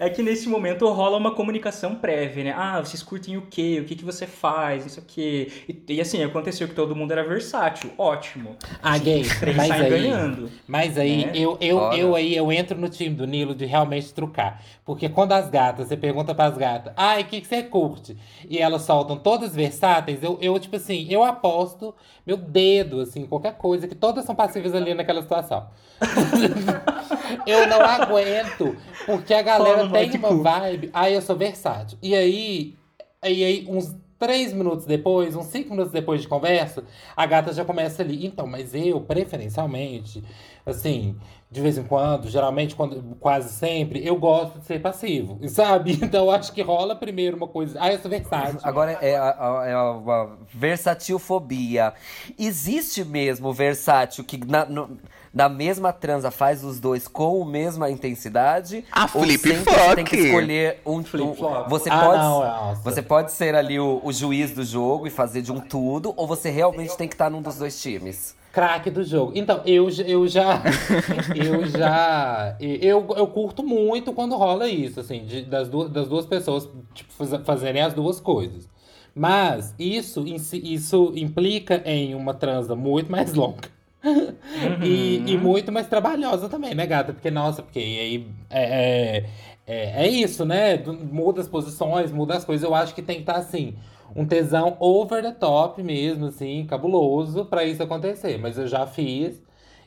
É 0.00 0.08
que 0.08 0.22
nesse 0.22 0.48
momento 0.48 0.88
rola 0.88 1.18
uma 1.18 1.34
comunicação 1.34 1.94
prévia, 1.94 2.42
né? 2.42 2.54
Ah, 2.56 2.80
vocês 2.80 3.02
curtem 3.02 3.36
o 3.36 3.42
quê? 3.42 3.80
O 3.82 3.84
que, 3.84 3.94
que 3.94 4.02
você 4.02 4.26
faz? 4.26 4.86
Isso 4.86 4.98
aqui. 4.98 5.52
E, 5.68 5.94
e 5.94 6.00
assim, 6.00 6.24
aconteceu 6.24 6.66
que 6.66 6.74
todo 6.74 6.96
mundo 6.96 7.12
era 7.12 7.22
versátil. 7.22 7.92
Ótimo. 7.98 8.56
Ah, 8.82 8.96
gay, 8.96 9.24
Três 9.38 9.54
mas 9.54 9.68
saem 9.68 9.82
aí, 9.82 9.90
ganhando. 9.90 10.50
mas 10.66 10.96
aí 10.96 11.26
né? 11.26 11.32
eu, 11.34 11.58
eu, 11.60 11.76
Ora. 11.76 11.98
eu 11.98 12.14
aí 12.14 12.34
eu 12.34 12.50
entro 12.50 12.78
no 12.80 12.88
time 12.88 13.14
do 13.14 13.26
Nilo 13.26 13.54
de 13.54 13.66
realmente 13.66 14.14
trucar. 14.14 14.62
Porque 14.86 15.06
quando 15.06 15.32
as 15.32 15.50
gatas, 15.50 15.88
você 15.88 15.98
pergunta 15.98 16.34
pras 16.34 16.56
gatas, 16.56 16.94
ai, 16.96 17.20
o 17.20 17.26
que, 17.26 17.42
que 17.42 17.46
você 17.46 17.62
curte? 17.62 18.16
E 18.48 18.56
elas 18.56 18.80
soltam 18.80 19.18
todas 19.18 19.54
versáteis, 19.54 20.22
eu, 20.22 20.38
eu, 20.40 20.58
tipo 20.58 20.76
assim, 20.76 21.06
eu 21.10 21.22
aposto 21.22 21.94
meu 22.26 22.36
dedo, 22.36 23.00
assim, 23.00 23.26
qualquer 23.26 23.54
coisa, 23.54 23.88
que 23.88 23.94
todas 23.94 24.24
são 24.24 24.34
passíveis 24.34 24.74
ali 24.74 24.94
naquela 24.94 25.20
situação. 25.20 25.66
eu 27.46 27.66
não 27.66 27.80
aguento, 27.80 28.76
porque 29.06 29.34
a 29.34 29.42
galera 29.42 29.84
tem 29.90 30.18
uma 30.18 30.34
vibe, 30.34 30.90
ai, 30.92 31.16
eu 31.16 31.22
sou 31.22 31.36
versátil. 31.36 31.98
E 32.02 32.14
aí, 32.14 32.76
e 33.24 33.44
aí 33.44 33.66
uns 33.68 33.94
três 34.18 34.52
minutos 34.52 34.84
depois, 34.84 35.34
uns 35.34 35.46
cinco 35.46 35.70
minutos 35.70 35.92
depois 35.92 36.20
de 36.20 36.28
conversa, 36.28 36.84
a 37.16 37.26
gata 37.26 37.52
já 37.52 37.64
começa 37.64 38.02
ali. 38.02 38.26
Então, 38.26 38.46
mas 38.46 38.74
eu, 38.74 39.00
preferencialmente, 39.00 40.22
assim, 40.70 41.16
de 41.50 41.60
vez 41.60 41.76
em 41.76 41.82
quando, 41.82 42.28
geralmente, 42.28 42.76
quando, 42.76 43.02
quase 43.18 43.52
sempre, 43.52 44.06
eu 44.06 44.16
gosto 44.16 44.60
de 44.60 44.66
ser 44.66 44.80
passivo, 44.80 45.38
sabe? 45.48 45.98
Então, 46.02 46.26
eu 46.26 46.30
acho 46.30 46.52
que 46.52 46.62
rola 46.62 46.94
primeiro 46.94 47.36
uma 47.36 47.48
coisa. 47.48 47.76
Ah, 47.80 47.92
eu 47.92 47.98
sou 47.98 48.10
versátil. 48.10 48.60
Agora 48.64 48.92
é, 48.92 49.16
a, 49.16 49.64
é 49.66 49.76
uma 49.76 50.38
versatilfobia. 50.54 51.92
Existe 52.38 53.04
mesmo 53.04 53.52
versátil 53.52 54.24
que 54.24 54.38
na, 54.46 54.64
no- 54.64 54.98
na 55.32 55.48
mesma 55.48 55.92
transa 55.92 56.30
faz 56.30 56.64
os 56.64 56.80
dois 56.80 57.06
com 57.06 57.42
a 57.42 57.46
mesma 57.46 57.90
intensidade? 57.90 58.84
Ah, 58.90 59.08
ou 59.14 59.22
flip 59.22 59.48
sempre 59.48 59.72
você 59.74 59.94
tem 59.94 60.04
que 60.04 60.16
flop. 60.16 60.26
escolher 60.26 60.80
um, 60.84 60.92
um 60.98 61.04
Flip-flop. 61.04 61.68
você 61.68 61.90
ah, 61.90 62.00
pode 62.00 62.22
não. 62.22 62.74
Você 62.82 63.02
pode 63.02 63.32
ser 63.32 63.54
ali 63.54 63.78
o, 63.78 64.00
o 64.02 64.12
juiz 64.12 64.50
do 64.52 64.64
jogo 64.64 65.06
e 65.06 65.10
fazer 65.10 65.42
de 65.42 65.52
um 65.52 65.60
tudo, 65.60 66.12
ou 66.16 66.26
você 66.26 66.50
realmente 66.50 66.96
tem 66.96 67.06
que 67.08 67.14
estar 67.14 67.30
num 67.30 67.42
dos 67.42 67.56
dois 67.56 67.80
times? 67.80 68.34
Craque 68.52 68.90
do 68.90 69.04
jogo. 69.04 69.32
Então, 69.34 69.60
eu, 69.64 69.88
eu 70.06 70.26
já. 70.26 70.60
eu 71.34 71.66
já. 71.66 72.56
Eu, 72.58 73.06
eu 73.16 73.26
curto 73.28 73.62
muito 73.62 74.12
quando 74.12 74.36
rola 74.36 74.68
isso, 74.68 74.98
assim, 75.00 75.24
de- 75.24 75.42
das, 75.42 75.68
duas, 75.68 75.88
das 75.90 76.08
duas 76.08 76.26
pessoas 76.26 76.68
tipo, 76.92 77.12
faz- 77.12 77.44
fazerem 77.44 77.82
as 77.82 77.94
duas 77.94 78.18
coisas. 78.18 78.68
Mas 79.14 79.74
isso, 79.78 80.24
isso 80.26 81.12
implica 81.14 81.82
em 81.84 82.14
uma 82.14 82.34
transa 82.34 82.74
muito 82.74 83.10
mais 83.10 83.34
longa. 83.34 83.68
e, 84.82 85.22
e 85.26 85.36
muito 85.36 85.70
mais 85.70 85.86
trabalhosa 85.86 86.48
também, 86.48 86.74
né, 86.74 86.86
gata? 86.86 87.12
Porque, 87.12 87.30
nossa, 87.30 87.62
porque 87.62 87.78
aí 87.78 88.26
é, 88.48 89.18
é, 89.18 89.26
é, 89.66 90.04
é 90.06 90.08
isso, 90.08 90.44
né? 90.44 90.76
Muda 90.78 91.40
as 91.40 91.48
posições, 91.48 92.10
muda 92.10 92.36
as 92.36 92.44
coisas. 92.44 92.64
Eu 92.64 92.74
acho 92.74 92.94
que 92.94 93.02
tem 93.02 93.16
que 93.16 93.22
estar 93.22 93.36
assim, 93.36 93.74
um 94.14 94.26
tesão 94.26 94.76
over 94.80 95.22
the 95.22 95.32
top 95.32 95.82
mesmo, 95.82 96.26
assim, 96.26 96.66
cabuloso, 96.66 97.44
pra 97.46 97.64
isso 97.64 97.82
acontecer. 97.82 98.38
Mas 98.38 98.58
eu 98.58 98.66
já 98.66 98.86
fiz 98.86 99.42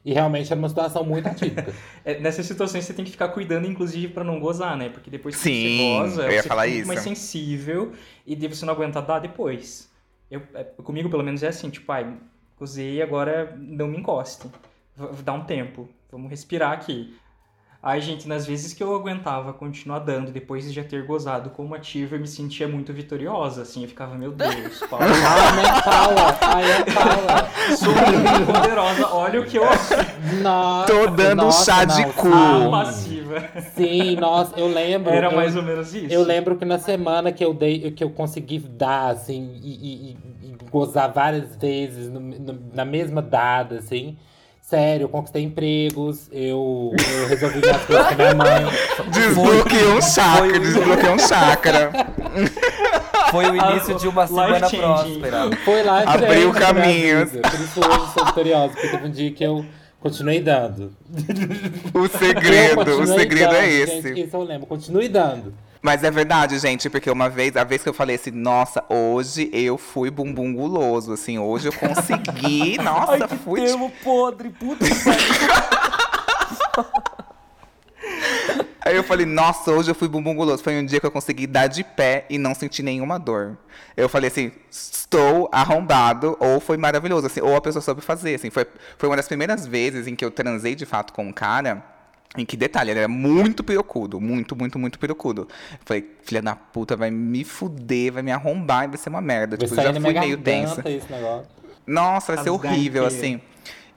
e 0.05 0.13
realmente 0.13 0.51
era 0.51 0.59
uma 0.59 0.69
situação 0.69 1.03
muito 1.05 1.27
atípica. 1.27 1.75
É, 2.03 2.19
nessas 2.19 2.45
situações 2.45 2.85
você 2.85 2.93
tem 2.93 3.05
que 3.05 3.11
ficar 3.11 3.29
cuidando, 3.29 3.67
inclusive, 3.67 4.09
pra 4.13 4.23
não 4.23 4.39
gozar, 4.39 4.75
né? 4.77 4.89
Porque 4.89 5.09
depois 5.09 5.35
que 5.37 5.41
Sim, 5.41 5.53
você 5.53 5.69
goza, 5.69 6.23
eu 6.25 6.33
ia 6.33 6.43
você 6.43 6.49
falar 6.49 6.67
fica 6.67 6.69
muito 6.69 6.85
isso. 6.85 6.87
mais 6.87 6.99
sensível 6.99 7.93
e 8.25 8.35
você 8.47 8.65
não 8.65 8.73
aguenta 8.73 9.01
dar 9.01 9.19
depois. 9.19 9.89
Eu, 10.29 10.41
é, 10.53 10.63
comigo, 10.63 11.09
pelo 11.09 11.23
menos, 11.23 11.43
é 11.43 11.47
assim, 11.47 11.69
tipo, 11.69 11.91
ai, 11.91 12.17
gozei, 12.57 13.01
agora 13.01 13.55
não 13.57 13.87
me 13.87 13.97
encoste. 13.97 14.47
V- 14.95 15.23
Dá 15.23 15.33
um 15.33 15.45
tempo, 15.45 15.87
vamos 16.11 16.29
respirar 16.29 16.71
aqui. 16.73 17.15
Ai, 17.85 17.99
gente, 17.99 18.29
nas 18.29 18.45
vezes 18.47 18.73
que 18.73 18.81
eu 18.81 18.95
aguentava 18.95 19.51
continuar 19.51 19.99
dando 19.99 20.31
depois 20.31 20.63
de 20.63 20.71
já 20.71 20.85
ter 20.85 21.05
gozado 21.05 21.49
como 21.49 21.75
ativo, 21.75 22.15
eu 22.15 22.19
me 22.21 22.27
sentia 22.29 22.65
muito 22.65 22.93
vitoriosa, 22.93 23.63
assim, 23.63 23.81
eu 23.83 23.89
ficava, 23.89 24.15
meu 24.15 24.31
Deus, 24.31 24.79
Paula, 24.89 25.05
ah, 25.05 25.51
minha 25.51 25.81
Paula! 25.81 26.37
Ai, 26.41 26.71
a 26.71 26.85
Paula! 26.85 27.49
sou 27.75 27.93
muito 27.93 28.53
poderosa, 28.53 29.07
olha 29.13 29.41
o 29.41 29.45
que 29.45 29.57
eu 29.57 29.65
Nossa, 30.41 30.93
Tô 30.93 31.07
dando 31.07 31.41
um 31.41 31.45
nossa, 31.47 31.65
chá 31.65 31.83
de 31.83 32.05
cu. 32.13 32.29
Ah, 32.29 32.61
sim. 32.63 32.71
passiva. 32.71 33.43
Sim, 33.75 34.15
nossa, 34.15 34.57
eu 34.57 34.67
lembro. 34.69 35.11
Era 35.11 35.27
eu- 35.27 35.35
mais 35.35 35.53
ou 35.57 35.61
menos 35.61 35.93
isso. 35.93 36.13
Eu 36.13 36.23
lembro 36.23 36.55
que 36.55 36.63
na 36.63 36.79
semana 36.79 37.33
que 37.33 37.43
eu 37.43 37.53
dei, 37.53 37.91
que 37.91 38.01
eu 38.01 38.09
consegui 38.11 38.59
dar, 38.59 39.09
assim, 39.09 39.59
e, 39.61 39.71
e- 39.71 40.17
e 40.43 40.55
gozar 40.71 41.11
várias 41.11 41.53
vezes 41.57 42.09
no- 42.09 42.21
no- 42.21 42.59
na 42.73 42.85
mesma 42.85 43.21
dada, 43.21 43.79
assim. 43.79 44.17
Sério, 44.73 45.03
eu 45.03 45.09
conquistei 45.09 45.43
empregos, 45.43 46.27
eu, 46.31 46.95
eu 47.21 47.27
resolvi 47.27 47.59
minhas 47.59 47.85
coisas 47.85 48.07
com 48.07 48.13
a 48.13 48.15
minha 48.15 48.33
mãe. 48.33 48.65
Desbloqueou 49.13 49.97
um 49.97 50.01
chakra, 50.01 50.59
desbloqueou 50.59 51.13
um 51.13 51.19
chakra. 51.19 51.91
Foi 53.29 53.51
o 53.51 53.55
início 53.55 53.93
de 53.99 54.07
uma 54.07 54.25
semana 54.25 54.67
changing. 54.67 55.19
Foi 55.19 55.29
próspera. 55.29 55.83
lá 55.83 56.03
e 56.03 56.07
Abriu 56.07 56.51
caminhos. 56.53 57.29
vida. 57.29 57.47
Por 57.47 57.59
isso 57.59 57.79
hoje 57.81 57.99
eu 57.99 58.07
sou 58.07 58.25
vitoriosa, 58.25 58.69
porque 58.69 58.87
teve 58.87 59.05
um 59.05 59.11
dia 59.11 59.31
que 59.31 59.43
eu 59.43 59.63
continuei 59.99 60.41
dando. 60.41 60.91
O 61.93 62.07
segredo, 62.07 62.81
o 62.81 62.85
continuei 62.85 63.19
segredo 63.19 63.49
dando, 63.51 63.55
é 63.55 63.69
gente, 63.69 64.07
esse. 64.07 64.19
esse 64.21 64.33
eu 64.33 64.41
lembro, 64.41 64.65
continue 64.65 65.07
dando. 65.07 65.53
Mas 65.83 66.01
é 66.01 66.09
verdade, 66.09 66.57
gente, 66.59 66.89
porque 66.89 67.11
uma 67.11 67.29
vez, 67.29 67.57
a 67.57 67.65
vez 67.65 67.83
que 67.83 67.89
eu 67.89 67.93
falei 67.93 68.15
assim, 68.15 68.31
nossa, 68.31 68.81
hoje 68.87 69.49
eu 69.51 69.77
fui 69.77 70.09
bumbum 70.09 70.53
guloso, 70.53 71.11
assim, 71.11 71.37
hoje 71.37 71.67
eu 71.67 71.73
consegui, 71.73 72.77
nossa, 72.81 73.27
fui. 73.27 73.65
termo 73.65 73.91
podre, 74.01 74.49
puta 74.49 74.85
que. 74.85 74.93
Aí 78.85 78.95
eu 78.95 79.03
falei, 79.03 79.25
nossa, 79.25 79.71
hoje 79.71 79.91
eu 79.91 79.95
fui 79.95 80.07
bumbum 80.07 80.35
guloso. 80.35 80.63
Foi 80.63 80.77
um 80.77 80.85
dia 80.85 80.99
que 80.99 81.05
eu 81.05 81.11
consegui 81.11 81.47
dar 81.47 81.67
de 81.67 81.83
pé 81.83 82.25
e 82.29 82.37
não 82.37 82.53
senti 82.53 82.83
nenhuma 82.83 83.17
dor. 83.17 83.57
Eu 83.95 84.07
falei 84.09 84.29
assim, 84.29 84.51
estou 84.69 85.49
arrombado, 85.53 86.37
ou 86.39 86.59
foi 86.59 86.75
maravilhoso, 86.75 87.27
assim, 87.27 87.39
ou 87.41 87.55
a 87.55 87.61
pessoa 87.61 87.81
soube 87.81 88.01
fazer, 88.01 88.35
assim. 88.35 88.49
Foi, 88.49 88.65
foi 88.97 89.09
uma 89.09 89.15
das 89.15 89.27
primeiras 89.27 89.65
vezes 89.65 90.05
em 90.07 90.15
que 90.15 90.23
eu 90.23 90.31
transei 90.31 90.75
de 90.75 90.85
fato 90.85 91.13
com 91.13 91.25
um 91.27 91.31
cara. 91.31 91.83
Em 92.35 92.45
que 92.45 92.57
detalhe, 92.57 92.89
ele 92.91 92.99
era 92.99 93.07
muito 93.07 93.63
pirocudo, 93.63 94.19
muito, 94.19 94.55
muito, 94.55 94.79
muito 94.79 94.97
pirocudo. 94.97 95.47
Eu 95.71 95.79
falei, 95.85 96.09
filha 96.23 96.41
da 96.41 96.55
puta, 96.55 96.95
vai 96.95 97.11
me 97.11 97.43
fuder, 97.43 98.13
vai 98.13 98.23
me 98.23 98.31
arrombar 98.31 98.85
e 98.85 98.87
vai 98.87 98.97
ser 98.97 99.09
uma 99.09 99.21
merda. 99.21 99.55
Vai 99.55 99.67
Tipo, 99.67 99.81
já 99.81 99.93
fui 99.93 100.13
meio 100.13 100.37
tensa. 100.37 100.83
Nossa, 101.85 102.33
vai 102.33 102.43
ser 102.43 102.49
horrível, 102.49 103.05
assim. 103.05 103.39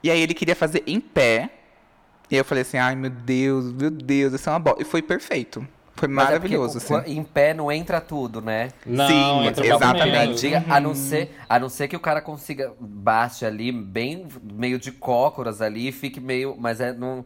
E 0.03 0.11
aí 0.11 0.21
ele 0.21 0.33
queria 0.33 0.55
fazer 0.55 0.83
em 0.85 0.99
pé. 0.99 1.49
E 2.29 2.35
eu 2.35 2.45
falei 2.45 2.61
assim, 2.61 2.77
ai 2.77 2.95
meu 2.95 3.09
Deus, 3.09 3.71
meu 3.71 3.89
Deus, 3.89 4.33
isso 4.33 4.49
é 4.49 4.51
uma 4.53 4.59
bosta. 4.59 4.81
E 4.81 4.85
foi 4.85 5.01
perfeito. 5.01 5.65
Foi 5.97 6.07
Mas 6.07 6.27
é 6.27 6.33
maravilhoso, 6.33 6.79
porque 6.79 6.93
assim. 6.93 7.17
Em 7.17 7.23
pé 7.23 7.55
não 7.55 7.71
entra 7.71 7.99
tudo, 7.99 8.39
né? 8.39 8.69
Não, 8.85 9.07
Sim, 9.07 9.47
entra 9.47 9.65
exatamente. 9.65 10.41
Diga, 10.41 10.63
a, 10.69 10.79
não 10.79 10.93
ser, 10.93 11.35
a 11.49 11.57
não 11.57 11.69
ser 11.69 11.87
que 11.87 11.95
o 11.95 11.99
cara 11.99 12.21
consiga 12.21 12.71
baixe 12.79 13.43
ali, 13.43 13.71
bem 13.71 14.27
meio 14.43 14.77
de 14.77 14.91
cócoras 14.91 15.59
ali, 15.59 15.87
e 15.87 15.91
fique 15.91 16.19
meio. 16.19 16.55
Mas 16.59 16.79
é, 16.79 16.93
não, 16.93 17.25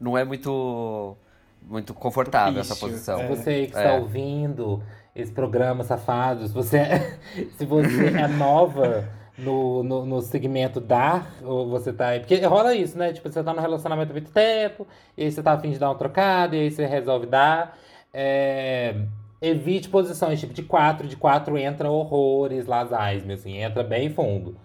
não 0.00 0.16
é 0.16 0.24
muito, 0.24 1.16
muito 1.62 1.94
confortável 1.94 2.60
essa 2.60 2.76
posição. 2.76 3.20
é. 3.20 3.28
Você 3.28 3.66
que 3.66 3.76
É. 3.76 3.82
está 3.82 3.94
ouvindo 3.94 4.82
esse 5.14 5.32
programa 5.32 5.82
safado, 5.84 6.46
se 6.46 6.52
você, 6.54 6.78
se 7.56 7.64
você 7.64 8.06
é 8.08 8.28
nova 8.28 9.08
no, 9.36 9.82
no, 9.82 10.06
no 10.06 10.20
segmento 10.22 10.80
dar, 10.80 11.34
ou 11.42 11.68
você 11.68 11.92
tá 11.92 12.08
aí. 12.08 12.20
Porque 12.20 12.36
rola 12.40 12.74
isso, 12.74 12.96
né? 12.98 13.12
Tipo, 13.12 13.28
você 13.28 13.42
tá 13.42 13.52
no 13.52 13.60
relacionamento 13.60 14.10
há 14.10 14.12
muito 14.12 14.30
tempo, 14.32 14.86
e 15.16 15.24
aí 15.24 15.32
você 15.32 15.42
tá 15.42 15.52
afim 15.52 15.70
de 15.70 15.78
dar 15.78 15.88
uma 15.90 15.94
trocada, 15.98 16.56
e 16.56 16.60
aí 16.60 16.70
você 16.70 16.86
resolve 16.86 17.26
dar. 17.26 17.76
É, 18.12 18.94
evite 19.40 19.88
posições 19.88 20.40
tipo 20.40 20.52
de 20.52 20.62
quatro, 20.62 21.06
de 21.06 21.16
quatro 21.16 21.56
entra 21.56 21.90
horrores, 21.90 22.66
lasasme, 22.66 23.34
assim, 23.34 23.58
entra 23.58 23.84
bem 23.84 24.10
fundo. 24.10 24.56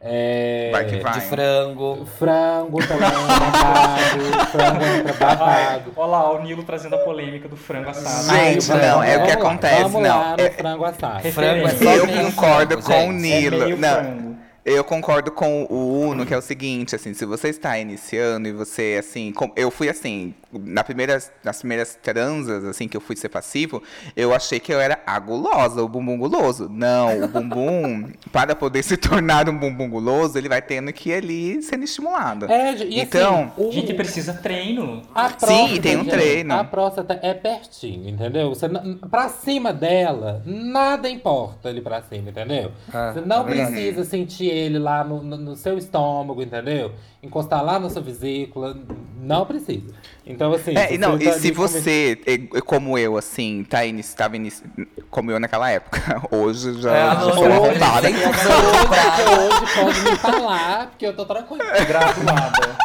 É, 0.00 0.68
Vai 0.70 0.84
que 0.84 0.96
vai. 0.98 1.12
De 1.14 1.20
frango. 1.22 2.06
Frango 2.18 2.78
também, 2.86 3.08
babado. 3.26 4.46
frango 4.52 5.18
babado. 5.18 5.92
Olha 5.96 6.06
lá, 6.10 6.32
o 6.34 6.42
Nilo 6.42 6.62
trazendo 6.62 6.94
a 6.94 6.98
polêmica 6.98 7.48
do 7.48 7.56
frango 7.56 7.90
assado. 7.90 8.36
Gente, 8.36 8.70
Ai, 8.70 8.78
não, 8.88 9.02
é 9.02 9.16
o 9.18 9.22
que 9.22 9.28
lá, 9.28 9.34
acontece, 9.34 9.82
Vamos 9.82 10.02
não. 10.02 10.18
lá 10.20 10.36
no 10.36 10.42
É- 10.44 10.50
frango 10.50 10.84
assado. 10.84 11.32
Frango 11.32 11.66
é 11.66 11.70
só 11.70 11.84
Eu 11.84 12.06
concordo 12.06 12.80
frango, 12.82 12.82
com 12.82 13.08
o 13.08 13.12
gente. 13.12 13.20
Nilo. 13.22 13.56
É 13.56 13.64
meio 13.64 13.76
não, 13.76 13.88
frango. 13.94 14.27
Eu 14.74 14.84
concordo 14.84 15.30
com 15.30 15.64
o 15.64 16.00
Uno, 16.08 16.24
que 16.26 16.34
é 16.34 16.36
o 16.38 16.42
seguinte, 16.42 16.94
assim, 16.94 17.14
se 17.14 17.24
você 17.24 17.48
está 17.48 17.78
iniciando 17.78 18.48
e 18.48 18.52
você, 18.52 18.96
assim, 18.98 19.32
com- 19.32 19.50
eu 19.56 19.70
fui 19.70 19.88
assim, 19.88 20.34
na 20.52 20.82
primeira, 20.84 21.22
nas 21.44 21.58
primeiras 21.58 21.98
transas, 22.02 22.64
assim, 22.64 22.88
que 22.88 22.96
eu 22.96 23.00
fui 23.00 23.16
ser 23.16 23.28
passivo, 23.28 23.82
eu 24.16 24.32
achei 24.34 24.58
que 24.60 24.72
eu 24.72 24.80
era 24.80 24.98
a 25.06 25.18
gulosa, 25.18 25.82
o 25.82 25.88
bumbum 25.88 26.18
guloso. 26.18 26.68
Não, 26.70 27.22
o 27.24 27.28
bumbum, 27.28 28.10
para 28.32 28.54
poder 28.56 28.82
se 28.82 28.96
tornar 28.96 29.48
um 29.48 29.56
bumbum 29.56 29.88
guloso, 29.88 30.36
ele 30.38 30.48
vai 30.48 30.62
tendo 30.62 30.92
que 30.92 31.10
ir 31.10 31.14
ali 31.14 31.62
sendo 31.62 31.84
estimulado. 31.84 32.46
É, 32.50 32.74
e 32.76 33.00
Então, 33.00 33.52
assim, 33.56 33.68
o- 33.68 33.72
Gente, 33.72 33.94
precisa 33.94 34.32
treino. 34.34 35.02
a 35.14 35.28
Sim, 35.30 35.36
próstata, 35.38 35.82
tem 35.82 35.96
um 35.96 36.04
gente, 36.04 36.10
treino. 36.10 36.54
A 36.54 36.64
próstata 36.64 37.18
é 37.22 37.34
pertinho, 37.34 38.08
entendeu? 38.08 38.48
Você, 38.50 38.68
pra 39.10 39.28
cima 39.28 39.72
dela, 39.72 40.42
nada 40.44 41.08
importa 41.08 41.68
ali 41.68 41.80
pra 41.80 42.02
cima, 42.02 42.30
entendeu? 42.30 42.72
Ah, 42.92 43.12
Você 43.12 43.20
não 43.20 43.44
vendo? 43.44 43.66
precisa 43.72 44.04
sentir 44.04 44.50
ele 44.58 44.78
lá 44.78 45.02
no, 45.04 45.22
no, 45.22 45.36
no 45.36 45.56
seu 45.56 45.78
estômago, 45.78 46.42
entendeu? 46.42 46.92
Encostar 47.22 47.64
lá 47.64 47.78
na 47.78 47.88
sua 47.90 48.02
vesícula, 48.02 48.76
não 49.20 49.44
precisa. 49.46 49.94
Então, 50.26 50.52
assim. 50.52 50.76
É, 50.76 50.94
e 50.94 50.98
não, 50.98 51.16
e 51.18 51.32
se 51.32 51.50
você, 51.50 52.18
é, 52.26 52.60
como 52.60 52.96
eu, 52.98 53.16
assim, 53.16 53.64
tá 53.68 53.84
inici, 53.84 54.14
tava 54.14 54.36
inici, 54.36 54.62
como 55.10 55.30
eu 55.30 55.40
naquela 55.40 55.70
época, 55.70 56.00
hoje 56.30 56.80
já, 56.80 56.94
É, 56.96 57.04
já 57.10 57.20
sou 57.20 57.44
hoje- 57.44 57.52
arrombada. 57.52 58.08
Hoje, 58.18 59.64
hoje 59.64 59.74
pode 59.74 60.00
me 60.10 60.16
falar, 60.16 60.86
porque 60.88 61.06
eu 61.06 61.14
tô 61.16 61.24
tranquila. 61.24 61.64
Graduada. 61.86 62.76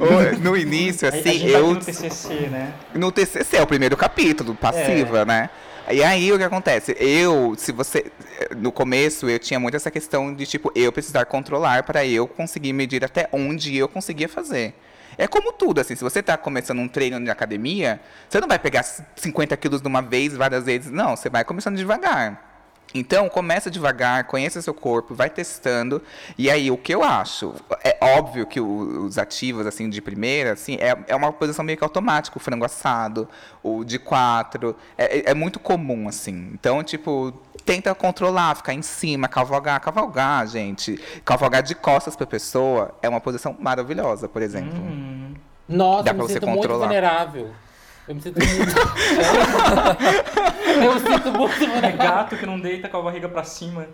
Ô, 0.00 0.38
No 0.42 0.56
início, 0.56 1.08
A- 1.08 1.12
a 1.12 1.14
assim, 1.14 1.32
gente 1.32 1.52
tá 1.52 1.58
eu. 1.58 1.74
no 1.74 1.80
TCC, 1.80 2.34
né? 2.48 2.72
No 2.94 3.12
TCC, 3.12 3.56
é 3.56 3.62
o 3.62 3.66
primeiro 3.66 3.96
capítulo, 3.96 4.54
passiva, 4.54 5.24
né? 5.24 5.48
E 5.90 6.04
aí, 6.04 6.30
o 6.30 6.36
que 6.36 6.44
acontece? 6.44 6.94
Eu, 6.98 7.54
se 7.56 7.72
você. 7.72 8.12
No 8.56 8.70
começo, 8.70 9.28
eu 9.28 9.38
tinha 9.38 9.58
muito 9.58 9.74
essa 9.74 9.90
questão 9.90 10.34
de, 10.34 10.44
tipo, 10.44 10.70
eu 10.74 10.92
precisar 10.92 11.24
controlar 11.24 11.82
para 11.82 12.04
eu 12.04 12.28
conseguir 12.28 12.74
medir 12.74 13.02
até 13.04 13.26
onde 13.32 13.74
eu 13.76 13.88
conseguia 13.88 14.28
fazer. 14.28 14.74
É 15.16 15.26
como 15.26 15.52
tudo, 15.52 15.80
assim, 15.80 15.96
se 15.96 16.04
você 16.04 16.22
tá 16.22 16.36
começando 16.36 16.78
um 16.78 16.86
treino 16.86 17.18
de 17.22 17.30
academia, 17.30 18.00
você 18.28 18.40
não 18.40 18.46
vai 18.46 18.58
pegar 18.58 18.84
50 19.16 19.56
quilos 19.56 19.80
de 19.80 19.88
uma 19.88 20.02
vez, 20.02 20.36
várias 20.36 20.64
vezes. 20.64 20.92
Não, 20.92 21.16
você 21.16 21.30
vai 21.30 21.42
começando 21.42 21.76
devagar. 21.76 22.47
Então, 22.94 23.28
começa 23.28 23.70
devagar, 23.70 24.24
conheça 24.24 24.62
seu 24.62 24.72
corpo, 24.72 25.14
vai 25.14 25.28
testando. 25.28 26.02
E 26.38 26.50
aí, 26.50 26.70
o 26.70 26.76
que 26.78 26.94
eu 26.94 27.02
acho? 27.02 27.54
É 27.84 27.98
óbvio 28.00 28.46
que 28.46 28.60
os 28.60 29.18
ativos, 29.18 29.66
assim, 29.66 29.90
de 29.90 30.00
primeira, 30.00 30.52
assim, 30.52 30.76
é, 30.80 30.96
é 31.06 31.14
uma 31.14 31.30
posição 31.32 31.64
meio 31.64 31.76
que 31.76 31.84
automática. 31.84 32.36
O 32.38 32.40
frango 32.40 32.64
assado, 32.64 33.28
o 33.62 33.84
de 33.84 33.98
quatro. 33.98 34.74
É, 34.96 35.18
é- 35.18 35.30
é 35.30 35.34
muito 35.34 35.60
comum, 35.60 36.08
assim. 36.08 36.50
Então, 36.54 36.82
tipo, 36.82 37.32
tenta 37.64 37.94
controlar, 37.94 38.54
ficar 38.56 38.72
em 38.72 38.80
cima, 38.82 39.28
cavalgar. 39.28 39.78
Cavalgar, 39.80 40.46
gente. 40.46 40.98
Cavalgar 41.26 41.62
de 41.62 41.74
costas 41.74 42.16
pra 42.16 42.26
pessoa 42.26 42.94
é 43.02 43.08
uma 43.08 43.20
posição 43.20 43.54
maravilhosa, 43.60 44.26
por 44.28 44.40
exemplo. 44.40 44.80
Nossa, 45.68 46.04
Dá 46.04 46.14
pra 46.14 46.22
me 46.22 46.28
você 46.28 46.34
sinto 46.34 46.46
muito 46.46 46.60
controlar. 46.62 46.86
vulnerável. 46.86 47.50
Eu 48.08 48.14
me 48.14 48.20
sinto 48.22 48.38
muito. 48.38 48.74
eu 50.82 50.94
me 50.94 51.00
sinto 51.00 51.32
muito 51.32 51.62
É 51.62 51.66
vulnerável. 51.66 51.98
gato 51.98 52.36
que 52.36 52.46
não 52.46 52.58
deita 52.58 52.88
com 52.88 52.96
a 52.98 53.02
barriga 53.02 53.28
pra 53.28 53.44
cima. 53.44 53.86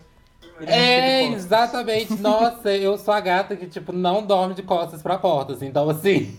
Ele 0.60 0.66
não 0.66 0.72
É, 0.72 1.24
exatamente. 1.32 2.14
Nossa, 2.20 2.70
eu 2.70 2.96
sou 2.96 3.12
a 3.12 3.20
gata 3.20 3.56
que, 3.56 3.66
tipo, 3.66 3.92
não 3.92 4.22
dorme 4.22 4.54
de 4.54 4.62
costas 4.62 5.02
pra 5.02 5.18
portas. 5.18 5.62
Então, 5.62 5.88
assim. 5.90 6.36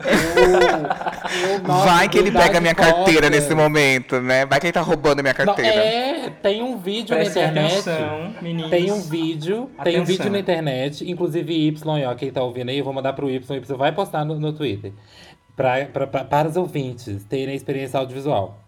Eu, 0.00 1.50
eu, 1.50 1.58
nossa, 1.66 1.86
Vai 1.86 2.08
que 2.08 2.16
ele 2.18 2.30
pega 2.30 2.54
de 2.54 2.60
minha 2.60 2.74
carteira 2.74 3.22
costas. 3.22 3.30
nesse 3.30 3.54
momento, 3.54 4.20
né? 4.20 4.46
Vai 4.46 4.60
que 4.60 4.66
ele 4.66 4.72
tá 4.72 4.80
roubando 4.80 5.20
minha 5.22 5.34
Não, 5.36 5.44
carteira. 5.46 5.74
é, 5.74 6.30
tem 6.42 6.62
um 6.62 6.78
vídeo 6.78 7.14
Prestem 7.14 7.42
na 7.42 7.48
internet. 7.50 7.90
atenção, 7.90 8.34
meninos. 8.40 8.70
Tem 8.70 8.92
um 8.92 9.00
vídeo, 9.02 9.70
tem 9.82 9.98
um 9.98 10.02
Atenção. 10.02 10.04
vídeo 10.04 10.30
na 10.30 10.38
internet, 10.38 11.10
inclusive 11.10 11.52
Y, 11.68 12.06
ó, 12.06 12.14
quem 12.14 12.30
tá 12.30 12.42
ouvindo 12.42 12.68
aí, 12.70 12.78
eu 12.78 12.84
vou 12.84 12.94
mandar 12.94 13.12
pro 13.12 13.28
Y, 13.28 13.42
o 13.50 13.54
Y 13.58 13.76
vai 13.76 13.92
postar 13.92 14.24
no, 14.24 14.38
no 14.38 14.52
Twitter. 14.52 14.92
Pra, 15.56 15.84
pra- 15.86 16.06
pra- 16.06 16.24
para 16.24 16.48
os 16.48 16.56
ouvintes 16.56 17.24
terem 17.24 17.52
a 17.52 17.56
experiência 17.56 17.98
audiovisual. 17.98 18.58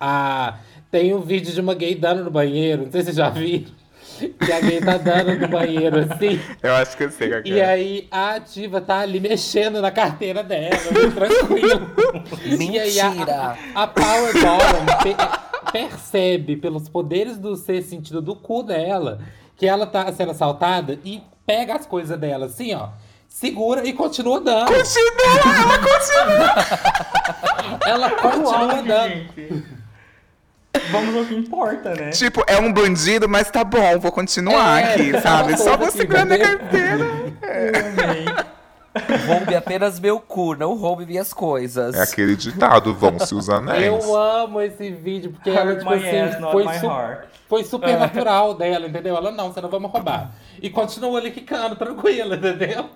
Ah, 0.00 0.58
tem 0.90 1.14
um 1.14 1.20
vídeo 1.20 1.52
de 1.52 1.60
uma 1.60 1.74
gay 1.74 1.94
dando 1.94 2.24
no 2.24 2.30
banheiro, 2.30 2.84
não 2.84 2.90
sei 2.90 3.00
se 3.00 3.06
vocês 3.06 3.16
já 3.16 3.28
viram. 3.28 3.70
Que 4.18 4.50
a 4.52 4.60
gay 4.60 4.80
tá 4.80 4.96
dando 4.96 5.38
no 5.38 5.48
banheiro 5.48 5.98
assim. 5.98 6.40
Eu 6.62 6.74
acho 6.76 6.96
que 6.96 7.04
eu 7.04 7.10
sei 7.10 7.28
qual 7.28 7.42
E 7.44 7.60
é. 7.60 7.64
aí 7.64 8.08
a 8.10 8.36
ativa 8.36 8.80
tá 8.80 9.00
ali 9.00 9.20
mexendo 9.20 9.80
na 9.82 9.90
carteira 9.90 10.42
dela, 10.42 10.76
muito 10.92 11.14
tranquilo. 11.14 11.90
E 12.72 12.78
aí 12.78 12.98
a, 13.00 13.10
Mentira! 13.10 13.56
a, 13.74 13.82
a 13.82 13.86
Power 13.86 14.32
Bottom 14.32 15.02
pe- 15.02 15.72
percebe 15.72 16.56
pelos 16.56 16.88
poderes 16.88 17.36
do 17.36 17.54
ser 17.56 17.82
sentido 17.82 18.22
do 18.22 18.34
cu 18.34 18.62
dela 18.62 19.20
que 19.56 19.66
ela 19.66 19.86
tá 19.86 20.10
sendo 20.12 20.30
assaltada 20.30 20.98
e 21.04 21.20
pega 21.46 21.74
as 21.74 21.84
coisas 21.86 22.18
dela 22.18 22.46
assim, 22.46 22.74
ó. 22.74 22.88
Segura 23.28 23.86
e 23.86 23.92
continua 23.92 24.40
dando. 24.40 24.72
Ela 27.86 28.10
continua 28.10 28.66
Uau, 28.66 28.82
dando. 28.82 29.08
gente. 29.08 29.64
Vamos 30.90 31.16
ao 31.16 31.24
que 31.24 31.34
importa, 31.34 31.94
né? 31.94 32.10
Tipo, 32.10 32.44
é 32.46 32.58
um 32.58 32.72
bandido, 32.72 33.28
mas 33.28 33.50
tá 33.50 33.64
bom, 33.64 33.98
vou 33.98 34.12
continuar 34.12 34.80
É, 34.80 34.94
aqui, 34.94 35.12
tá 35.12 35.20
sabe? 35.20 35.56
Só 35.56 35.76
vou 35.76 35.90
segurando 35.90 36.32
a 36.32 36.38
carteira. 36.38 37.04
Eu 37.42 38.04
amei. 38.04 38.24
Roube 39.26 39.54
apenas 39.54 39.98
meu 40.00 40.18
cu, 40.20 40.54
não 40.56 40.74
roube 40.74 41.06
minhas 41.06 41.32
coisas. 41.32 41.94
É 41.94 42.02
aquele 42.02 42.34
ditado, 42.36 42.94
vão-se 42.94 43.34
os 43.34 43.48
anéis. 43.48 43.86
Eu 43.86 44.16
amo 44.16 44.60
esse 44.60 44.90
vídeo, 44.90 45.30
porque 45.32 45.50
ela, 45.50 45.76
tipo 45.76 45.92
assim, 45.92 46.18
ass, 46.20 46.36
foi, 46.52 46.64
su- 46.78 46.90
foi 47.48 47.64
super 47.64 47.98
natural 47.98 48.54
dela, 48.54 48.86
entendeu? 48.86 49.16
Ela, 49.16 49.30
não, 49.30 49.52
você 49.52 49.60
não 49.60 49.68
vai 49.68 49.78
me 49.80 49.86
roubar. 49.86 50.32
E 50.60 50.68
continua 50.70 51.18
ali 51.18 51.30
quicando, 51.30 51.76
tranquila, 51.76 52.36
entendeu? 52.36 52.90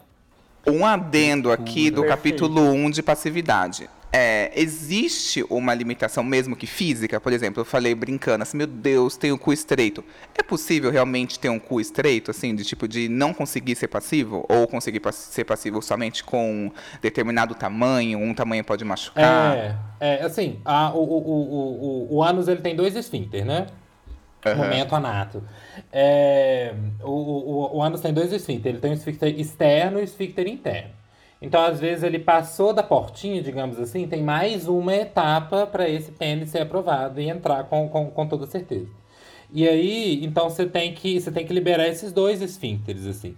Um 0.67 0.85
adendo 0.87 1.51
aqui 1.51 1.91
do 1.91 2.05
capítulo 2.05 2.61
1 2.73 2.91
de 2.91 3.03
passividade. 3.03 3.89
É, 4.15 4.53
existe 4.55 5.43
uma 5.49 5.73
limitação 5.73 6.23
mesmo 6.23 6.55
que 6.55 6.67
física? 6.67 7.19
Por 7.19 7.33
exemplo, 7.33 7.63
eu 7.63 7.65
falei 7.65 7.95
brincando 7.95 8.43
assim, 8.43 8.59
meu 8.59 8.67
Deus, 8.67 9.17
tem 9.17 9.33
o 9.33 9.39
cu 9.39 9.55
estreito. 9.55 10.05
É 10.35 10.43
possível 10.43 10.91
realmente 10.91 11.39
ter 11.39 11.49
um 11.49 11.59
cu 11.59 11.81
estreito, 11.81 12.31
assim, 12.31 12.55
de 12.55 12.63
tipo 12.63 12.87
de 12.87 13.09
não 13.09 13.33
conseguir 13.33 13.75
ser 13.75 13.89
passivo? 13.89 14.45
Ou 14.51 14.67
conseguir 14.69 15.01
ser 15.13 15.45
passivo 15.45 15.81
somente 15.81 16.23
com 16.23 16.71
determinado 17.01 17.55
tamanho? 17.55 18.19
Um 18.19 18.35
tamanho 18.35 18.63
pode 18.63 18.85
machucar? 18.85 19.57
É, 19.57 19.77
é 19.99 20.23
assim, 20.23 20.61
a- 20.63 20.93
o, 20.95 20.99
o, 21.03 21.19
o, 21.19 22.13
o, 22.13 22.17
o 22.19 22.23
ânus 22.23 22.49
ele 22.49 22.61
tem 22.61 22.77
dois 22.77 22.95
esfíncteres, 22.95 23.47
né? 23.47 23.67
Aham. 24.45 24.57
Momento 24.57 24.95
anato. 24.95 25.43
É, 25.93 26.75
o, 27.03 27.11
o, 27.11 27.77
o 27.77 27.83
ânus 27.83 28.01
tem 28.01 28.13
dois 28.13 28.33
esfíncteres. 28.33 28.75
Ele 28.75 28.81
tem 28.81 28.91
um 28.91 28.95
esfíncter 28.95 29.39
externo 29.39 29.99
e 29.99 30.03
um 30.03 30.05
esfíncter 30.05 30.47
interno. 30.49 30.91
Então, 31.41 31.61
às 31.61 31.81
vezes, 31.81 32.05
ele 32.05 32.21
passou 32.21 32.73
da 32.73 32.85
portinha, 32.85 33.43
digamos 33.43 33.79
assim, 33.79 34.07
tem 34.07 34.23
mais 34.23 34.69
uma 34.69 34.95
etapa 34.95 35.67
para 35.67 35.89
esse 35.89 36.13
pênis 36.13 36.51
ser 36.51 36.61
aprovado 36.61 37.21
e 37.21 37.29
entrar 37.29 37.65
com, 37.65 37.89
com, 37.89 38.11
com 38.11 38.27
toda 38.29 38.47
certeza. 38.47 38.89
E 39.53 39.69
aí, 39.69 40.25
então 40.25 40.49
você 40.49 40.65
tem 40.67 40.95
que 40.95 41.21
você 41.21 41.31
tem 41.31 41.45
que 41.45 41.53
liberar 41.53 41.87
esses 41.89 42.13
dois 42.13 42.41
esfíncteres, 42.41 43.07
assim. 43.07 43.37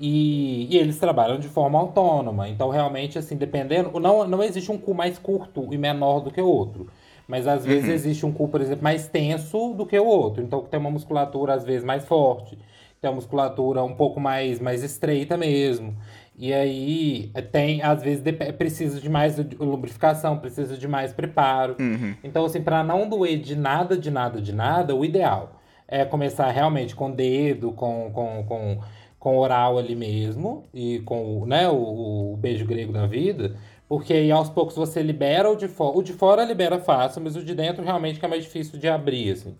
E, 0.00 0.66
e 0.74 0.78
eles 0.78 0.98
trabalham 0.98 1.38
de 1.38 1.46
forma 1.48 1.78
autônoma. 1.78 2.48
Então, 2.48 2.70
realmente, 2.70 3.18
assim, 3.18 3.36
dependendo. 3.36 4.00
Não, 4.00 4.26
não 4.26 4.42
existe 4.42 4.72
um 4.72 4.78
cu 4.78 4.94
mais 4.94 5.18
curto 5.18 5.68
e 5.72 5.78
menor 5.78 6.20
do 6.20 6.30
que 6.30 6.40
o 6.40 6.46
outro. 6.46 6.88
Mas 7.32 7.48
às 7.48 7.64
vezes 7.64 7.88
existe 7.94 8.26
um 8.26 8.30
cu, 8.30 8.46
por 8.46 8.60
exemplo, 8.60 8.84
mais 8.84 9.08
tenso 9.08 9.72
do 9.72 9.86
que 9.86 9.98
o 9.98 10.04
outro. 10.04 10.42
Então 10.42 10.60
tem 10.60 10.78
uma 10.78 10.90
musculatura, 10.90 11.54
às 11.54 11.64
vezes, 11.64 11.82
mais 11.82 12.04
forte. 12.04 12.58
Tem 13.00 13.08
uma 13.08 13.16
musculatura 13.16 13.82
um 13.82 13.94
pouco 13.94 14.20
mais, 14.20 14.60
mais 14.60 14.82
estreita 14.82 15.34
mesmo. 15.34 15.96
E 16.36 16.52
aí 16.52 17.32
tem, 17.50 17.80
às 17.80 18.02
vezes, 18.02 18.20
dep- 18.22 18.52
precisa 18.58 19.00
de 19.00 19.08
mais 19.08 19.38
lubrificação, 19.58 20.36
precisa 20.36 20.76
de 20.76 20.86
mais 20.86 21.14
preparo. 21.14 21.74
Uhum. 21.80 22.14
Então, 22.22 22.44
assim, 22.44 22.60
para 22.60 22.84
não 22.84 23.08
doer 23.08 23.38
de 23.38 23.56
nada, 23.56 23.96
de 23.96 24.10
nada, 24.10 24.38
de 24.38 24.52
nada, 24.54 24.94
o 24.94 25.02
ideal 25.02 25.58
é 25.88 26.04
começar 26.04 26.50
realmente 26.50 26.94
com 26.94 27.10
dedo, 27.10 27.72
com, 27.72 28.10
com, 28.12 28.44
com, 28.46 28.78
com 29.18 29.38
oral 29.38 29.78
ali 29.78 29.96
mesmo, 29.96 30.64
e 30.74 30.98
com 31.00 31.46
né, 31.46 31.66
o, 31.66 32.32
o 32.32 32.36
beijo 32.36 32.66
grego 32.66 32.92
da 32.92 33.06
vida, 33.06 33.56
porque 33.92 34.14
aí 34.14 34.32
aos 34.32 34.48
poucos 34.48 34.74
você 34.74 35.02
libera 35.02 35.50
o 35.50 35.54
de 35.54 35.68
fora. 35.68 35.98
O 35.98 36.02
de 36.02 36.14
fora 36.14 36.42
libera 36.46 36.78
fácil, 36.78 37.20
mas 37.20 37.36
o 37.36 37.44
de 37.44 37.54
dentro 37.54 37.84
realmente 37.84 38.18
que 38.18 38.24
é 38.24 38.28
mais 38.28 38.42
difícil 38.42 38.78
de 38.78 38.88
abrir, 38.88 39.32
assim. 39.32 39.54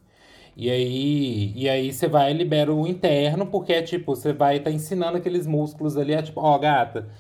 E 0.57 0.71
aí, 0.71 1.53
e 1.55 1.69
aí 1.69 1.93
você 1.93 2.09
vai 2.09 2.31
e 2.31 2.35
libera 2.35 2.73
o 2.73 2.87
interno, 2.87 3.45
porque 3.47 3.75
é 3.75 3.83
tipo, 3.83 4.17
você 4.17 4.33
vai 4.33 4.57
estar 4.57 4.71
ensinando 4.71 5.19
aqueles 5.19 5.47
músculos 5.47 5.99
ali, 5.99 6.15
é 6.15 6.23
tipo, 6.23 6.41
ó, 6.41 6.57
gata, 6.59 7.11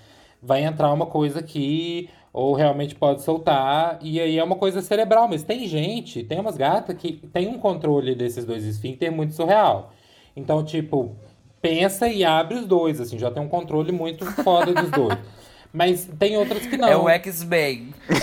vai 0.43 0.65
entrar 0.65 0.91
uma 0.91 1.05
coisa 1.05 1.41
aqui, 1.41 2.09
ou 2.33 2.55
realmente 2.55 2.95
pode 2.95 3.21
soltar, 3.21 3.99
e 4.01 4.19
aí 4.19 4.39
é 4.39 4.43
uma 4.43 4.57
coisa 4.57 4.81
cerebral, 4.81 5.29
mas 5.29 5.43
tem 5.43 5.69
gente, 5.69 6.25
tem 6.25 6.41
umas 6.41 6.57
gatas 6.57 6.97
que 6.97 7.13
tem 7.31 7.47
um 7.47 7.59
controle 7.59 8.15
desses 8.15 8.47
dois 8.47 8.65
esfíncter 8.65 9.13
muito 9.13 9.35
surreal. 9.35 9.93
Então, 10.35 10.65
tipo, 10.65 11.15
pensa 11.61 12.09
e 12.09 12.25
abre 12.25 12.55
os 12.55 12.67
dois, 12.67 13.03
assim, 13.03 13.19
já 13.19 13.31
tem 13.31 13.43
um 13.43 13.49
controle 13.51 13.93
muito 13.93 14.25
foda 14.25 14.73
dos 14.73 14.91
dois. 14.91 15.19
Mas 15.73 16.09
tem 16.18 16.37
outras 16.37 16.66
que 16.66 16.77
não. 16.77 16.89
É 16.89 16.97
o 16.97 17.09
X-Men. 17.09 17.95
É, 18.11 18.14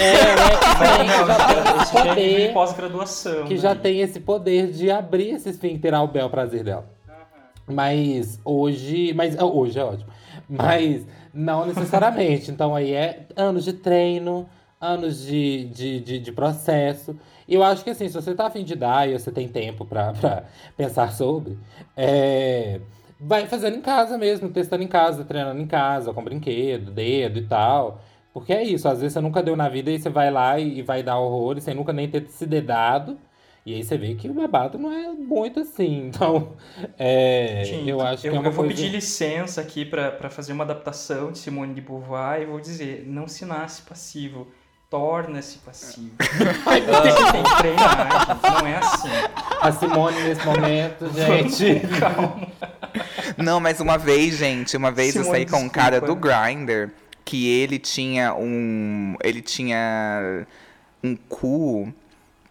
o 1.15 1.81
X-Men 1.81 1.87
que 1.87 1.97
já 1.97 2.15
tem 2.15 2.41
esse 2.41 2.59
é 2.59 2.61
poder 2.61 3.47
que 3.47 3.53
né? 3.53 3.59
já 3.59 3.75
tem 3.75 4.01
esse 4.01 4.19
poder 4.19 4.71
de 4.71 4.91
abrir 4.91 5.29
esse 5.31 5.49
esfíncter 5.49 5.93
ao 5.95 6.07
bel 6.07 6.29
prazer 6.29 6.63
dela. 6.63 6.87
Mas 7.65 8.39
hoje. 8.45 9.13
Mas 9.13 9.37
ah, 9.37 9.45
hoje 9.45 9.79
é 9.79 9.83
ótimo. 9.83 10.11
Mas 10.47 11.05
não 11.33 11.65
necessariamente. 11.65 12.51
Então 12.51 12.75
aí 12.75 12.93
é 12.93 13.25
anos 13.35 13.65
de 13.65 13.73
treino, 13.73 14.47
anos 14.79 15.25
de, 15.25 15.65
de, 15.65 15.99
de, 16.01 16.19
de 16.19 16.31
processo. 16.31 17.17
E 17.47 17.55
eu 17.55 17.63
acho 17.63 17.83
que 17.83 17.89
assim, 17.89 18.07
se 18.07 18.13
você 18.13 18.35
tá 18.35 18.45
afim 18.45 18.63
de 18.63 18.75
dar 18.75 19.09
e 19.09 19.17
você 19.17 19.31
tem 19.31 19.47
tempo 19.47 19.83
pra 19.85 20.13
pensar 20.77 21.11
sobre, 21.13 21.57
é, 21.97 22.79
vai 23.19 23.47
fazendo 23.47 23.77
em 23.77 23.81
casa 23.81 24.17
mesmo, 24.17 24.49
testando 24.49 24.83
em 24.83 24.87
casa, 24.87 25.25
treinando 25.25 25.61
em 25.61 25.67
casa, 25.67 26.13
com 26.13 26.23
brinquedo, 26.23 26.91
dedo 26.91 27.39
e 27.39 27.47
tal. 27.47 28.01
Porque 28.33 28.53
é 28.53 28.63
isso, 28.63 28.87
às 28.87 29.01
vezes 29.01 29.13
você 29.13 29.21
nunca 29.21 29.43
deu 29.43 29.55
na 29.55 29.67
vida 29.67 29.91
e 29.91 29.99
você 29.99 30.09
vai 30.09 30.31
lá 30.31 30.59
e, 30.59 30.79
e 30.79 30.81
vai 30.81 31.03
dar 31.03 31.19
horrores 31.19 31.63
sem 31.63 31.73
nunca 31.73 31.91
nem 31.91 32.09
ter 32.09 32.27
se 32.29 32.45
dedado. 32.45 33.17
E 33.65 33.73
aí 33.73 33.83
você 33.83 33.97
vê 33.97 34.15
que 34.15 34.29
o 34.29 34.33
babado 34.33 34.77
não 34.77 34.91
é 34.91 35.09
muito 35.09 35.59
assim. 35.59 36.09
Então, 36.09 36.53
é, 36.97 37.63
Gente, 37.65 37.89
eu 37.89 38.01
acho 38.01 38.25
eu, 38.25 38.31
que 38.31 38.37
é 38.37 38.39
uma 38.39 38.47
eu 38.47 38.51
vou 38.51 38.65
coisa... 38.65 38.81
pedir 38.81 38.91
licença 38.91 39.61
aqui 39.61 39.85
pra 39.85 40.29
fazer 40.29 40.53
uma 40.53 40.63
adaptação 40.63 41.31
de 41.31 41.39
Simone 41.39 41.73
de 41.73 41.81
Beauvoir 41.81 42.41
e 42.41 42.45
vou 42.45 42.59
dizer, 42.59 43.03
não 43.05 43.27
se 43.27 43.45
nasce 43.45 43.81
passivo, 43.81 44.47
torna-se 44.89 45.59
passivo. 45.59 46.11
Meu 46.17 46.53
tem, 47.31 47.43
que 47.43 47.57
treinar, 47.57 48.27
gente, 48.27 48.61
não 48.61 48.67
é 48.67 48.77
assim. 48.77 49.09
A 49.61 49.71
Simone, 49.71 50.21
nesse 50.23 50.45
momento, 50.45 51.09
gente... 51.13 51.81
Calma. 51.99 52.47
Não, 53.37 53.59
mas 53.59 53.79
uma 53.79 53.97
vez, 53.97 54.35
gente, 54.35 54.75
uma 54.75 54.91
vez 54.91 55.15
eu 55.15 55.23
Simone, 55.23 55.39
saí 55.39 55.45
com 55.45 55.57
um 55.57 55.67
desculpa. 55.67 55.79
cara 55.79 56.01
do 56.01 56.15
Grindr 56.15 56.91
que 57.23 57.47
ele 57.47 57.77
tinha 57.77 58.33
um. 58.33 59.15
Ele 59.23 59.41
tinha 59.41 60.47
um 61.03 61.15
cu 61.15 61.93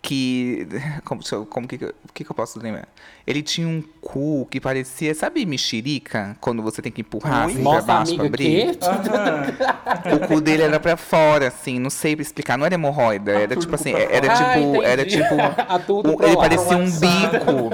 que. 0.09 0.67
Como, 1.05 1.21
eu- 1.31 1.45
como 1.47 1.69
que, 1.69 1.77
o 1.77 1.93
que, 2.15 2.25
que 2.25 2.31
eu 2.31 2.35
posso 2.35 2.59
lembrar? 2.59 2.89
Ele 3.27 3.43
tinha 3.43 3.69
um 3.69 3.83
cu 4.01 4.47
que 4.51 4.59
parecia, 4.59 5.15
sabe, 5.15 5.45
mexerica? 5.45 6.35
Quando 6.41 6.63
você 6.63 6.81
tem 6.81 6.91
que 6.91 7.03
empurrar 7.03 7.45
assim 7.47 7.63
pra 7.63 7.83
baixo 7.83 8.15
pra 8.17 8.25
abrir. 8.25 8.79
Aham. 8.81 10.15
O 10.17 10.27
cu 10.27 10.41
dele 10.41 10.63
era 10.63 10.81
pra 10.81 10.97
fora, 10.97 11.49
assim, 11.49 11.79
não 11.79 11.91
sei 11.91 12.15
explicar, 12.19 12.57
não 12.57 12.65
era 12.65 12.75
hemorroida, 12.75 13.33
era 13.33 13.55
tipo 13.55 13.75
assim, 13.75 13.93
era 13.93 14.35
fora. 14.35 14.49
Ah, 14.49 14.55
tipo, 14.55 14.83
era 14.83 15.05
tipo, 15.05 15.35
A 15.69 15.79
tudo 15.79 16.11
um- 16.13 16.17
pro 16.17 16.27
ele 16.27 16.37
parecia 16.37 16.77
um 16.77 16.91
bico, 16.91 17.71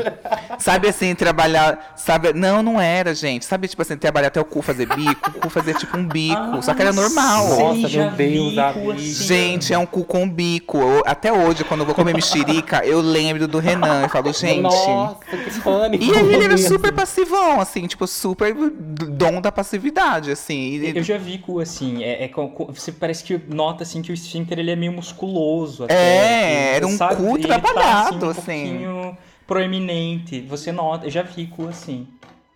sabe 0.59 0.89
assim, 0.89 1.15
trabalhar, 1.15 1.95
sabe, 1.97 2.33
não, 2.33 2.63
não 2.63 2.81
era, 2.81 3.15
gente, 3.15 3.45
sabe 3.45 3.69
tipo 3.69 3.81
assim, 3.83 3.97
trabalhar 3.97 4.29
até 4.29 4.41
o 4.41 4.45
cu 4.45 4.61
fazer 4.61 4.87
bico, 4.87 5.31
o 5.37 5.41
cu 5.41 5.51
fazia 5.51 5.75
tipo 5.75 5.97
um 5.97 6.07
bico, 6.07 6.63
só 6.63 6.75
que 6.75 6.83
era 6.83 6.93
normal. 6.93 7.47
sei, 7.49 7.65
Nossa, 7.83 7.89
meu 7.97 8.11
Deus, 8.11 8.55
cu 8.75 8.91
assim. 8.91 9.13
Gente, 9.25 9.73
é 9.73 9.79
um 9.79 9.87
cu 9.87 10.05
com 10.05 10.29
bico. 10.29 10.79
Eu- 10.79 11.03
até 11.07 11.33
hoje, 11.33 11.63
quando 11.65 11.81
eu 11.81 11.87
vou 11.87 11.95
comer 11.95 12.15
mexerica, 12.25 12.85
eu 12.85 13.01
lembro 13.01 13.47
do 13.47 13.59
Renan 13.59 14.07
e 14.07 14.09
falo, 14.09 14.33
gente. 14.33 14.61
Nossa, 14.61 15.17
que 15.27 15.61
pânico. 15.61 16.03
E 16.05 16.11
aí 16.17 16.25
ele 16.35 16.45
era 16.45 16.55
mesmo. 16.55 16.69
super 16.69 16.93
passivão, 16.93 17.61
assim, 17.61 17.87
tipo, 17.87 18.07
super 18.07 18.55
dom 18.55 19.41
da 19.41 19.53
passividade, 19.53 20.31
assim. 20.31 20.77
E- 20.81 20.97
Eu 20.97 21.03
já 21.03 21.19
vi 21.19 21.39
cu 21.39 21.61
assim, 21.61 22.03
é, 22.03 22.25
é 22.25 22.31
você 22.69 22.93
parece 22.93 23.23
que 23.25 23.41
nota 23.49 23.83
assim 23.83 24.03
que 24.03 24.11
o 24.11 24.15
esfíncter 24.15 24.59
ele 24.59 24.71
é 24.71 24.77
meio 24.77 24.93
musculoso 24.93 25.85
até, 25.85 25.95
É, 25.95 26.39
assim, 26.69 26.77
era 26.77 26.87
um 26.87 26.97
sabe? 26.97 27.17
cu 27.17 27.37
Ele 27.39 27.47
tá, 27.49 27.59
trabalhado, 27.59 28.27
um 28.27 28.31
assim. 28.31 28.41
pouquinho 28.43 29.19
proeminente. 29.47 30.41
Você 30.43 30.73
nota, 30.73 31.07
eu 31.07 31.11
já 31.11 31.23
vi 31.23 31.47
cu 31.47 31.69
assim. 31.69 32.07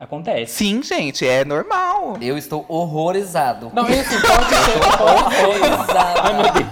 Acontece. 0.01 0.55
Sim, 0.55 0.81
gente, 0.81 1.27
é 1.27 1.45
normal. 1.45 2.19
Eu 2.21 2.39
estou 2.39 2.65
horrorizado. 2.69 3.73
Não, 3.75 3.83
assim, 3.83 3.95
pode 4.21 4.55
ser, 4.55 4.97
pode 4.97 5.35
ser. 5.35 5.45
Horrorizado. 5.45 6.21
Ai, 6.23 6.35
meu 6.43 6.53
Deus. 6.53 6.69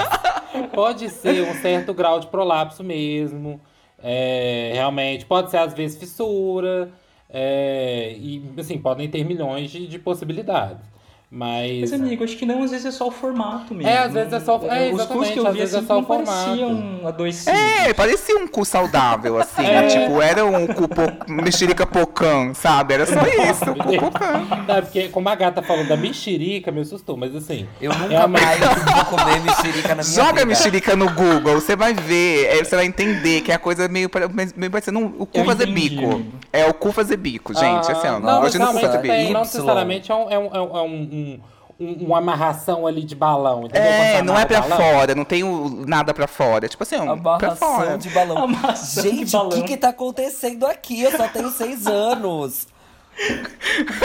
Pode 0.65 1.09
ser 1.11 1.43
um 1.43 1.55
certo 1.55 1.95
grau 1.95 2.21
de 2.21 2.27
prolapso 2.29 2.83
mesmo. 2.85 3.61
É, 3.99 4.73
realmente, 4.75 5.25
pode 5.27 5.51
ser 5.51 5.59
às 5.59 5.75
vezes 5.75 5.99
fissura. 5.99 6.93
é, 7.31 8.15
e 8.19 8.43
assim, 8.59 8.79
podem 8.79 9.09
ter 9.11 9.25
milhões 9.25 9.71
de, 9.71 9.87
de 9.87 9.99
possibilidades. 9.99 10.87
Mas. 11.29 11.81
Mas, 11.81 11.93
amigo, 11.93 12.23
acho 12.23 12.37
que 12.37 12.47
não, 12.47 12.63
às 12.63 12.71
vezes 12.71 12.87
é 12.87 12.91
só 12.93 13.09
o 13.09 13.11
formato 13.11 13.75
mesmo. 13.75 13.91
É, 13.91 13.99
às 13.99 14.13
vezes 14.13 14.33
é 14.33 14.39
só- 14.41 14.61
é, 14.69 14.93
Os 14.93 15.03
cus 15.07 15.29
que 15.29 15.39
eu 15.41 15.43
exatamente, 15.43 15.47
às 15.49 15.53
vi 15.55 15.59
vezes 15.59 15.75
é 15.75 15.79
assim, 15.79 15.87
só 15.89 15.93
o 15.95 15.97
não 15.97 16.05
pareciam 16.05 16.69
formato. 16.77 17.09
adoecidos. 17.09 17.47
É, 17.61 17.93
parecia 17.95 18.37
um 18.39 18.47
cu 18.47 18.65
saudável, 18.65 19.39
assim. 19.39 19.67
É. 19.67 19.87
Tipo, 19.89 20.23
era 20.23 20.47
um 20.47 20.67
cu 20.69 20.87
po... 20.89 21.03
mexerica 21.33 21.85
pocã, 21.85 22.55
sabe? 22.55 22.95
Era 22.95 23.07
só 23.07 23.21
isso, 23.27 23.71
um 23.71 23.75
cu 23.75 23.99
pocã. 23.99 24.33
Não, 24.69 24.83
porque 24.83 25.09
como 25.09 25.29
a 25.29 25.35
gata 25.35 25.61
falou 25.63 25.85
da 25.85 25.97
mexerica, 25.97 26.71
me 26.71 26.81
assustou, 26.83 27.17
mas 27.17 27.35
assim. 27.35 27.67
Eu 27.83 27.93
nunca 27.93 28.07
Realmente. 28.09 28.43
mais 28.45 28.61
vou 28.61 29.19
comer 29.19 29.41
mexerica 29.41 29.89
na 29.97 30.03
minha 30.05 30.15
Joga 30.15 30.33
vida. 30.33 30.47
mexerica 30.47 30.95
no 30.97 31.11
Google, 31.13 31.55
você 31.55 31.75
vai 31.75 31.93
ver, 31.93 32.65
você 32.65 32.77
vai 32.77 32.87
entender 32.87 33.41
que 33.41 33.51
é 33.51 33.57
a 33.57 33.59
coisa 33.59 33.89
meio, 33.89 34.09
meio 34.57 34.71
parecendo 34.71 35.01
um- 35.01 35.13
o 35.19 35.27
cu 35.27 35.39
Eu 35.39 35.45
fazer 35.45 35.69
entendi, 35.69 35.91
bico. 35.97 36.23
É 36.53 36.67
o 36.67 36.73
cu 36.73 36.93
fazer 36.93 37.17
bico, 37.17 37.53
gente. 37.53 37.91
assim, 37.91 38.07
ó, 38.07 38.21
não, 38.21 38.43
hoje 38.43 38.59
não 38.59 38.73
necessariamente 38.73 38.87
fazer 38.87 38.99
bico. 39.03 39.15
tem, 39.15 39.25
não 39.33 39.41
Y. 39.41 39.45
necessariamente 39.45 40.13
é, 40.13 40.15
um, 40.15 40.31
é, 40.31 40.39
um, 40.39 40.47
é 40.55 40.61
um- 40.61 40.77
é 40.77 40.83
um- 41.17 41.41
um- 41.79 41.87
um- 42.03 42.07
uma 42.07 42.19
amarração 42.19 42.87
ali 42.87 43.03
de 43.05 43.15
balão, 43.15 43.65
entendeu? 43.65 43.83
É, 43.83 44.17
você 44.17 44.23
não 44.23 44.39
é 44.39 44.45
pra 44.47 44.61
balão. 44.63 44.77
fora, 44.79 45.15
não 45.15 45.25
tem 45.25 45.45
o- 45.45 45.85
nada 45.87 46.13
pra 46.15 46.27
fora. 46.27 46.69
Tipo 46.69 46.83
assim, 46.83 46.97
um, 46.97 47.19
pra 47.19 47.37
Amarração 47.37 47.75
fora. 47.77 47.99
de 47.99 48.11
balão. 48.11 48.39
Amarração 48.39 49.03
de 49.03 49.11
Gente, 49.11 49.37
o 49.37 49.49
que 49.51 49.63
que 49.63 49.77
tá 49.77 49.89
acontecendo 49.91 50.67
aqui? 50.67 51.01
Eu 51.03 51.13
só 51.17 51.29
tenho 51.29 51.51
seis 51.51 51.87
anos. 51.87 52.69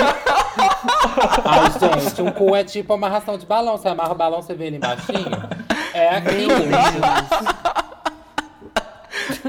Ai, 1.44 2.00
gente, 2.02 2.22
um 2.22 2.32
cu 2.32 2.56
é 2.56 2.64
tipo 2.64 2.94
amarração 2.94 3.38
de 3.38 3.46
balão. 3.46 3.78
Você 3.78 3.88
amarra 3.90 4.12
o 4.14 4.16
balão, 4.16 4.42
você 4.42 4.54
vê 4.54 4.68
ele 4.68 4.78
embaixinho. 4.78 5.28
É 5.94 6.16
aquilo. 6.16 6.54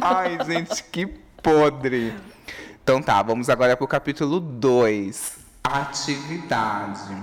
Ai, 0.00 0.38
gente, 0.44 0.82
que 0.84 1.06
podre. 1.42 2.12
Então 2.82 3.00
tá, 3.00 3.22
vamos 3.22 3.48
agora 3.48 3.76
pro 3.76 3.86
capítulo 3.86 4.40
2. 4.40 5.38
Atividade. 5.62 7.14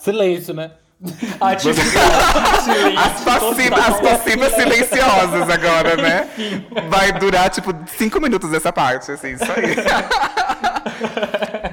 Silêncio, 0.00 0.54
né? 0.54 0.72
Ativo 1.40 1.74
silêncio 1.74 2.00
As, 2.98 3.24
passi- 3.24 3.70
total. 3.70 3.90
as 3.90 4.00
passivas 4.00 4.52
silenciosas 4.52 5.48
agora, 5.48 5.96
né? 5.96 6.28
Vai 6.90 7.12
durar, 7.12 7.48
tipo, 7.48 7.70
cinco 7.86 8.20
minutos 8.20 8.52
essa 8.52 8.70
parte, 8.72 9.10
assim, 9.12 9.32
isso 9.32 9.44
aí. 9.44 9.76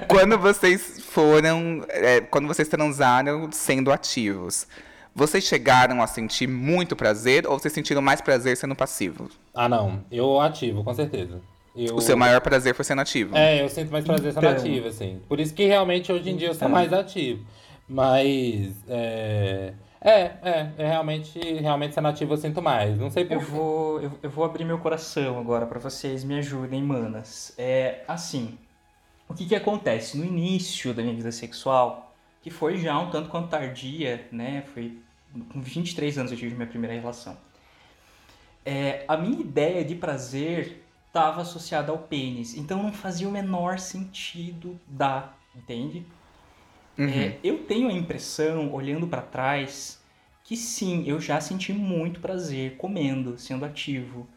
quando 0.08 0.38
vocês 0.38 1.02
foram. 1.02 1.84
é, 1.90 2.22
quando 2.22 2.48
vocês 2.48 2.68
transaram 2.68 3.50
sendo 3.52 3.92
ativos, 3.92 4.68
vocês 5.14 5.44
chegaram 5.44 6.02
a 6.02 6.08
sentir 6.08 6.48
muito 6.48 6.96
prazer 6.96 7.46
ou 7.48 7.60
vocês 7.60 7.74
sentiram 7.74 8.02
mais 8.02 8.22
prazer 8.22 8.56
sendo 8.56 8.76
passivo? 8.76 9.30
Ah, 9.54 9.68
não. 9.68 10.04
Eu 10.12 10.40
ativo, 10.40 10.84
com 10.84 10.94
certeza. 10.94 11.40
Eu... 11.76 11.96
O 11.96 12.02
seu 12.02 12.18
maior 12.18 12.42
prazer 12.42 12.74
foi 12.74 12.86
sendo 12.86 13.02
ativo. 13.02 13.36
É, 13.38 13.62
eu 13.62 13.70
sinto 13.70 13.92
mais 13.92 14.06
prazer 14.06 14.34
sendo 14.34 14.46
Então. 14.48 14.58
ativo, 14.58 14.88
assim. 14.88 15.22
Por 15.28 15.40
isso 15.40 15.54
que 15.54 15.66
realmente 15.66 16.12
hoje 16.12 16.30
em 16.30 16.36
dia 16.36 16.48
eu 16.48 16.54
sou 16.56 16.68
Então. 16.68 16.70
mais 16.70 16.92
ativo. 16.94 17.44
Mas. 17.88 18.74
É, 18.88 19.74
é, 20.00 20.12
é, 20.12 20.74
é 20.78 20.88
realmente, 20.88 21.40
realmente 21.40 21.96
sendo 21.96 22.08
ativo 22.08 22.34
eu 22.34 22.38
sinto 22.38 22.62
mais. 22.62 22.98
Não 22.98 23.10
sei 23.10 23.24
Eu 23.24 23.28
por 23.28 23.40
vou, 23.40 24.02
eu, 24.02 24.12
eu 24.22 24.30
vou 24.30 24.46
abrir 24.46 24.64
meu 24.64 24.78
coração 24.78 25.40
agora 25.40 25.66
pra 25.66 25.80
vocês, 25.80 26.24
me 26.24 26.38
ajudem, 26.38 26.84
manas. 26.84 27.54
É 27.58 28.04
assim, 28.08 28.58
o 29.28 29.34
que 29.34 29.46
que 29.46 29.56
acontece? 29.56 30.18
No 30.18 30.26
início 30.26 30.94
da 30.94 31.02
minha 31.02 31.16
vida 31.16 31.32
sexual, 31.32 32.16
que 32.42 32.50
foi 32.50 32.78
já 32.78 32.98
um 32.98 33.10
tanto 33.10 33.30
quanto 33.30 33.50
tardia, 33.50 34.28
né? 34.32 34.64
Foi 34.74 34.98
com 35.52 35.62
23 35.62 36.18
anos 36.18 36.32
eu 36.32 36.38
tive 36.38 36.56
minha 36.56 36.68
primeira 36.68 36.96
relação. 36.96 37.38
É, 38.66 39.04
a 39.08 39.18
minha 39.18 39.40
ideia 39.40 39.84
de 39.84 39.96
prazer 39.96 40.84
estava 41.08 41.42
associada 41.42 41.92
ao 41.92 41.98
pênis, 41.98 42.56
então 42.56 42.84
não 42.84 42.94
fazia 42.94 43.28
o 43.28 43.32
menor 43.32 43.80
sentido 43.80 44.80
dar, 44.88 45.38
entende? 45.56 46.06
É, 47.06 47.38
eu 47.44 47.64
tenho 47.64 47.90
a 47.90 47.94
impressão, 47.94 48.74
olhando 48.74 49.08
pra 49.08 49.22
trás, 49.22 50.02
que 50.44 50.56
sim, 50.56 51.04
eu 51.06 51.20
já 51.20 51.40
senti 51.42 51.74
muito 51.74 52.20
prazer 52.20 52.78
comendo, 52.78 53.38
sendo 53.38 53.66
ativo. 53.66 54.28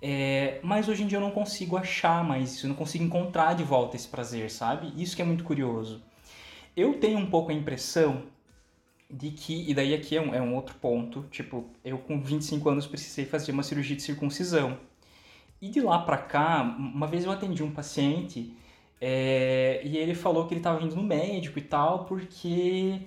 É, 0.00 0.58
mas 0.62 0.88
hoje 0.88 1.04
em 1.04 1.06
dia 1.06 1.18
eu 1.18 1.22
não 1.22 1.30
consigo 1.30 1.76
achar 1.76 2.24
mais 2.24 2.54
isso, 2.54 2.66
eu 2.66 2.68
não 2.70 2.76
consigo 2.76 3.04
encontrar 3.04 3.54
de 3.54 3.62
volta 3.62 3.94
esse 3.94 4.08
prazer, 4.08 4.50
sabe? 4.50 4.92
Isso 5.00 5.14
que 5.14 5.22
é 5.22 5.24
muito 5.24 5.44
curioso. 5.44 6.02
Eu 6.76 6.94
tenho 6.98 7.18
um 7.18 7.26
pouco 7.26 7.52
a 7.52 7.54
impressão 7.54 8.24
de 9.10 9.30
que, 9.30 9.70
e 9.70 9.74
daí 9.74 9.94
aqui 9.94 10.16
é 10.16 10.20
um, 10.22 10.34
é 10.34 10.40
um 10.40 10.54
outro 10.54 10.74
ponto, 10.76 11.24
tipo, 11.30 11.66
eu 11.84 11.98
com 11.98 12.20
25 12.20 12.68
anos 12.68 12.86
precisei 12.86 13.26
fazer 13.26 13.52
uma 13.52 13.62
cirurgia 13.62 13.94
de 13.94 14.02
circuncisão. 14.02 14.78
E 15.60 15.68
de 15.68 15.80
lá 15.80 15.98
pra 16.00 16.16
cá, 16.18 16.62
uma 16.62 17.06
vez 17.06 17.24
eu 17.24 17.30
atendi 17.30 17.62
um 17.62 17.70
paciente 17.70 18.56
é, 19.04 19.80
e 19.82 19.96
ele 19.98 20.14
falou 20.14 20.46
que 20.46 20.54
ele 20.54 20.60
estava 20.60 20.80
indo 20.84 20.94
no 20.94 21.02
médico 21.02 21.58
e 21.58 21.62
tal, 21.62 22.04
porque 22.04 23.00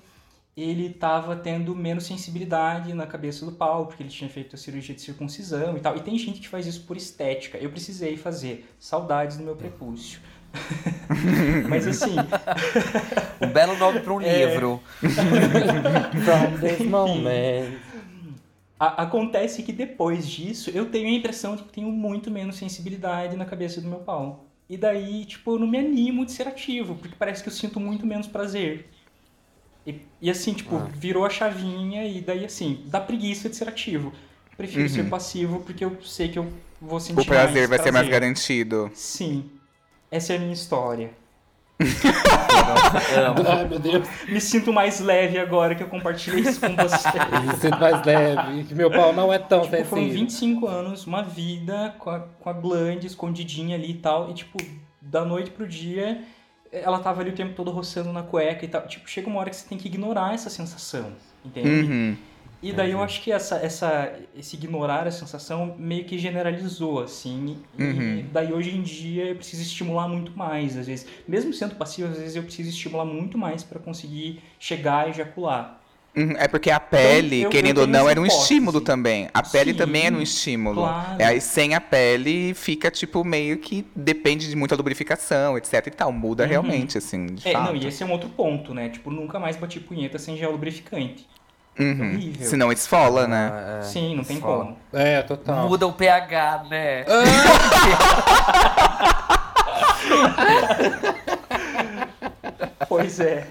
ele 0.57 0.87
estava 0.87 1.35
tendo 1.37 1.73
menos 1.73 2.05
sensibilidade 2.05 2.93
na 2.93 3.07
cabeça 3.07 3.45
do 3.45 3.53
pau, 3.53 3.85
porque 3.85 4.03
ele 4.03 4.09
tinha 4.09 4.29
feito 4.29 4.55
a 4.55 4.57
cirurgia 4.57 4.93
de 4.93 5.01
circuncisão 5.01 5.77
e 5.77 5.79
tal. 5.79 5.95
E 5.95 6.01
tem 6.01 6.17
gente 6.17 6.41
que 6.41 6.49
faz 6.49 6.67
isso 6.67 6.81
por 6.85 6.97
estética. 6.97 7.57
Eu 7.57 7.69
precisei 7.69 8.17
fazer. 8.17 8.69
Saudades 8.77 9.37
do 9.37 9.43
meu 9.43 9.55
prepúcio. 9.55 10.19
Mas 11.69 11.87
assim, 11.87 12.15
Um 13.41 13.47
belo 13.47 13.77
nome 13.77 13.99
pra 14.01 14.13
um 14.13 14.21
É. 14.21 14.45
livro. 14.47 14.81
From 14.99 16.57
this 16.59 16.79
moment. 16.87 17.77
a- 18.79 19.03
acontece 19.03 19.63
que 19.63 19.71
depois 19.73 20.27
disso 20.27 20.69
eu 20.73 20.85
tenho 20.89 21.07
a 21.07 21.11
impressão 21.11 21.55
de 21.55 21.63
que 21.63 21.71
tenho 21.73 21.89
muito 21.89 22.29
menos 22.31 22.55
sensibilidade 22.57 23.35
na 23.35 23.45
cabeça 23.45 23.79
do 23.81 23.87
meu 23.87 23.99
pau. 23.99 24.44
E 24.69 24.77
daí, 24.77 25.25
tipo, 25.25 25.51
eu 25.53 25.59
não 25.59 25.67
me 25.67 25.77
animo 25.77 26.25
de 26.25 26.31
ser 26.31 26.47
ativo, 26.47 26.95
porque 26.95 27.15
parece 27.17 27.43
que 27.43 27.49
eu 27.49 27.53
sinto 27.53 27.79
muito 27.79 28.05
menos 28.05 28.27
prazer. 28.27 28.89
E, 29.85 30.01
e 30.21 30.29
assim, 30.31 30.53
tipo, 30.53 30.79
virou 30.95 31.25
a 31.25 31.29
chavinha 31.29 32.05
e 32.07 32.21
daí, 32.21 32.43
assim, 32.45 32.83
dá 32.87 32.99
preguiça 32.99 33.49
de 33.49 33.55
ser 33.55 33.67
ativo. 33.69 34.13
Prefiro 34.57 34.89
ser 34.89 35.03
passivo 35.09 35.61
porque 35.61 35.85
eu 35.85 36.01
sei 36.03 36.29
que 36.29 36.39
eu 36.39 36.51
vou 36.81 36.99
sentir 36.99 37.19
O 37.21 37.25
prazer 37.25 37.67
vai 37.67 37.77
ser 37.79 37.91
mais 37.91 38.07
prazer. 38.07 38.09
garantido. 38.09 38.89
Sim. 38.93 39.51
Essa 40.09 40.33
é 40.33 40.37
a 40.37 40.39
minha 40.39 40.53
história. 40.53 41.11
Ai, 43.47 43.67
meu 43.67 43.79
Deus. 43.79 44.07
Me 44.27 44.39
sinto 44.39 44.71
mais 44.71 44.99
leve 44.99 45.37
agora 45.37 45.75
que 45.75 45.83
eu 45.83 45.87
compartilhei 45.87 46.41
isso 46.41 46.59
com 46.59 46.75
você. 46.75 47.07
Me 47.45 47.55
sinto 47.57 47.79
mais 47.79 48.05
leve. 48.05 48.63
Que 48.63 48.75
meu 48.75 48.89
pau 48.89 49.11
não 49.13 49.31
é 49.31 49.37
tão 49.37 49.61
Tipo, 49.61 49.83
foram 49.83 50.03
sensível. 50.03 50.21
25 50.21 50.67
anos, 50.67 51.05
uma 51.05 51.21
vida 51.21 51.93
com 51.99 52.09
a, 52.09 52.19
com 52.19 52.49
a 52.49 52.53
glande 52.53 53.07
escondidinha 53.07 53.75
ali 53.75 53.91
e 53.91 53.95
tal. 53.95 54.29
E, 54.29 54.33
tipo, 54.33 54.57
da 55.01 55.25
noite 55.25 55.51
pro 55.51 55.67
dia, 55.67 56.21
ela 56.71 56.99
tava 56.99 57.21
ali 57.21 57.29
o 57.31 57.35
tempo 57.35 57.53
todo 57.53 57.71
roçando 57.71 58.11
na 58.11 58.23
cueca 58.23 58.63
e 58.65 58.67
tal. 58.67 58.87
Tipo, 58.87 59.09
chega 59.09 59.27
uma 59.27 59.39
hora 59.39 59.49
que 59.49 59.55
você 59.55 59.67
tem 59.67 59.77
que 59.77 59.87
ignorar 59.87 60.33
essa 60.33 60.49
sensação, 60.49 61.13
entende? 61.43 61.91
Uhum. 61.91 62.17
E 62.61 62.73
daí 62.73 62.91
eu 62.91 63.01
acho 63.03 63.21
que 63.21 63.31
essa, 63.31 63.57
essa, 63.57 64.19
esse 64.33 64.55
ignorar 64.55 65.05
a 65.07 65.11
sensação 65.11 65.75
meio 65.77 66.05
que 66.05 66.17
generalizou, 66.17 66.99
assim. 67.01 67.63
E 67.73 68.23
Uhum. 68.23 68.29
daí 68.31 68.51
hoje 68.53 68.71
em 68.75 68.81
dia 68.81 69.25
eu 69.27 69.35
preciso 69.35 69.61
estimular 69.61 70.07
muito 70.07 70.35
mais, 70.37 70.75
às 70.77 70.87
vezes. 70.87 71.07
Mesmo 71.27 71.53
sendo 71.53 71.75
passivo, 71.75 72.09
às 72.11 72.17
vezes 72.17 72.35
eu 72.35 72.43
preciso 72.43 72.69
estimular 72.69 73.05
muito 73.05 73.37
mais 73.37 73.63
para 73.63 73.79
conseguir 73.79 74.41
chegar 74.59 75.07
e 75.07 75.11
ejacular. 75.11 75.81
Uhum, 76.17 76.31
É 76.37 76.47
porque 76.47 76.71
a 76.71 76.79
pele, 76.79 77.43
eu- 77.43 77.49
eu 77.49 77.49
querendo 77.49 77.79
ou 77.79 77.87
tenho 77.87 77.91
não, 77.91 78.09
era 78.09 78.19
um 78.21 78.25
estímulo 78.25 78.79
também. 78.79 79.27
A 79.33 79.43
pele 79.43 79.73
Sim, 79.73 79.77
também 79.77 80.05
era 80.05 80.15
um 80.15 80.21
estímulo. 80.21 80.81
claro. 80.81 81.19
É, 81.19 81.25
Aí 81.25 81.41
sem 81.41 81.73
a 81.75 81.81
pele 81.81 82.53
fica, 82.53 82.89
tipo, 82.89 83.23
meio 83.25 83.57
que 83.57 83.85
depende 83.93 84.47
de 84.49 84.55
muita 84.55 84.75
lubrificação, 84.77 85.57
etc 85.57 85.87
e 85.87 85.91
tal. 85.91 86.13
Muda 86.13 86.45
Uhum. 86.45 86.49
realmente, 86.51 86.97
assim, 86.97 87.25
de 87.27 87.43
É, 87.43 87.51
fato. 87.51 87.63
não, 87.63 87.75
e 87.75 87.85
esse 87.87 88.01
é 88.03 88.05
um 88.05 88.11
outro 88.11 88.29
ponto, 88.29 88.73
né? 88.73 88.89
Tipo, 88.89 89.11
nunca 89.11 89.39
mais 89.39 89.55
bati 89.57 89.79
punheta 89.79 90.17
sem 90.19 90.37
gel 90.37 90.51
lubrificante. 90.51 91.27
Uhum. 91.77 92.13
horrível. 92.13 92.47
Senão 92.47 92.71
esfola, 92.71 93.27
né? 93.27 93.51
Ah, 93.53 93.79
é. 93.79 93.81
Sim, 93.83 94.15
não 94.15 94.23
tem 94.23 94.39
Foda. 94.39 94.63
como. 94.63 94.77
É, 94.93 95.21
total. 95.21 95.67
Muda 95.67 95.85
o 95.87 95.93
pH, 95.93 96.65
né? 96.69 97.05
Pois 102.87 103.19
é. 103.19 103.47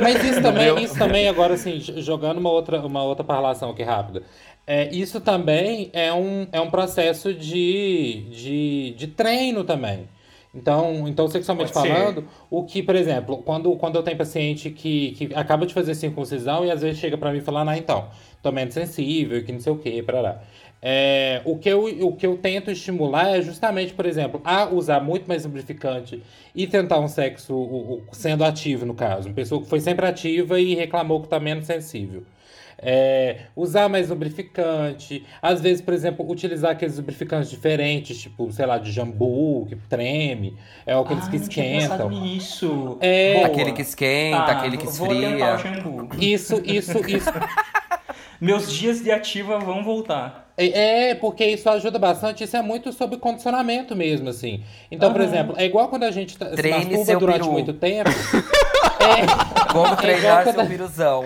Mas 0.00 0.24
isso 0.24 0.40
também, 0.42 0.64
Meu. 0.66 0.78
isso 0.78 0.94
também 0.96 1.28
agora 1.28 1.54
assim, 1.54 1.80
jogando 1.80 2.38
uma 2.38 2.50
outra, 2.50 2.80
uma 2.80 3.02
outra 3.02 3.24
parlação 3.24 3.70
aqui 3.70 3.82
rápida. 3.82 4.22
É, 4.66 4.88
isso 4.94 5.20
também 5.20 5.90
é 5.92 6.12
um, 6.12 6.46
é 6.52 6.60
um 6.60 6.70
processo 6.70 7.34
de, 7.34 8.24
de, 8.30 8.94
de 8.96 9.06
treino 9.08 9.64
também. 9.64 10.08
Então, 10.54 11.08
então, 11.08 11.26
sexualmente 11.28 11.72
Pode 11.72 11.88
ser. 11.88 11.94
falando, 11.94 12.24
o 12.50 12.62
que, 12.64 12.82
por 12.82 12.94
exemplo, 12.94 13.38
quando, 13.38 13.74
quando 13.76 13.96
eu 13.96 14.02
tenho 14.02 14.18
paciente 14.18 14.68
que, 14.70 15.12
que 15.12 15.34
acaba 15.34 15.64
de 15.64 15.72
fazer 15.72 15.94
circuncisão 15.94 16.64
e 16.64 16.70
às 16.70 16.82
vezes 16.82 16.98
chega 17.00 17.16
pra 17.16 17.32
mim 17.32 17.38
e 17.38 17.40
fala, 17.40 17.68
ah, 17.70 17.78
então, 17.78 18.08
tô 18.42 18.52
menos 18.52 18.74
sensível, 18.74 19.42
que 19.42 19.50
não 19.50 19.60
sei 19.60 19.72
o 19.72 19.76
que, 19.78 20.02
parará. 20.02 20.42
É, 20.84 21.40
o, 21.44 21.56
que 21.56 21.68
eu, 21.68 21.84
o 22.06 22.16
que 22.16 22.26
eu 22.26 22.36
tento 22.36 22.70
estimular 22.70 23.28
é 23.36 23.40
justamente, 23.40 23.94
por 23.94 24.04
exemplo, 24.04 24.40
a 24.44 24.68
usar 24.68 25.00
muito 25.00 25.26
mais 25.26 25.44
lubrificante 25.44 26.22
e 26.54 26.66
tentar 26.66 26.98
um 26.98 27.06
sexo 27.08 27.54
o- 27.54 27.94
o- 27.94 28.02
sendo 28.12 28.44
ativo, 28.44 28.84
no 28.84 28.92
caso. 28.92 29.28
Uma 29.28 29.34
pessoa 29.34 29.62
que 29.62 29.68
foi 29.68 29.78
sempre 29.80 30.04
ativa 30.04 30.60
e 30.60 30.74
reclamou 30.74 31.22
que 31.22 31.28
tá 31.28 31.38
menos 31.40 31.66
sensível. 31.66 32.24
É, 32.82 33.42
usar 33.54 33.88
mais 33.88 34.08
lubrificante. 34.08 35.24
Às 35.40 35.60
vezes, 35.60 35.80
por 35.80 35.94
exemplo, 35.94 36.28
utilizar 36.28 36.72
aqueles 36.72 36.96
lubrificantes 36.96 37.48
diferentes, 37.48 38.18
tipo, 38.20 38.50
sei 38.52 38.66
lá, 38.66 38.76
de 38.78 38.90
jambu, 38.90 39.66
que 39.68 39.76
treme, 39.88 40.56
é 40.84 40.92
aqueles 40.94 41.26
ah, 41.26 41.30
que 41.30 41.36
esquentam. 41.36 42.08
nisso. 42.10 42.98
É. 43.00 43.34
Boa. 43.34 43.46
Aquele 43.46 43.72
que 43.72 43.82
esquenta, 43.82 44.36
Tá, 44.38 44.52
aquele 44.52 44.76
que 44.76 44.86
esfria. 44.86 45.54
o 45.54 45.58
jambu. 45.58 46.08
Isso, 46.18 46.60
isso, 46.64 46.98
isso. 47.08 47.30
Meus 48.40 48.72
dias 48.72 49.00
de 49.00 49.10
ativa 49.12 49.58
vão 49.60 49.84
voltar. 49.84 50.52
É, 50.56 51.10
é, 51.10 51.14
porque 51.14 51.44
isso 51.46 51.70
ajuda 51.70 51.98
bastante. 51.98 52.42
Isso 52.42 52.56
é 52.56 52.62
muito 52.62 52.92
sobre 52.92 53.16
condicionamento 53.16 53.94
mesmo, 53.94 54.28
assim. 54.28 54.62
Então, 54.90 55.12
por 55.12 55.20
Aham. 55.20 55.30
exemplo, 55.30 55.54
é 55.56 55.64
igual 55.64 55.88
quando 55.88 56.02
a 56.02 56.10
gente 56.10 56.36
tá- 56.36 56.50
se 56.54 56.68
masturba 56.68 57.16
durante 57.20 57.40
peru. 57.40 57.52
muito 57.52 57.72
tempo. 57.74 58.10
é, 59.02 59.72
Como 59.72 59.96
treinar 59.96 60.44
quando- 60.44 60.56
seu 60.56 60.66
piruzão. 60.66 61.24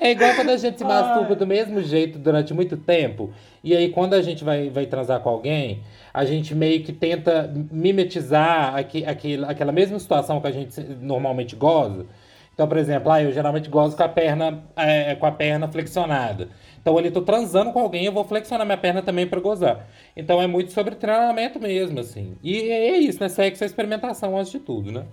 É 0.00 0.10
igual 0.10 0.34
quando 0.34 0.50
a 0.50 0.56
gente 0.56 0.78
se 0.78 0.84
masturba 0.84 1.36
do 1.36 1.46
mesmo 1.46 1.80
jeito 1.80 2.18
durante 2.18 2.52
muito 2.52 2.76
tempo. 2.76 3.32
E 3.62 3.76
aí, 3.76 3.90
quando 3.90 4.14
a 4.14 4.22
gente 4.22 4.42
vai, 4.42 4.68
vai 4.68 4.86
transar 4.86 5.20
com 5.20 5.28
alguém, 5.28 5.82
a 6.12 6.24
gente 6.24 6.54
meio 6.54 6.82
que 6.82 6.92
tenta 6.92 7.48
mimetizar 7.70 8.74
aqui, 8.74 9.04
aquele, 9.06 9.44
aquela 9.44 9.70
mesma 9.70 9.98
situação 10.00 10.40
que 10.40 10.48
a 10.48 10.50
gente 10.52 10.80
normalmente 11.00 11.54
goza. 11.54 12.06
Então, 12.52 12.66
por 12.66 12.76
exemplo, 12.76 13.10
ah, 13.12 13.22
eu 13.22 13.32
geralmente 13.32 13.70
gozo 13.70 13.96
com 13.96 14.02
a 14.02 14.08
perna, 14.08 14.62
é, 14.76 15.14
com 15.14 15.24
a 15.26 15.32
perna 15.32 15.68
flexionada. 15.68 16.48
Então, 16.82 16.98
ali, 16.98 17.12
tô 17.12 17.22
transando 17.22 17.72
com 17.72 17.78
alguém, 17.78 18.04
eu 18.04 18.12
vou 18.12 18.24
flexionar 18.24 18.66
minha 18.66 18.76
perna 18.76 19.00
também 19.00 19.24
para 19.24 19.40
gozar. 19.40 19.88
Então, 20.16 20.42
é 20.42 20.48
muito 20.48 20.72
sobre 20.72 20.96
treinamento 20.96 21.60
mesmo, 21.60 22.00
assim. 22.00 22.36
E 22.42 22.60
é 22.70 22.98
isso, 22.98 23.20
né? 23.20 23.28
Sexo 23.28 23.62
é 23.62 23.66
experimentação 23.66 24.36
antes 24.36 24.50
de 24.50 24.58
tudo, 24.58 24.90
né? 24.90 25.04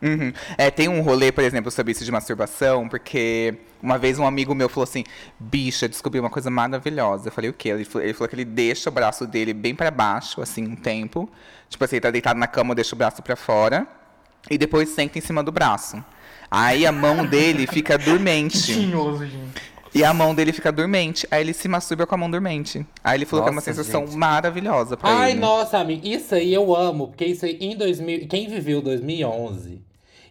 Uhum. 0.00 0.32
É, 0.56 0.70
tem 0.70 0.88
um 0.88 1.02
rolê, 1.02 1.30
por 1.30 1.44
exemplo, 1.44 1.70
sobre 1.70 1.92
isso 1.92 2.04
de 2.04 2.12
masturbação, 2.12 2.88
porque 2.88 3.54
uma 3.82 3.98
vez 3.98 4.18
um 4.18 4.26
amigo 4.26 4.54
meu 4.54 4.68
falou 4.68 4.84
assim: 4.84 5.04
bicha, 5.38 5.88
descobri 5.88 6.18
uma 6.18 6.30
coisa 6.30 6.48
maravilhosa. 6.48 7.28
Eu 7.28 7.32
falei, 7.32 7.50
o 7.50 7.52
quê? 7.52 7.68
Ele 7.70 7.84
falou, 7.84 8.04
ele 8.06 8.14
falou 8.14 8.28
que 8.28 8.34
ele 8.34 8.44
deixa 8.44 8.88
o 8.88 8.92
braço 8.92 9.26
dele 9.26 9.52
bem 9.52 9.74
pra 9.74 9.90
baixo, 9.90 10.40
assim, 10.40 10.66
um 10.66 10.76
tempo. 10.76 11.28
Tipo 11.68 11.84
assim, 11.84 11.96
ele 11.96 12.02
tá 12.02 12.10
deitado 12.10 12.38
na 12.38 12.46
cama, 12.46 12.74
deixa 12.74 12.94
o 12.94 12.98
braço 12.98 13.22
pra 13.22 13.36
fora. 13.36 13.86
E 14.50 14.56
depois 14.56 14.88
senta 14.88 15.18
em 15.18 15.20
cima 15.20 15.42
do 15.42 15.52
braço. 15.52 16.02
Aí 16.50 16.86
a 16.86 16.90
mão 16.90 17.24
dele 17.26 17.66
fica 17.66 17.98
dormente. 17.98 18.72
Tinhoso, 18.74 19.26
gente. 19.26 19.69
E 19.94 20.04
a 20.04 20.14
mão 20.14 20.34
dele 20.34 20.52
fica 20.52 20.70
dormente. 20.70 21.26
Aí 21.30 21.42
ele 21.42 21.52
se 21.52 21.66
masturba 21.68 22.06
com 22.06 22.14
a 22.14 22.18
mão 22.18 22.30
dormente. 22.30 22.86
Aí 23.02 23.18
ele 23.18 23.24
falou 23.26 23.42
que 23.44 23.48
é 23.48 23.52
uma 23.52 23.56
Nossa, 23.56 23.72
sensação 23.74 24.06
gente. 24.06 24.16
maravilhosa 24.16 24.96
pra 24.96 25.10
Ai, 25.10 25.32
ele. 25.32 25.40
nossa, 25.40 25.78
amigo, 25.78 26.06
isso 26.06 26.34
aí 26.34 26.52
eu 26.54 26.74
amo, 26.74 27.08
porque 27.08 27.24
isso 27.24 27.44
aí 27.44 27.56
em 27.60 27.76
2000, 27.76 28.26
quem 28.28 28.46
viveu 28.48 28.80
2011 28.80 29.80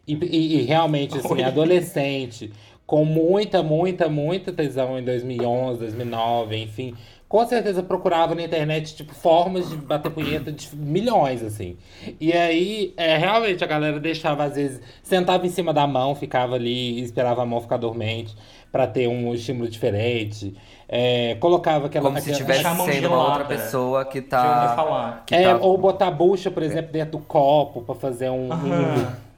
e, 0.07 0.13
e- 0.15 0.55
e 0.59 0.61
realmente 0.63 1.17
assim, 1.17 1.33
Oi. 1.33 1.43
adolescente, 1.43 2.51
com 2.85 3.03
muita, 3.05 3.61
muita, 3.61 4.07
muita 4.09 4.51
tesão 4.51 4.97
em 4.97 5.03
2011, 5.03 5.79
2009, 5.79 6.55
enfim, 6.57 6.95
com 7.27 7.45
certeza 7.45 7.83
procurava 7.83 8.33
na 8.33 8.41
internet 8.41 8.95
tipo 8.95 9.13
formas 9.13 9.69
de 9.69 9.75
bater 9.75 10.09
punheta 10.11 10.51
de 10.51 10.67
milhões 10.75 11.43
assim. 11.43 11.77
E 12.19 12.33
aí, 12.33 12.91
é, 12.97 13.17
realmente 13.17 13.63
a 13.63 13.67
galera 13.67 13.99
deixava 13.99 14.45
às 14.45 14.55
vezes 14.55 14.81
sentava 15.03 15.45
em 15.45 15.49
cima 15.49 15.71
da 15.71 15.85
mão, 15.85 16.15
ficava 16.15 16.55
ali 16.55 16.93
e 16.99 17.01
esperava 17.03 17.43
a 17.43 17.45
mão 17.45 17.61
ficar 17.61 17.77
dormente 17.77 18.35
pra 18.71 18.85
ter 18.87 19.07
um 19.07 19.33
estímulo 19.33 19.67
diferente. 19.69 20.55
É, 20.87 21.35
colocava 21.39 21.85
aquela 21.87 22.05
Como 22.09 22.17
se 22.19 22.31
aquela- 22.31 22.37
estivesse 22.51 22.65
a 22.67 22.73
mão 22.73 22.85
sendo 22.87 23.07
uma 23.09 23.23
outra 23.27 23.45
pessoa 23.45 24.05
que 24.05 24.21
tá. 24.21 24.73
falar. 24.75 25.23
que 25.25 25.35
É, 25.35 25.43
tá- 25.53 25.57
ou 25.63 25.77
botar 25.77 26.07
a 26.07 26.11
bucha, 26.11 26.49
por 26.49 26.63
exemplo, 26.63 26.91
dentro 26.91 27.19
do 27.19 27.25
copo 27.25 27.81
pra 27.81 27.93
fazer 27.95 28.29
um. 28.29 28.51
um-. 28.51 29.29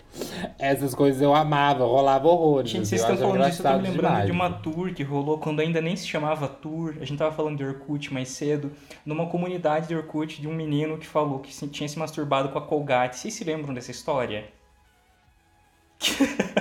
Essas 0.60 0.94
coisas 0.94 1.22
eu 1.22 1.34
amava, 1.34 1.86
rolava 1.86 2.28
horrores. 2.28 2.70
Gente, 2.70 2.86
vocês 2.88 3.00
estão 3.02 3.16
falando 3.18 3.46
disso, 3.46 3.66
eu 3.66 3.72
tô 3.72 3.78
me 3.78 3.84
lembrando 3.84 4.08
demais. 4.12 4.26
de 4.26 4.32
uma 4.34 4.50
tour 4.50 4.94
que 4.94 5.04
rolou 5.04 5.38
quando 5.38 5.62
ainda 5.62 5.80
nem 5.82 5.96
se 5.96 6.06
chamava 6.06 6.50
tour. 6.50 6.96
A 7.00 7.06
gente 7.06 7.18
tava 7.18 7.32
falando 7.34 7.58
de 7.58 7.64
Orkut 7.64 8.14
mais 8.14 8.28
cedo. 8.30 8.72
Numa 9.06 9.28
comunidade 9.28 9.88
de 9.88 9.96
Orkut 9.96 10.42
de 10.42 10.48
um 10.50 10.54
menino 10.54 10.98
que 10.98 11.08
falou 11.08 11.40
que 11.40 11.54
se- 11.54 11.66
tinha 11.70 11.88
se 11.88 11.98
masturbado 11.98 12.50
com 12.50 12.58
a 12.60 12.62
Colgate. 12.62 13.18
Vocês 13.18 13.34
se 13.34 13.44
lembram 13.46 13.74
dessa 13.74 13.92
história? 13.92 14.46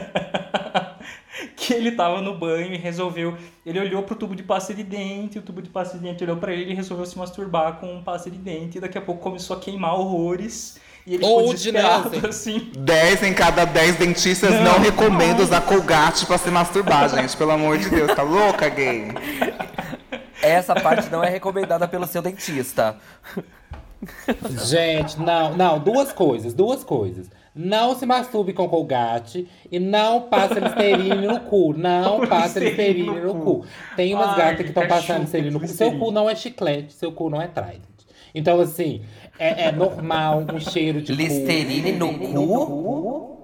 que 1.70 1.74
ele 1.74 1.92
tava 1.92 2.20
no 2.20 2.36
banho 2.36 2.74
e 2.74 2.76
resolveu. 2.76 3.36
Ele 3.64 3.78
olhou 3.78 4.02
pro 4.02 4.16
tubo 4.16 4.34
de 4.34 4.42
pasta 4.42 4.74
de 4.74 4.82
dente, 4.82 5.38
o 5.38 5.42
tubo 5.42 5.62
de 5.62 5.70
pasta 5.70 5.96
de 5.96 6.02
dente 6.02 6.24
olhou 6.24 6.36
pra 6.36 6.52
ele 6.52 6.72
e 6.72 6.74
resolveu 6.74 7.06
se 7.06 7.16
masturbar 7.16 7.74
com 7.74 7.94
um 7.94 8.02
pasta 8.02 8.28
de 8.28 8.38
dente. 8.38 8.78
E 8.78 8.80
daqui 8.80 8.98
a 8.98 9.00
pouco 9.00 9.22
começou 9.22 9.56
a 9.56 9.60
queimar 9.60 9.94
horrores. 9.94 10.80
E 11.06 11.14
ele 11.14 11.24
desesperado, 11.24 12.10
Nelson. 12.10 12.26
assim. 12.26 12.72
10 12.76 13.22
em 13.22 13.34
cada 13.34 13.64
10 13.64 13.96
dentistas 13.96 14.50
não, 14.60 14.78
recomendam 14.80 15.44
usar 15.44 15.60
Colgate 15.62 16.26
pra 16.26 16.36
se 16.36 16.50
masturbar, 16.50 17.08
gente. 17.08 17.36
Pelo 17.36 17.52
amor 17.52 17.78
de 17.78 17.88
Deus, 17.88 18.12
tá 18.14 18.22
louca, 18.22 18.68
gay? 18.68 19.08
Essa 20.42 20.74
parte 20.74 21.08
não 21.08 21.22
é 21.22 21.30
recomendada 21.30 21.86
pelo 21.86 22.06
seu 22.06 22.20
dentista. 22.20 22.96
Gente, 24.64 25.20
não, 25.20 25.56
não, 25.56 25.78
duas 25.78 26.12
coisas, 26.12 26.54
duas 26.54 26.82
coisas. 26.82 27.28
Não 27.54 27.96
se 27.96 28.06
masturbe 28.06 28.52
com 28.52 28.68
colgate 28.68 29.48
e 29.70 29.78
não 29.80 30.22
passe 30.22 30.60
Listerine 30.60 31.26
no 31.26 31.40
cu. 31.40 31.74
Não 31.76 32.24
passe 32.28 32.60
Listerine 32.60 33.02
no 33.20 33.34
no 33.34 33.44
cu. 33.44 33.64
Tem 33.96 34.14
umas 34.14 34.30
Ai, 34.30 34.36
gatas 34.38 34.62
que 34.62 34.68
estão 34.68 34.86
passando 34.86 35.20
Listerine 35.22 35.50
no 35.50 35.60
cu. 35.60 35.66
Seu 35.68 35.98
cu 35.98 36.10
não 36.12 36.30
é 36.30 36.34
chiclete, 36.36 36.92
seu 36.92 37.10
cu 37.12 37.28
não 37.28 37.42
é 37.42 37.48
Trident. 37.48 37.80
Então, 38.34 38.60
assim, 38.60 39.02
é, 39.38 39.64
é 39.68 39.72
normal 39.72 40.44
um 40.54 40.60
cheiro 40.60 41.02
de 41.02 41.12
Listerine 41.12 41.92
cu. 41.92 41.98
no 41.98 42.66
cu? 42.66 43.36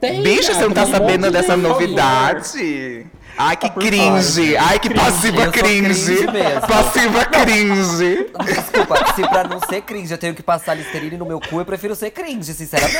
Tem, 0.00 0.22
Bicho, 0.22 0.52
você 0.54 0.62
não 0.66 0.72
tá 0.74 0.86
sabendo 0.86 1.30
dessa 1.30 1.56
de- 1.56 1.62
novidade? 1.62 3.06
Ai, 3.38 3.56
que 3.56 3.70
por 3.70 3.82
cringe! 3.82 4.56
Ai, 4.56 4.78
que 4.78 4.92
passiva 4.94 5.48
cringe! 5.48 6.16
cringe 6.16 6.32
mesmo. 6.32 6.60
Passiva 6.66 7.24
cringe! 7.26 8.30
Desculpa, 8.44 9.14
se 9.14 9.28
pra 9.28 9.44
não 9.44 9.60
ser 9.60 9.82
cringe 9.82 10.10
eu 10.12 10.18
tenho 10.18 10.34
que 10.34 10.42
passar 10.42 10.74
Listerine 10.74 11.16
no 11.16 11.26
meu 11.26 11.40
cu, 11.40 11.60
eu 11.60 11.64
prefiro 11.64 11.94
ser 11.94 12.10
cringe, 12.10 12.54
sinceramente. 12.54 12.96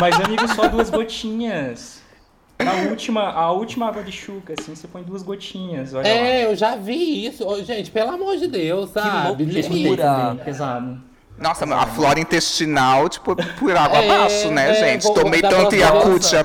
Mas, 0.00 0.20
amigo, 0.20 0.48
só 0.54 0.66
duas 0.68 0.90
gotinhas. 0.90 2.00
A 2.58 2.88
última, 2.88 3.30
a 3.30 3.52
última 3.52 3.88
água 3.88 4.02
de 4.02 4.12
chuca, 4.12 4.54
assim, 4.58 4.74
você 4.74 4.86
põe 4.86 5.02
duas 5.02 5.22
gotinhas, 5.22 5.94
olha 5.94 6.02
lá. 6.02 6.08
É, 6.08 6.44
eu 6.44 6.54
já 6.54 6.76
vi 6.76 7.26
isso. 7.26 7.64
Gente, 7.64 7.90
pelo 7.90 8.10
amor 8.10 8.36
de 8.36 8.48
Deus, 8.48 8.90
sabe? 8.90 9.28
loucura. 9.28 9.68
Limite. 9.68 9.96
também, 9.96 10.44
pesado. 10.44 11.09
Nossa, 11.40 11.64
a 11.74 11.86
flora 11.86 12.20
intestinal, 12.20 13.08
tipo, 13.08 13.34
por 13.34 13.74
água 13.74 13.98
É, 13.98 14.10
abaixo, 14.10 14.50
né, 14.50 14.70
é, 14.70 14.74
gente? 14.74 15.04
vou- 15.04 15.14
Tomei 15.14 15.40
tanto 15.40 15.70
vez- 15.70 15.82
à 15.82 15.86
É, 15.86 15.92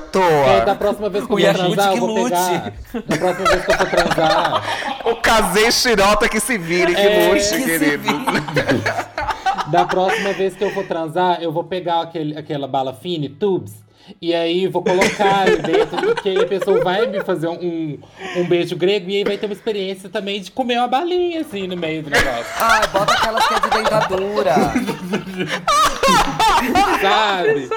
toa. 0.00 0.74
próxima 0.74 1.10
vez 1.10 1.26
que 1.26 1.32
eu 1.32 1.36
O 1.36 1.40
for 1.40 1.54
transar, 1.54 1.92
que 1.92 1.96
eu 1.98 2.00
vou 2.00 2.16
lute. 2.16 2.30
pegar. 2.30 2.72
Da 3.06 3.16
próxima 3.18 3.44
vez 3.50 3.64
que 3.64 3.70
eu 3.72 3.76
for 3.76 3.86
transar. 3.90 4.62
O 5.06 5.16
casei 5.16 5.70
xirota 5.70 6.28
que 6.28 6.40
se 6.40 6.56
vire, 6.58 6.94
que 6.94 7.00
É, 7.00 7.28
lute, 7.28 7.48
que 7.48 7.64
querido. 7.78 8.08
Da 9.70 9.84
próxima 9.84 10.32
vez 10.32 10.54
que 10.56 10.64
eu 10.64 10.70
for 10.72 10.84
transar, 10.86 11.42
eu 11.42 11.52
vou 11.52 11.64
pegar 11.64 12.00
aquele, 12.00 12.36
aquela 12.38 12.66
bala 12.66 12.94
fine, 12.94 13.28
tubes. 13.28 13.74
E 14.20 14.34
aí 14.34 14.66
vou 14.66 14.82
colocar 14.82 15.40
ali 15.40 15.56
dentro, 15.56 16.14
que 16.16 16.28
aí 16.28 16.38
a 16.38 16.46
pessoa 16.46 16.82
vai 16.82 17.06
me 17.06 17.20
fazer 17.22 17.48
um, 17.48 17.98
um 18.36 18.44
beijo 18.46 18.76
grego 18.76 19.10
e 19.10 19.16
aí 19.16 19.24
vai 19.24 19.36
ter 19.36 19.46
uma 19.46 19.52
experiência 19.52 20.08
também 20.08 20.40
de 20.40 20.50
comer 20.50 20.78
uma 20.78 20.88
balinha 20.88 21.40
assim 21.40 21.66
no 21.66 21.76
meio 21.76 22.02
do 22.02 22.10
negócio. 22.10 22.46
Ai, 22.58 22.86
bota 22.88 23.12
aquelas 23.12 23.46
que 23.46 23.54
é 23.54 23.60
de 23.60 23.70
dentadura. 23.70 24.54
Sabe? 27.00 27.68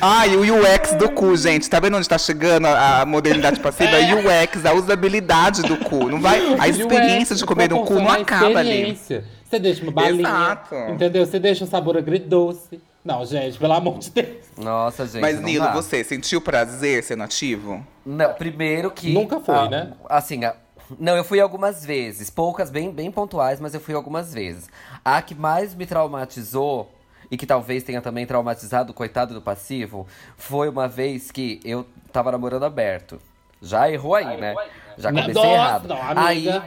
Ah, 0.00 0.26
e 0.26 0.36
o 0.36 0.42
UX 0.42 0.94
do 0.94 1.10
cu, 1.10 1.36
gente. 1.36 1.68
Tá 1.70 1.80
vendo 1.80 1.96
onde 1.96 2.08
tá 2.08 2.18
chegando 2.18 2.66
a, 2.66 3.00
a 3.00 3.06
modernidade 3.06 3.58
passiva? 3.60 3.96
É. 3.96 4.44
UX, 4.44 4.66
a 4.66 4.74
usabilidade 4.74 5.62
do 5.62 5.76
cu. 5.78 6.08
Não 6.08 6.20
vai, 6.20 6.56
a 6.58 6.68
experiência 6.68 7.34
de 7.34 7.44
comer 7.44 7.70
no 7.70 7.84
cu 7.84 7.94
não 7.94 8.10
acaba 8.10 8.58
ali. 8.58 8.96
Você 8.96 9.58
deixa 9.58 9.82
uma 9.82 9.92
balinha, 9.92 10.28
Exato. 10.28 10.74
entendeu? 10.90 11.26
Você 11.26 11.38
deixa 11.38 11.64
um 11.64 11.66
sabor 11.66 11.96
agridoce. 11.96 12.80
Não, 13.04 13.24
gente, 13.24 13.58
pelo 13.58 13.72
amor 13.72 13.98
de 13.98 14.10
Deus. 14.10 14.46
Nossa, 14.56 15.06
gente. 15.06 15.20
Mas, 15.20 15.36
não 15.36 15.42
Nilo, 15.42 15.64
dá. 15.64 15.72
você 15.72 16.04
sentiu 16.04 16.40
prazer 16.40 17.02
sendo 17.02 17.22
ativo? 17.22 17.84
Não, 18.06 18.32
primeiro 18.34 18.90
que. 18.90 19.12
Nunca 19.12 19.40
foi, 19.40 19.54
ah, 19.54 19.68
né? 19.68 19.92
Assim, 20.08 20.44
ah, 20.44 20.54
não, 20.98 21.16
eu 21.16 21.24
fui 21.24 21.40
algumas 21.40 21.84
vezes. 21.84 22.30
Poucas, 22.30 22.70
bem, 22.70 22.90
bem 22.92 23.10
pontuais, 23.10 23.60
mas 23.60 23.74
eu 23.74 23.80
fui 23.80 23.94
algumas 23.94 24.32
vezes. 24.32 24.68
A 25.04 25.20
que 25.20 25.34
mais 25.34 25.74
me 25.74 25.84
traumatizou, 25.84 26.88
e 27.32 27.36
que 27.36 27.46
talvez 27.46 27.82
tenha 27.82 28.02
também 28.02 28.26
traumatizado 28.26 28.92
o 28.92 28.94
coitado 28.94 29.32
do 29.32 29.40
passivo, 29.40 30.06
foi 30.36 30.68
uma 30.68 30.86
vez 30.86 31.30
que 31.30 31.60
eu 31.64 31.86
tava 32.12 32.30
namorando 32.30 32.64
aberto. 32.64 33.18
Já 33.60 33.90
errou 33.90 34.14
aí, 34.14 34.38
né? 34.38 34.54
Já 34.98 35.08
comecei 35.08 35.32
Nossa, 35.32 35.48
errado. 35.48 35.88
não, 35.88 35.98
aí, 36.14 36.48
amiga. 36.48 36.62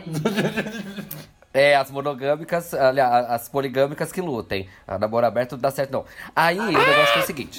é, 1.55 1.73
as 1.73 1.89
monogâmicas, 1.89 2.73
aliás, 2.73 3.29
as 3.31 3.47
poligâmicas 3.47 4.11
que 4.11 4.19
lutem. 4.19 4.67
A 4.85 4.99
namoro 4.99 5.25
aberto 5.25 5.53
não 5.53 5.59
dá 5.59 5.71
certo, 5.71 5.91
não. 5.91 6.05
Aí 6.35 6.59
o 6.59 6.65
negócio 6.65 7.13
foi 7.13 7.21
o 7.21 7.25
seguinte: 7.25 7.57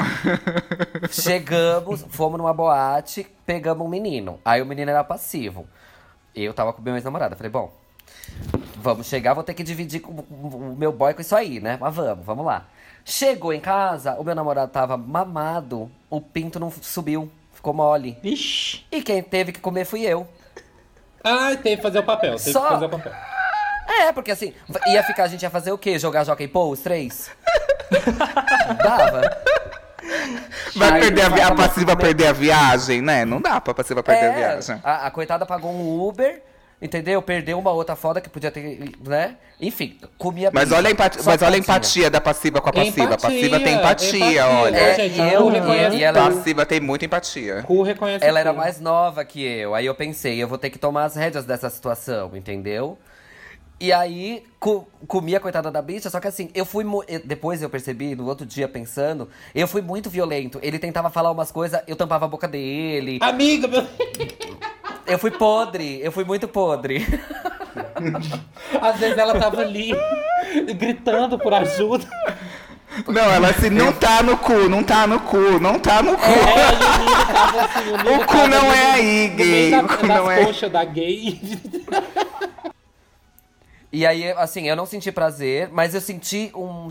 chegamos, 1.11 2.05
fomos 2.11 2.37
numa 2.39 2.53
boate, 2.53 3.27
pegamos 3.47 3.87
um 3.87 3.89
menino. 3.89 4.39
Aí 4.45 4.61
o 4.61 4.67
menino 4.67 4.91
era 4.91 5.03
passivo. 5.03 5.67
Eu 6.35 6.53
tava 6.53 6.75
com 6.75 6.83
meu 6.83 6.95
ex-namorado. 6.95 7.35
Falei, 7.37 7.51
bom, 7.51 7.73
vamos 8.77 9.07
chegar, 9.07 9.33
vou 9.33 9.43
ter 9.43 9.55
que 9.55 9.63
dividir 9.65 10.01
com 10.01 10.13
o 10.13 10.77
meu 10.77 10.93
boy 10.93 11.15
com 11.15 11.23
isso 11.23 11.35
aí, 11.35 11.59
né? 11.59 11.79
Mas 11.81 11.95
vamos, 11.95 12.25
vamos 12.25 12.45
lá. 12.45 12.67
Chegou 13.03 13.53
em 13.53 13.61
casa, 13.61 14.15
o 14.21 14.25
meu 14.25 14.35
namorado 14.35 14.71
tava 14.71 14.97
mamado, 14.99 15.91
o 16.11 16.21
pinto 16.21 16.61
não 16.61 16.71
subiu, 16.71 17.31
ficou 17.55 17.73
mole. 17.73 18.19
Ixi. 18.23 18.85
E 18.93 19.01
quem 19.01 19.23
teve 19.23 19.53
que 19.53 19.61
comer 19.61 19.87
fui 19.87 20.03
eu. 20.03 20.29
Ai, 21.25 21.57
teve 21.57 21.77
que 21.77 21.83
fazer 21.83 22.01
o 22.01 22.03
papel, 22.05 22.37
teve 22.37 22.53
Só- 22.53 22.63
que 22.67 22.69
fazer 22.75 22.85
o 22.87 22.91
papel. 22.91 23.13
É, 23.87 24.13
porque 24.13 24.31
assim, 24.31 24.53
ia 24.89 25.03
ficar, 25.05 25.25
a 25.25 25.29
gente 25.29 25.43
ia 25.43 25.51
fazer 25.51 25.73
o 25.73 25.79
quê? 25.79 25.99
Jogar 25.99 26.25
Jockey 26.25 26.49
Pô, 26.49 26.69
os 26.71 26.81
três? 26.81 27.31
Dava. 28.83 29.37
Vai 30.77 30.93
Aí, 30.93 31.01
perder 31.01 31.23
a, 31.23 31.29
vi- 31.29 31.41
a 31.41 31.55
passiva 31.55 31.97
perder 31.97 32.27
a 32.29 32.33
viagem, 32.33 33.01
né? 33.03 33.25
Não 33.25 33.41
dá 33.41 33.61
pra 33.61 33.75
passiva 33.75 34.03
perder 34.03 34.27
a 34.27 34.33
É, 34.33 34.37
viagem. 34.37 34.81
a, 34.85 35.07
a 35.07 35.11
coitada 35.11 35.45
pagou 35.47 35.73
um 35.73 36.01
Uber, 36.07 36.43
entendeu? 36.81 37.21
Perdeu 37.23 37.59
uma 37.59 37.73
outra 37.73 37.97
foda 37.97 38.21
que 38.21 38.29
podia 38.29 38.51
ter, 38.51 38.93
né? 39.05 39.37
Enfim, 39.61 39.99
comia 40.19 40.51
Mas 40.53 40.65
bicha, 40.69 40.77
olha 40.77 40.89
a 40.89 40.93
empatia, 40.93 41.23
mas 41.25 41.43
olha 41.43 41.55
a 41.55 41.59
empatia 41.59 42.11
da 42.11 42.21
passiva 42.21 42.61
com 42.61 42.69
a 42.69 42.73
passiva. 42.73 43.15
A 43.15 43.19
passiva 43.19 43.59
tem 43.61 43.75
Empatia, 43.75 44.19
empatia, 44.19 44.19
empatia. 44.43 44.47
olha. 44.49 44.77
É, 44.77 44.95
gente, 44.95 45.19
eu- 45.19 45.93
e 45.95 46.05
ela-. 46.05 46.31
Passiva 46.31 46.67
tem 46.67 46.81
muita 46.81 47.05
empatia. 47.07 47.65
Ela 48.21 48.41
era 48.41 48.53
mais 48.53 48.79
nova 48.81 49.25
que 49.25 49.43
eu. 49.45 49.75
Aí 49.75 49.87
eu 49.87 49.95
pensei, 49.95 50.41
eu 50.43 50.47
vou 50.47 50.59
ter 50.59 50.71
que 50.71 50.79
tomar 50.79 51.05
as 51.05 51.17
rédeas 51.17 51.45
dessa 51.45 51.71
situação, 51.71 52.31
entendeu? 52.37 52.99
E 53.79 53.93
aí, 53.93 54.43
co 54.59 54.89
comi 55.07 55.37
a 55.37 55.41
coitada 55.41 55.71
da 55.71 55.83
bicha, 55.83 56.09
só 56.09 56.19
que 56.19 56.27
assim, 56.29 56.49
eu 56.55 56.65
fui. 56.65 56.85
Depois 57.25 57.61
eu 57.63 57.69
percebi, 57.69 58.15
no 58.17 58.27
outro 58.27 58.47
dia 58.47 58.67
pensando, 58.67 59.29
eu 59.55 59.69
fui 59.69 59.83
muito 59.83 60.09
violento. 60.09 60.59
Ele 60.63 60.79
tentava 60.79 61.11
falar 61.11 61.31
umas 61.31 61.53
coisas, 61.53 61.81
eu 61.87 61.95
tampava 61.95 62.25
a 62.25 62.29
boca 62.29 62.49
dele. 62.49 63.19
Amiga, 63.21 63.69
meu... 63.69 63.87
Eu 65.07 65.19
fui 65.19 65.31
podre, 65.31 66.01
eu 66.03 66.11
fui 66.11 66.25
muito 66.25 66.49
podre. 66.49 67.07
às 68.81 68.99
vezes 68.99 69.19
ela 69.19 69.39
tava 69.39 69.61
ali 69.61 69.93
gritando 70.75 71.39
por 71.39 71.53
ajuda. 71.55 72.07
Não, 73.07 73.23
ela 73.31 73.51
assim, 73.51 73.69
não 73.69 73.93
tá 73.93 74.23
no 74.23 74.39
cu, 74.39 74.69
não 74.71 74.83
tá 74.83 75.07
no 75.07 75.21
cu, 75.21 75.61
não 75.61 75.79
tá 75.79 76.03
no 76.03 76.17
cu. 76.17 76.25
É, 76.25 77.33
tava 77.33 77.61
assim, 77.63 77.91
o 77.91 77.95
O 78.17 78.21
cu 78.21 78.27
tava 78.27 78.49
não 78.49 78.73
é 78.73 78.93
aí, 78.93 79.29
gay, 79.29 79.71
da- 79.71 79.83
o 79.83 79.89
cu 79.89 80.07
não 80.07 80.31
é. 80.31 80.45
coxas 80.47 80.73
da 80.73 80.83
gay. 80.85 81.39
E 83.93 84.05
aí, 84.07 84.31
assim, 84.33 84.69
eu 84.69 84.77
não 84.77 84.85
senti 84.87 85.11
prazer, 85.13 85.69
mas 85.73 85.95
eu 85.95 86.01
senti 86.01 86.51
um. 86.55 86.89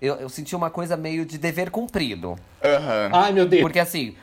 Eu, 0.00 0.14
eu 0.16 0.28
senti 0.28 0.54
uma 0.56 0.70
coisa 0.70 0.96
meio 0.96 1.26
de 1.26 1.36
dever 1.38 1.70
cumprido. 1.70 2.36
Aham. 2.64 3.10
Ai, 3.12 3.32
meu 3.32 3.46
Deus. 3.46 3.60
Porque 3.62 3.78
assim, 3.78 4.14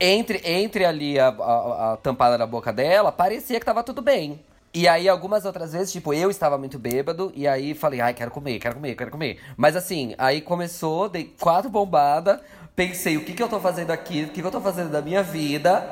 entre, 0.00 0.40
entre 0.44 0.84
ali 0.84 1.18
a, 1.20 1.28
a- 1.28 1.92
a 1.92 1.96
tampada 1.98 2.36
da 2.36 2.46
boca 2.46 2.72
dela, 2.72 3.12
parecia 3.12 3.60
que 3.60 3.66
tava 3.66 3.82
tudo 3.82 4.02
bem. 4.02 4.40
E 4.74 4.88
aí, 4.88 5.06
algumas 5.06 5.44
outras 5.44 5.72
vezes, 5.72 5.92
tipo, 5.92 6.14
eu 6.14 6.30
estava 6.30 6.56
muito 6.56 6.78
bêbado, 6.78 7.30
e 7.36 7.46
aí 7.46 7.74
falei, 7.74 8.00
ai, 8.00 8.14
quero 8.14 8.30
comer, 8.30 8.58
quero 8.58 8.76
comer, 8.76 8.94
quero 8.94 9.10
comer. 9.10 9.38
Mas 9.54 9.76
assim, 9.76 10.14
aí 10.16 10.40
começou, 10.40 11.10
dei 11.10 11.30
quatro 11.38 11.68
bombadas, 11.68 12.40
pensei, 12.74 13.18
o 13.18 13.24
que 13.24 13.34
que 13.34 13.42
eu 13.42 13.50
tô 13.50 13.60
fazendo 13.60 13.90
aqui, 13.90 14.22
o 14.24 14.28
que 14.30 14.40
que 14.40 14.46
eu 14.46 14.50
tô 14.50 14.62
fazendo 14.62 14.90
da 14.90 15.02
minha 15.02 15.22
vida? 15.22 15.86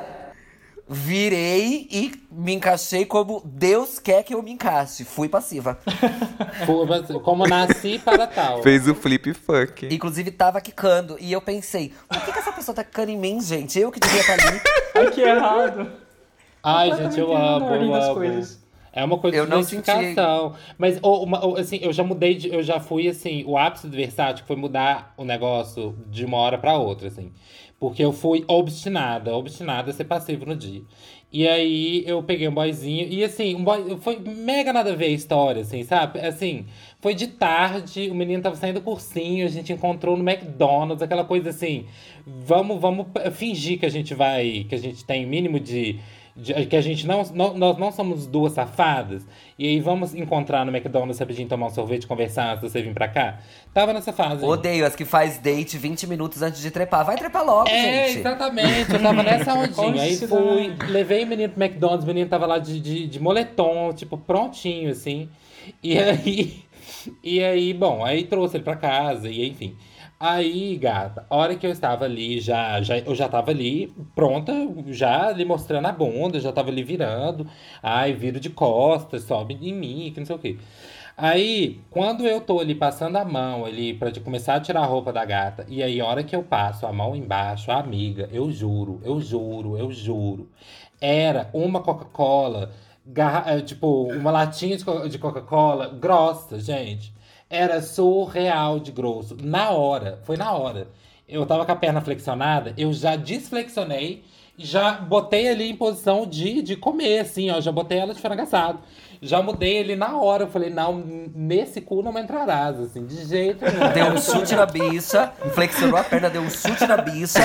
Virei 0.93 1.87
e 1.89 2.11
me 2.29 2.53
encaixei 2.53 3.05
como 3.05 3.41
Deus 3.45 3.97
quer 3.97 4.23
que 4.23 4.33
eu 4.35 4.43
me 4.43 4.51
encaixe. 4.51 5.05
Fui 5.05 5.29
passiva. 5.29 5.79
Foi, 6.65 7.19
Como 7.21 7.47
nasci 7.47 7.97
para 7.97 8.27
tal. 8.27 8.61
Fez 8.61 8.85
o 8.89 8.93
flip 8.93 9.33
fuck. 9.33 9.87
Inclusive, 9.89 10.31
tava 10.31 10.59
quicando. 10.59 11.15
E 11.17 11.31
eu 11.31 11.41
pensei, 11.41 11.93
por 12.09 12.19
que, 12.21 12.33
que 12.33 12.39
essa 12.39 12.51
pessoa 12.51 12.75
tá 12.75 12.83
quicando 12.83 13.09
em 13.09 13.17
mim, 13.17 13.39
gente? 13.41 13.79
Eu 13.79 13.89
que 13.89 14.01
devia 14.01 14.19
estar 14.19 14.33
ali. 14.33 14.61
Ai, 14.95 15.11
que 15.11 15.21
errado. 15.21 15.91
Ai, 16.61 16.91
gente, 16.97 17.17
eu 17.17 17.35
amo, 17.35 17.73
eu 17.73 17.91
das 17.91 18.05
amo. 18.05 18.13
coisas. 18.15 18.61
É 18.93 19.05
uma 19.05 19.17
coisa 19.17 19.37
Eu 19.37 19.45
de 19.45 19.49
não 19.49 19.61
identificação. 19.61 20.55
Mas, 20.77 20.99
ô, 21.01 21.23
uma- 21.23 21.45
ô, 21.45 21.55
assim, 21.55 21.79
eu 21.81 21.93
já 21.93 22.03
mudei, 22.03 22.35
de, 22.35 22.53
eu 22.53 22.61
já 22.61 22.81
fui, 22.81 23.07
assim, 23.07 23.45
o 23.47 23.57
ápice 23.57 23.87
do 23.87 23.95
Versátil 23.95 24.43
foi 24.45 24.57
mudar 24.57 25.13
o 25.15 25.23
negócio 25.23 25.95
de 26.07 26.25
uma 26.25 26.35
hora 26.37 26.57
pra 26.57 26.73
outra, 26.77 27.07
assim. 27.07 27.31
Porque 27.81 28.05
eu 28.05 28.13
fui 28.13 28.45
obstinada, 28.47 29.35
obstinada 29.35 29.89
a 29.89 29.93
ser 29.93 30.03
passivo 30.03 30.45
no 30.45 30.55
dia. 30.55 30.83
E 31.33 31.47
aí 31.47 32.03
eu 32.05 32.21
peguei 32.21 32.47
um 32.47 32.53
boyzinho, 32.53 33.07
e 33.09 33.23
assim, 33.23 33.55
um 33.55 33.63
boy, 33.63 33.97
foi 34.01 34.19
mega 34.19 34.71
nada 34.71 34.91
a 34.91 34.95
ver 34.95 35.05
a 35.05 35.09
história, 35.09 35.63
assim, 35.63 35.83
sabe? 35.83 36.19
Assim, 36.19 36.67
foi 36.99 37.15
de 37.15 37.25
tarde, 37.25 38.07
o 38.11 38.13
menino 38.13 38.43
tava 38.43 38.55
saindo 38.55 38.75
do 38.75 38.83
cursinho, 38.83 39.47
a 39.47 39.49
gente 39.49 39.73
encontrou 39.73 40.15
no 40.15 40.29
McDonald's, 40.29 41.01
aquela 41.01 41.25
coisa 41.25 41.49
assim, 41.49 41.85
vamos, 42.23 42.79
vamos 42.79 43.07
fingir 43.31 43.79
que 43.79 43.85
a 43.87 43.89
gente 43.89 44.13
vai, 44.13 44.63
que 44.69 44.75
a 44.75 44.77
gente 44.77 45.03
tem 45.03 45.25
mínimo 45.25 45.59
de 45.59 45.99
de- 46.35 46.65
que 46.65 46.75
a 46.75 46.81
gente 46.81 47.05
não, 47.05 47.23
não- 47.33 47.53
Nós 47.57 47.77
não 47.77 47.91
somos 47.91 48.25
duas 48.27 48.53
safadas. 48.53 49.25
E 49.59 49.67
aí 49.67 49.79
vamos 49.79 50.15
encontrar 50.15 50.65
no 50.65 50.71
McDonald's 50.75 51.19
rapidinho, 51.19 51.47
tomar 51.47 51.67
um 51.67 51.69
sorvete, 51.69 52.07
conversar 52.07 52.51
antes 52.53 52.61
de 52.63 52.69
você 52.69 52.81
vir 52.81 52.93
pra 52.93 53.07
cá. 53.07 53.39
Tava 53.73 53.93
nessa 53.93 54.11
fase. 54.11 54.43
Odeio 54.43 54.85
as 54.85 54.95
que 54.95 55.05
faz 55.05 55.37
date 55.39 55.77
20 55.77 56.07
minutos 56.07 56.41
antes 56.41 56.61
de 56.61 56.71
trepar. 56.71 57.05
Vai 57.05 57.17
trepar 57.17 57.45
logo, 57.45 57.69
É, 57.69 58.07
gente. 58.07 58.19
exatamente. 58.19 58.91
Eu 58.93 59.01
tava 59.01 59.23
nessa 59.23 59.53
ondinha. 59.59 60.03
aí 60.03 60.15
fui, 60.17 60.37
Honestidade. 60.37 60.91
levei 60.91 61.23
o 61.23 61.27
menino 61.27 61.53
pro 61.53 61.63
McDonald's, 61.63 62.03
o 62.03 62.07
menino 62.07 62.29
tava 62.29 62.45
lá 62.45 62.57
de, 62.59 62.79
de, 62.79 63.07
de 63.07 63.19
moletom, 63.19 63.93
tipo, 63.93 64.17
prontinho, 64.17 64.89
assim. 64.91 65.29
E 65.83 65.97
aí. 65.97 66.63
E 67.23 67.43
aí, 67.43 67.73
bom, 67.73 68.05
aí 68.05 68.25
trouxe 68.25 68.57
ele 68.57 68.63
pra 68.63 68.75
casa, 68.75 69.27
e 69.27 69.47
enfim. 69.49 69.75
Aí, 70.23 70.77
gata, 70.77 71.25
a 71.27 71.35
hora 71.35 71.55
que 71.55 71.65
eu 71.65 71.71
estava 71.71 72.05
ali, 72.05 72.39
já, 72.39 72.79
já, 72.83 72.99
eu 72.99 73.15
já 73.15 73.27
tava 73.27 73.49
ali, 73.49 73.91
pronta, 74.13 74.53
já 74.89 75.29
ali 75.29 75.43
mostrando 75.43 75.87
a 75.87 75.91
bunda, 75.91 76.39
já 76.39 76.51
tava 76.51 76.69
ali 76.69 76.83
virando. 76.83 77.47
Ai, 77.81 78.13
viro 78.13 78.39
de 78.39 78.51
costas, 78.51 79.23
sobe 79.23 79.57
em 79.59 79.73
mim, 79.73 80.11
que 80.13 80.19
não 80.19 80.27
sei 80.27 80.35
o 80.35 80.39
quê. 80.39 80.59
Aí, 81.17 81.81
quando 81.89 82.27
eu 82.27 82.39
tô 82.39 82.59
ali 82.59 82.75
passando 82.75 83.15
a 83.17 83.25
mão 83.25 83.65
ali 83.65 83.95
pra 83.95 84.11
começar 84.21 84.55
a 84.55 84.59
tirar 84.61 84.81
a 84.81 84.85
roupa 84.85 85.11
da 85.11 85.25
gata, 85.25 85.65
e 85.67 85.81
aí 85.81 85.99
a 85.99 86.05
hora 86.05 86.23
que 86.23 86.35
eu 86.35 86.43
passo 86.43 86.85
a 86.85 86.93
mão 86.93 87.15
embaixo, 87.15 87.71
amiga, 87.71 88.29
eu 88.31 88.51
juro, 88.51 89.01
eu 89.03 89.19
juro, 89.19 89.75
eu 89.75 89.91
juro, 89.91 90.47
era 91.01 91.49
uma 91.51 91.81
Coca-Cola, 91.81 92.71
eh, 93.47 93.61
tipo, 93.61 94.03
uma 94.03 94.29
latinha 94.29 94.77
de 94.77 95.17
Coca-Cola 95.17 95.87
grossa, 95.87 96.59
gente. 96.59 97.11
Era 97.51 97.81
surreal 97.81 98.79
de 98.79 98.93
grosso. 98.93 99.35
Na 99.43 99.71
hora, 99.71 100.19
foi 100.23 100.37
na 100.37 100.53
hora. 100.53 100.87
Eu 101.27 101.45
tava 101.45 101.65
com 101.65 101.71
a 101.73 101.75
perna 101.75 101.99
flexionada, 101.99 102.73
eu 102.77 102.93
já 102.93 103.17
desflexionei, 103.17 104.23
já 104.57 104.93
botei 104.93 105.49
ali 105.49 105.69
em 105.69 105.75
posição 105.75 106.25
de, 106.25 106.61
de 106.61 106.77
comer, 106.77 107.19
assim, 107.19 107.49
ó. 107.49 107.59
Já 107.59 107.71
botei 107.71 107.97
ela 107.97 108.13
de 108.13 108.21
frango 108.21 108.41
assado. 108.41 108.79
Já 109.21 109.41
mudei 109.41 109.77
ele 109.77 109.95
na 109.95 110.17
hora. 110.17 110.43
Eu 110.43 110.47
falei, 110.47 110.69
não, 110.69 111.03
nesse 111.35 111.81
cu 111.81 112.01
não 112.01 112.17
entrarás, 112.17 112.79
assim, 112.79 113.05
de 113.05 113.25
jeito 113.27 113.65
nenhum. 113.65 113.93
Deu 113.93 114.05
um 114.07 114.17
chute 114.17 114.55
na 114.55 114.65
bicha, 114.65 115.31
flexionou 115.53 115.99
a 115.99 116.03
perna, 116.05 116.29
deu 116.29 116.41
um 116.41 116.49
chute 116.49 116.87
na 116.87 116.97
bicha. 116.97 117.39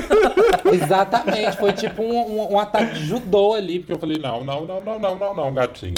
Exatamente, 0.72 1.56
foi 1.58 1.72
tipo 1.72 2.02
um, 2.02 2.40
um, 2.40 2.52
um 2.54 2.58
ataque 2.58 2.94
de 2.94 3.06
judô 3.06 3.52
ali, 3.52 3.78
porque 3.78 3.92
eu 3.92 3.98
falei, 3.98 4.18
não, 4.18 4.42
não, 4.42 4.64
não, 4.64 4.80
não, 4.80 4.98
não, 4.98 5.18
não, 5.18 5.34
não, 5.34 5.54
gatinho. 5.54 5.94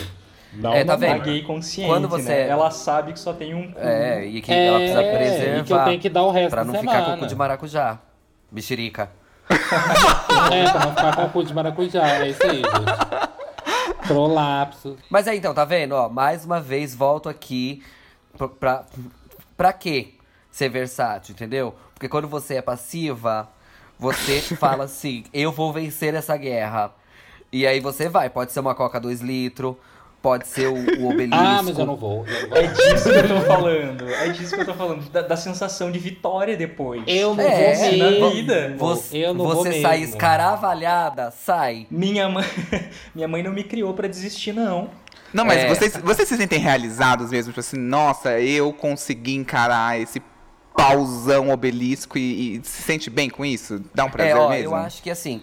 Não, 0.57 0.73
É, 0.73 0.85
tá 0.85 0.93
não, 0.93 0.99
vendo? 1.01 1.23
Gay 1.23 1.43
consciente, 1.43 1.91
Quando 1.91 2.09
você- 2.09 2.29
né? 2.29 2.49
Ela 2.49 2.71
sabe 2.71 3.13
que 3.13 3.19
só 3.21 3.33
tem 3.33 3.55
um 3.55 3.71
cu. 3.73 3.79
É, 3.79 4.25
e 4.25 4.41
que 4.41 4.53
ela 4.53 4.79
precisa 4.79 5.03
É, 5.03 5.17
preservar. 5.17 5.59
e 5.59 5.65
que 5.65 5.73
eu 5.73 5.85
tenho 5.85 6.01
que 6.01 6.09
dar 6.09 6.23
o 6.23 6.31
resto 6.31 6.51
Pra 6.51 6.65
não 6.65 6.75
ficar 6.75 7.05
com 7.05 7.15
o 7.15 7.19
cu 7.19 7.27
de 7.27 7.35
maracujá. 7.37 7.99
Mexerica. 8.51 9.11
É, 10.53 10.71
pra 10.71 10.81
não 10.87 10.91
ficar 10.91 11.17
com 11.17 11.25
o 11.25 11.31
cu 11.31 11.45
de 11.45 11.55
maracujá, 11.55 12.09
é 12.25 12.29
isso 12.29 12.43
aí, 12.45 12.57
gente. 12.59 14.07
Prolapso. 14.07 14.97
Mas 15.11 15.27
aí, 15.29 15.39
então, 15.39 15.53
tá 15.55 15.65
vendo? 15.65 15.93
Ó, 15.93 16.09
mais 16.09 16.45
uma 16.45 16.61
vez, 16.61 16.95
volto 16.95 17.29
aqui 17.29 17.83
pra, 18.37 18.49
pra, 18.49 18.85
pra 19.57 19.73
quê 19.73 20.15
ser 20.51 20.69
versátil, 20.69 21.33
entendeu? 21.35 21.75
Porque 21.95 22.09
quando 22.09 22.29
você 22.29 22.55
é 22.57 22.63
passiva, 22.63 23.49
você 23.99 24.41
fala 24.57 24.85
assim, 24.85 25.25
eu 25.33 25.51
vou 25.51 25.73
vencer 25.73 26.15
essa 26.15 26.37
guerra. 26.37 26.93
E 27.53 27.67
aí 27.67 27.81
você 27.81 28.09
vai, 28.09 28.29
pode 28.29 28.53
ser 28.53 28.61
uma 28.61 28.75
coca 28.75 29.01
2 29.01 29.21
litros, 29.21 29.77
pode 30.27 30.49
ser 30.49 30.67
o, 30.67 30.75
o 30.75 31.09
obelisco. 31.09 31.37
Ah, 31.37 31.63
mas 31.63 31.79
eu 31.79 31.87
não 31.87 31.95
vou. 31.95 32.27
Eu 32.27 32.41
não 32.43 32.49
vou. 32.49 32.59
É 32.59 32.67
disso 32.67 33.05
que 33.05 33.17
eu 33.17 33.29
tô 33.29 33.41
falando. 33.43 34.09
É 34.11 34.29
disso 34.31 34.55
que 34.57 34.61
eu 34.61 34.65
tô 34.67 34.75
falando. 34.75 35.09
Da, 35.11 35.23
da 35.23 35.37
sensação 35.37 35.93
de 35.93 36.01
vitória 36.01 36.57
depois. 36.57 37.05
Eu 37.07 37.33
não 37.33 37.45
É, 37.45 37.75
vou 37.75 37.97
na 37.97 38.11
mesmo. 38.11 38.31
vida. 38.33 38.75
Você, 38.77 39.19
eu 39.19 39.33
não 39.33 39.45
vou 39.45 39.55
você 39.55 39.81
sai 39.81 39.99
mesmo. 40.01 40.15
escaravalhada, 40.15 41.31
sai. 41.31 41.87
Minha 41.89 42.29
mãe, 42.29 42.45
minha 43.15 43.29
mãe 43.29 43.41
não 43.41 43.53
me 43.53 43.63
criou 43.63 43.95
pra 43.95 44.09
desistir, 44.09 44.53
não. 44.53 44.91
Não, 45.33 45.45
mas 45.45 45.61
É. 45.63 45.69
vocês, 45.69 45.97
vocês 45.97 46.29
se 46.29 46.37
sentem 46.37 46.59
realizados 46.59 47.31
mesmo? 47.31 47.53
Tipo 47.53 47.61
assim, 47.61 47.79
nossa, 47.79 48.41
eu 48.41 48.73
consegui 48.73 49.37
encarar 49.37 50.01
esse 50.01 50.21
pauzão 50.77 51.51
obelisco 51.51 52.19
e, 52.19 52.57
e 52.57 52.65
se 52.65 52.83
sente 52.83 53.09
bem 53.09 53.31
com 53.31 53.45
isso? 53.45 53.81
Dá 53.95 54.05
um 54.05 54.11
prazer 54.11 54.33
é, 54.35 54.39
ó, 54.41 54.49
mesmo? 54.49 54.65
eu 54.71 54.75
acho 54.75 55.01
que 55.05 55.09
assim, 55.11 55.41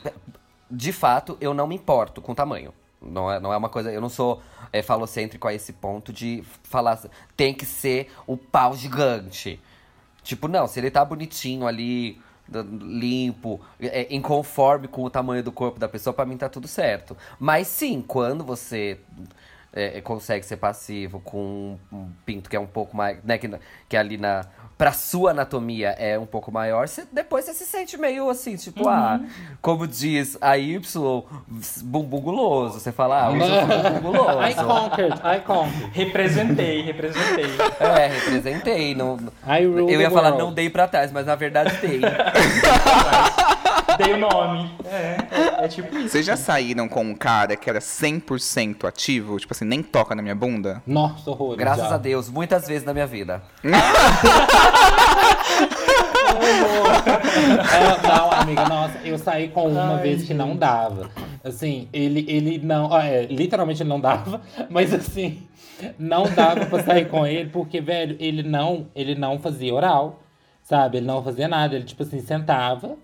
de 0.70 0.92
fato, 0.92 1.38
eu 1.40 1.54
não 1.54 1.68
me 1.68 1.76
importo 1.76 2.22
com 2.22 2.34
o 2.34 2.36
tamanho. 2.36 2.74
Não 3.04 3.32
é, 3.32 3.40
não 3.40 3.54
é 3.54 3.58
uma 3.58 3.70
coisa. 3.70 3.92
Eu 3.92 4.02
não 4.02 4.10
sou 4.10 4.42
é, 4.72 4.82
falocêntrico 4.82 5.48
a 5.48 5.54
esse 5.54 5.74
ponto 5.74 6.14
de 6.14 6.44
falar. 6.64 7.00
Tem 7.36 7.54
que 7.54 7.66
ser 7.66 8.12
o 8.26 8.38
pau 8.38 8.76
gigante. 8.76 9.60
Tipo, 10.24 10.48
não, 10.48 10.68
se 10.68 10.80
ele 10.80 10.90
tá 10.90 11.04
bonitinho 11.04 11.68
ali, 11.68 12.22
limpo, 12.50 13.62
é, 13.80 14.08
inconforme 14.14 14.88
com 14.88 15.04
o 15.04 15.10
tamanho 15.10 15.44
do 15.44 15.52
corpo 15.52 15.80
da 15.80 15.88
pessoa, 15.88 16.14
pra 16.14 16.26
mim 16.26 16.38
tá 16.38 16.50
tudo 16.50 16.68
certo. 16.68 17.16
Mas 17.40 17.68
sim, 17.68 18.02
quando 18.02 18.44
você 18.44 19.00
é, 19.74 20.00
consegue 20.02 20.46
ser 20.46 20.58
passivo 20.58 21.20
com 21.20 21.80
um 21.92 22.12
pinto 22.26 22.50
que 22.50 22.56
é 22.56 22.60
um 22.60 22.68
pouco 22.68 22.96
mais. 22.96 23.24
Né, 23.24 23.38
que, 23.38 23.50
que 23.90 23.98
ali 23.98 24.18
na. 24.18 24.46
Pra 24.78 24.92
sua 24.92 25.32
anatomia 25.32 25.90
é 26.00 26.18
um 26.18 26.26
pouco 26.26 26.52
maior, 26.52 26.88
você- 26.88 27.06
depois 27.12 27.46
você 27.46 27.54
se 27.54 27.64
sente 27.66 27.96
meio 27.96 28.28
assim, 28.30 28.56
tipo, 28.56 28.90
ah, 28.90 29.20
como 29.62 29.88
diz 29.88 30.38
a 30.42 30.58
Y, 30.58 31.24
bumbum 31.84 32.20
guloso. 32.20 32.80
Você 32.80 32.92
fala, 32.92 33.24
ah, 33.26 33.30
hoje 33.30 33.44
eu 33.56 33.68
fui 33.68 33.90
bumbum 33.92 34.12
guloso. 34.12 34.42
I 34.42 34.54
conquered, 34.56 35.20
I 35.24 35.40
conquered. 35.46 35.90
Representei, 35.94 36.82
representei. 36.82 37.46
É, 37.80 38.08
representei. 38.08 38.96
Não, 38.96 39.18
eu 39.48 40.02
ia 40.02 40.10
falar, 40.10 40.30
world. 40.30 40.44
não 40.44 40.52
dei 40.54 40.70
pra 40.70 40.88
trás, 40.88 41.12
mas 41.12 41.26
na 41.26 41.36
verdade 41.36 41.78
dei. 41.78 42.02
Dei 44.04 44.14
o 44.14 44.18
nome. 44.18 44.70
É, 44.86 45.18
é, 45.32 45.66
é 45.66 45.68
tipo 45.68 45.96
isso. 45.98 46.10
Vocês 46.10 46.26
já 46.26 46.36
saíram 46.36 46.90
com 46.90 47.02
um 47.04 47.16
cara 47.16 47.56
que 47.56 47.70
era 47.70 47.80
100% 47.80 48.86
ativo? 48.86 49.40
Tipo 49.40 49.54
assim, 49.54 49.66
nem 49.66 49.82
toca 49.82 50.14
na 50.14 50.22
minha 50.22 50.36
bunda? 50.36 50.84
Nossa, 50.86 51.32
horror. 51.32 51.56
Graças 51.56 51.92
a 51.92 51.98
Deus, 51.98 52.30
muitas 52.30 52.68
vezes 52.68 52.84
na 52.84 52.94
minha 52.94 53.08
vida. 53.08 53.42
É, 57.74 58.08
não, 58.08 58.32
amiga, 58.32 58.66
nossa, 58.68 58.98
eu 59.04 59.18
saí 59.18 59.48
com 59.50 59.70
uma 59.70 59.96
Ai, 59.96 60.04
vez 60.04 60.24
que 60.24 60.34
não 60.34 60.56
dava. 60.56 61.10
Assim, 61.44 61.88
ele, 61.94 62.26
ele 62.28 62.58
não. 62.58 62.96
É, 62.96 63.24
literalmente 63.26 63.82
ele 63.82 63.90
não 63.90 64.00
dava, 64.00 64.42
mas 64.70 64.94
assim, 64.94 65.44
não 65.98 66.24
dava 66.24 66.66
pra 66.66 66.84
sair 66.84 67.08
com 67.08 67.26
ele, 67.26 67.50
porque, 67.50 67.80
velho, 67.82 68.16
ele 68.20 68.44
não, 68.44 68.88
ele 68.96 69.16
não 69.16 69.40
fazia 69.40 69.74
oral, 69.74 70.22
sabe? 70.64 70.98
Ele 70.98 71.06
não 71.06 71.24
fazia 71.24 71.48
nada. 71.48 71.76
Ele, 71.76 71.86
tipo 71.86 72.04
assim, 72.04 72.20
sentava 72.20 72.98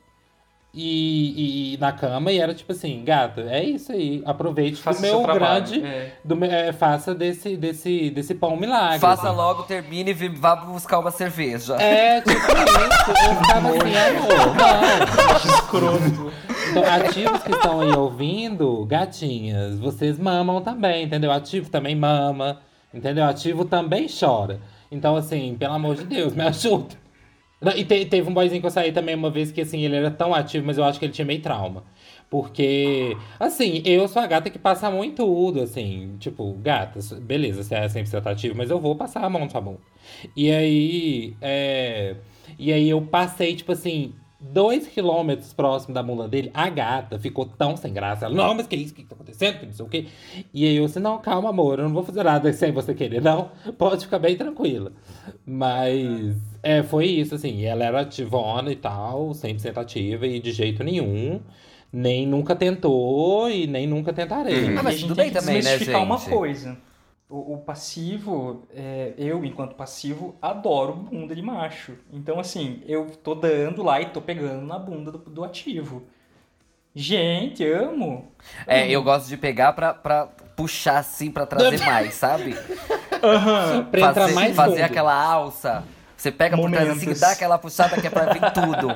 e, 0.73 1.73
e- 1.73 1.77
na 1.77 1.91
cama, 1.91 2.31
e 2.31 2.39
era 2.39 2.53
tipo 2.53 2.71
assim, 2.71 3.03
gata, 3.03 3.41
é 3.41 3.63
isso 3.63 3.91
aí. 3.91 4.21
Aproveite 4.25 4.81
Faça 4.81 4.99
do 4.99 5.01
meu 5.07 5.21
trabalho, 5.23 5.65
grande. 5.65 5.83
é. 5.85 6.13
Do, 6.23 6.35
meu- 6.35 6.51
é, 6.51 6.71
faça 6.71 7.15
desse, 7.15 7.57
desse, 7.57 8.09
desse 8.11 8.35
pão 8.35 8.55
milagre. 8.55 8.99
Faça 8.99 9.27
assim. 9.27 9.35
logo, 9.37 9.63
termine 9.63 10.11
e 10.11 10.27
vá 10.29 10.55
buscar 10.55 10.99
uma 10.99 11.11
cerveja. 11.11 11.75
É, 11.81 12.21
tipo 12.21 12.31
isso. 12.37 13.09
Eu 13.09 13.35
ficava 13.43 13.69
assim, 13.69 13.95
amor, 13.97 14.55
não. 14.55 16.31
Então, 16.69 16.83
ativos 16.83 17.41
que 17.43 17.51
estão 17.51 17.81
aí 17.81 17.91
ouvindo, 17.95 18.85
gatinhas, 18.85 19.79
vocês 19.79 20.19
mamam 20.19 20.61
também, 20.61 21.05
entendeu? 21.05 21.31
Ativo 21.31 21.69
também 21.69 21.95
mama, 21.95 22.59
entendeu? 22.93 23.25
Ativo 23.25 23.65
também 23.65 24.07
chora. 24.07 24.59
Então, 24.91 25.15
assim, 25.15 25.55
pelo 25.57 25.73
amor 25.73 25.95
de 25.95 26.03
Deus, 26.03 26.33
me 26.35 26.43
ajuda. 26.43 26.95
Não, 27.61 27.73
E 27.73 27.83
te- 27.83 28.05
teve 28.05 28.29
um 28.29 28.33
boyzinho 28.33 28.61
que 28.61 28.67
eu 28.67 28.71
saí 28.71 28.91
também 28.91 29.15
uma 29.15 29.29
vez 29.29 29.51
que, 29.51 29.61
assim, 29.61 29.81
ele 29.81 29.95
era 29.97 30.09
tão 30.11 30.33
ativo, 30.33 30.65
mas 30.65 30.77
eu 30.77 30.83
acho 30.83 30.97
que 30.99 31.05
ele 31.05 31.13
tinha 31.13 31.25
meio 31.25 31.41
trauma. 31.41 31.83
Porque, 32.29 33.17
assim, 33.39 33.81
eu 33.85 34.07
sou 34.07 34.21
a 34.21 34.27
gata 34.27 34.49
que 34.49 34.59
passa 34.59 34.87
a 34.87 34.91
mão 34.91 35.03
em 35.03 35.11
tudo, 35.13 35.61
assim. 35.61 36.15
Tipo, 36.19 36.53
gata, 36.53 36.99
beleza, 37.21 37.63
você 37.63 37.75
é 37.75 37.89
100% 37.89 38.27
ativo, 38.27 38.55
mas 38.55 38.69
eu 38.69 38.79
vou 38.79 38.95
passar 38.95 39.23
a 39.23 39.29
mão 39.29 39.41
na 39.41 39.49
sua 39.49 39.61
mão. 39.61 39.77
E 40.35 40.51
aí, 40.51 41.35
é... 41.41 42.15
E 42.57 42.71
aí 42.73 42.89
eu 42.89 43.01
passei, 43.01 43.55
tipo 43.55 43.71
assim, 43.71 44.13
dois 44.39 44.87
quilômetros 44.87 45.53
próximo 45.53 45.93
da 45.93 46.01
mula 46.01 46.27
dele. 46.27 46.49
A 46.53 46.69
gata 46.69 47.19
ficou 47.19 47.45
tão 47.45 47.75
sem 47.75 47.91
graça. 47.91 48.25
Ela, 48.25 48.35
não, 48.35 48.55
mas 48.55 48.67
que 48.67 48.75
isso? 48.75 48.93
O 48.93 48.95
que 48.95 49.03
tá 49.03 49.15
acontecendo? 49.15 49.59
Que 49.59 49.65
não 49.65 49.73
sei 49.73 49.85
o 49.85 49.89
quê. 49.89 50.05
E 50.53 50.65
aí 50.65 50.75
eu 50.77 50.85
disse, 50.85 50.99
não, 50.99 51.17
calma, 51.19 51.49
amor, 51.49 51.79
eu 51.79 51.85
não 51.85 51.93
vou 51.93 52.03
fazer 52.03 52.23
nada 52.23 52.51
sem 52.53 52.71
você 52.71 52.93
querer, 52.93 53.21
não. 53.21 53.51
Pode 53.77 54.05
ficar 54.05 54.19
bem 54.19 54.35
tranquila. 54.35 54.91
Mas, 55.45 56.35
é, 56.63 56.81
foi 56.83 57.07
isso, 57.07 57.35
assim. 57.35 57.55
E 57.57 57.65
ela 57.65 57.83
era 57.83 58.01
ativona 58.01 58.71
e 58.71 58.75
tal, 58.75 59.31
100% 59.31 59.77
ativa 59.77 60.25
e 60.25 60.39
de 60.39 60.51
jeito 60.51 60.83
nenhum. 60.83 61.41
Nem 61.91 62.25
nunca 62.25 62.55
tentou 62.55 63.49
e 63.49 63.65
nem 63.65 63.87
nunca 63.87 64.13
tentarei. 64.13 64.77
Ah, 64.77 64.83
mas 64.83 64.85
a 64.85 64.91
gente 64.91 65.01
tudo 65.01 65.15
tem 65.15 65.25
bem 65.25 65.33
que 65.33 65.39
também, 65.39 65.55
né, 65.55 65.61
desmistificar 65.61 66.03
uma 66.03 66.17
gente? 66.17 66.29
coisa. 66.29 66.77
O, 67.29 67.53
o 67.53 67.57
passivo, 67.59 68.63
é, 68.73 69.13
eu, 69.15 69.45
enquanto 69.45 69.75
passivo, 69.75 70.35
adoro 70.41 70.93
bunda 70.93 71.35
de 71.35 71.41
macho. 71.43 71.93
Então, 72.11 72.39
assim, 72.39 72.81
eu 72.87 73.05
tô 73.23 73.35
dando 73.35 73.83
lá 73.83 74.01
e 74.01 74.07
tô 74.07 74.19
pegando 74.19 74.65
na 74.65 74.79
bunda 74.79 75.11
do, 75.11 75.19
do 75.19 75.43
ativo. 75.43 76.03
Gente, 76.95 77.63
amo. 77.63 78.31
É, 78.65 78.89
eu 78.89 79.03
gosto 79.03 79.27
de 79.27 79.37
pegar 79.37 79.73
pra, 79.73 79.93
pra 79.93 80.25
puxar 80.55 80.97
assim, 80.97 81.29
pra 81.29 81.45
trazer 81.45 81.79
mais, 81.85 82.15
sabe? 82.15 82.55
Pra 83.91 83.99
entrar 83.99 84.13
fazer, 84.23 84.33
mais 84.33 84.55
fazer 84.55 84.75
fundo. 84.77 84.85
aquela 84.85 85.13
alça. 85.13 85.83
Você 86.17 86.31
pega 86.31 86.57
por 86.57 86.69
trás 86.69 86.89
assim, 86.89 86.99
Momentos. 87.01 87.19
dá 87.21 87.31
aquela 87.31 87.57
puxada 87.59 88.01
que 88.01 88.07
é 88.07 88.09
pra 88.09 88.33
vir 88.33 88.41
tudo. 88.53 88.87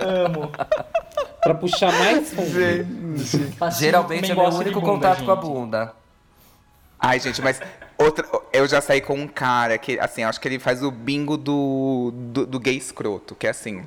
Amo. 0.00 0.50
Pra 1.42 1.54
puxar 1.54 1.92
mais 1.92 2.32
fundo. 2.32 3.54
Passivo 3.58 3.80
Geralmente 3.84 4.32
é 4.32 4.34
meu 4.34 4.44
único 4.46 4.80
bunda, 4.80 4.92
contato 4.92 5.24
com 5.24 5.30
a 5.30 5.34
gente. 5.34 5.44
bunda. 5.44 5.92
Ai, 7.08 7.20
gente, 7.20 7.40
mas 7.40 7.60
outra, 7.96 8.26
eu 8.52 8.66
já 8.66 8.80
saí 8.80 9.00
com 9.00 9.14
um 9.14 9.28
cara 9.28 9.78
que, 9.78 9.98
assim, 10.00 10.24
acho 10.24 10.40
que 10.40 10.48
ele 10.48 10.58
faz 10.58 10.82
o 10.82 10.90
bingo 10.90 11.36
do, 11.36 12.12
do, 12.14 12.46
do 12.46 12.58
gay 12.58 12.76
escroto, 12.76 13.34
que 13.34 13.46
é 13.46 13.50
assim. 13.50 13.84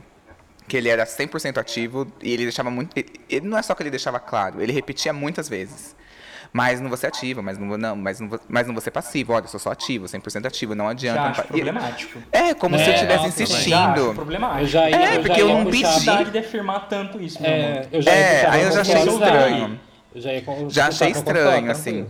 Que 0.67 0.78
ele 0.78 0.88
era 0.88 1.03
100% 1.05 1.57
ativo 1.57 2.07
e 2.22 2.32
ele 2.32 2.43
deixava 2.43 2.70
muito. 2.70 2.95
Ele, 2.95 3.09
ele 3.30 3.47
não 3.47 3.57
é 3.57 3.61
só 3.61 3.74
que 3.74 3.82
ele 3.84 3.89
deixava 3.89 4.20
claro, 4.20 4.61
ele 4.61 4.72
repetia 4.72 5.11
muitas 5.11 5.49
vezes. 5.49 5.95
Mas 6.53 6.80
não 6.82 6.88
vou 6.89 6.97
ser 6.97 7.07
ativo, 7.07 7.43
mas 7.43 7.57
não 7.59 7.67
vou, 7.67 7.78
não, 7.78 7.95
mas 7.95 8.20
não 8.20 8.28
vou, 8.30 8.39
mas 8.47 8.65
não 8.65 8.74
vou 8.74 8.82
ser 8.82 8.89
passivo. 8.91 9.34
Olha, 9.34 9.43
eu 9.43 9.47
sou 9.47 9.59
só 9.59 9.72
ativo, 9.72 10.05
100% 10.05 10.45
ativo, 10.47 10.74
não 10.74 10.88
adianta. 10.88 11.22
Já 11.22 11.30
acho 11.30 11.43
problemático. 11.43 12.20
É, 12.32 12.53
como 12.55 12.76
se 12.78 12.86
eu 12.86 12.89
É, 12.91 12.93
estivesse 12.95 13.24
nossa, 13.24 13.38
Já 13.38 13.43
acho 13.43 13.53
insistindo. 13.53 14.13
problemático. 14.15 14.61
Eu 14.61 14.67
já 14.67 14.89
ia, 14.89 14.95
É, 14.95 15.17
eu 15.17 15.22
porque 15.22 15.36
já 15.36 15.39
eu 15.41 15.47
ia 15.49 15.53
não 15.63 15.65
pedi. 15.72 16.32
de 16.32 16.38
afirmar 16.39 16.88
tanto 16.88 17.22
isso, 17.22 17.39
meu 17.41 17.51
amor. 17.51 17.63
É, 17.63 17.88
eu 17.91 18.01
já 18.01 18.11
ia 18.11 18.17
É, 18.17 18.36
puxar 18.39 18.51
aí 18.53 18.63
eu 18.63 18.72
já 18.72 18.82
achei 18.82 18.95
estranho. 19.03 19.80
Eu 20.15 20.22
já 20.22 20.34
ia 20.34 20.43
Já 20.70 20.88
achei 20.88 21.09
estranho, 21.09 21.72
assim. 21.72 22.07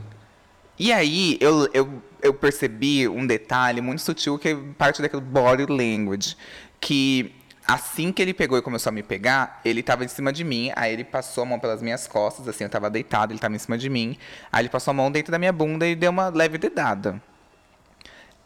E 0.80 0.94
aí, 0.94 1.38
eu, 1.42 1.70
eu, 1.74 2.02
eu 2.22 2.34
percebi 2.34 3.08
um 3.08 3.28
detalhe 3.28 3.82
muito 3.82 4.02
sutil 4.02 4.40
que 4.40 4.48
é 4.50 4.58
parte 4.78 5.02
daquele 5.02 5.22
body 5.22 5.66
language. 5.66 6.38
Que 6.80 7.36
assim 7.68 8.12
que 8.12 8.22
ele 8.22 8.34
pegou 8.34 8.58
e 8.58 8.62
começou 8.62 8.90
a 8.90 8.94
me 8.94 9.04
pegar, 9.04 9.60
ele 9.64 9.84
tava 9.84 10.06
em 10.06 10.08
cima 10.08 10.32
de 10.34 10.44
mim, 10.44 10.72
aí 10.76 10.94
ele 10.94 11.04
passou 11.04 11.44
a 11.44 11.46
mão 11.46 11.60
pelas 11.60 11.84
minhas 11.84 12.08
costas, 12.08 12.48
assim, 12.48 12.64
eu 12.64 12.70
tava 12.70 12.90
deitado, 12.90 13.32
ele 13.32 13.40
tava 13.40 13.56
em 13.56 13.60
cima 13.60 13.78
de 13.78 13.90
mim. 13.90 14.18
Aí 14.52 14.62
ele 14.62 14.70
passou 14.70 14.92
a 14.92 14.94
mão 14.94 15.12
dentro 15.12 15.32
da 15.32 15.38
minha 15.38 15.52
bunda 15.52 15.86
e 15.86 15.96
deu 15.96 16.10
uma 16.10 16.30
leve 16.30 16.58
dedada. 16.58 17.22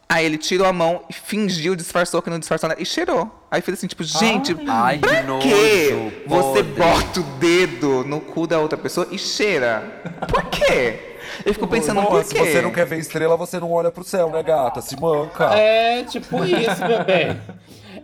Aí 0.08 0.26
ele 0.26 0.36
tirou 0.36 0.66
a 0.66 0.72
mão 0.72 1.02
e 1.08 1.12
fingiu, 1.12 1.74
disfarçou 1.74 2.20
que 2.20 2.28
não 2.28 2.38
disfarçou 2.38 2.68
nada 2.68 2.80
e 2.82 2.84
cheirou. 2.84 3.46
Aí 3.50 3.62
fez 3.62 3.78
assim, 3.78 3.86
tipo, 3.86 4.04
gente, 4.04 4.54
Ai, 4.68 4.98
que 4.98 5.08
pra 5.08 5.22
nojo, 5.22 5.48
que 5.48 6.24
você 6.26 6.62
podre. 6.62 6.72
bota 6.74 7.20
o 7.20 7.22
dedo 7.38 8.04
no 8.04 8.20
cu 8.20 8.46
da 8.46 8.58
outra 8.58 8.76
pessoa 8.76 9.08
e 9.10 9.18
cheira? 9.18 10.02
Por 10.28 10.44
quê? 10.50 11.13
Eu 11.44 11.54
fico 11.54 11.66
pensando, 11.66 12.02
Pô, 12.02 12.08
por 12.08 12.24
se 12.24 12.34
quê? 12.34 12.40
você 12.40 12.62
não 12.62 12.70
quer 12.70 12.86
ver 12.86 12.98
estrela, 12.98 13.36
você 13.36 13.58
não 13.58 13.72
olha 13.72 13.90
pro 13.90 14.04
céu, 14.04 14.30
né, 14.30 14.42
gata? 14.42 14.80
Se 14.80 14.98
manca. 15.00 15.54
É, 15.54 16.04
tipo 16.04 16.44
isso, 16.44 16.86
meu 16.86 17.04
bem. 17.04 17.40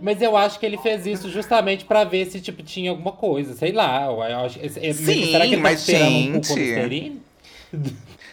Mas 0.01 0.23
eu 0.23 0.37
acho 0.37 0.59
que 0.59 0.65
ele 0.65 0.79
fez 0.79 1.05
isso 1.07 1.29
justamente 1.29 1.85
pra 1.85 2.05
ver 2.05 2.27
se, 2.27 2.41
tipo, 2.41 2.63
tinha 2.63 2.91
alguma 2.91 3.13
coisa, 3.13 3.55
sei 3.55 3.73
lá. 3.73 4.05
Eu 4.07 4.23
acho, 4.23 4.59
é- 4.59 4.67
é- 4.67 4.93
Sim, 4.93 5.27
será 5.31 5.47
que 5.47 5.55
ele 5.55 5.63
mas, 5.63 5.85
tá 5.85 5.93
esperando 5.93 6.39
um 6.39 6.43
gente-? 6.43 7.21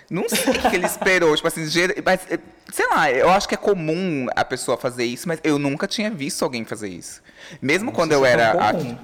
Não 0.10 0.30
sei 0.30 0.54
o 0.54 0.70
que 0.70 0.76
ele 0.76 0.86
esperou, 0.86 1.36
tipo 1.36 1.48
assim, 1.48 1.66
mas, 2.06 2.22
eh, 2.30 2.40
sei 2.72 2.88
lá, 2.88 3.12
eu 3.12 3.30
acho 3.30 3.48
que 3.48 3.56
é 3.56 3.58
comum 3.58 4.28
a 4.34 4.46
pessoa 4.46 4.78
fazer 4.78 5.04
isso, 5.04 5.28
mas 5.28 5.40
eu 5.44 5.60
nunca 5.60 5.86
tinha 5.86 6.10
visto 6.10 6.44
alguém 6.44 6.64
fazer 6.64 6.88
isso. 6.88 7.22
Mesmo 7.62 7.92
quando 7.92 8.14
eu 8.14 8.26
é 8.26 8.32
era. 8.32 8.72
comum. 8.74 8.98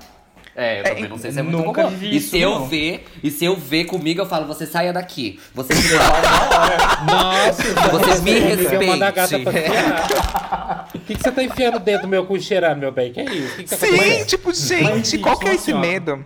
É, 0.55 0.79
eu 0.79 0.83
também 0.83 1.07
não 1.07 1.17
sei 1.17 1.31
se 1.31 1.39
é 1.39 1.41
muito 1.41 1.57
nunca 1.65 1.83
comum. 1.85 1.97
vi 1.97 2.07
e 2.09 2.17
isso, 2.17 2.29
se 2.29 2.39
eu 2.39 2.51
não. 2.51 2.67
ver, 2.67 3.05
e 3.23 3.31
se 3.31 3.43
eu 3.43 3.55
ver 3.55 3.85
comigo, 3.85 4.21
eu 4.21 4.25
falo, 4.25 4.45
você 4.45 4.67
saia 4.67 4.93
daqui. 4.93 5.39
Você. 5.55 5.73
Nossa, 7.07 7.63
Você 7.91 8.21
me 8.21 8.39
comigo, 8.41 8.61
eu 8.73 8.87
mando 8.87 9.03
a 9.03 9.11
gata 9.11 9.37
respeite. 9.37 9.69
passear. 9.69 10.89
O 10.95 10.99
que, 11.05 11.15
que 11.15 11.21
você 11.23 11.31
tá 11.31 11.43
enfiando 11.43 11.79
dentro 11.79 12.03
do 12.03 12.07
meu 12.07 12.25
cu 12.25 12.39
cheirando, 12.39 12.79
meu 12.79 12.91
bem? 12.91 13.11
Que 13.11 13.19
é 13.19 13.25
isso? 13.25 13.53
O 13.53 13.55
que, 13.57 13.63
que 13.63 13.69
tá 13.69 13.75
Sim, 13.75 14.25
tipo, 14.25 14.53
gente, 14.53 15.17
qual 15.17 15.37
que 15.37 15.47
é 15.49 15.55
esse 15.55 15.71
assim, 15.71 15.73
ó. 15.73 15.79
medo? 15.79 16.25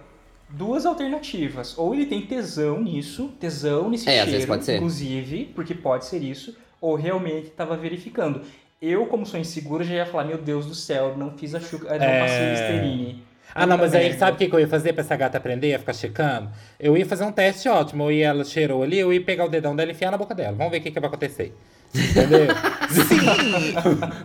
Duas 0.50 0.86
alternativas. 0.86 1.76
Ou 1.78 1.96
ele 1.96 2.06
tem 2.06 2.22
tesão 2.22 2.80
nisso, 2.82 3.30
tesão 3.40 3.90
nesse 3.90 4.08
É, 4.08 4.12
às 4.12 4.16
cheiro, 4.26 4.32
vezes 4.32 4.46
pode 4.46 4.66
ser. 4.66 4.76
inclusive, 4.76 5.52
porque 5.56 5.74
pode 5.74 6.06
ser 6.06 6.22
isso, 6.22 6.56
ou 6.80 6.96
realmente 6.96 7.48
estava 7.48 7.76
verificando. 7.76 8.42
Eu, 8.80 9.08
como 9.08 9.26
sou 9.26 9.40
inseguro, 9.40 9.84
já 9.84 9.96
ia 9.96 10.06
falar, 10.06 10.26
meu 10.26 10.38
Deus 10.38 10.68
do 10.68 10.76
céu, 10.76 11.16
não 11.18 11.32
fiz 11.32 11.56
a 11.56 11.60
chuca, 11.60 11.98
não 11.98 12.06
É. 12.06 12.20
passei 12.22 12.50
Listerine. 12.52 13.24
Ah, 13.60 13.66
não, 13.66 13.76
mas 13.76 13.96
aí 13.96 14.14
sabe 14.14 14.34
o 14.34 14.36
que, 14.38 14.48
que 14.48 14.54
eu 14.54 14.60
ia 14.60 14.68
fazer 14.68 14.94
pra 14.94 15.02
essa 15.02 15.16
gata 15.16 15.40
aprender 15.40 15.74
a 15.74 15.80
ficar 15.80 15.94
checando? 15.94 16.48
Eu 16.80 16.96
ia 16.96 17.08
fazer 17.08 17.24
um 17.24 17.32
teste 17.32 17.68
ótimo. 17.68 18.04
Eu 18.04 18.12
ia, 18.12 18.28
ela 18.28 18.46
cheirou 18.46 18.84
ali, 18.84 19.00
eu 19.00 19.12
ia 19.12 19.20
pegar 19.20 19.46
o 19.46 19.50
dedão 19.50 19.76
dela 19.76 19.90
e 19.90 19.96
enfiar 19.96 20.12
na 20.12 20.18
boca 20.18 20.36
dela. 20.36 20.56
Vamos 20.56 20.72
ver 20.72 20.78
o 20.78 20.82
que, 20.82 20.92
que 20.92 21.00
vai 21.00 21.08
acontecer. 21.08 21.56
Entendeu? 21.96 22.50
Sim! 22.92 23.74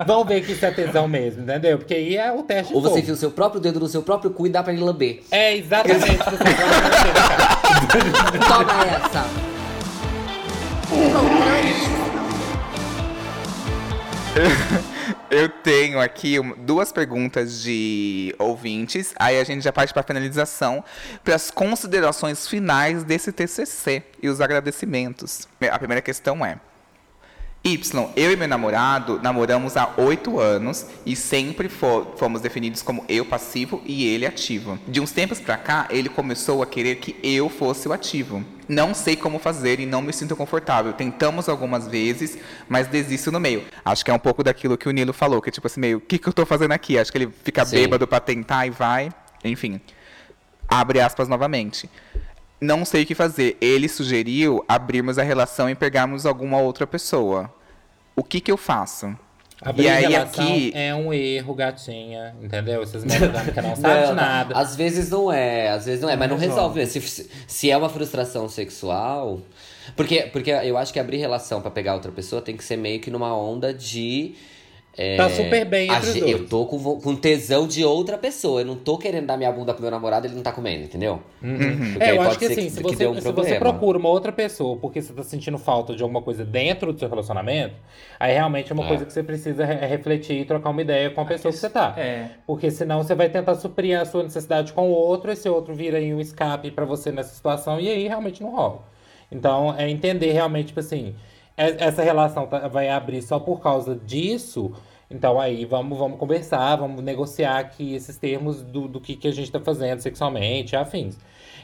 Vamos 0.07 0.29
ver 0.29 0.45
que 0.45 0.53
isso 0.53 0.67
é 0.67 0.71
tesão 0.71 1.09
mesmo, 1.09 1.45
entendeu? 1.45 1.79
Porque 1.79 1.95
aí 1.95 2.15
é 2.15 2.31
o 2.31 2.43
teste 2.43 2.75
Ou 2.75 2.83
você 2.83 3.01
enfia 3.01 3.15
o 3.15 3.17
seu 3.17 3.31
próprio 3.31 3.59
dedo 3.59 3.81
no 3.81 3.89
seu 3.89 4.03
próprio 4.03 4.31
cu 4.33 4.47
e 4.47 4.51
dá 4.51 4.63
pra 4.63 4.75
ele 4.75 4.83
lamber. 4.83 5.23
É 5.31 5.57
exatamente 5.57 6.21
o 6.21 6.25
que 6.25 6.37
você. 6.37 6.45
Toma 8.47 8.85
essa! 8.85 9.25
Eu 15.35 15.49
tenho 15.49 15.99
aqui 15.99 16.37
duas 16.59 16.93
perguntas 16.93 17.63
de 17.63 18.35
ouvintes, 18.39 19.15
aí 19.19 19.41
a 19.41 19.45
gente 19.45 19.63
já 19.63 19.73
parte 19.73 19.91
para 19.91 20.01
a 20.01 20.05
finalização, 20.05 20.85
para 21.25 21.35
as 21.35 21.51
considerações 21.51 22.47
finais 22.47 23.03
desse 23.03 23.33
TCC 23.33 24.03
e 24.23 24.29
os 24.29 24.43
agradecimentos. 24.43 25.49
A 25.71 25.79
primeira 25.79 26.03
questão 26.03 26.45
é: 26.45 26.61
Y, 27.65 27.79
eu 28.17 28.33
e 28.33 28.37
meu 28.37 28.49
namorado 28.49 29.21
namoramos 29.23 29.77
há 29.77 29.95
oito 29.97 30.41
anos 30.41 30.85
e 31.07 31.15
sempre 31.15 31.69
fo- 31.69 32.13
fomos 32.17 32.41
definidos 32.41 32.83
como 32.83 33.05
eu 33.09 33.25
passivo 33.25 33.81
e 33.87 34.05
ele 34.09 34.27
ativo. 34.27 34.81
De 34.89 35.01
uns 35.01 35.13
tempos 35.13 35.39
pra 35.39 35.57
cá, 35.57 35.87
ele 35.89 36.09
começou 36.09 36.61
a 36.61 36.67
querer 36.67 36.97
que 36.97 37.17
eu 37.23 37.49
fosse 37.49 37.87
o 37.87 37.93
ativo. 37.93 38.45
Não 38.69 38.93
sei 38.93 39.15
como 39.15 39.39
fazer 39.39 39.79
e 39.79 39.87
não 39.87 40.03
me 40.03 40.13
sinto 40.13 40.35
confortável. 40.35 40.93
Tentamos 40.93 41.49
algumas 41.49 41.87
vezes, 41.87 42.37
mas 42.69 42.89
desisto 42.89 43.31
no 43.31 43.39
meio. 43.39 43.63
Acho 43.85 44.05
que 44.05 44.11
é 44.11 44.15
um 44.15 44.19
pouco 44.19 44.43
daquilo 44.43 44.77
que 44.77 44.89
o 44.89 44.93
Nilo 44.93 45.13
falou, 45.13 45.41
que 45.41 45.49
é 45.49 45.53
tipo 45.53 45.67
assim, 45.69 45.81
meio, 45.81 45.99
o 45.99 46.01
que, 46.01 46.19
que 46.19 46.29
eu 46.29 46.33
tô 46.33 46.45
fazendo 46.45 46.73
aqui? 46.73 46.99
Acho 46.99 47.13
que 47.13 47.19
ele 47.19 47.33
fica 47.45 47.65
Sim. 47.65 47.77
bêbado 47.77 48.09
pra 48.09 48.19
tentar 48.19 48.67
e 48.67 48.71
vai. 48.71 49.09
Enfim. 49.45 49.81
Abre 50.69 51.01
aspas 51.01 51.29
novamente. 51.29 51.89
Não 52.63 52.85
sei 52.85 53.03
o 53.03 53.07
que 53.07 53.15
fazer. 53.15 53.57
Ele 53.61 53.89
sugeriu 53.89 54.65
abrirmos 54.69 55.19
a 55.19 55.23
relação 55.25 55.69
e 55.69 55.75
pegarmos 55.75 56.25
alguma 56.25 56.59
outra 56.59 56.87
pessoa. 56.87 57.53
O 58.15 58.23
que 58.23 58.41
que 58.41 58.53
eu 58.53 58.57
faço? 58.57 59.17
Abrir 59.61 59.85
e 59.85 59.89
aí 59.89 60.07
relação 60.07 60.45
aqui, 60.45 60.73
é 60.73 60.95
um 60.95 61.13
erro, 61.13 61.55
gatinha. 61.55 62.37
Entendeu? 62.41 62.83
Essas 62.83 63.05
monogâmicas 63.05 63.65
não 63.65 63.75
sabem 63.75 64.03
de 64.03 64.09
Não, 64.09 64.15
nada. 64.15 64.57
Às 64.57 64.77
vezes 64.77 65.11
não 65.11 65.33
é, 65.33 65.71
às 65.71 65.87
vezes 65.87 66.01
não 66.01 66.09
é, 66.09 66.17
mas 66.17 66.31
não 66.31 66.37
resolve. 66.37 66.81
resolve. 66.81 67.09
Se, 67.09 67.31
se 67.49 67.71
é 67.71 67.77
uma 67.77 67.89
frustração 67.89 68.49
sexual. 68.49 69.41
Porque, 69.97 70.23
porque 70.33 70.51
eu 70.51 70.79
acho 70.79 70.93
que 70.93 71.01
abrir 71.01 71.17
relação 71.17 71.61
pra 71.61 71.71
pegar 71.71 71.95
outra 71.95 72.13
pessoa 72.13 72.41
tem 72.41 72.57
que 72.57 72.65
ser 72.65 72.77
meio 72.77 73.01
que 73.01 73.11
numa 73.11 73.37
onda 73.37 73.75
de. 73.75 74.35
É, 74.97 75.17
Tá 75.17 75.31
super 75.31 75.65
bem 75.65 75.91
entre 75.91 76.07
os 76.09 76.13
ge- 76.13 76.21
dois. 76.21 76.33
Eu 76.33 76.47
tô 76.47 76.67
com, 76.67 77.01
com 77.01 77.17
tesão 77.17 77.67
de 77.67 77.83
outra 77.83 78.19
pessoa. 78.19 78.61
Eu 78.61 78.67
não 78.67 78.77
tô 78.77 78.99
querendo 78.99 79.27
dar 79.27 79.39
minha 79.39 79.51
bunda 79.51 79.73
pro 79.73 79.81
meu 79.83 79.91
namorado, 79.91 80.27
ele 80.27 80.35
não 80.35 80.43
tá 80.43 80.53
comendo, 80.53 80.85
entendeu? 80.85 81.21
Porque 81.41 82.05
É, 82.05 82.17
eu 82.17 82.21
acho 82.21 82.39
que 82.39 82.45
assim, 82.45 82.69
se 82.69 82.77
que 82.83 82.91
você, 82.91 82.97
dê 82.97 83.07
um 83.07 83.15
se 83.19 83.33
você 83.33 83.55
procura 83.59 83.97
uma 83.99 84.11
outra 84.11 84.31
pessoa 84.33 84.77
porque 84.77 85.01
você 85.01 85.13
tá 85.15 85.23
sentindo 85.23 85.57
falta 85.57 85.97
de 85.97 86.03
alguma 86.03 86.21
coisa 86.21 86.45
dentro 86.45 86.93
do 86.93 86.99
seu 86.99 87.09
relacionamento, 87.09 87.75
aí 88.21 88.35
realmente 88.35 88.71
é 88.71 88.75
uma 88.75 88.85
É. 88.85 88.89
coisa 88.89 89.07
que 89.07 89.13
você 89.15 89.23
precisa 89.23 89.65
re- 89.65 89.87
refletir 89.87 90.41
e 90.41 90.45
trocar 90.45 90.69
uma 90.69 90.83
ideia 90.83 91.09
com 91.11 91.23
a 91.23 91.25
pessoa 91.25 91.51
que 91.51 91.59
você 91.59 91.71
tá. 91.71 91.95
É. 91.97 92.27
Porque 92.47 92.71
senão 92.71 93.03
você 93.03 93.15
vai 93.15 93.31
tentar 93.31 93.55
suprir 93.55 93.99
a 93.99 94.05
sua 94.05 94.23
necessidade 94.23 94.75
com 94.75 94.89
o 94.89 94.93
outro, 94.93 95.33
esse 95.33 95.49
outro 95.49 95.75
vira 95.75 95.97
aí 95.97 96.13
um 96.13 96.21
escape 96.21 96.71
pra 96.71 96.85
você 96.85 97.11
nessa 97.11 97.35
situação 97.35 97.81
e 97.81 97.89
aí 97.89 98.07
realmente 98.07 98.43
não 98.43 98.51
rola. 98.55 98.83
Então, 99.31 99.75
é 99.79 99.89
entender 99.89 100.33
realmente, 100.33 100.67
tipo 100.67 100.81
assim, 100.81 101.15
essa 101.57 102.03
relação 102.03 102.47
tá- 102.47 102.69
vai 102.69 102.89
abrir 102.89 103.23
só 103.23 103.39
por 103.39 103.61
causa 103.61 103.95
disso. 103.95 104.73
Então 105.11 105.39
aí 105.39 105.65
vamos, 105.67 105.99
vamos 105.99 106.19
conversar, 106.19 106.77
vamos 106.77 107.03
negociar 107.03 107.59
aqui 107.59 107.95
esses 107.95 108.17
termos 108.17 108.63
do, 108.63 108.89
do 108.89 108.99
que, 109.01 109.15
que 109.15 109.29
a 109.29 109.33
gente 109.33 109.51
tá 109.53 109.61
fazendo 109.61 110.01
sexualmente, 110.01 110.75
afins. 110.75 111.19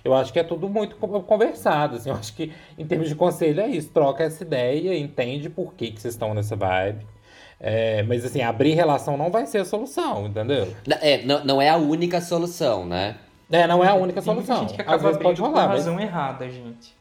Eu 0.04 0.14
acho 0.14 0.32
que 0.32 0.38
é 0.38 0.44
tudo 0.44 0.68
muito 0.68 0.96
co- 0.96 1.20
conversado, 1.22 1.96
assim. 1.96 2.10
Eu 2.10 2.16
acho 2.16 2.34
que, 2.34 2.52
em 2.78 2.86
termos 2.86 3.08
de 3.08 3.14
conselho, 3.14 3.60
é 3.60 3.66
isso. 3.68 3.88
Troca 3.90 4.22
essa 4.22 4.42
ideia, 4.44 4.96
entende 4.96 5.48
por 5.50 5.74
que, 5.74 5.90
que 5.90 6.00
vocês 6.00 6.14
estão 6.14 6.34
nessa 6.34 6.54
vibe. 6.54 7.04
É, 7.58 8.02
mas, 8.04 8.24
assim, 8.24 8.40
abrir 8.40 8.74
relação 8.74 9.16
não 9.16 9.30
vai 9.30 9.44
ser 9.46 9.58
a 9.58 9.64
solução, 9.64 10.26
entendeu? 10.26 10.68
É, 11.00 11.24
não, 11.24 11.44
não 11.44 11.62
é 11.62 11.68
a 11.70 11.76
única 11.76 12.20
solução, 12.20 12.86
né? 12.86 13.16
É, 13.50 13.66
não 13.66 13.82
é 13.82 13.88
a 13.88 13.94
única 13.94 14.22
Tem 14.22 14.32
solução. 14.32 14.60
gente 14.60 14.74
que 14.74 14.82
Às 14.82 14.86
acaba 14.88 15.02
vezes 15.04 15.16
pode 15.22 15.40
abrindo 15.40 15.46
rolar, 15.54 15.62
por 15.66 15.68
mas... 15.74 15.84
razão 15.86 16.00
errada, 16.00 16.48
gente. 16.48 16.94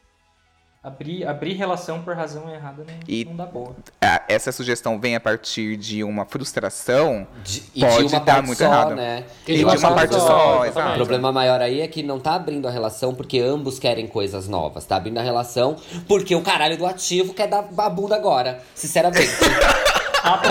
Abrir, 0.82 1.26
abrir 1.26 1.54
relação 1.54 2.02
por 2.02 2.14
razão 2.14 2.48
errada 2.48 2.84
não, 2.86 2.94
E- 3.08 3.24
não 3.24 3.34
dá 3.34 3.44
boa. 3.44 3.74
Ah, 4.00 4.22
Essa 4.28 4.52
sugestão 4.52 4.98
vem 5.00 5.16
a 5.16 5.20
partir 5.20 5.76
de 5.76 6.04
uma 6.04 6.24
frustração. 6.24 7.26
De, 7.44 7.64
e 7.74 7.80
Pode 7.80 7.96
de 7.96 8.02
uma 8.04 8.10
dar 8.20 8.20
parte 8.34 8.46
muito 8.46 8.58
só, 8.58 8.64
errado. 8.64 8.94
né? 8.94 9.24
E 9.46 9.50
E 9.50 9.54
de 9.54 9.58
de 9.58 9.64
uma 9.64 9.72
uma 9.72 9.80
parte 9.80 9.96
parte 9.96 10.12
só, 10.14 10.72
só, 10.72 10.90
O 10.92 10.94
problema 10.94 11.32
maior 11.32 11.60
aí 11.60 11.80
é 11.80 11.88
que 11.88 12.02
não 12.04 12.20
tá 12.20 12.34
abrindo 12.36 12.68
a 12.68 12.70
relação 12.70 13.12
porque 13.12 13.40
ambos 13.40 13.78
querem 13.80 14.06
coisas 14.06 14.46
novas. 14.48 14.84
Tá 14.86 14.96
abrindo 14.96 15.18
a 15.18 15.22
relação 15.22 15.74
porque 16.06 16.34
o 16.36 16.42
caralho 16.42 16.78
do 16.78 16.86
ativo 16.86 17.34
quer 17.34 17.48
dar 17.48 17.68
a 17.76 17.90
bunda 17.90 18.14
agora. 18.14 18.62
Sinceramente. 18.74 19.28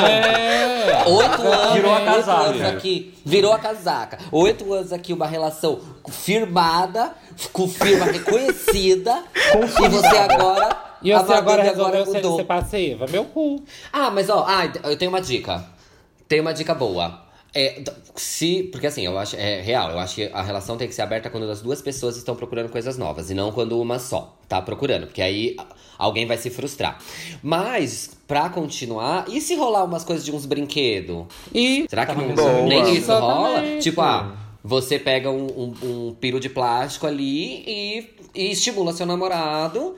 É. 0.07 1.03
Oito 1.07 1.41
anos, 1.41 1.73
Virou 1.73 1.91
a 1.93 1.97
oito 1.97 2.05
casaca. 2.05 2.41
anos 2.41 2.61
aqui. 2.63 3.13
Virou 3.25 3.53
a 3.53 3.59
casaca. 3.59 4.17
Oito 4.31 4.73
anos 4.73 4.93
aqui, 4.93 5.11
uma 5.13 5.27
relação 5.27 5.79
firmada, 6.07 7.13
com 7.51 7.67
firma 7.67 8.05
reconhecida. 8.05 9.23
e 9.35 9.87
você 9.89 10.17
agora. 10.17 10.87
E 11.01 11.11
a 11.11 11.19
você 11.19 11.33
agora 11.33 11.63
resolveu 11.63 12.05
ser, 12.05 12.13
mudou. 12.15 12.37
ser 12.37 12.45
passiva? 12.45 13.05
Meu 13.09 13.25
cu. 13.25 13.63
Ah, 13.91 14.09
mas 14.09 14.29
ó, 14.29 14.45
ah, 14.47 14.65
eu 14.83 14.97
tenho 14.97 15.09
uma 15.09 15.21
dica. 15.21 15.63
Tenho 16.27 16.41
uma 16.41 16.53
dica 16.53 16.73
boa. 16.73 17.27
É, 17.55 17.81
se, 18.15 18.63
porque 18.71 18.87
assim, 18.87 19.05
eu 19.05 19.17
acho, 19.17 19.35
é 19.35 19.61
real, 19.61 19.89
eu 19.89 19.99
acho 19.99 20.15
que 20.15 20.29
a 20.31 20.43
relação 20.43 20.77
tem 20.77 20.87
que 20.87 20.93
ser 20.93 21.01
aberta 21.01 21.29
quando 21.29 21.49
as 21.49 21.61
duas 21.61 21.81
pessoas 21.81 22.17
estão 22.17 22.35
procurando 22.35 22.69
coisas 22.69 22.97
novas, 22.97 23.31
e 23.31 23.33
não 23.33 23.51
quando 23.51 23.81
uma 23.81 23.97
só 23.97 24.37
tá 24.47 24.61
procurando, 24.61 25.07
porque 25.07 25.21
aí 25.21 25.55
alguém 25.97 26.27
vai 26.27 26.37
se 26.37 26.49
frustrar. 26.49 26.99
Mas, 27.41 28.11
pra 28.27 28.49
continuar, 28.49 29.25
e 29.27 29.41
se 29.41 29.55
rolar 29.55 29.85
umas 29.85 30.03
coisas 30.03 30.23
de 30.23 30.31
uns 30.31 30.45
brinquedos? 30.45 31.25
E 31.53 31.87
Será 31.89 32.05
que 32.05 32.13
Tava 32.13 32.27
não, 32.27 32.67
nem 32.67 32.95
isso 32.95 33.11
rola? 33.11 33.79
Tipo, 33.79 34.01
ah, 34.01 34.35
você 34.67 34.99
pega 34.99 35.31
um, 35.31 35.45
um, 35.45 35.73
um 36.09 36.13
piro 36.13 36.41
de 36.41 36.49
plástico 36.49 37.07
ali 37.07 37.63
e, 37.65 38.09
e 38.35 38.51
estimula 38.51 38.91
seu 38.91 39.05
namorado 39.05 39.95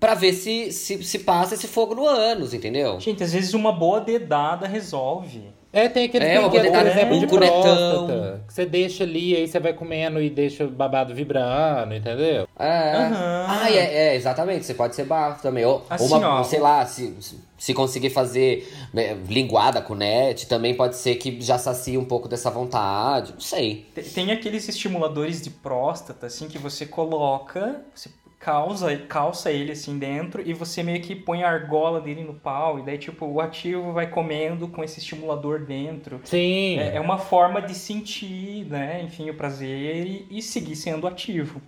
pra 0.00 0.14
ver 0.14 0.32
se, 0.32 0.72
se, 0.72 1.04
se 1.04 1.20
passa 1.20 1.54
esse 1.54 1.68
fogo 1.68 1.94
no 1.94 2.04
ânus, 2.04 2.52
entendeu? 2.52 2.98
Gente, 2.98 3.22
às 3.22 3.32
vezes 3.32 3.54
uma 3.54 3.70
boa 3.70 4.00
dedada 4.00 4.66
resolve. 4.66 5.44
É, 5.72 5.88
tem 5.88 6.06
aquele 6.06 6.24
É, 6.24 6.40
por 6.40 6.86
exemplo, 6.86 7.16
um 7.16 7.20
de 7.20 7.26
cunetão. 7.28 7.60
próstata. 7.62 8.42
Que 8.48 8.52
você 8.54 8.66
deixa 8.66 9.04
ali, 9.04 9.36
aí 9.36 9.46
você 9.46 9.60
vai 9.60 9.72
comendo 9.72 10.20
e 10.20 10.28
deixa 10.28 10.64
o 10.64 10.68
babado 10.68 11.14
vibrando, 11.14 11.94
entendeu? 11.94 12.48
É. 12.58 12.96
Aham. 12.96 13.46
Ah, 13.48 13.70
é, 13.70 14.08
é, 14.08 14.16
exatamente. 14.16 14.66
Você 14.66 14.74
pode 14.74 14.96
ser 14.96 15.04
bafo 15.04 15.40
também. 15.42 15.64
Ou, 15.64 15.86
Assim, 15.88 16.12
ou 16.12 16.18
uma, 16.18 16.40
ó, 16.40 16.42
sei 16.42 16.58
lá, 16.58 16.84
se, 16.86 17.14
se 17.56 17.72
conseguir 17.72 18.10
fazer 18.10 18.68
né, 18.92 19.16
linguada 19.28 19.80
com 19.80 19.94
net, 19.94 20.48
também 20.48 20.74
pode 20.74 20.96
ser 20.96 21.14
que 21.14 21.40
já 21.40 21.56
sacie 21.56 21.96
um 21.96 22.04
pouco 22.04 22.26
dessa 22.26 22.50
vontade. 22.50 23.32
Não 23.34 23.40
sei. 23.40 23.86
Te- 23.94 24.02
Tem 24.02 24.32
aqueles 24.32 24.68
estimuladores 24.68 25.40
de 25.40 25.50
próstata, 25.50 26.26
assim, 26.26 26.48
que 26.48 26.58
você 26.58 26.84
coloca, 26.84 27.80
você 27.94 28.10
causa, 28.40 28.96
calça 28.96 29.52
ele 29.52 29.72
assim 29.72 29.98
dentro 29.98 30.42
e 30.44 30.52
você 30.54 30.82
meio 30.82 31.00
que 31.02 31.14
põe 31.14 31.42
a 31.44 31.48
argola 31.50 32.00
dele 32.00 32.24
no 32.24 32.34
pau, 32.34 32.78
e 32.78 32.82
daí, 32.82 32.96
tipo, 32.98 33.26
o 33.26 33.40
ativo 33.40 33.92
vai 33.92 34.08
comendo 34.08 34.66
com 34.66 34.82
esse 34.82 34.98
estimulador 34.98 35.60
dentro. 35.60 36.20
Sim. 36.24 36.78
É, 36.78 36.96
é 36.96 37.00
uma 37.00 37.18
forma 37.18 37.60
de 37.60 37.74
sentir, 37.74 38.64
né, 38.64 39.02
enfim, 39.04 39.28
o 39.30 39.34
prazer 39.34 40.06
e, 40.06 40.26
e 40.30 40.42
seguir 40.42 40.74
sendo 40.74 41.06
ativo. 41.06 41.60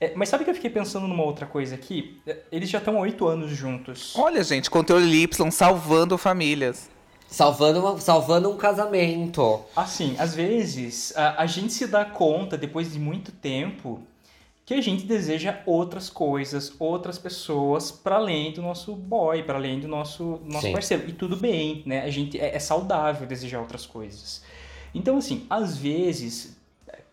É, 0.00 0.12
mas 0.16 0.28
sabe 0.28 0.42
que 0.42 0.50
eu 0.50 0.54
fiquei 0.54 0.68
pensando 0.70 1.06
numa 1.06 1.22
outra 1.22 1.46
coisa 1.46 1.76
aqui? 1.76 2.20
É, 2.26 2.38
Eles 2.50 2.68
já 2.68 2.78
estão 2.78 2.98
oito 2.98 3.26
anos 3.28 3.52
juntos. 3.52 4.12
Olha, 4.16 4.42
gente, 4.42 4.68
controle 4.68 5.22
Y 5.22 5.50
salvando 5.52 6.18
famílias. 6.18 6.90
Salvando, 7.28 7.78
uma- 7.80 7.98
salvando 8.00 8.50
um 8.50 8.56
casamento. 8.56 9.60
Assim, 9.76 10.16
às 10.18 10.34
vezes 10.34 11.16
a, 11.16 11.42
a 11.42 11.46
gente 11.46 11.72
se 11.72 11.86
dá 11.86 12.04
conta, 12.04 12.58
depois 12.58 12.92
de 12.92 12.98
muito 12.98 13.30
tempo, 13.30 14.02
que 14.64 14.74
a 14.74 14.80
gente 14.80 15.04
deseja 15.04 15.60
outras 15.66 16.08
coisas, 16.08 16.72
outras 16.78 17.18
pessoas, 17.18 17.90
para 17.90 18.16
além 18.16 18.52
do 18.52 18.62
nosso 18.62 18.94
boy, 18.94 19.42
para 19.42 19.56
além 19.56 19.80
do 19.80 19.88
nosso, 19.88 20.40
nosso 20.44 20.66
Sim. 20.66 20.72
parceiro. 20.72 21.08
E 21.08 21.12
tudo 21.12 21.36
bem, 21.36 21.82
né? 21.84 22.02
A 22.02 22.10
gente 22.10 22.38
é, 22.38 22.54
é 22.54 22.58
saudável 22.58 23.26
desejar 23.26 23.60
outras 23.60 23.84
coisas. 23.86 24.42
Então, 24.94 25.16
assim, 25.16 25.46
às 25.50 25.76
vezes, 25.76 26.56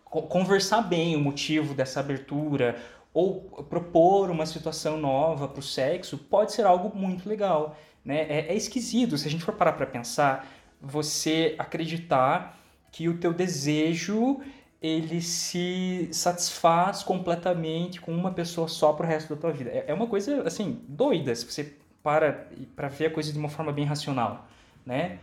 co- 0.04 0.22
conversar 0.22 0.82
bem 0.82 1.16
o 1.16 1.20
motivo 1.20 1.74
dessa 1.74 1.98
abertura 2.00 2.80
ou 3.12 3.40
propor 3.68 4.30
uma 4.30 4.46
situação 4.46 4.96
nova 4.96 5.48
para 5.48 5.58
o 5.58 5.62
sexo 5.62 6.16
pode 6.16 6.52
ser 6.52 6.64
algo 6.64 6.96
muito 6.96 7.28
legal. 7.28 7.76
Né? 8.04 8.26
É, 8.28 8.46
é 8.52 8.54
esquisito, 8.54 9.18
se 9.18 9.26
a 9.26 9.30
gente 9.30 9.42
for 9.42 9.54
parar 9.54 9.72
para 9.72 9.86
pensar, 9.86 10.48
você 10.80 11.56
acreditar 11.58 12.58
que 12.92 13.08
o 13.08 13.18
teu 13.18 13.32
desejo 13.32 14.40
ele 14.82 15.20
se 15.20 16.08
satisfaz 16.12 17.02
completamente 17.02 18.00
com 18.00 18.12
uma 18.12 18.32
pessoa 18.32 18.66
só 18.68 18.92
pro 18.92 19.06
resto 19.06 19.34
da 19.34 19.40
tua 19.40 19.52
vida. 19.52 19.70
É 19.70 19.84
é 19.88 19.94
uma 19.94 20.06
coisa, 20.06 20.42
assim, 20.46 20.80
doida, 20.88 21.34
se 21.34 21.44
você 21.44 21.74
para 22.02 22.48
para 22.74 22.88
ver 22.88 23.06
a 23.06 23.10
coisa 23.10 23.32
de 23.32 23.38
uma 23.38 23.48
forma 23.48 23.72
bem 23.72 23.84
racional, 23.84 24.48
né? 24.86 25.18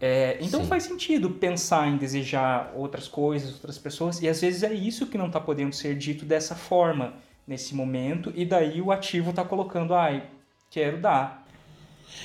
É, 0.00 0.36
então 0.42 0.60
Sim. 0.60 0.66
faz 0.66 0.82
sentido 0.82 1.30
pensar 1.30 1.88
em 1.88 1.96
desejar 1.96 2.72
outras 2.74 3.08
coisas, 3.08 3.54
outras 3.54 3.78
pessoas, 3.78 4.20
e 4.20 4.28
às 4.28 4.40
vezes 4.40 4.62
é 4.62 4.72
isso 4.72 5.06
que 5.06 5.16
não 5.16 5.28
está 5.28 5.40
podendo 5.40 5.74
ser 5.74 5.96
dito 5.96 6.24
dessa 6.24 6.54
forma 6.54 7.14
nesse 7.46 7.74
momento, 7.74 8.32
e 8.34 8.44
daí 8.44 8.82
o 8.82 8.92
ativo 8.92 9.30
está 9.30 9.44
colocando, 9.44 9.94
ai, 9.94 10.28
quero 10.70 10.98
dar. 10.98 11.45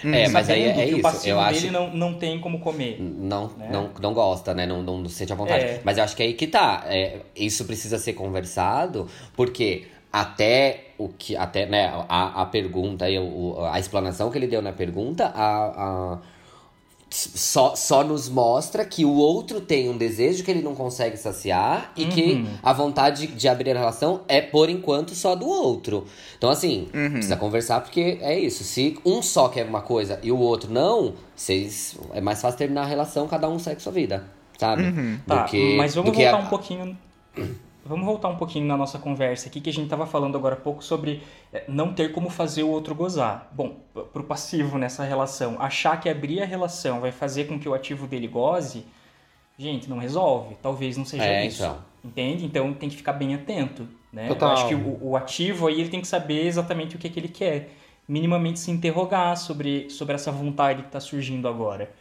É, 0.03 0.27
mas 0.29 0.49
aí 0.49 0.63
é 0.63 0.95
o 0.95 0.99
isso. 0.99 1.27
Eu 1.27 1.39
acho. 1.39 1.61
dele 1.61 1.71
não, 1.71 1.93
não 1.93 2.13
tem 2.15 2.39
como 2.39 2.59
comer. 2.59 2.97
Não, 2.99 3.47
né? 3.57 3.69
não, 3.71 3.89
não 4.01 4.13
gosta, 4.13 4.53
né? 4.53 4.65
Não, 4.65 4.81
não 4.81 5.05
sente 5.07 5.31
a 5.31 5.35
vontade. 5.35 5.63
É. 5.63 5.81
Mas 5.83 5.97
eu 5.97 6.03
acho 6.03 6.15
que 6.15 6.23
é 6.23 6.25
aí 6.27 6.33
que 6.33 6.47
tá. 6.47 6.83
É, 6.87 7.17
isso 7.35 7.65
precisa 7.65 7.97
ser 7.99 8.13
conversado, 8.13 9.07
porque 9.35 9.85
até 10.11 10.85
o 10.97 11.09
que. 11.09 11.35
Até, 11.35 11.65
né, 11.65 11.91
a, 12.09 12.41
a 12.41 12.45
pergunta 12.45 13.09
e 13.09 13.17
a 13.71 13.79
explanação 13.79 14.29
que 14.29 14.37
ele 14.37 14.47
deu 14.47 14.61
na 14.61 14.71
pergunta, 14.73 15.27
a. 15.27 15.65
a- 15.65 16.30
só, 17.13 17.75
só 17.75 18.03
nos 18.03 18.29
mostra 18.29 18.85
que 18.85 19.03
o 19.03 19.13
outro 19.13 19.59
tem 19.59 19.89
um 19.89 19.97
desejo 19.97 20.43
que 20.45 20.49
ele 20.49 20.61
não 20.61 20.73
consegue 20.73 21.17
saciar 21.17 21.91
e 21.95 22.05
que 22.05 22.33
Uhum. 22.35 22.47
a 22.63 22.71
vontade 22.73 23.27
de 23.27 23.47
abrir 23.49 23.71
a 23.75 23.79
relação 23.79 24.21
é, 24.29 24.39
por 24.39 24.69
enquanto, 24.69 25.13
só 25.13 25.35
do 25.35 25.45
outro. 25.45 26.05
Então, 26.37 26.49
assim, 26.49 26.87
precisa 27.11 27.35
conversar 27.35 27.81
porque 27.81 28.17
é 28.21 28.39
isso. 28.39 28.63
Se 28.63 28.97
um 29.05 29.21
só 29.21 29.49
quer 29.49 29.65
uma 29.65 29.81
coisa 29.81 30.19
e 30.23 30.31
o 30.31 30.37
outro 30.39 30.71
não, 30.71 31.13
vocês, 31.35 31.97
é 32.13 32.21
mais 32.21 32.41
fácil 32.41 32.57
terminar 32.57 32.83
a 32.83 32.87
relação, 32.87 33.27
cada 33.27 33.49
um 33.49 33.59
segue 33.59 33.81
sua 33.81 33.91
vida, 33.91 34.23
sabe? 34.57 34.83
Do 34.91 35.21
Tá, 35.27 35.43
que, 35.43 35.75
mas 35.75 35.93
vamos 35.93 36.11
que 36.11 36.17
voltar 36.23 36.37
a- 36.37 36.39
um 36.39 36.47
pouquinho. 36.47 36.97
Vamos 37.83 38.05
voltar 38.05 38.29
um 38.29 38.35
pouquinho 38.37 38.65
na 38.67 38.77
nossa 38.77 38.99
conversa 38.99 39.47
aqui, 39.49 39.59
que 39.59 39.69
a 39.69 39.73
gente 39.73 39.85
estava 39.85 40.05
falando 40.05 40.37
agora 40.37 40.53
há 40.55 40.57
pouco 40.59 40.83
sobre 40.83 41.23
é, 41.51 41.63
não 41.67 41.93
ter 41.93 42.11
como 42.11 42.29
fazer 42.29 42.63
o 42.63 42.69
outro 42.69 42.93
gozar. 42.93 43.49
Bom, 43.53 43.77
p- 43.93 44.01
pro 44.13 44.23
passivo 44.23 44.77
nessa 44.77 45.03
relação, 45.03 45.55
achar 45.59 45.99
que 45.99 46.07
abrir 46.07 46.41
a 46.41 46.45
relação 46.45 46.99
vai 46.99 47.11
fazer 47.11 47.45
com 47.45 47.59
que 47.59 47.67
o 47.67 47.73
ativo 47.73 48.05
dele 48.05 48.27
goze, 48.27 48.85
gente, 49.57 49.89
não 49.89 49.97
resolve. 49.97 50.55
Talvez 50.61 50.95
não 50.95 51.05
seja 51.05 51.23
É, 51.25 51.45
isso. 51.45 51.63
então. 51.63 51.77
Entende? 52.03 52.45
Então 52.45 52.73
tem 52.73 52.89
que 52.89 52.95
ficar 52.97 53.13
bem 53.13 53.33
atento. 53.35 53.87
Né? 54.13 54.27
Total. 54.27 54.49
Eu 54.49 54.53
acho 54.53 54.67
que 54.67 54.75
o, 54.75 54.97
o 55.01 55.15
ativo 55.17 55.67
aí 55.67 55.79
ele 55.81 55.89
tem 55.89 56.01
que 56.01 56.07
saber 56.07 56.45
exatamente 56.45 56.95
o 56.95 56.99
que, 56.99 57.09
que 57.09 57.19
ele 57.19 57.29
quer. 57.29 57.71
Minimamente 58.07 58.59
se 58.59 58.69
interrogar 58.71 59.37
sobre, 59.37 59.89
sobre 59.89 60.13
essa 60.15 60.31
vontade 60.31 60.81
que 60.81 60.87
está 60.89 60.99
surgindo 60.99 61.47
agora. 61.47 61.91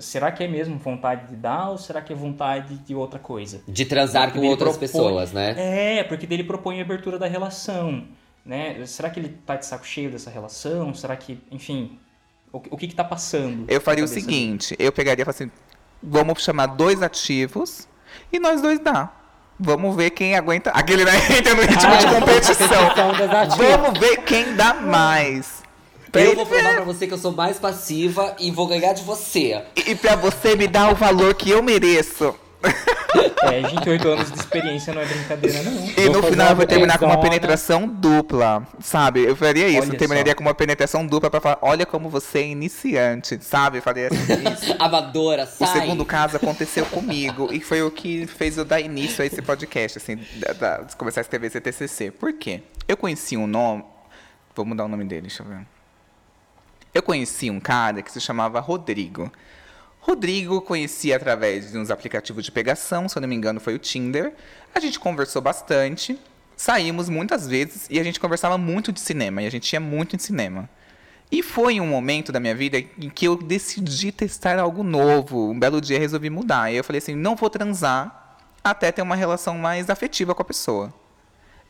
Será 0.00 0.30
que 0.32 0.42
é 0.44 0.48
mesmo 0.48 0.78
vontade 0.78 1.28
de 1.28 1.36
dar 1.36 1.70
ou 1.70 1.78
será 1.78 2.00
que 2.00 2.12
é 2.12 2.16
vontade 2.16 2.76
de 2.78 2.94
outra 2.94 3.18
coisa? 3.18 3.60
De 3.66 3.84
transar 3.84 4.24
Porque 4.28 4.40
com 4.40 4.46
outras 4.46 4.76
propõe- 4.76 4.88
pessoas, 4.88 5.32
né? 5.32 5.98
É, 5.98 6.04
porque 6.04 6.26
dele 6.26 6.44
propõe 6.44 6.78
a 6.80 6.84
abertura 6.84 7.18
da 7.18 7.26
relação, 7.26 8.04
né? 8.44 8.84
Será 8.86 9.10
que 9.10 9.20
ele 9.20 9.36
tá 9.46 9.56
de 9.56 9.66
saco 9.66 9.86
cheio 9.86 10.10
dessa 10.10 10.30
relação? 10.30 10.94
Será 10.94 11.16
que, 11.16 11.38
enfim, 11.50 11.98
O, 12.52 12.58
o 12.70 12.76
que 12.76 12.86
que 12.88 12.94
tá 12.94 13.04
passando? 13.04 13.64
Eu 13.68 13.80
faria 13.80 14.04
o 14.04 14.08
seguinte, 14.08 14.76
eu 14.78 14.92
pegaria 14.92 15.22
e 15.22 15.24
falaria 15.24 15.46
assim, 15.46 15.52
vamos 16.02 16.42
chamar 16.44 16.66
dois 16.66 17.00
ativos 17.02 17.88
e 18.32 18.38
nós 18.38 18.60
dois 18.60 18.78
dá. 18.78 19.10
Vamos 19.58 19.94
ver 19.96 20.10
quem 20.10 20.34
aguenta. 20.34 20.70
Aquele 20.70 21.04
né, 21.04 21.12
entra 21.38 21.54
no 21.54 21.62
ritmo 21.62 21.96
de 21.96 22.06
Ah, 22.06 22.14
competição. 22.20 22.66
competição. 22.94 23.56
Vamos 23.58 23.98
ver 23.98 24.16
quem 24.24 24.54
dá 24.54 24.74
mais. 24.74 25.62
Pra 26.12 26.20
Eu 26.20 26.36
vou 26.36 26.44
ver. 26.44 26.56
provar 26.60 26.74
pra 26.76 26.84
você 26.84 27.06
que 27.06 27.14
eu 27.14 27.18
sou 27.18 27.32
mais 27.32 27.58
passiva 27.58 28.36
e 28.38 28.50
vou 28.50 28.66
ganhar 28.66 28.92
de 28.92 29.02
você. 29.02 29.62
E 29.74 29.94
pra 29.94 30.14
você 30.14 30.54
me 30.54 30.68
dar 30.68 30.92
o 30.92 30.94
valor 30.94 31.34
que 31.34 31.50
eu 31.50 31.62
mereço. 31.62 32.34
É, 33.42 33.60
28 33.60 34.08
anos 34.08 34.30
de 34.32 34.38
experiência 34.38 34.94
não 34.94 35.02
é 35.02 35.04
brincadeira, 35.04 35.62
não. 35.64 35.72
E 35.88 35.92
Vou 36.08 36.22
no 36.22 36.22
final 36.22 36.50
eu 36.50 36.56
vou 36.56 36.64
terminar 36.64 36.96
com 36.96 37.04
uma 37.06 37.20
penetração 37.20 37.86
dupla, 37.86 38.66
sabe? 38.80 39.22
Eu 39.24 39.34
faria 39.36 39.68
isso, 39.68 39.80
Olha 39.82 39.92
eu 39.94 39.98
terminaria 39.98 40.32
só. 40.32 40.36
com 40.36 40.42
uma 40.44 40.54
penetração 40.54 41.04
dupla 41.06 41.28
pra 41.28 41.40
falar, 41.40 41.58
olha 41.60 41.84
como 41.84 42.08
você 42.08 42.38
é 42.38 42.46
iniciante, 42.46 43.38
sabe? 43.42 43.78
Eu 43.78 43.82
faria 43.82 44.06
assim. 44.08 44.72
Amadora, 44.78 45.42
O 45.42 45.46
sai. 45.66 45.80
segundo 45.80 46.04
caso 46.06 46.36
aconteceu 46.36 46.86
comigo 46.86 47.48
e 47.52 47.60
foi 47.60 47.82
o 47.82 47.90
que 47.90 48.26
fez 48.26 48.56
eu 48.56 48.64
dar 48.64 48.80
início 48.80 49.22
a 49.22 49.26
esse 49.26 49.42
podcast, 49.42 49.98
assim, 49.98 50.18
da, 50.36 50.52
da, 50.52 50.76
de 50.84 50.96
começar 50.96 51.20
a 51.20 51.22
escrever 51.22 51.48
esse 51.48 51.60
TCC. 51.60 52.12
Por 52.12 52.32
quê? 52.32 52.62
Eu 52.88 52.96
conheci 52.96 53.36
um 53.36 53.46
nome, 53.48 53.84
vou 54.54 54.64
mudar 54.64 54.84
o 54.84 54.88
nome 54.88 55.04
dele, 55.04 55.22
deixa 55.22 55.42
eu 55.42 55.46
ver. 55.48 55.66
Eu 56.94 57.02
conheci 57.02 57.50
um 57.50 57.58
cara 57.58 58.02
que 58.02 58.12
se 58.12 58.20
chamava 58.20 58.60
Rodrigo. 58.60 59.32
Rodrigo 59.98 60.60
conheci 60.60 61.12
através 61.12 61.72
de 61.72 61.78
uns 61.78 61.90
aplicativos 61.90 62.44
de 62.44 62.52
pegação, 62.52 63.08
se 63.08 63.16
eu 63.16 63.22
não 63.22 63.28
me 63.28 63.34
engano 63.34 63.60
foi 63.60 63.74
o 63.74 63.78
Tinder. 63.78 64.34
A 64.74 64.80
gente 64.80 65.00
conversou 65.00 65.40
bastante, 65.40 66.18
saímos 66.56 67.08
muitas 67.08 67.48
vezes 67.48 67.86
e 67.88 67.98
a 67.98 68.04
gente 68.04 68.20
conversava 68.20 68.58
muito 68.58 68.92
de 68.92 69.00
cinema 69.00 69.40
e 69.40 69.46
a 69.46 69.50
gente 69.50 69.72
ia 69.72 69.80
muito 69.80 70.16
em 70.16 70.18
cinema. 70.18 70.68
E 71.30 71.42
foi 71.42 71.80
um 71.80 71.86
momento 71.86 72.30
da 72.30 72.38
minha 72.38 72.54
vida 72.54 72.78
em 72.78 73.08
que 73.08 73.26
eu 73.26 73.36
decidi 73.36 74.12
testar 74.12 74.58
algo 74.58 74.82
novo. 74.82 75.50
Um 75.50 75.58
belo 75.58 75.80
dia 75.80 75.98
resolvi 75.98 76.28
mudar. 76.28 76.70
E 76.70 76.76
eu 76.76 76.84
falei 76.84 76.98
assim, 76.98 77.14
não 77.14 77.34
vou 77.34 77.48
transar 77.48 78.36
até 78.62 78.92
ter 78.92 79.00
uma 79.00 79.16
relação 79.16 79.56
mais 79.56 79.88
afetiva 79.88 80.34
com 80.34 80.42
a 80.42 80.44
pessoa. 80.44 80.92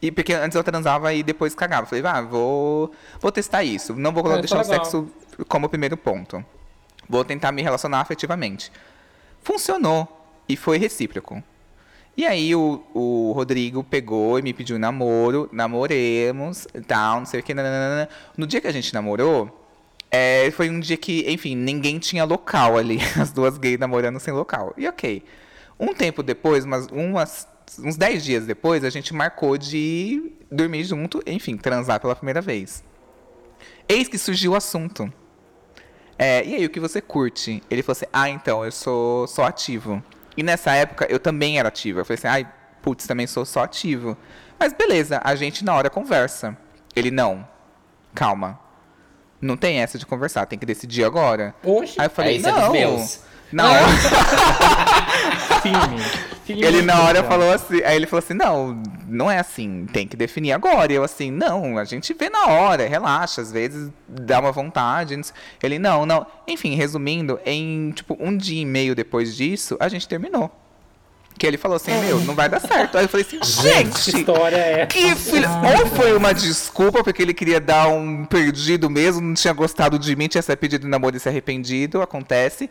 E 0.02 0.10
porque 0.10 0.34
antes 0.34 0.56
eu 0.56 0.64
transava 0.64 1.14
e 1.14 1.22
depois 1.22 1.54
cagava. 1.54 1.86
Falei, 1.86 2.04
ah, 2.04 2.20
vou, 2.20 2.90
vou 3.20 3.30
testar 3.30 3.62
isso. 3.62 3.94
Não 3.94 4.12
vou 4.12 4.26
isso 4.26 4.40
deixar 4.40 4.58
é 4.58 4.60
o 4.60 4.64
sexo 4.64 5.08
como 5.46 5.68
primeiro 5.68 5.96
ponto. 5.96 6.44
Vou 7.08 7.24
tentar 7.24 7.52
me 7.52 7.62
relacionar 7.62 8.00
afetivamente. 8.00 8.72
Funcionou. 9.40 10.18
E 10.48 10.56
foi 10.56 10.76
recíproco. 10.76 11.40
E 12.16 12.26
aí 12.26 12.54
o, 12.54 12.82
o 12.92 13.32
Rodrigo 13.32 13.82
pegou 13.82 14.38
e 14.38 14.42
me 14.42 14.52
pediu 14.52 14.78
namoro, 14.78 15.48
namoremos 15.50 16.66
tal, 16.86 17.20
não 17.20 17.26
sei 17.26 17.40
o 17.40 17.42
que. 17.42 17.54
nananana. 17.54 18.08
No 18.36 18.46
dia 18.46 18.60
que 18.60 18.66
a 18.66 18.72
gente 18.72 18.92
namorou, 18.92 19.66
é, 20.10 20.50
foi 20.50 20.68
um 20.68 20.78
dia 20.78 20.96
que, 20.96 21.24
enfim, 21.26 21.56
ninguém 21.56 21.98
tinha 21.98 22.24
local 22.24 22.76
ali. 22.76 22.98
As 23.18 23.32
duas 23.32 23.56
gays 23.56 23.78
namorando 23.78 24.20
sem 24.20 24.34
local. 24.34 24.74
E 24.76 24.86
ok. 24.86 25.24
Um 25.80 25.94
tempo 25.94 26.22
depois, 26.22 26.64
umas, 26.64 26.86
umas, 26.88 27.48
uns 27.78 27.96
10 27.96 28.24
dias 28.24 28.46
depois, 28.46 28.84
a 28.84 28.90
gente 28.90 29.14
marcou 29.14 29.56
de 29.56 30.32
dormir 30.50 30.84
junto, 30.84 31.22
enfim, 31.26 31.56
transar 31.56 32.00
pela 32.00 32.14
primeira 32.16 32.40
vez. 32.40 32.82
Eis 33.88 34.08
que 34.08 34.18
surgiu 34.18 34.52
o 34.52 34.56
assunto. 34.56 35.12
É, 36.18 36.44
e 36.44 36.54
aí, 36.54 36.66
o 36.66 36.70
que 36.70 36.78
você 36.78 37.00
curte? 37.00 37.62
Ele 37.70 37.82
falou 37.82 37.92
assim: 37.92 38.06
Ah, 38.12 38.28
então, 38.28 38.64
eu 38.64 38.72
sou, 38.72 39.26
sou 39.26 39.44
ativo. 39.44 40.02
E 40.36 40.42
nessa 40.42 40.72
época 40.72 41.06
eu 41.10 41.18
também 41.18 41.58
era 41.58 41.68
ativo. 41.68 42.00
Eu 42.00 42.04
falei 42.04 42.18
assim: 42.18 42.28
Ai, 42.28 42.48
putz, 42.80 43.06
também 43.06 43.26
sou 43.26 43.44
só 43.44 43.64
ativo. 43.64 44.16
Mas 44.58 44.72
beleza, 44.72 45.20
a 45.24 45.34
gente 45.34 45.64
na 45.64 45.74
hora 45.74 45.90
conversa. 45.90 46.56
Ele, 46.94 47.10
não, 47.10 47.46
calma. 48.14 48.60
Não 49.40 49.56
tem 49.56 49.78
essa 49.78 49.98
de 49.98 50.06
conversar, 50.06 50.46
tem 50.46 50.58
que 50.58 50.66
decidir 50.66 51.04
agora. 51.04 51.54
Oxe. 51.64 51.96
Aí 51.98 52.06
eu 52.06 52.10
falei: 52.10 52.36
isso 52.36 52.48
é 52.48 52.52
Não. 52.52 52.60
dos 52.60 52.72
meus. 52.72 53.20
Hora, 53.58 53.80
Filme. 55.62 56.02
Filme 56.44 56.64
ele 56.64 56.82
na 56.82 57.00
hora 57.02 57.22
falou 57.22 57.52
assim, 57.52 57.82
aí 57.84 57.94
ele 57.94 58.06
falou 58.06 58.18
assim, 58.18 58.34
não, 58.34 58.82
não 59.06 59.30
é 59.30 59.38
assim, 59.38 59.86
tem 59.92 60.08
que 60.08 60.16
definir 60.16 60.50
agora. 60.52 60.92
E 60.92 60.96
eu 60.96 61.04
assim, 61.04 61.30
não, 61.30 61.78
a 61.78 61.84
gente 61.84 62.12
vê 62.14 62.28
na 62.28 62.46
hora, 62.46 62.88
relaxa, 62.88 63.40
às 63.40 63.52
vezes 63.52 63.90
dá 64.08 64.40
uma 64.40 64.50
vontade. 64.50 65.18
Ele, 65.62 65.78
não, 65.78 66.04
não. 66.04 66.26
Enfim, 66.48 66.74
resumindo, 66.74 67.38
em 67.46 67.92
tipo 67.92 68.16
um 68.18 68.36
dia 68.36 68.60
e 68.60 68.66
meio 68.66 68.94
depois 68.94 69.36
disso, 69.36 69.76
a 69.78 69.88
gente 69.88 70.08
terminou. 70.08 70.50
Que 71.38 71.46
ele 71.46 71.56
falou 71.56 71.76
assim, 71.76 71.92
meu, 72.00 72.20
não 72.20 72.34
vai 72.34 72.48
dar 72.48 72.60
certo. 72.60 72.98
Aí 72.98 73.04
eu 73.04 73.08
falei 73.08 73.26
assim, 73.26 73.38
Que 73.40 73.46
gente, 73.46 74.16
história 74.18 74.56
é 74.56 74.72
essa? 74.80 74.86
que 74.86 75.14
filho. 75.14 75.48
Ou 75.78 75.86
foi 75.86 76.12
uma 76.14 76.34
desculpa, 76.34 77.02
porque 77.02 77.22
ele 77.22 77.32
queria 77.32 77.60
dar 77.60 77.88
um 77.88 78.24
perdido 78.24 78.90
mesmo, 78.90 79.22
não 79.22 79.34
tinha 79.34 79.54
gostado 79.54 79.98
de 79.98 80.14
mim, 80.14 80.28
tinha 80.28 80.42
se 80.42 80.54
pedido 80.56 80.88
namoro 80.88 81.16
e 81.16 81.20
se 81.20 81.28
arrependido, 81.28 82.02
acontece. 82.02 82.68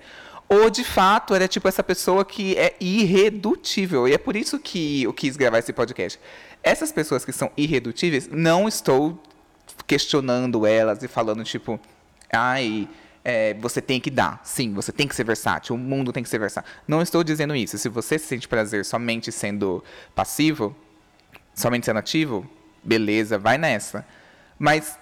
Ou 0.54 0.70
de 0.70 0.84
fato 0.84 1.34
era 1.34 1.48
tipo 1.48 1.66
essa 1.70 1.82
pessoa 1.82 2.26
que 2.26 2.58
é 2.58 2.76
irredutível. 2.78 4.06
E 4.06 4.14
é 4.14 4.18
por 4.18 4.36
isso 4.36 4.60
que 4.60 5.04
eu 5.04 5.14
quis 5.14 5.38
gravar 5.38 5.60
esse 5.60 5.72
podcast. 5.72 6.20
Essas 6.62 6.92
pessoas 6.92 7.24
que 7.24 7.32
são 7.32 7.50
irredutíveis, 7.56 8.28
não 8.28 8.68
estou 8.68 9.18
questionando 9.88 10.68
elas 10.68 11.02
e 11.04 11.08
falando, 11.08 11.42
tipo, 11.46 11.80
ai, 12.30 12.86
é, 13.24 13.54
você 13.54 13.82
tem 13.82 14.02
que 14.02 14.12
dar. 14.12 14.42
Sim, 14.44 14.74
você 14.74 14.92
tem 14.92 15.08
que 15.08 15.16
ser 15.16 15.24
versátil. 15.24 15.74
O 15.74 15.78
mundo 15.78 16.12
tem 16.12 16.22
que 16.22 16.28
ser 16.28 16.40
versátil. 16.40 16.70
Não 16.86 17.02
estou 17.02 17.24
dizendo 17.24 17.56
isso. 17.56 17.78
Se 17.78 17.88
você 17.88 18.20
sente 18.20 18.46
prazer 18.46 18.84
somente 18.84 19.32
sendo 19.32 19.82
passivo, 20.14 20.76
somente 21.56 21.86
sendo 21.86 22.00
ativo, 22.00 22.46
beleza, 22.84 23.38
vai 23.38 23.58
nessa. 23.58 24.06
Mas 24.60 25.00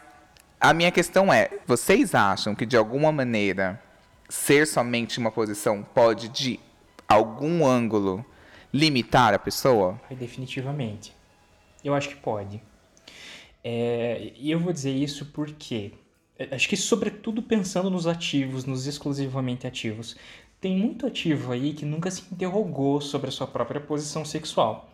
a 0.61 0.75
minha 0.75 0.91
questão 0.91 1.33
é: 1.33 1.49
vocês 1.65 2.13
acham 2.13 2.53
que 2.53 2.67
de 2.67 2.77
alguma 2.77 3.11
maneira 3.11 3.81
ser 4.29 4.67
somente 4.67 5.17
uma 5.17 5.31
posição 5.31 5.83
pode, 5.83 6.29
de 6.29 6.59
algum 7.07 7.65
ângulo, 7.65 8.23
limitar 8.71 9.33
a 9.33 9.39
pessoa? 9.39 9.99
Definitivamente. 10.11 11.13
Eu 11.83 11.93
acho 11.95 12.09
que 12.09 12.15
pode. 12.15 12.61
É, 13.63 14.31
e 14.37 14.51
eu 14.51 14.59
vou 14.59 14.71
dizer 14.71 14.91
isso 14.91 15.25
porque, 15.27 15.93
é, 16.37 16.55
acho 16.55 16.69
que 16.69 16.77
sobretudo 16.77 17.41
pensando 17.41 17.89
nos 17.89 18.07
ativos, 18.07 18.65
nos 18.65 18.85
exclusivamente 18.85 19.65
ativos, 19.65 20.15
tem 20.61 20.77
muito 20.77 21.05
ativo 21.05 21.51
aí 21.51 21.73
que 21.73 21.85
nunca 21.85 22.11
se 22.11 22.23
interrogou 22.31 23.01
sobre 23.01 23.29
a 23.29 23.31
sua 23.31 23.47
própria 23.47 23.81
posição 23.81 24.23
sexual. 24.23 24.91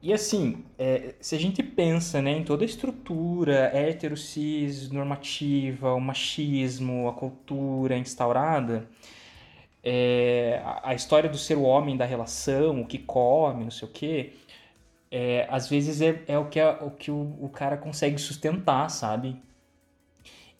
E 0.00 0.12
assim, 0.12 0.64
é, 0.78 1.14
se 1.20 1.34
a 1.34 1.38
gente 1.38 1.60
pensa 1.62 2.22
né, 2.22 2.30
em 2.30 2.44
toda 2.44 2.62
a 2.64 2.66
estrutura 2.66 3.70
hétero, 3.76 4.16
cis, 4.16 4.90
normativa, 4.90 5.92
o 5.92 6.00
machismo, 6.00 7.08
a 7.08 7.12
cultura 7.12 7.96
instaurada, 7.98 8.88
é, 9.82 10.60
a, 10.64 10.90
a 10.90 10.94
história 10.94 11.28
do 11.28 11.38
ser 11.38 11.56
o 11.56 11.62
homem 11.62 11.96
da 11.96 12.04
relação, 12.04 12.80
o 12.82 12.86
que 12.86 12.98
come, 12.98 13.64
não 13.64 13.70
sei 13.70 13.88
o 13.88 13.92
quê, 13.92 14.32
é, 15.10 15.46
às 15.50 15.68
vezes 15.68 16.00
é, 16.02 16.22
é 16.28 16.38
o 16.38 16.48
que, 16.48 16.60
a- 16.60 16.78
o, 16.84 16.90
que 16.92 17.10
o, 17.10 17.36
o 17.40 17.48
cara 17.50 17.76
consegue 17.76 18.18
sustentar, 18.18 18.88
sabe? 18.90 19.40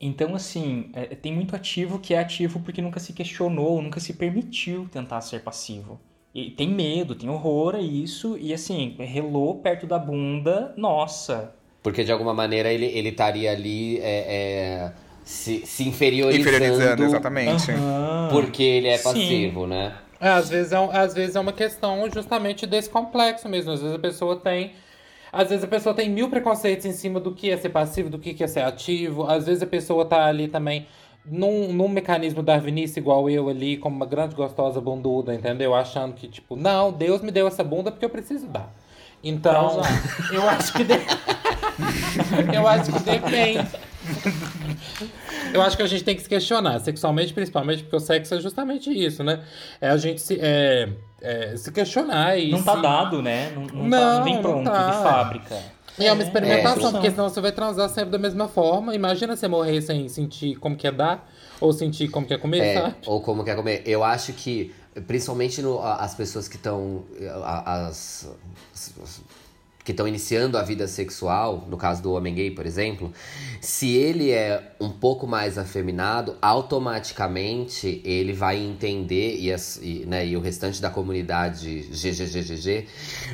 Então, 0.00 0.34
assim, 0.34 0.90
é, 0.94 1.06
tem 1.14 1.32
muito 1.32 1.54
ativo 1.56 1.98
que 1.98 2.14
é 2.14 2.18
ativo 2.20 2.60
porque 2.60 2.80
nunca 2.82 3.00
se 3.00 3.12
questionou, 3.12 3.82
nunca 3.82 4.00
se 4.00 4.14
permitiu 4.14 4.88
tentar 4.88 5.20
ser 5.20 5.40
passivo. 5.42 6.00
E 6.34 6.50
tem 6.50 6.68
medo, 6.68 7.14
tem 7.14 7.28
horror 7.28 7.74
a 7.74 7.80
isso, 7.80 8.36
e 8.38 8.52
assim, 8.52 8.94
relou 8.98 9.56
perto 9.56 9.86
da 9.86 9.98
bunda, 9.98 10.72
nossa. 10.76 11.52
Porque 11.82 12.04
de 12.04 12.12
alguma 12.12 12.34
maneira 12.34 12.70
ele 12.72 12.86
ele 12.86 13.08
estaria 13.08 13.50
ali 13.50 13.98
é, 13.98 14.02
é, 14.02 14.92
se, 15.24 15.64
se 15.66 15.88
inferiorizando, 15.88 16.48
Inferiorizando, 16.48 17.04
exatamente. 17.04 17.70
Aham. 17.70 18.28
porque 18.30 18.62
ele 18.62 18.88
é 18.88 18.98
Sim. 18.98 19.04
passivo, 19.04 19.66
né? 19.66 19.94
É, 20.20 20.28
às 20.28 20.48
vezes 20.48 20.72
é, 20.72 20.76
às 20.76 21.14
vezes 21.14 21.36
é 21.36 21.40
uma 21.40 21.52
questão 21.52 22.08
justamente 22.12 22.66
desse 22.66 22.90
complexo 22.90 23.48
mesmo. 23.48 23.72
Às 23.72 23.80
vezes 23.80 23.94
a 23.96 23.98
pessoa 23.98 24.36
tem. 24.36 24.72
Às 25.30 25.48
vezes 25.50 25.64
a 25.64 25.68
pessoa 25.68 25.94
tem 25.94 26.10
mil 26.10 26.28
preconceitos 26.28 26.86
em 26.86 26.92
cima 26.92 27.20
do 27.20 27.32
que 27.34 27.50
é 27.50 27.56
ser 27.56 27.68
passivo, 27.68 28.08
do 28.10 28.18
que 28.18 28.34
que 28.34 28.42
é 28.42 28.46
ser 28.46 28.60
ativo. 28.60 29.24
Às 29.26 29.46
vezes 29.46 29.62
a 29.62 29.66
pessoa 29.66 30.04
tá 30.04 30.24
ali 30.26 30.48
também 30.48 30.86
num, 31.30 31.72
num 31.72 31.88
mecanismo 31.88 32.42
darwinista 32.42 32.98
igual 32.98 33.28
eu 33.30 33.48
ali, 33.48 33.76
como 33.76 33.94
uma 33.96 34.06
grande 34.06 34.34
gostosa 34.34 34.80
bunduda, 34.80 35.34
entendeu? 35.34 35.74
Achando 35.74 36.14
que, 36.14 36.28
tipo, 36.28 36.56
não, 36.56 36.92
Deus 36.92 37.20
me 37.22 37.30
deu 37.30 37.46
essa 37.46 37.62
bunda 37.64 37.90
porque 37.90 38.04
eu 38.04 38.10
preciso 38.10 38.46
dar. 38.46 38.72
Então, 39.22 39.80
eu 40.32 40.48
acho 40.48 40.72
que. 40.72 40.84
de- 40.84 40.94
eu 42.54 42.66
acho 42.68 42.92
que 42.92 43.00
depende. 43.00 43.68
Eu 45.52 45.62
acho 45.62 45.76
que 45.76 45.82
a 45.82 45.86
gente 45.86 46.04
tem 46.04 46.14
que 46.14 46.22
se 46.22 46.28
questionar, 46.28 46.78
sexualmente 46.80 47.32
principalmente, 47.32 47.82
porque 47.82 47.96
o 47.96 48.00
sexo 48.00 48.34
é 48.34 48.40
justamente 48.40 48.90
isso, 48.90 49.22
né? 49.24 49.40
É 49.80 49.88
a 49.88 49.96
gente 49.96 50.20
se, 50.20 50.38
é, 50.40 50.88
é, 51.20 51.56
se 51.56 51.70
questionar 51.72 52.36
e 52.38 52.50
Não 52.50 52.62
tá 52.62 52.76
se- 52.76 52.82
dado, 52.82 53.22
né? 53.22 53.50
Não, 53.54 53.62
não, 53.62 53.68
tá- 53.68 53.74
Não, 53.76 54.16
não 54.18 54.24
vem 54.24 54.34
não 54.34 54.42
pronto 54.42 54.64
tá. 54.70 54.90
de 54.90 55.02
fábrica. 55.02 55.56
E 55.98 56.06
é 56.06 56.12
uma 56.12 56.22
experimentação, 56.22 56.88
é, 56.88 56.92
porque 56.92 57.10
senão 57.10 57.28
você 57.28 57.40
vai 57.40 57.52
transar 57.52 57.88
sempre 57.88 58.10
da 58.10 58.18
mesma 58.18 58.48
forma. 58.48 58.94
Imagina 58.94 59.36
você 59.36 59.48
morrer 59.48 59.80
sem 59.82 60.08
sentir 60.08 60.56
como 60.56 60.76
que 60.76 60.86
é 60.86 60.92
dar, 60.92 61.28
ou 61.60 61.72
sentir 61.72 62.08
como 62.08 62.26
que 62.26 62.34
é 62.34 62.38
comer, 62.38 62.60
É, 62.62 62.74
sabe? 62.74 62.94
ou 63.06 63.20
como 63.20 63.44
quer 63.44 63.56
comer. 63.56 63.82
Eu 63.84 64.04
acho 64.04 64.32
que, 64.32 64.72
principalmente 65.06 65.60
no, 65.62 65.80
as 65.82 66.14
pessoas 66.14 66.46
que 66.48 66.56
estão. 66.56 67.04
As, 67.64 68.28
as- 68.74 69.20
que 69.88 69.92
estão 69.92 70.06
iniciando 70.06 70.58
a 70.58 70.62
vida 70.62 70.86
sexual, 70.86 71.66
no 71.66 71.78
caso 71.78 72.02
do 72.02 72.12
homem 72.12 72.34
gay, 72.34 72.50
por 72.50 72.66
exemplo, 72.66 73.10
se 73.58 73.96
ele 73.96 74.30
é 74.30 74.72
um 74.78 74.90
pouco 74.90 75.26
mais 75.26 75.56
afeminado, 75.56 76.36
automaticamente 76.42 78.02
ele 78.04 78.34
vai 78.34 78.58
entender, 78.58 79.38
e, 79.38 79.50
as, 79.50 79.80
e, 79.82 80.04
né, 80.04 80.26
e 80.26 80.36
o 80.36 80.40
restante 80.40 80.82
da 80.82 80.90
comunidade 80.90 81.88
GGGGG 81.90 82.86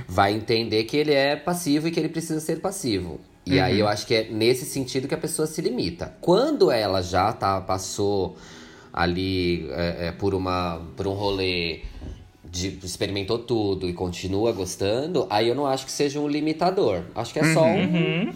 vai 0.06 0.32
entender 0.32 0.84
que 0.84 0.96
ele 0.96 1.12
é 1.12 1.34
passivo 1.34 1.88
e 1.88 1.90
que 1.90 1.98
ele 1.98 2.08
precisa 2.08 2.38
ser 2.38 2.60
passivo. 2.60 3.20
E 3.44 3.58
aí 3.58 3.80
eu 3.80 3.88
acho 3.88 4.06
que 4.06 4.14
é 4.14 4.28
nesse 4.30 4.64
sentido 4.64 5.08
que 5.08 5.14
a 5.14 5.18
pessoa 5.18 5.48
se 5.48 5.60
limita. 5.60 6.14
Quando 6.20 6.70
ela 6.70 7.02
já 7.02 7.32
tá, 7.32 7.60
passou 7.60 8.36
ali 8.92 9.68
é, 9.72 10.06
é, 10.06 10.12
por, 10.12 10.34
uma, 10.34 10.80
por 10.96 11.08
um 11.08 11.14
rolê 11.14 11.80
de, 12.54 12.78
experimentou 12.84 13.38
tudo 13.38 13.88
e 13.88 13.92
continua 13.92 14.52
gostando, 14.52 15.26
aí 15.28 15.48
eu 15.48 15.54
não 15.54 15.66
acho 15.66 15.84
que 15.84 15.90
seja 15.92 16.20
um 16.20 16.28
limitador. 16.28 17.02
Acho 17.14 17.32
que 17.32 17.40
é 17.40 17.52
só 17.52 17.64
um. 17.64 18.32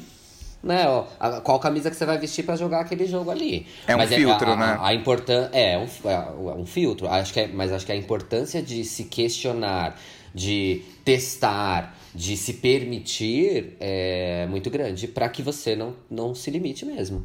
Né, 0.61 0.89
ó, 0.89 1.05
a- 1.21 1.41
qual 1.41 1.61
camisa 1.61 1.89
que 1.89 1.95
você 1.97 2.05
vai 2.05 2.19
vestir 2.19 2.45
pra 2.45 2.57
jogar 2.57 2.81
aquele 2.81 3.07
jogo 3.07 3.31
ali. 3.31 3.65
É 3.87 3.95
um 3.95 3.99
Mas 3.99 4.13
filtro, 4.13 4.51
a, 4.51 4.53
a, 4.55 4.57
né? 4.57 4.79
A, 4.81 4.93
importância 4.93 5.57
é 5.57 5.79
um, 5.79 6.11
é 6.11 6.55
um 6.55 6.67
filtro. 6.67 7.07
Acho 7.09 7.33
que 7.33 7.41
é, 7.41 7.47
mas 7.47 7.71
acho 7.71 7.87
que 7.87 7.93
a 7.93 7.97
importância 7.97 8.61
de 8.61 8.85
se 8.85 9.05
questionar, 9.05 9.97
de 10.35 10.83
testar, 11.05 11.97
de 12.13 12.37
se 12.37 12.55
permitir 12.55 13.77
é 13.79 14.49
muito 14.51 14.69
grande 14.69 15.07
pra 15.07 15.29
que 15.29 15.43
você 15.43 15.77
não, 15.77 15.95
não 16.11 16.35
se 16.35 16.51
limite 16.51 16.85
mesmo. 16.85 17.25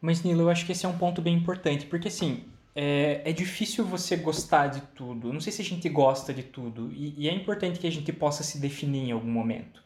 Mas, 0.00 0.22
Nilo, 0.22 0.42
eu 0.42 0.48
acho 0.48 0.64
que 0.64 0.72
esse 0.72 0.86
é 0.86 0.88
um 0.88 0.96
ponto 0.96 1.20
bem 1.20 1.34
importante, 1.34 1.84
porque 1.84 2.08
assim, 2.08 2.40
é, 2.76 3.22
é 3.24 3.32
difícil 3.34 3.84
você 3.86 4.16
gostar 4.16 4.68
de 4.68 4.82
tudo. 4.94 5.32
Não 5.32 5.40
sei 5.40 5.52
se 5.52 5.62
a 5.62 5.66
gente 5.66 5.88
gosta 5.90 6.34
de 6.34 6.44
tudo, 6.44 6.92
e, 6.92 7.14
e 7.18 7.28
é 7.30 7.34
importante 7.34 7.80
que 7.80 7.88
a 7.88 7.92
gente 7.92 8.12
possa 8.12 8.44
se 8.44 8.58
definir 8.60 9.08
em 9.10 9.12
algum 9.12 9.30
momento. 9.30 9.82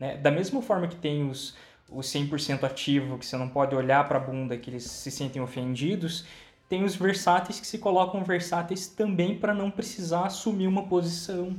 Né? 0.00 0.16
Da 0.18 0.30
mesma 0.30 0.62
forma 0.62 0.88
que 0.88 0.96
tem 0.96 1.28
os, 1.30 1.56
os 1.90 2.06
100% 2.08 2.64
ativo, 2.64 3.18
que 3.18 3.26
você 3.26 3.36
não 3.36 3.48
pode 3.48 3.74
olhar 3.76 4.06
para 4.08 4.18
a 4.18 4.20
bunda, 4.20 4.56
que 4.58 4.70
eles 4.70 4.84
se 4.84 5.10
sentem 5.10 5.42
ofendidos, 5.42 6.26
tem 6.68 6.84
os 6.84 6.96
versáteis 6.96 7.60
que 7.60 7.66
se 7.66 7.78
colocam 7.78 8.24
versáteis 8.24 8.88
também 8.88 9.38
para 9.38 9.54
não 9.54 9.70
precisar 9.70 10.26
assumir 10.26 10.66
uma 10.68 10.84
posição. 10.88 11.56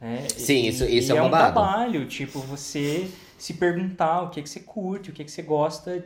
né? 0.00 0.34
Sim, 0.36 0.66
E- 0.66 0.68
isso- 0.68 0.84
isso 0.84 1.12
e 1.12 1.14
é 1.14 1.14
um 1.14 1.20
um 1.22 1.30
babado. 1.30 1.36
trabalho, 1.36 2.06
tipo, 2.08 2.40
você 2.42 3.10
se 3.38 3.54
perguntar 3.54 4.22
o 4.22 4.30
que, 4.30 4.40
é 4.40 4.42
que 4.42 4.48
você 4.48 4.60
curte, 4.60 5.10
o 5.10 5.12
que, 5.12 5.22
é 5.22 5.24
que 5.24 5.30
você 5.30 5.42
gosta, 5.42 6.04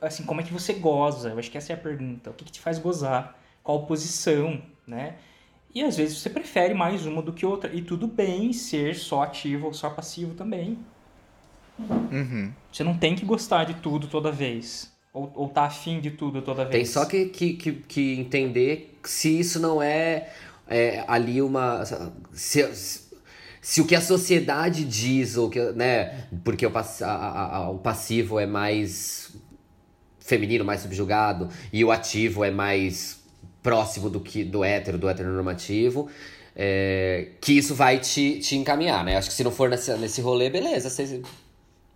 assim, 0.00 0.24
como 0.24 0.40
é 0.40 0.44
que 0.44 0.52
você 0.52 0.74
goza? 0.74 1.30
Eu 1.30 1.38
acho 1.38 1.50
que 1.50 1.58
essa 1.58 1.72
é 1.72 1.76
a 1.76 1.78
pergunta. 1.78 2.30
O 2.30 2.34
que, 2.34 2.44
que 2.44 2.52
te 2.52 2.60
faz 2.60 2.78
gozar? 2.78 3.38
Qual 3.64 3.84
posição, 3.86 4.62
né? 4.86 5.16
E 5.74 5.82
às 5.82 5.96
vezes 5.96 6.18
você 6.18 6.30
prefere 6.30 6.74
mais 6.74 7.04
uma 7.06 7.20
do 7.20 7.32
que 7.32 7.44
outra. 7.44 7.74
E 7.74 7.82
tudo 7.82 8.06
bem 8.06 8.52
ser 8.52 8.94
só 8.94 9.22
ativo 9.24 9.66
ou 9.66 9.74
só 9.74 9.90
passivo 9.90 10.34
também. 10.34 10.78
Uhum. 11.78 12.52
Você 12.70 12.84
não 12.84 12.96
tem 12.96 13.16
que 13.16 13.24
gostar 13.24 13.64
de 13.64 13.74
tudo 13.74 14.06
toda 14.06 14.30
vez. 14.30 14.92
Ou, 15.12 15.32
ou 15.34 15.48
tá 15.48 15.64
afim 15.64 16.00
de 16.00 16.10
tudo 16.12 16.42
toda 16.42 16.64
vez. 16.64 16.76
Tem 16.76 16.84
só 16.84 17.04
que, 17.04 17.26
que, 17.26 17.54
que, 17.54 17.72
que 17.72 18.14
entender 18.20 18.98
se 19.04 19.40
isso 19.40 19.58
não 19.58 19.82
é, 19.82 20.28
é, 20.68 21.04
ali 21.08 21.42
uma. 21.42 21.82
Se, 22.32 22.70
se 23.60 23.80
o 23.80 23.86
que 23.86 23.96
a 23.96 24.00
sociedade 24.00 24.84
diz, 24.84 25.36
ou 25.36 25.48
que, 25.50 25.60
né? 25.72 26.28
Porque 26.44 26.66
o, 26.66 26.72
a- 26.76 27.56
a- 27.56 27.70
o 27.70 27.78
passivo 27.78 28.38
é 28.38 28.46
mais 28.46 29.34
feminino, 30.20 30.64
mais 30.64 30.80
subjugado, 30.82 31.48
e 31.72 31.84
o 31.84 31.90
ativo 31.90 32.44
é 32.44 32.50
mais 32.50 33.23
próximo 33.64 34.08
do 34.08 34.20
que 34.20 34.44
do 34.44 34.62
hétero, 34.62 34.96
do 34.98 35.08
heteronormativo. 35.08 36.08
é, 36.56 37.30
que 37.40 37.52
isso 37.54 37.74
vai 37.74 37.98
te, 37.98 38.38
te 38.38 38.54
encaminhar, 38.56 39.04
né? 39.04 39.16
Acho 39.16 39.28
que 39.28 39.34
se 39.34 39.42
não 39.42 39.50
for 39.50 39.68
nesse, 39.68 39.92
nesse 39.96 40.20
rolê, 40.20 40.48
beleza, 40.50 40.88
você 40.88 41.20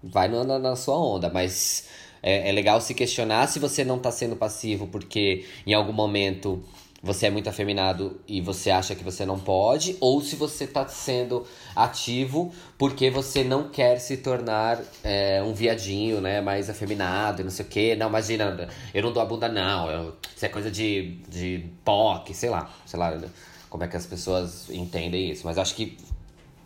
vai 0.02 0.26
na, 0.28 0.42
na- 0.44 0.58
na 0.58 0.74
sua 0.76 0.96
onda, 0.98 1.30
mas 1.30 1.84
é, 2.22 2.48
é 2.48 2.52
legal 2.52 2.80
se 2.80 2.92
questionar 2.94 3.46
se 3.46 3.60
você 3.60 3.84
não 3.84 3.98
tá 4.00 4.10
sendo 4.10 4.34
passivo 4.34 4.88
porque 4.88 5.44
em 5.66 5.74
algum 5.74 5.92
momento 5.92 6.60
você 7.02 7.26
é 7.26 7.30
muito 7.30 7.48
afeminado 7.48 8.20
e 8.26 8.40
você 8.40 8.70
acha 8.70 8.94
que 8.94 9.04
você 9.04 9.24
não 9.24 9.38
pode, 9.38 9.96
ou 10.00 10.20
se 10.20 10.34
você 10.34 10.66
tá 10.66 10.86
sendo 10.88 11.46
ativo 11.74 12.52
porque 12.76 13.08
você 13.10 13.44
não 13.44 13.68
quer 13.68 13.98
se 14.00 14.16
tornar 14.16 14.80
é, 15.04 15.40
um 15.42 15.54
viadinho, 15.54 16.20
né, 16.20 16.40
mais 16.40 16.68
afeminado 16.68 17.40
e 17.40 17.44
não 17.44 17.50
sei 17.50 17.64
o 17.64 17.68
quê. 17.68 17.96
Não, 17.96 18.08
imagina, 18.08 18.68
eu 18.92 19.02
não 19.02 19.12
dou 19.12 19.22
a 19.22 19.26
bunda 19.26 19.48
não, 19.48 19.88
eu- 19.90 20.16
isso 20.36 20.44
é 20.44 20.48
coisa 20.48 20.70
de, 20.70 21.18
de 21.28 21.64
POC, 21.84 22.34
sei 22.34 22.50
lá, 22.50 22.68
sei 22.84 22.98
lá 22.98 23.16
como 23.70 23.84
é 23.84 23.88
que 23.88 23.96
as 23.96 24.06
pessoas 24.06 24.68
entendem 24.70 25.30
isso, 25.30 25.42
mas 25.46 25.58
acho 25.58 25.74
que 25.74 25.96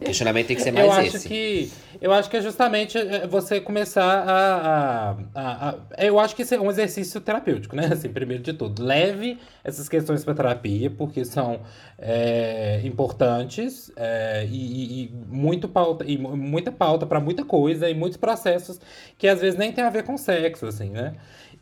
o 0.02 0.04
questionamento 0.06 0.46
tem 0.48 0.56
que 0.56 0.62
ser 0.62 0.72
mais 0.72 0.86
eu 0.86 0.92
acho 0.92 1.16
esse. 1.16 1.28
que 1.28 1.72
eu 2.00 2.12
acho 2.12 2.28
que 2.28 2.36
é 2.36 2.40
justamente 2.42 2.98
é, 2.98 3.26
você 3.26 3.60
começar 3.60 4.04
a, 4.04 4.30
a, 4.34 5.10
a- 5.34 5.68
a- 5.70 6.04
eu 6.04 6.18
acho 6.18 6.34
que 6.36 6.42
isso 6.42 6.54
é 6.54 6.60
um 6.60 6.68
exercício 6.70 7.20
terapêutico 7.20 7.74
né? 7.74 7.86
Assim 7.92 8.08
primeiro 8.08 8.42
de 8.42 8.52
tudo 8.52 8.82
leve 8.84 9.38
essas 9.64 9.88
questões 9.88 10.24
para 10.24 10.34
terapia 10.34 10.90
porque 10.90 11.24
são 11.24 11.60
é, 11.98 12.80
importantes 12.84 13.90
é, 13.96 14.46
e, 14.50 15.04
e- 15.04 15.12
muito 15.28 15.68
pauta 15.68 16.04
e 16.06 16.18
mu- 16.18 16.36
muita 16.36 16.70
pauta 16.72 17.06
para 17.06 17.20
muita 17.20 17.44
coisa 17.44 17.88
e 17.88 17.94
muitos 17.94 18.16
processos 18.18 18.80
que 19.16 19.28
às 19.28 19.40
vezes 19.40 19.58
nem 19.58 19.72
tem 19.72 19.84
a 19.84 19.90
ver 19.90 20.02
com 20.04 20.16
sexo 20.16 20.66
assim 20.66 20.90
né? 20.90 21.14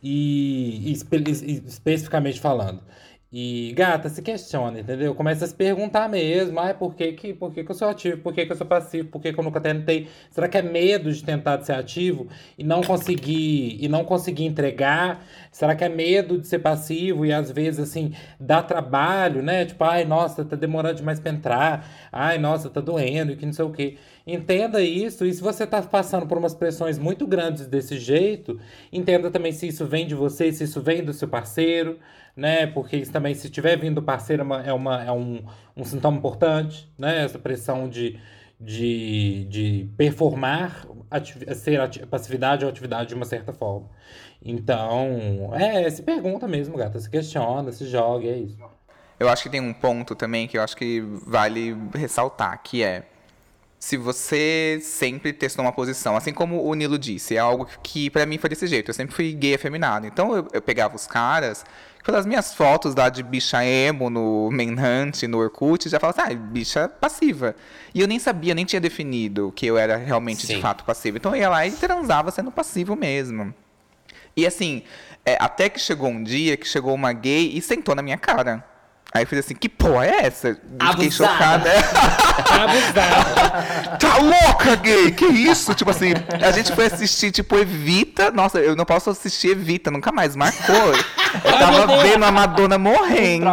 E, 0.03 0.89
e 0.89 0.93
espe- 0.93 1.19
e- 1.19 1.63
especificamente 1.67 2.41
falando 2.41 2.81
e, 3.33 3.73
gata, 3.77 4.09
se 4.09 4.21
questiona, 4.23 4.81
entendeu? 4.81 5.15
Começa 5.15 5.45
a 5.45 5.49
se 5.49 5.55
perguntar 5.55 6.09
mesmo. 6.09 6.59
Ai, 6.59 6.75
por 6.75 6.97
que, 6.97 7.13
que, 7.13 7.33
por 7.33 7.53
que, 7.53 7.63
que 7.63 7.71
eu 7.71 7.75
sou 7.77 7.89
ativo? 7.89 8.19
Por 8.19 8.35
que, 8.35 8.45
que 8.45 8.51
eu 8.51 8.57
sou 8.57 8.67
passivo? 8.67 9.09
Por 9.09 9.23
que, 9.23 9.33
que 9.33 9.39
eu 9.39 9.45
nunca 9.45 9.61
tentei? 9.61 10.09
Será 10.31 10.49
que 10.49 10.59
é 10.59 10.63
medo 10.63 11.13
de 11.13 11.23
tentar 11.23 11.63
ser 11.63 11.75
ativo 11.75 12.27
e 12.59 12.65
não 12.65 12.83
conseguir 12.83 13.79
e 13.81 13.89
não 13.89 14.05
conseguir 14.05 14.47
entregar? 14.47 15.25
Será 15.53 15.77
que 15.77 15.85
é 15.85 15.89
medo 15.89 16.39
de 16.39 16.49
ser 16.49 16.59
passivo 16.59 17.25
e 17.25 17.33
às 17.33 17.53
vezes, 17.53 17.79
assim, 17.79 18.13
dá 18.39 18.63
trabalho, 18.65 19.43
né? 19.43 19.65
Tipo, 19.65 19.85
ai, 19.85 20.05
nossa, 20.05 20.45
tá 20.45 20.57
demorando 20.57 20.97
demais 20.97 21.21
pra 21.21 21.31
entrar. 21.31 21.89
Ai, 22.11 22.37
nossa, 22.37 22.69
tá 22.69 22.81
doendo 22.81 23.31
e 23.31 23.37
que 23.37 23.47
não 23.47 23.53
sei 23.53 23.65
o 23.65 23.71
quê. 23.71 23.97
Entenda 24.33 24.81
isso. 24.83 25.25
E 25.27 25.33
se 25.33 25.41
você 25.43 25.67
tá 25.67 25.83
passando 25.83 26.27
por 26.27 26.39
umas 26.39 26.55
pressões 26.55 26.99
muito 26.99 27.27
grandes 27.27 27.67
desse 27.67 27.99
jeito, 27.99 28.59
entenda 28.93 29.31
também 29.31 29.53
se 29.53 29.67
isso 29.69 29.87
vem 29.87 30.07
de 30.07 30.15
você, 30.15 30.53
se 30.53 30.65
isso 30.65 30.81
vem 30.81 31.03
do 31.05 31.13
seu 31.13 31.29
parceiro 31.29 31.99
né? 32.37 32.65
Porque 32.67 32.97
isso 32.97 33.13
também, 33.13 33.35
se 33.35 33.51
tiver 33.51 33.77
vindo 33.77 33.97
do 33.97 34.03
parceiro, 34.03 34.47
é, 34.55 34.69
é, 34.69 34.73
uma- 34.73 35.03
é 35.05 35.11
um, 35.13 35.45
um 35.77 35.85
sintoma 35.85 36.17
importante, 36.17 36.91
né? 36.97 37.25
Essa 37.25 37.39
pressão 37.41 37.89
de, 37.89 38.19
de, 38.59 39.45
de 39.47 39.91
performar, 39.97 40.87
ati- 41.11 41.55
ser 41.57 41.81
ati- 41.81 42.07
passividade 42.07 42.65
ou 42.65 42.71
atividade 42.71 43.09
de 43.09 43.15
uma 43.17 43.27
certa 43.27 43.53
forma. 43.53 43.91
Então, 44.43 45.51
é, 45.55 45.91
se 45.91 46.03
pergunta 46.03 46.47
mesmo, 46.49 46.77
gata, 46.79 46.99
se 46.99 47.11
questiona, 47.11 47.73
se 47.73 47.85
joga, 47.87 48.27
é 48.29 48.39
isso. 48.39 48.59
Eu 49.19 49.29
acho 49.29 49.43
que 49.43 49.51
tem 49.51 49.61
um 49.61 49.75
ponto 49.75 50.15
também 50.15 50.47
que 50.47 50.57
eu 50.57 50.63
acho 50.63 50.77
que 50.77 51.01
vale 51.27 51.77
ressaltar, 51.95 52.63
que 52.63 52.83
é 52.83 53.05
se 53.81 53.97
você 53.97 54.79
sempre 54.83 55.33
testou 55.33 55.65
uma 55.65 55.73
posição, 55.73 56.15
assim 56.15 56.35
como 56.35 56.63
o 56.63 56.75
Nilo 56.75 56.99
disse, 56.99 57.35
é 57.35 57.39
algo 57.39 57.67
que 57.83 58.11
pra 58.11 58.27
mim 58.27 58.37
foi 58.37 58.51
desse 58.51 58.67
jeito. 58.67 58.91
Eu 58.91 58.95
sempre 58.95 59.15
fui 59.15 59.33
gay 59.33 59.55
afeminado. 59.55 60.07
Então 60.07 60.37
eu, 60.37 60.47
eu 60.53 60.61
pegava 60.61 60.95
os 60.95 61.07
caras, 61.07 61.65
pelas 62.05 62.27
minhas 62.27 62.53
fotos 62.53 62.95
lá 62.95 63.09
de 63.09 63.23
bicha 63.23 63.65
emo 63.65 64.11
no 64.11 64.51
Manhunt, 64.53 65.23
no 65.23 65.39
Orkut, 65.39 65.89
já 65.89 65.99
falava 65.99 66.23
assim, 66.23 66.35
ah, 66.35 66.37
bicha 66.37 66.89
passiva. 66.91 67.57
E 67.95 68.03
eu 68.03 68.07
nem 68.07 68.19
sabia, 68.19 68.55
nem 68.55 68.67
tinha 68.67 68.81
definido 68.81 69.51
que 69.57 69.65
eu 69.65 69.79
era 69.79 69.97
realmente 69.97 70.47
de 70.47 70.57
Sim. 70.57 70.61
fato 70.61 70.85
passivo. 70.85 71.17
Então 71.17 71.35
eu 71.35 71.41
ia 71.41 71.49
lá 71.49 71.67
e 71.67 71.71
transava 71.73 72.31
sendo 72.31 72.51
passivo 72.51 72.95
mesmo. 72.95 73.55
E 74.37 74.47
assim, 74.47 74.83
é, 75.25 75.39
até 75.41 75.71
que 75.71 75.81
chegou 75.81 76.11
um 76.11 76.23
dia 76.23 76.55
que 76.55 76.69
chegou 76.69 76.95
uma 76.95 77.15
gay 77.15 77.51
e 77.55 77.63
sentou 77.63 77.95
na 77.95 78.03
minha 78.03 78.19
cara. 78.19 78.63
Aí 79.13 79.23
eu 79.25 79.27
fiz 79.27 79.41
assim, 79.41 79.55
que 79.57 79.69
porra 79.69 80.07
é 80.07 80.27
essa? 80.27 80.49
Eu 80.51 80.55
Fiquei 80.55 81.09
Abusada. 81.09 81.11
chocada. 81.11 81.71
Abusado. 82.63 83.99
tá 83.99 84.17
louca, 84.19 84.77
gay? 84.77 85.11
Que 85.13 85.27
isso? 85.27 85.75
Tipo 85.75 85.91
assim, 85.91 86.13
a 86.41 86.51
gente 86.53 86.73
foi 86.73 86.87
assistir, 86.87 87.31
tipo, 87.33 87.57
Evita. 87.59 88.31
Nossa, 88.31 88.59
eu 88.61 88.77
não 88.77 88.85
posso 88.85 89.11
assistir 89.11 89.49
Evita, 89.51 89.91
nunca 89.91 90.13
mais 90.13 90.37
marcou. 90.37 90.75
Eu 91.45 91.59
tava 91.59 92.03
vendo 92.03 92.25
a 92.25 92.31
Madonna 92.31 92.79
morrendo. 92.79 93.51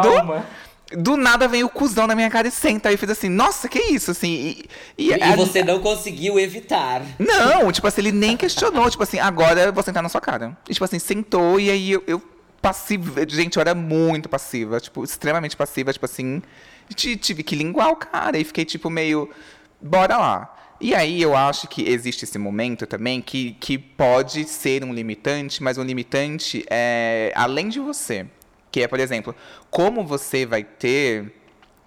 Do 0.95 1.17
nada 1.17 1.49
vem 1.49 1.63
o 1.65 1.69
cuzão 1.69 2.07
na 2.07 2.15
minha 2.15 2.29
cara 2.29 2.47
e 2.47 2.51
senta. 2.51 2.87
Aí 2.89 2.95
eu 2.95 2.99
fiz 2.99 3.09
assim, 3.09 3.27
nossa, 3.27 3.67
que 3.67 3.77
isso? 3.79 4.11
Assim, 4.11 4.29
e, 4.29 4.65
e- 4.97 5.09
E 5.09 5.21
a- 5.21 5.35
você 5.35 5.61
não 5.63 5.79
conseguiu 5.79 6.39
evitar. 6.39 7.01
não, 7.19 7.71
tipo 7.73 7.85
assim, 7.87 8.01
ele 8.01 8.11
nem 8.13 8.37
questionou. 8.37 8.89
Tipo 8.89 9.03
assim, 9.03 9.19
agora 9.19 9.59
eu 9.61 9.73
vou 9.73 9.83
sentar 9.83 10.01
na 10.01 10.07
sua 10.07 10.21
cara. 10.21 10.55
E, 10.69 10.73
tipo 10.73 10.85
assim, 10.85 10.97
sentou 10.99 11.59
e 11.59 11.69
aí 11.69 11.91
eu, 11.91 12.03
eu 12.07 12.21
passiva. 12.61 13.27
Gente, 13.27 13.57
eu 13.57 13.61
era 13.61 13.73
muito 13.75 14.27
passiva. 14.29 14.79
Tipo, 14.79 15.03
extremamente 15.03 15.55
passiva. 15.55 15.91
Tipo 15.93 16.05
assim, 16.05 16.41
ti- 16.95 17.15
tive 17.17 17.43
que 17.43 17.55
linguar 17.55 17.89
o 17.89 17.95
cara. 17.95 18.37
E 18.37 18.43
fiquei, 18.43 18.65
tipo, 18.65 18.89
meio, 18.89 19.29
bora 19.81 20.17
lá. 20.17 20.53
E 20.79 20.93
aí 20.93 21.19
eu 21.21 21.35
acho 21.35 21.67
que 21.67 21.89
existe 21.89 22.23
esse 22.23 22.37
momento 22.37 22.85
também 22.85 23.19
que, 23.19 23.53
que 23.53 23.77
pode 23.79 24.43
ser 24.43 24.83
um 24.83 24.93
limitante, 24.93 25.63
mas 25.63 25.77
um 25.79 25.83
limitante 25.83 26.63
é 26.69 27.31
além 27.35 27.67
de 27.67 27.79
você. 27.79 28.27
Que 28.71 28.83
é, 28.83 28.87
por 28.87 28.99
exemplo, 28.99 29.33
como 29.71 30.03
você 30.05 30.45
vai 30.45 30.63
ter 30.63 31.33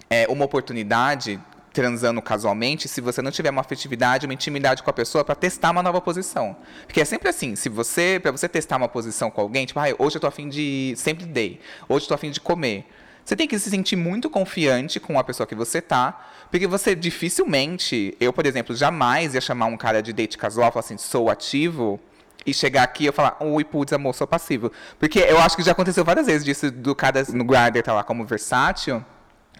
é, 0.08 0.26
uma 0.28 0.44
oportunidade 0.44 1.40
transando 1.72 2.20
casualmente 2.20 2.88
se 2.88 3.00
você 3.00 3.22
não 3.22 3.30
tiver 3.30 3.50
uma 3.50 3.60
afetividade, 3.60 4.26
uma 4.26 4.34
intimidade 4.34 4.82
com 4.82 4.90
a 4.90 4.92
pessoa 4.92 5.24
para 5.24 5.34
testar 5.34 5.70
uma 5.70 5.82
nova 5.82 6.00
posição. 6.00 6.56
Porque 6.86 7.00
é 7.00 7.04
sempre 7.04 7.28
assim, 7.28 7.54
se 7.56 7.68
você, 7.68 8.18
para 8.20 8.32
você 8.32 8.48
testar 8.48 8.76
uma 8.76 8.88
posição 8.88 9.30
com 9.30 9.40
alguém, 9.40 9.66
tipo, 9.66 9.78
ah, 9.78 9.84
hoje 9.98 10.16
eu 10.16 10.20
tô 10.20 10.26
afim 10.26 10.48
de, 10.48 10.94
sempre 10.96 11.24
dei, 11.26 11.60
hoje 11.88 12.04
eu 12.04 12.08
tô 12.08 12.14
afim 12.14 12.30
de 12.30 12.40
comer. 12.40 12.86
Você 13.24 13.36
tem 13.36 13.46
que 13.46 13.58
se 13.58 13.70
sentir 13.70 13.96
muito 13.96 14.28
confiante 14.28 14.98
com 14.98 15.18
a 15.18 15.22
pessoa 15.22 15.46
que 15.46 15.54
você 15.54 15.80
tá, 15.80 16.26
porque 16.50 16.66
você 16.66 16.96
dificilmente, 16.96 18.16
eu, 18.18 18.32
por 18.32 18.44
exemplo, 18.44 18.74
jamais 18.74 19.34
ia 19.34 19.40
chamar 19.40 19.66
um 19.66 19.76
cara 19.76 20.02
de 20.02 20.12
date 20.12 20.36
casual, 20.36 20.72
falar 20.72 20.80
assim, 20.80 20.98
sou 20.98 21.30
ativo, 21.30 22.00
e 22.44 22.54
chegar 22.54 22.82
aqui 22.82 23.04
e 23.04 23.06
eu 23.06 23.12
falar, 23.12 23.36
ui, 23.40 23.64
putz, 23.64 23.92
amor, 23.92 24.14
sou 24.14 24.26
passivo. 24.26 24.72
Porque 24.98 25.18
eu 25.18 25.38
acho 25.38 25.56
que 25.56 25.62
já 25.62 25.72
aconteceu 25.72 26.04
várias 26.04 26.26
vezes 26.26 26.44
disso, 26.44 26.70
do 26.70 26.94
cara 26.94 27.22
no 27.32 27.44
Grindr 27.44 27.82
tá 27.82 27.92
lá 27.92 28.02
como 28.02 28.24
versátil, 28.24 29.04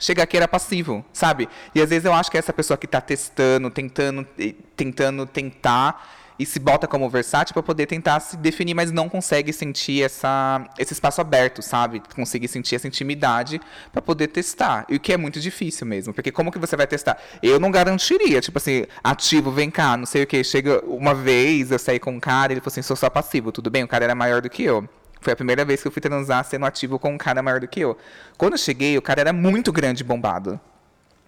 chegar 0.01 0.25
aqui 0.25 0.37
era 0.37 0.49
passivo, 0.49 1.05
sabe? 1.13 1.49
E 1.75 1.81
às 1.81 1.91
vezes 1.91 2.07
eu 2.07 2.13
acho 2.13 2.31
que 2.31 2.39
essa 2.39 2.53
pessoa 2.53 2.77
que 2.77 2.87
tá 2.87 3.01
testando, 3.01 3.71
tentando, 3.71 4.27
tentando 4.75 5.27
tentar 5.27 6.19
e 6.41 6.47
se 6.47 6.59
bota 6.59 6.89
como 6.89 7.07
versátil 7.11 7.53
para 7.53 7.63
poder 7.63 7.85
tentar 7.85 8.19
se 8.19 8.35
definir, 8.35 8.73
mas 8.73 8.91
não 8.91 9.11
consegue 9.11 9.53
sentir 9.53 10.03
essa, 10.03 10.67
esse 10.79 10.95
espaço 10.95 11.21
aberto, 11.21 11.61
sabe? 11.61 12.03
Conseguir 12.17 12.49
sentir 12.49 12.77
essa 12.77 12.89
intimidade 12.89 13.61
para 13.93 14.01
poder 14.01 14.29
testar. 14.29 14.87
E 14.89 14.97
o 14.97 15.01
que 15.01 15.13
é 15.13 15.19
muito 15.19 15.39
difícil 15.39 15.87
mesmo, 15.87 16.15
porque 16.15 16.33
como 16.33 16.51
que 16.51 16.59
você 16.59 16.77
vai 16.77 16.87
testar? 16.87 17.19
Eu 17.43 17.61
não 17.61 17.71
garantiria, 17.71 18.41
tipo 18.41 18.57
assim, 18.57 18.87
ativo, 19.05 19.51
vem 19.51 19.71
cá, 19.71 19.99
não 19.99 20.07
sei 20.07 20.23
o 20.23 20.27
que. 20.27 20.43
Chega 20.43 20.83
uma 20.87 21.15
vez, 21.15 21.71
eu 21.71 21.79
saí 21.79 21.99
com 21.99 22.13
um 22.13 22.21
cara, 22.21 22.55
ele 22.55 22.63
falou 22.63 22.73
assim, 22.73 22.81
sou 22.81 22.97
só 22.97 23.11
passivo, 23.11 23.53
tudo 23.53 23.71
bem? 23.71 23.85
O 23.85 23.89
cara 23.89 24.05
era 24.05 24.15
maior 24.15 24.41
do 24.41 24.49
que 24.49 24.63
eu. 24.63 24.89
Foi 25.21 25.33
a 25.33 25.37
primeira 25.37 25.65
vez 25.65 25.83
que 25.83 25.89
eu 25.89 25.93
fui 25.93 26.01
transar 26.01 26.45
sendo 26.45 26.65
ativo 26.67 26.99
com 26.99 27.11
um 27.13 27.19
cara 27.19 27.43
maior 27.43 27.61
do 27.61 27.69
que 27.69 27.81
eu. 27.81 27.97
Quando 28.39 28.53
eu 28.55 28.59
cheguei, 28.59 28.97
o 28.97 29.03
cara 29.03 29.21
era 29.21 29.33
muito 29.33 29.71
grande 29.73 30.03
e 30.03 30.07
bombado. 30.07 30.59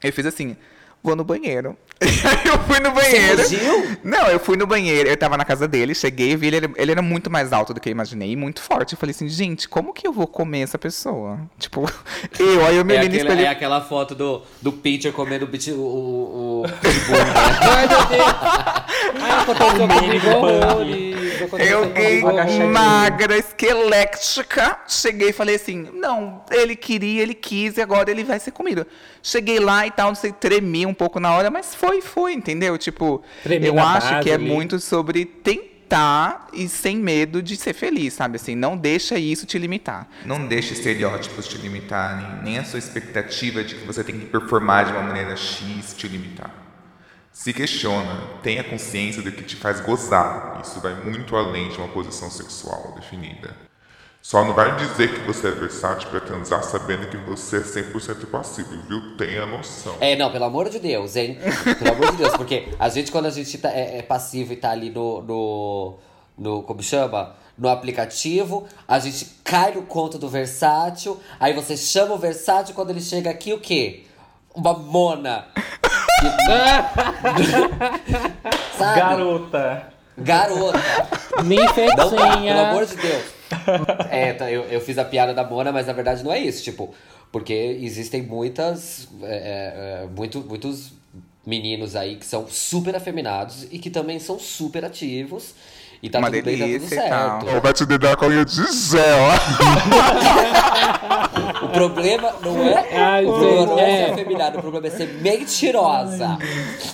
Eu 0.02 0.12
fiz 0.12 0.24
assim, 0.26 0.56
vou 1.02 1.14
no 1.14 1.22
banheiro. 1.24 1.76
eu 2.02 2.58
fui 2.66 2.80
no 2.80 2.90
banheiro. 2.90 3.36
Você 3.36 3.56
fugiu? 3.56 3.96
Não, 4.02 4.26
eu 4.28 4.40
fui 4.40 4.56
no 4.56 4.66
banheiro, 4.66 5.08
eu 5.08 5.16
tava 5.16 5.36
na 5.36 5.44
casa 5.44 5.68
dele, 5.68 5.94
cheguei 5.94 6.32
e 6.32 6.36
vi 6.36 6.48
ele, 6.48 6.72
ele 6.76 6.90
era 6.90 7.02
muito 7.02 7.30
mais 7.30 7.52
alto 7.52 7.72
do 7.72 7.80
que 7.80 7.88
eu 7.88 7.92
imaginei, 7.92 8.32
e 8.32 8.36
muito 8.36 8.60
forte. 8.60 8.94
Eu 8.94 8.98
falei 8.98 9.14
assim, 9.14 9.28
gente, 9.28 9.68
como 9.68 9.92
que 9.92 10.04
eu 10.06 10.12
vou 10.12 10.26
comer 10.26 10.62
essa 10.62 10.78
pessoa? 10.78 11.38
Tipo, 11.60 11.88
eu, 12.40 12.66
aí 12.66 12.76
eu 12.76 12.84
me 12.84 12.94
É, 12.94 12.98
aquele- 13.00 13.16
espelho. 13.18 13.40
é 13.42 13.48
aquela 13.48 13.80
foto 13.82 14.14
do, 14.16 14.42
do 14.60 14.72
Peter 14.72 15.12
comendo 15.12 15.44
o, 15.44 15.48
bit- 15.48 15.70
o, 15.70 15.76
o, 15.80 16.62
o 16.62 16.66
né? 16.66 16.72
Ai, 17.60 17.86
meu 17.86 18.06
Deus. 18.06 19.22
Ai, 19.22 19.42
aconteceu 19.42 19.88
comigo 19.88 21.31
Eu 21.58 22.68
magra, 22.68 23.36
esquelética. 23.36 24.78
Cheguei 24.88 25.30
e 25.30 25.32
falei 25.32 25.56
assim: 25.56 25.88
não, 25.94 26.44
ele 26.50 26.76
queria, 26.76 27.22
ele 27.22 27.34
quis 27.34 27.76
e 27.76 27.80
agora 27.80 28.10
ele 28.10 28.24
vai 28.24 28.38
ser 28.38 28.50
comido. 28.50 28.86
Cheguei 29.22 29.58
lá 29.60 29.86
e 29.86 29.90
tal, 29.90 30.08
não 30.08 30.14
sei, 30.14 30.32
tremi 30.32 30.84
um 30.86 30.94
pouco 30.94 31.20
na 31.20 31.32
hora, 31.32 31.50
mas 31.50 31.74
foi, 31.74 32.00
foi, 32.00 32.32
entendeu? 32.32 32.76
Tipo, 32.76 33.22
Tremi 33.42 33.66
eu 33.66 33.78
acho 33.78 34.08
base 34.10 34.22
que 34.22 34.30
é 34.30 34.34
ali. 34.34 34.44
muito 34.44 34.80
sobre 34.80 35.24
tentar 35.24 36.48
e 36.52 36.68
sem 36.68 36.96
medo 36.96 37.42
de 37.42 37.56
ser 37.56 37.74
feliz, 37.74 38.14
sabe? 38.14 38.36
Assim, 38.36 38.54
não 38.54 38.76
deixa 38.76 39.18
isso 39.18 39.44
te 39.46 39.58
limitar. 39.58 40.08
Não 40.24 40.46
deixa 40.46 40.72
estereótipos 40.72 41.46
te 41.46 41.58
limitarem, 41.58 42.42
nem 42.42 42.58
a 42.58 42.64
sua 42.64 42.78
expectativa 42.78 43.62
de 43.62 43.74
que 43.74 43.86
você 43.86 44.02
tem 44.02 44.18
que 44.18 44.26
performar 44.26 44.86
de 44.86 44.92
uma 44.92 45.02
maneira 45.02 45.36
X 45.36 45.94
te 45.96 46.08
limitar. 46.08 46.61
Se 47.32 47.52
questiona, 47.52 48.20
tenha 48.42 48.62
consciência 48.62 49.22
do 49.22 49.32
que 49.32 49.42
te 49.42 49.56
faz 49.56 49.80
gozar. 49.80 50.60
Isso 50.62 50.80
vai 50.80 50.94
muito 50.94 51.34
além 51.34 51.70
de 51.70 51.78
uma 51.78 51.88
posição 51.88 52.30
sexual 52.30 52.92
definida. 52.94 53.56
Só 54.20 54.44
não 54.44 54.54
vai 54.54 54.76
dizer 54.76 55.12
que 55.12 55.20
você 55.26 55.48
é 55.48 55.50
versátil 55.50 56.08
para 56.10 56.20
transar 56.20 56.62
sabendo 56.62 57.08
que 57.08 57.16
você 57.16 57.56
é 57.56 57.60
100% 57.60 58.26
passivo, 58.26 58.70
viu? 58.86 59.16
Tenha 59.16 59.44
noção. 59.46 59.96
É, 59.98 60.14
não, 60.14 60.30
pelo 60.30 60.44
amor 60.44 60.68
de 60.68 60.78
Deus, 60.78 61.16
hein? 61.16 61.38
Pelo 61.78 61.96
amor 61.96 62.12
de 62.12 62.18
Deus, 62.18 62.36
porque 62.36 62.68
a 62.78 62.88
gente, 62.88 63.10
quando 63.10 63.26
a 63.26 63.30
gente 63.30 63.58
tá- 63.58 63.72
é, 63.72 63.98
é 63.98 64.02
passivo 64.02 64.52
e 64.52 64.56
tá 64.56 64.70
ali 64.70 64.90
no, 64.90 65.22
no, 65.22 65.98
no. 66.38 66.62
Como 66.62 66.80
chama? 66.82 67.34
No 67.58 67.68
aplicativo, 67.68 68.66
a 68.86 68.98
gente 69.00 69.24
cai 69.42 69.74
no 69.74 69.82
conto 69.82 70.18
do 70.18 70.28
versátil, 70.28 71.20
aí 71.40 71.52
você 71.52 71.76
chama 71.76 72.14
o 72.14 72.18
versátil, 72.18 72.74
quando 72.74 72.90
ele 72.90 73.00
chega 73.00 73.28
aqui, 73.28 73.52
o 73.52 73.58
quê? 73.58 74.04
Uma 74.54 74.72
mona. 74.72 75.48
Sabe? 78.76 79.00
Garota. 79.00 79.92
Garota. 80.18 80.80
Não, 81.36 81.44
Ninfetinha. 81.44 82.54
pelo 82.54 82.66
amor 82.66 82.86
de 82.86 82.96
Deus. 82.96 83.24
É, 84.10 84.32
tá, 84.32 84.50
eu, 84.50 84.64
eu 84.64 84.80
fiz 84.80 84.98
a 84.98 85.04
piada 85.04 85.34
da 85.34 85.44
Mona, 85.44 85.72
mas 85.72 85.86
na 85.86 85.92
verdade 85.92 86.24
não 86.24 86.32
é 86.32 86.38
isso. 86.38 86.62
Tipo, 86.62 86.94
porque 87.30 87.52
existem 87.52 88.22
muitas. 88.22 89.08
é, 89.22 89.26
é, 89.26 90.04
é, 90.04 90.06
muito, 90.06 90.40
muitos 90.40 90.92
meninos 91.44 91.96
aí 91.96 92.16
que 92.16 92.24
são 92.24 92.46
super 92.48 92.94
afeminados 92.94 93.66
e 93.70 93.78
que 93.78 93.90
também 93.90 94.18
são 94.18 94.38
super 94.38 94.84
ativos. 94.84 95.54
E 96.02 96.10
tá 96.10 96.18
Uma 96.18 96.30
tudo 96.30 96.42
bem, 96.42 96.58
tá 96.58 96.64
tudo 96.64 96.78
delícia 96.78 96.94
e 96.94 97.08
tal. 97.08 97.40
certo. 97.42 97.62
vai 97.62 97.72
te 97.72 97.86
dedar 97.86 98.16
com 98.16 98.24
a 98.24 98.28
unha 98.28 98.44
de 98.44 98.72
gel. 98.72 99.02
O 101.62 101.68
problema 101.68 102.34
não 102.42 102.62
é. 102.62 102.96
Ai, 102.96 103.24
o 103.24 103.32
problema 103.32 103.66
não 103.66 103.78
é 103.78 103.86
gente, 103.86 103.96
ser 103.96 104.02
é. 104.02 104.12
afeminado, 104.12 104.58
o 104.58 104.60
problema 104.60 104.86
é 104.86 104.90
ser 104.90 105.06
mentirosa. 105.22 106.38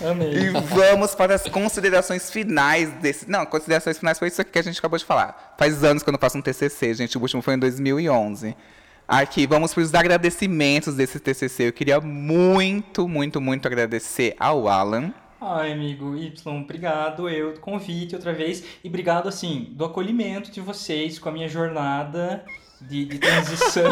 Amei. 0.09 0.35
E 0.35 0.51
vamos 0.51 1.14
para 1.14 1.35
as 1.35 1.48
considerações 1.48 2.30
finais 2.30 2.90
desse. 3.01 3.28
Não, 3.28 3.47
considerações 3.47 3.98
finais 3.98 4.18
foi 4.18 4.28
isso 4.28 4.44
que 4.44 4.59
a 4.59 4.62
gente 4.62 4.78
acabou 4.78 4.98
de 4.98 5.05
falar. 5.05 5.55
Faz 5.59 5.82
anos 5.82 6.02
que 6.02 6.09
eu 6.09 6.12
não 6.12 6.18
faço 6.18 6.36
um 6.36 6.43
TCC, 6.43 6.94
gente. 6.94 7.16
O 7.16 7.20
último 7.20 7.40
foi 7.40 7.55
em 7.55 7.59
2011. 7.59 8.55
Aqui, 9.06 9.47
vamos 9.47 9.72
para 9.72 9.82
os 9.82 9.94
agradecimentos 9.94 10.94
desse 10.94 11.18
TCC. 11.18 11.68
Eu 11.68 11.72
queria 11.72 11.98
muito, 11.98 13.09
muito, 13.09 13.40
muito 13.40 13.66
agradecer 13.66 14.36
ao 14.39 14.68
Alan. 14.68 15.12
Ai, 15.40 15.73
amigo 15.73 16.16
Y, 16.16 16.32
obrigado 16.62 17.28
eu 17.28 17.55
do 17.55 17.60
convite 17.60 18.15
outra 18.15 18.32
vez 18.32 18.65
e 18.82 18.89
obrigado, 18.89 19.28
assim, 19.28 19.69
do 19.70 19.85
acolhimento 19.85 20.51
de 20.51 20.60
vocês 20.60 21.19
com 21.19 21.28
a 21.28 21.32
minha 21.32 21.48
jornada 21.48 22.44
de, 22.81 23.05
de 23.05 23.19
transição. 23.19 23.85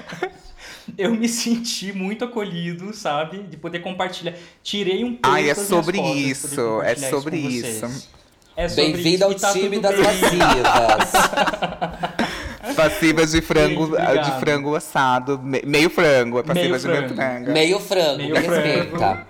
eu 0.98 1.14
me 1.14 1.28
senti 1.28 1.92
muito 1.94 2.24
acolhido, 2.26 2.92
sabe? 2.92 3.38
De 3.44 3.56
poder 3.56 3.78
compartilhar. 3.80 4.34
Tirei 4.62 5.02
um 5.02 5.14
pouco 5.14 5.34
Ai, 5.34 5.48
é 5.48 5.54
das 5.54 5.66
minhas 5.68 5.84
sobre 5.86 6.00
isso, 6.00 6.82
é 6.82 6.94
sobre 6.94 7.40
vocês. 7.40 7.82
isso. 7.82 8.08
É 8.54 8.68
Bem-vindo 8.68 9.14
isso 9.14 9.24
ao 9.24 9.34
tá 9.34 9.52
time 9.52 9.78
das 9.78 9.96
bem. 9.96 10.04
É 10.04 10.04
passivas. 10.04 11.10
Passivas 12.76 13.32
de 13.32 13.40
frango, 13.40 13.96
Gente, 13.96 14.24
de 14.24 14.40
frango 14.40 14.74
assado. 14.76 15.38
me- 15.38 15.62
meio 15.64 15.88
frango, 15.90 16.38
é 16.38 16.42
passivas 16.42 16.82
de 16.82 16.88
meio 16.88 17.00
frango. 17.08 17.14
frango. 17.16 17.50
Meio 17.52 17.80
frango, 17.80 18.16
Meio 18.18 18.34
me 18.34 18.40
frango. 18.42 18.62
respeita. 18.62 19.26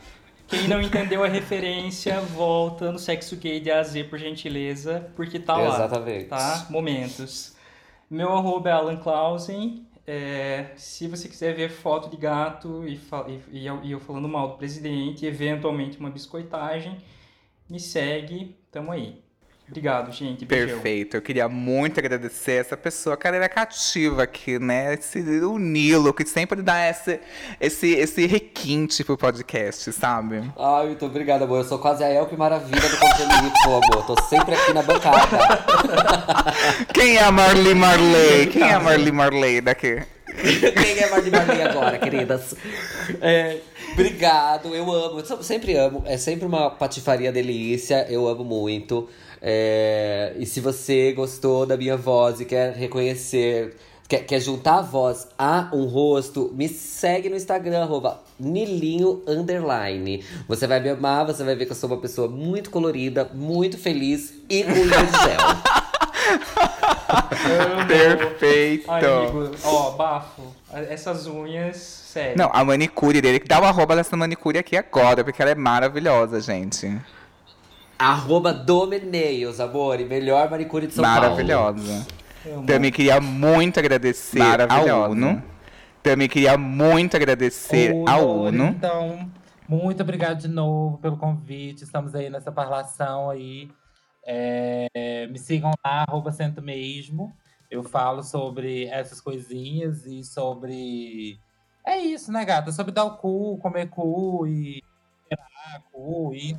Quem 0.51 0.67
não 0.69 0.83
entendeu 0.83 1.23
a 1.23 1.29
referência, 1.29 2.21
volta 2.21 2.91
no 2.91 2.99
Sexo 2.99 3.37
Gay 3.37 3.61
de 3.61 3.71
AZ, 3.71 4.03
por 4.09 4.19
gentileza, 4.19 5.09
porque 5.15 5.39
tá 5.39 5.57
lá. 5.57 5.75
Exatamente. 5.75 6.25
Tá? 6.27 6.67
Momentos. 6.69 7.57
Meu 8.11 8.33
arroba 8.37 8.69
é 8.69 8.73
Alan 8.73 8.97
Clausen. 8.97 9.87
É, 10.07 10.73
se 10.77 11.07
você 11.07 11.29
quiser 11.29 11.55
ver 11.55 11.71
foto 11.71 12.11
de 12.11 12.17
gato 12.17 12.85
e, 12.85 12.95
e- 13.53 13.69
e 13.85 13.91
eu, 13.93 14.01
falando 14.01 14.29
mal 14.29 14.49
do 14.49 14.57
presidente, 14.57 15.25
eventualmente 15.25 15.99
uma 16.01 16.11
biscoitagem, 16.11 16.99
me 17.69 17.79
segue, 17.79 18.57
tamo 18.73 18.91
aí. 18.91 19.23
Obrigado, 19.71 20.11
gente. 20.11 20.45
Beijão. 20.45 20.81
Perfeito. 20.81 21.17
Eu 21.17 21.23
queria 21.23 21.49
muito 21.49 22.01
agradecer 22.01 22.61
essa 22.61 22.77
pessoa, 22.77 23.17
cara, 23.17 23.37
era 23.37 23.49
cativa 23.49 24.25
aqui, 24.25 24.59
né? 24.59 24.95
Esse, 24.95 25.21
o 25.21 25.59
Nilo, 25.59 26.13
que 26.13 26.27
sempre 26.27 26.61
dá 26.61 26.89
esse, 26.89 27.21
esse, 27.61 27.93
esse 27.93 28.27
requinte 28.27 29.05
pro 29.05 29.17
podcast, 29.17 29.93
sabe? 29.93 30.43
Ai, 30.59 30.87
muito 30.87 31.07
obrigada, 31.07 31.45
amor. 31.45 31.59
Eu 31.59 31.65
sou 31.65 31.79
quase 31.79 32.03
a 32.03 32.13
Elke 32.13 32.37
Maravilha 32.37 32.89
do 32.89 32.97
Conselho 32.97 33.31
Y, 33.31 33.51
amor. 33.67 34.07
Tô 34.07 34.21
sempre 34.23 34.57
aqui 34.57 34.73
na 34.73 34.83
bancada. 34.83 35.39
Quem 36.93 37.17
é 37.17 37.23
a 37.23 37.31
Marli 37.31 37.73
Marley? 37.73 38.47
Quem 38.49 38.63
é 38.63 38.75
a 38.75 38.81
Marli 38.81 39.13
Marley 39.13 39.61
daqui? 39.61 40.03
Quem 40.35 40.99
é 40.99 41.11
Marli 41.11 41.31
Marley 41.31 41.63
agora, 41.63 41.99
queridas? 41.99 42.55
É, 43.21 43.59
obrigado, 43.93 44.75
eu 44.75 44.91
amo. 44.91 45.21
Eu 45.21 45.43
sempre 45.43 45.77
amo. 45.77 46.03
É 46.07 46.17
sempre 46.17 46.47
uma 46.47 46.71
patifaria 46.71 47.31
delícia. 47.31 48.07
Eu 48.09 48.27
amo 48.27 48.45
muito. 48.45 49.09
É, 49.43 50.35
e 50.37 50.45
se 50.45 50.61
você 50.61 51.13
gostou 51.13 51.65
da 51.65 51.77
minha 51.77 51.97
voz 51.97 52.41
e 52.41 52.45
quer 52.45 52.75
reconhecer, 52.75 53.77
quer, 54.07 54.27
quer 54.27 54.41
juntar 54.41 54.79
a 54.79 54.83
voz 54.83 55.29
a 55.39 55.71
um 55.73 55.85
rosto, 55.87 56.51
me 56.55 56.69
segue 56.69 57.29
no 57.29 57.37
Instagram, 57.37 57.83
arroba 57.83 58.21
Nilinho 58.39 59.23
Underline. 59.27 60.25
Você 60.47 60.67
vai 60.67 60.81
me 60.81 60.91
amar, 60.91 61.25
você 61.25 61.43
vai 61.45 61.55
ver 61.55 61.67
que 61.67 61.73
eu 61.73 61.77
sou 61.77 61.89
uma 61.89 62.01
pessoa 62.01 62.29
muito 62.29 62.71
colorida, 62.71 63.31
muito 63.33 63.79
feliz 63.79 64.35
e 64.49 64.63
com 64.63 64.73
de 64.73 64.89
gel. 64.89 65.41
Perfeito. 67.87 68.91
Ai, 68.91 69.05
amigo, 69.05 69.51
ó, 69.65 69.91
bafo. 69.93 70.43
Essas 70.73 71.27
unhas, 71.27 71.77
sério. 71.77 72.37
Não, 72.37 72.51
a 72.53 72.65
manicure 72.65 73.21
dele, 73.21 73.41
dá 73.47 73.61
o 73.61 73.65
arroba 73.65 73.97
dessa 73.97 74.17
manicure 74.17 74.59
aqui 74.59 74.77
agora, 74.77 75.25
porque 75.25 75.41
ela 75.43 75.51
é 75.51 75.55
maravilhosa, 75.55 76.41
gente. 76.41 77.01
Arroba 78.01 78.53
Domenails, 78.53 79.61
amor, 79.61 80.01
e 80.01 80.07
melhor 80.07 80.51
manicure 80.51 80.87
de 80.87 80.95
São 80.95 81.05
Paulo. 81.05 81.21
maravilhosa. 81.21 82.07
Amo. 82.47 82.67
Também 82.67 82.91
queria 82.91 83.21
muito 83.21 83.79
agradecer 83.79 84.41
ao. 84.41 85.11
Uno. 85.11 85.43
Também 86.03 86.27
queria 86.27 86.57
muito 86.57 87.15
agradecer 87.15 87.95
ao 88.09 88.45
Uno. 88.45 88.69
Então, 88.69 89.31
Muito 89.69 90.03
obrigado 90.03 90.39
de 90.39 90.49
novo 90.49 90.97
pelo 90.99 91.19
convite. 91.19 91.85
Estamos 91.85 92.15
aí 92.15 92.31
nessa 92.31 92.51
parlação 92.51 93.29
aí. 93.29 93.71
É, 94.27 95.27
me 95.31 95.39
sigam 95.39 95.71
lá, 95.85 96.05
arroba 96.09 96.33
Centro 96.33 96.63
Mesmo. 96.63 97.33
Eu 97.71 97.83
falo 97.83 98.23
sobre 98.23 98.87
essas 98.87 99.21
coisinhas 99.21 100.07
e 100.07 100.25
sobre. 100.25 101.39
É 101.87 101.99
isso, 101.99 102.33
né, 102.33 102.45
gata? 102.45 102.73
Sobre 102.73 102.93
dar 102.93 103.05
o 103.05 103.17
cu, 103.19 103.59
comer 103.59 103.89
cu 103.91 104.47
e. 104.47 104.83
cheirar 105.61 105.83
cu 105.93 106.35
e. 106.35 106.57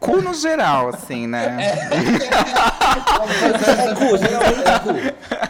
Cu 0.00 0.20
no 0.20 0.34
geral, 0.34 0.88
assim, 0.88 1.26
né? 1.26 1.56
É 3.24 3.94
cu, 3.94 4.18
geralmente 4.18 4.68
é 4.68 4.78
cu. 4.78 4.90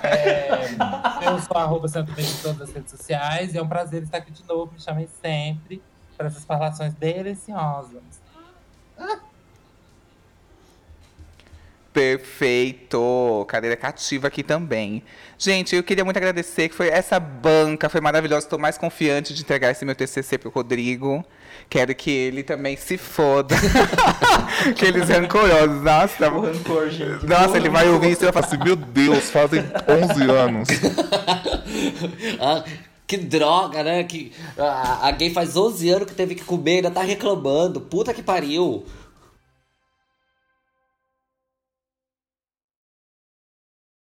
É, 0.07 1.27
eu 1.27 1.39
sou 1.41 1.57
arroba 1.57 1.89
Santo 1.89 2.13
em 2.21 2.43
todas 2.43 2.69
as 2.69 2.75
redes 2.75 2.91
sociais 2.91 3.55
e 3.55 3.59
é 3.59 3.63
um 3.63 3.69
prazer 3.69 4.03
estar 4.03 4.19
aqui 4.19 4.31
de 4.31 4.45
novo. 4.47 4.73
Me 4.73 4.81
chamem 4.81 5.09
sempre 5.21 5.83
para 6.17 6.29
essas 6.29 6.45
parlações 6.45 6.95
deliciosas. 6.95 8.03
Perfeito! 11.95 13.47
Cadeira 13.49 13.77
cativa 13.77 14.27
aqui 14.27 14.43
também. 14.43 15.01
Gente, 15.39 15.77
eu 15.77 15.83
queria 15.85 16.05
muito 16.05 16.17
agradecer 16.17 16.69
que 16.69 16.75
foi 16.75 16.89
essa 16.89 17.21
banca, 17.21 17.89
foi 17.89 18.01
maravilhosa. 18.01 18.45
Estou 18.47 18.59
mais 18.59 18.77
confiante 18.77 19.33
de 19.33 19.43
entregar 19.43 19.71
esse 19.71 19.85
meu 19.85 19.95
TCC 19.95 20.37
pro 20.37 20.51
Rodrigo. 20.51 21.25
Quero 21.71 21.95
que 21.95 22.11
ele 22.11 22.43
também 22.43 22.77
se 22.77 22.99
foda. 22.99 23.55
Aqueles 24.69 25.09
rancorosos. 25.09 25.83
Nossa, 25.83 26.29
O 26.31 26.41
rancor, 26.41 26.91
gente. 26.91 27.25
nossa 27.27 27.57
ele 27.57 27.69
vai 27.69 27.89
ouvir 27.89 28.11
isso 28.11 28.23
e 28.23 28.25
vai 28.25 28.33
falar 28.33 28.47
Assim, 28.47 28.59
meu 28.63 28.75
Deus, 28.77 29.31
fazem 29.31 29.61
11 29.89 30.31
anos. 30.31 30.69
Ah, 32.41 32.63
que 33.07 33.17
droga, 33.17 33.83
né? 33.83 34.05
Que, 34.05 34.33
a, 34.59 35.09
a 35.09 35.11
gay 35.13 35.31
faz 35.31 35.57
11 35.57 35.91
anos 35.91 36.07
que 36.09 36.15
teve 36.15 36.35
que 36.35 36.45
comer 36.45 36.73
e 36.73 36.77
ainda 36.77 36.91
tá 36.91 37.03
reclamando. 37.03 37.81
Puta 37.81 38.13
que 38.15 38.23
pariu. 38.23 38.85